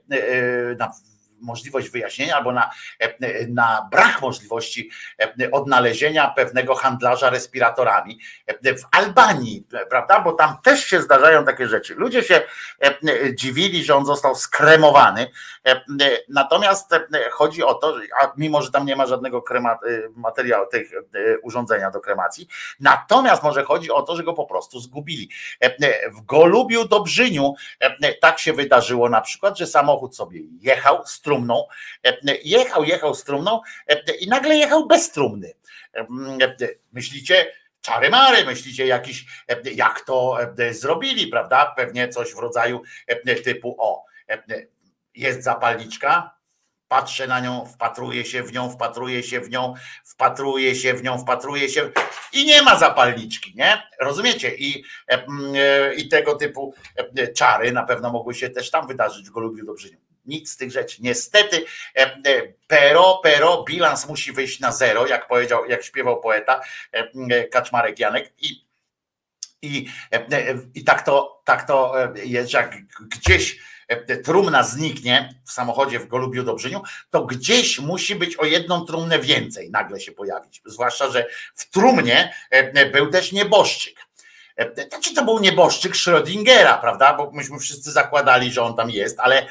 [0.78, 0.92] na
[1.40, 2.70] możliwość wyjaśnienia albo na,
[3.48, 4.90] na brak możliwości
[5.52, 8.20] odnalezienia pewnego handlarza respiratorami
[8.62, 10.20] w Albanii, prawda?
[10.20, 11.94] Bo tam też się zdarzają takie rzeczy.
[11.94, 12.42] Ludzie się
[13.34, 15.30] dziwili, że on został skremowany.
[16.28, 16.94] Natomiast
[17.32, 19.44] chodzi o to, a mimo, że tam nie ma żadnego
[20.14, 20.90] materiału, tych
[21.42, 22.48] urządzenia do kremacji,
[22.80, 25.30] natomiast może chodzi o to, że go po prostu zgubili.
[26.12, 27.54] W Golubiu Dobrzyniu
[28.20, 31.64] tak się wydarzyło na przykład, że samochód sobie jechał, trumną,
[32.44, 33.60] jechał, jechał z trumną
[34.20, 35.52] i nagle jechał bez trumny.
[36.92, 39.26] Myślicie, czary mary, myślicie jakiś,
[39.74, 40.38] jak to
[40.70, 41.74] zrobili, prawda?
[41.76, 42.82] Pewnie coś w rodzaju
[43.44, 44.04] typu o,
[45.14, 46.40] jest zapalniczka,
[46.88, 51.18] patrzę na nią, wpatruję się w nią, wpatruję się w nią, wpatruję się w nią,
[51.18, 51.90] wpatruję się
[52.32, 53.82] i nie ma zapalniczki, nie?
[54.00, 54.56] Rozumiecie?
[54.56, 54.84] I,
[55.96, 56.74] i tego typu
[57.36, 60.09] czary na pewno mogły się też tam wydarzyć w Golubiu Dobrzyniu.
[60.30, 60.96] Nic z tych rzeczy.
[61.02, 61.64] Niestety,
[62.66, 66.60] pero, pero, bilans musi wyjść na zero, jak powiedział, jak śpiewał poeta
[67.52, 68.32] Kaczmarek Janek.
[68.38, 68.64] I,
[69.62, 69.88] i,
[70.74, 71.94] i tak, to, tak to
[72.24, 73.58] jest, jak gdzieś
[74.24, 79.70] trumna zniknie w samochodzie w Golubiu Dobrzyniu, to gdzieś musi być o jedną trumnę więcej
[79.70, 80.62] nagle się pojawić.
[80.64, 82.34] Zwłaszcza, że w trumnie
[82.92, 84.00] był też nieboszczyk.
[84.88, 87.14] Znaczy to był nieboszczyk Schrödingera, prawda?
[87.14, 89.46] Bo myśmy wszyscy zakładali, że on tam jest, ale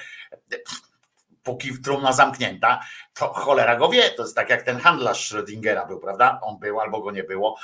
[1.43, 2.79] póki trumna zamknięta,
[3.13, 4.09] to cholera go wie.
[4.09, 6.39] To jest tak jak ten handlarz Schrödingera był, prawda?
[6.43, 7.59] On był albo go nie było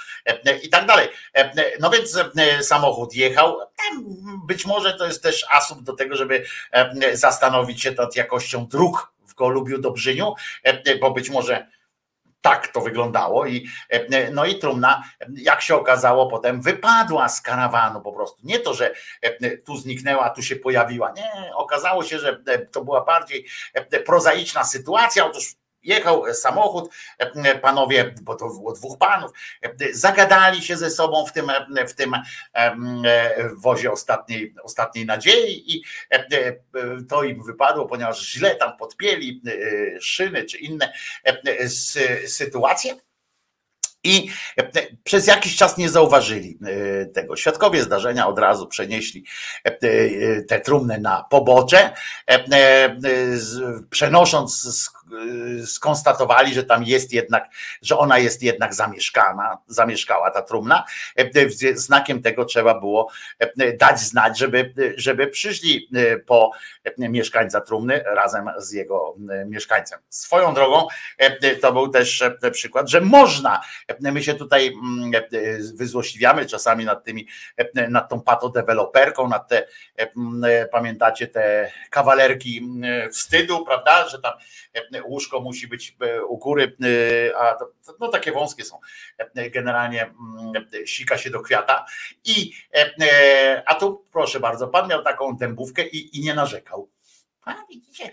[0.63, 1.09] i tak dalej.
[1.79, 2.19] No więc
[2.61, 3.59] samochód jechał.
[4.47, 6.45] Być może to jest też asum do tego, żeby
[7.13, 10.33] zastanowić się nad jakością dróg w Golubiu Dobrzyniu,
[11.01, 11.67] bo być może
[12.45, 18.01] tak to wyglądało i e, no i trumna, jak się okazało, potem wypadła z karawanu
[18.01, 18.41] po prostu.
[18.43, 21.11] Nie to, że e, tu zniknęła, tu się pojawiła.
[21.11, 23.45] Nie, okazało się, że e, to była bardziej
[24.05, 25.25] prozaiczna sytuacja.
[25.25, 25.55] Otóż
[25.85, 29.31] Jechał samochód, e, panowie, bo to było dwóch panów,
[29.61, 31.51] e, zagadali się ze sobą w tym,
[31.87, 32.13] w tym
[32.53, 35.83] e, wozie ostatniej, ostatniej nadziei i
[37.09, 39.41] to im wypadło, ponieważ źle tam podpięli
[40.01, 40.93] szyny czy inne
[42.27, 42.95] sytuacje.
[44.03, 44.29] I
[45.03, 46.59] przez jakiś czas nie zauważyli
[47.13, 47.35] tego.
[47.35, 49.25] Świadkowie zdarzenia od razu przenieśli
[50.47, 51.93] te trumny na pobocze,
[53.89, 54.67] przenosząc
[55.04, 55.04] Y,
[55.65, 57.49] skonstatowali, że tam jest jednak,
[57.81, 60.83] że ona jest jednak zamieszkana, zamieszkała ta trumna.
[61.17, 61.25] E,
[61.73, 63.09] znakiem tego trzeba było
[63.39, 66.51] e, dać znać, żeby, żeby przyszli e, po
[66.97, 69.99] mieszkańca trumny razem z jego mieszkańcem.
[70.09, 70.87] Swoją drogą
[71.61, 73.61] to był też przykład, że można,
[73.99, 75.11] my się tutaj mm,
[75.75, 77.27] wyzłośliwiamy czasami nad tymi,
[77.89, 79.67] nad tą patodeweloperką, nad te,
[80.71, 82.69] pamiętacie te kawalerki
[83.11, 84.33] wstydu, prawda, że tam
[85.05, 87.57] łóżko musi być e, u góry, e, a
[87.99, 88.79] no takie wąskie są.
[89.17, 91.85] E, generalnie mm, sika się do kwiata.
[92.25, 92.51] I,
[93.65, 96.94] a tu proszę bardzo, pan miał taką dębówkę i, i nie narzekał.
[97.45, 98.11] A widzicie,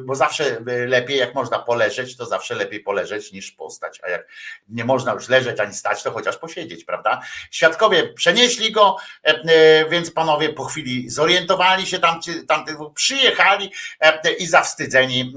[0.00, 4.00] bo zawsze lepiej, jak można poleżeć, to zawsze lepiej poleżeć niż postać.
[4.02, 4.28] A jak
[4.68, 7.20] nie można już leżeć ani stać, to chociaż posiedzieć, prawda?
[7.50, 14.32] Świadkowie przenieśli go, e, e, więc panowie po chwili zorientowali się, tam, tam przyjechali e,
[14.32, 15.34] i zawstydzeni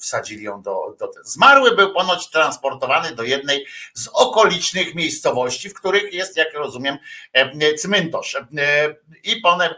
[0.00, 1.10] wsadzili ją do, do.
[1.24, 6.98] Zmarły był ponoć transportowany do jednej z okolicznych miejscowości, w których jest, jak rozumiem,
[7.78, 8.36] cmentarz.
[9.24, 9.74] I potem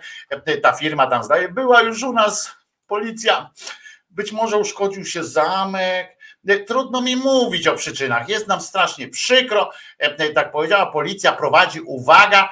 [0.62, 2.59] ta firma tam zdaje, była już u nas
[2.90, 3.50] policja,
[4.10, 6.20] być może uszkodził się zamek.
[6.66, 8.28] Trudno mi mówić o przyczynach.
[8.28, 9.70] Jest nam strasznie przykro.
[10.34, 12.50] Tak powiedziała, policja prowadzi, uwaga,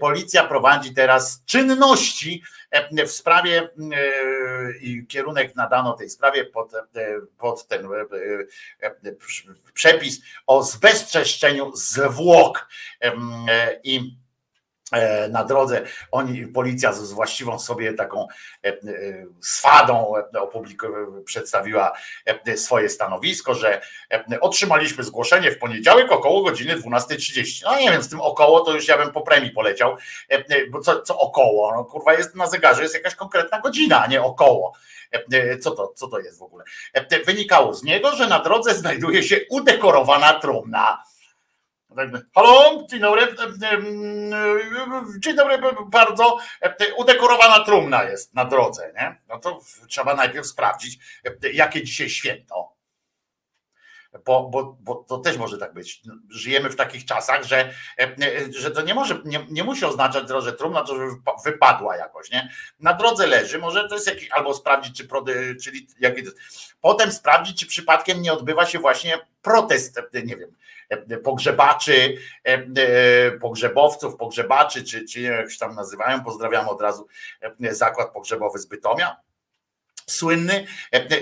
[0.00, 2.42] policja prowadzi teraz czynności
[3.06, 3.70] w sprawie
[4.80, 6.72] i kierunek nadano tej sprawie pod,
[7.38, 7.88] pod ten
[9.74, 12.68] przepis o zbezczeszczeniu zwłok
[13.84, 14.21] i E,
[15.30, 18.26] na drodze oni, policja z właściwą sobie taką
[18.64, 18.76] e, e,
[19.40, 20.12] swadą
[21.24, 21.92] przedstawiła
[22.56, 23.80] swoje stanowisko, że
[24.40, 27.62] otrzymaliśmy zgłoszenie w poniedziałek około godziny 12.30.
[27.64, 29.96] No nie wiem, z tym około to już ja bym po premii poleciał,
[30.70, 31.74] bo co, co około?
[31.74, 34.72] No kurwa jest na zegarze, jest jakaś konkretna godzina, a nie około.
[35.60, 36.64] Co to, co to jest w ogóle?
[37.26, 41.02] Wynikało z niego, że na drodze znajduje się udekorowana trumna
[42.34, 43.36] Halo, dzień dobry.
[45.18, 46.38] Dzień dobry bardzo.
[46.96, 49.20] Udekorowana trumna jest na drodze, nie?
[49.28, 50.98] No to trzeba najpierw sprawdzić,
[51.52, 52.72] jakie dzisiaj święto.
[54.24, 56.02] Bo, bo, bo to też może tak być.
[56.30, 57.72] Żyjemy w takich czasach, że,
[58.58, 60.94] że to nie może, nie, nie musi oznaczać, że trumna to
[61.44, 62.52] wypadła jakoś, nie?
[62.80, 66.22] Na drodze leży, może to jest jakiś, albo sprawdzić, czy prody, czyli jaki
[66.80, 70.56] potem sprawdzić, czy przypadkiem nie odbywa się właśnie protest, nie wiem,
[71.24, 77.06] pogrzebaczy, e, e, pogrzebowców, pogrzebaczy, czy, czy jak się tam nazywają, pozdrawiam od razu
[77.60, 79.16] e, zakład pogrzebowy z Bytomia.
[80.06, 80.66] Słynny,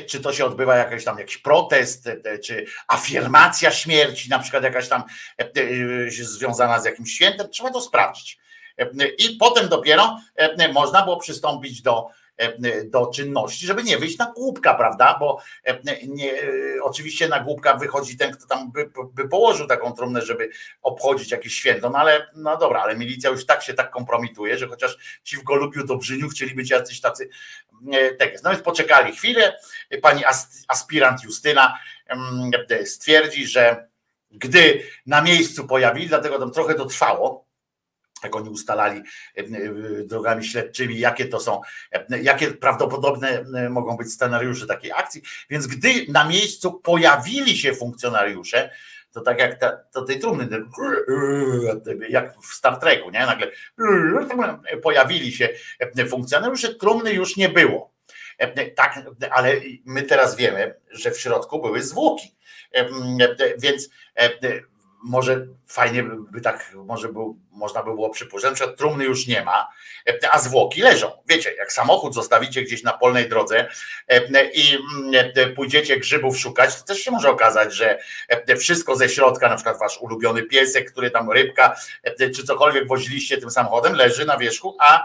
[0.08, 2.08] czy to się odbywa jakiś tam jakiś protest,
[2.44, 5.02] czy afirmacja śmierci, na przykład jakaś tam
[6.10, 8.38] związana z jakimś świętem, trzeba to sprawdzić.
[9.18, 10.18] I potem dopiero
[10.72, 12.06] można było przystąpić do
[12.84, 15.16] do czynności, żeby nie wyjść na głupka, prawda?
[15.20, 15.40] Bo
[16.08, 16.32] nie,
[16.82, 20.50] oczywiście na głupka wychodzi ten, kto tam by, by położył taką trumnę, żeby
[20.82, 24.66] obchodzić jakieś święto, no ale no dobra, ale milicja już tak się tak kompromituje, że
[24.66, 27.28] chociaż ci w Golubiu Dobrzyniu chcieli być jacyś tacy
[28.18, 28.44] tak jest.
[28.44, 29.58] No więc poczekali chwilę,
[30.02, 30.22] pani
[30.68, 31.78] aspirant Justyna
[32.84, 33.88] stwierdzi, że
[34.30, 37.49] gdy na miejscu pojawili, dlatego tam trochę to trwało,
[38.22, 39.02] jak oni ustalali
[40.04, 41.60] drogami śledczymi, jakie to są,
[42.22, 45.22] jakie prawdopodobne mogą być scenariusze takiej akcji.
[45.50, 48.70] Więc gdy na miejscu pojawili się funkcjonariusze,
[49.12, 50.48] to tak jak ta, to tej trumny,
[52.08, 53.26] jak w Star Treku, nie?
[53.26, 53.46] Nagle
[54.82, 55.48] pojawili się
[56.08, 57.94] funkcjonariusze, trumny już nie było.
[58.76, 58.98] Tak,
[59.30, 62.34] ale my teraz wiemy, że w środku były zwłoki.
[63.58, 63.90] Więc
[65.02, 69.68] może fajnie by tak, może był, można by było przypuszczać, że trumny już nie ma,
[70.30, 71.10] a zwłoki leżą.
[71.26, 73.68] Wiecie, jak samochód zostawicie gdzieś na polnej drodze
[74.54, 74.78] i
[75.56, 77.98] pójdziecie grzybów szukać, to też się może okazać, że
[78.58, 81.76] wszystko ze środka, na przykład wasz ulubiony piesek, który tam rybka,
[82.18, 85.04] czy cokolwiek woziliście tym samochodem, leży na wierzchu, a,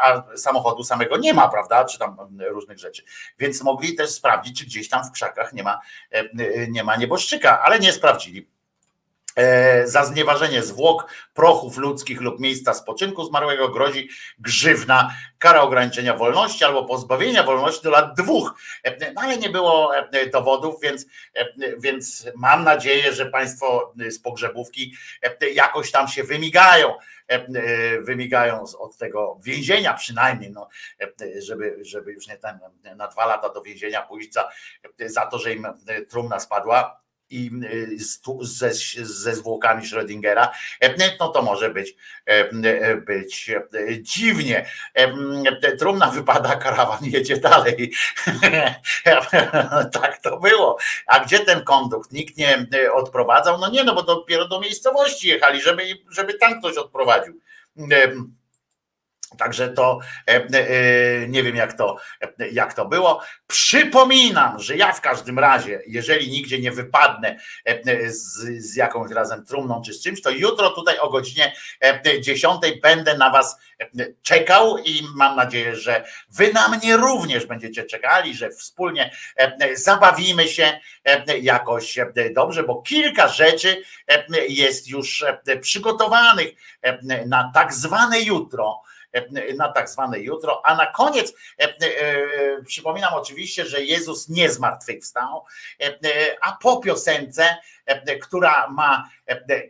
[0.00, 1.84] a samochodu samego nie ma, prawda?
[1.84, 3.02] Czy tam różnych rzeczy.
[3.38, 5.80] Więc mogli też sprawdzić, czy gdzieś tam w krzakach nie ma,
[6.68, 8.59] nie ma nieboszczyka, ale nie sprawdzili E,
[9.84, 16.84] za znieważenie zwłok, prochów ludzkich lub miejsca spoczynku zmarłego grozi grzywna, kara ograniczenia wolności albo
[16.84, 18.54] pozbawienia wolności do lat dwóch.
[18.84, 21.06] E, no ale nie było e, dowodów, więc,
[21.78, 24.94] więc mam nadzieję, że Państwo z pogrzebówki
[25.54, 26.94] jakoś tam się wymigają.
[28.00, 30.68] Wymigają od tego więzienia przynajmniej, no,
[31.38, 32.58] żeby, żeby już nie ten,
[32.96, 34.50] na dwa lata do więzienia pójść za,
[34.98, 35.66] za to, że im
[36.08, 37.96] trumna spadła i y,
[38.40, 38.70] ze,
[39.04, 40.48] ze zwłokami Schrödingera,
[40.80, 43.50] e, no to może być, e, e, być
[44.00, 44.66] dziwnie.
[45.78, 47.92] Trumna wypada, karawan jedzie dalej.
[49.92, 50.78] tak to było.
[51.06, 52.12] A gdzie ten kondukt?
[52.12, 53.58] Nikt nie odprowadzał?
[53.58, 57.40] No nie, no bo dopiero do miejscowości jechali, żeby, żeby tam ktoś odprowadził.
[59.38, 61.96] Także to e, e, nie wiem, jak to,
[62.52, 63.22] jak to było.
[63.46, 69.44] Przypominam, że ja w każdym razie, jeżeli nigdzie nie wypadnę e, z, z jakąś razem
[69.44, 71.52] trumną czy z czymś, to jutro tutaj o godzinie
[72.20, 73.56] 10 będę na Was
[74.22, 79.10] czekał i mam nadzieję, że Wy na mnie również będziecie czekali, że wspólnie
[79.74, 80.80] zabawimy się
[81.42, 81.98] jakoś
[82.34, 83.82] dobrze, bo kilka rzeczy
[84.48, 85.24] jest już
[85.60, 86.48] przygotowanych
[87.26, 88.82] na tak zwane jutro
[89.56, 90.66] na tak zwane jutro.
[90.66, 95.44] A na koniec e, e, przypominam oczywiście, że Jezus nie zmartwychwstał,
[96.42, 97.56] a po piosence,
[98.22, 99.08] która ma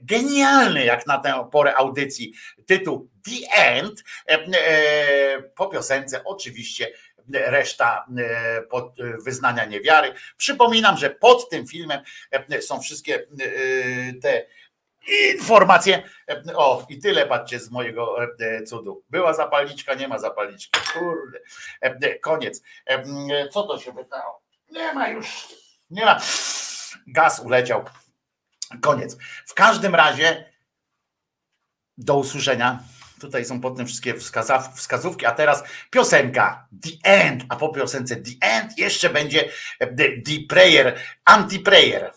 [0.02, 2.33] genialny jak na tę porę audycji
[2.67, 4.05] tytuł The End,
[5.57, 6.93] po piosence oczywiście
[7.33, 8.07] reszta
[9.25, 10.12] wyznania niewiary.
[10.36, 12.01] Przypominam, że pod tym filmem
[12.60, 13.27] są wszystkie
[14.23, 14.47] te
[15.32, 16.02] informacje.
[16.55, 19.05] O, i tyle patrzcie z mojego e, cudu.
[19.10, 20.80] Była zapalniczka, nie ma zapalniczki.
[20.92, 21.39] Kurde.
[21.80, 22.62] E, koniec.
[22.86, 24.42] E, co to się wydało?
[24.70, 25.48] Nie ma już.
[25.90, 26.20] Nie ma.
[27.06, 27.84] Gaz uleciał.
[28.80, 29.16] Koniec.
[29.47, 30.52] W każdym razie
[31.98, 32.78] do usłyszenia.
[33.20, 34.14] Tutaj są potem wszystkie
[34.74, 39.48] wskazówki, a teraz piosenka The End, a po piosence The End jeszcze będzie
[39.78, 42.10] the Prayer, Anti-Prayer.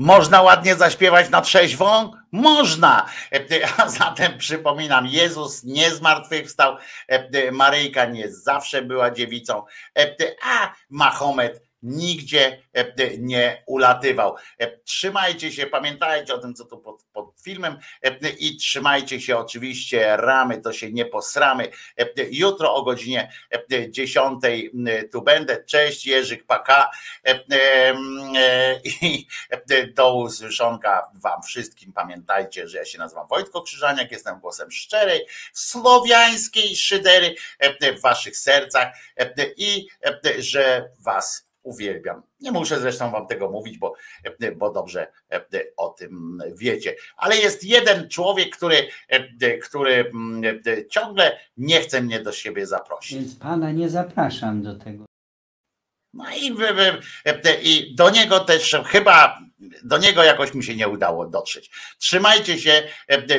[0.00, 2.12] Można ładnie zaśpiewać na trzeźwą?
[2.32, 3.06] Można.
[3.76, 6.76] A zatem przypominam, Jezus nie zmartwychwstał,
[7.52, 9.62] Maryjka nie zawsze była dziewicą,
[10.42, 12.62] a Mahomet nigdzie
[13.18, 14.36] nie ulatywał.
[14.84, 17.78] Trzymajcie się, pamiętajcie o tym, co tu pod, pod filmem
[18.38, 21.70] i trzymajcie się oczywiście ramy, to się nie posramy.
[22.30, 23.32] Jutro o godzinie
[23.90, 24.42] 10
[25.12, 25.64] tu będę.
[25.64, 26.90] Cześć, Jerzyk Paka
[29.02, 29.26] i
[29.94, 31.92] do usłyszonka wam wszystkim.
[31.92, 37.34] Pamiętajcie, że ja się nazywam Wojtko Krzyżaniak, jestem głosem szczerej, słowiańskiej szydery
[37.98, 38.88] w waszych sercach
[39.56, 39.88] i
[40.38, 42.22] że was uwielbiam.
[42.40, 43.94] Nie muszę zresztą wam tego mówić, bo,
[44.56, 45.12] bo dobrze
[45.76, 46.94] o tym wiecie.
[47.16, 48.88] Ale jest jeden człowiek, który,
[49.62, 50.12] który
[50.90, 53.18] ciągle nie chce mnie do siebie zaprosić.
[53.18, 55.04] Więc pana nie zapraszam do tego.
[56.14, 56.56] No i,
[57.62, 59.38] i do niego też chyba
[59.84, 61.70] do niego jakoś mi się nie udało dotrzeć.
[61.98, 62.82] Trzymajcie się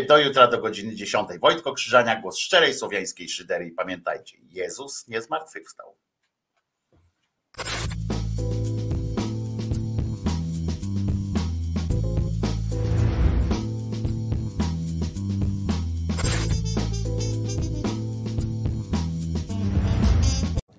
[0.08, 1.30] do jutra do godziny 10.
[1.41, 5.95] Wojtko Krzyżania, głos szczerej słowiańskiej szydery i pamiętajcie, Jezus nie zmartwychwstał.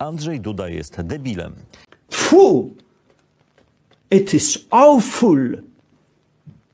[0.00, 1.54] Andrzej Duda jest debilem.
[2.10, 2.70] Fu!
[4.10, 5.62] It is awful.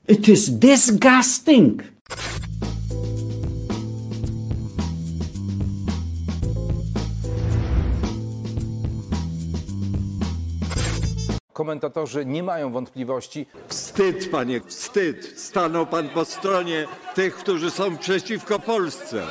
[0.09, 1.83] It is disgusting.
[11.53, 13.47] Komentatorzy nie mają wątpliwości.
[13.69, 15.35] Wstyd, panie, wstyd.
[15.37, 19.27] Stanął pan po stronie tych, którzy są przeciwko Polsce.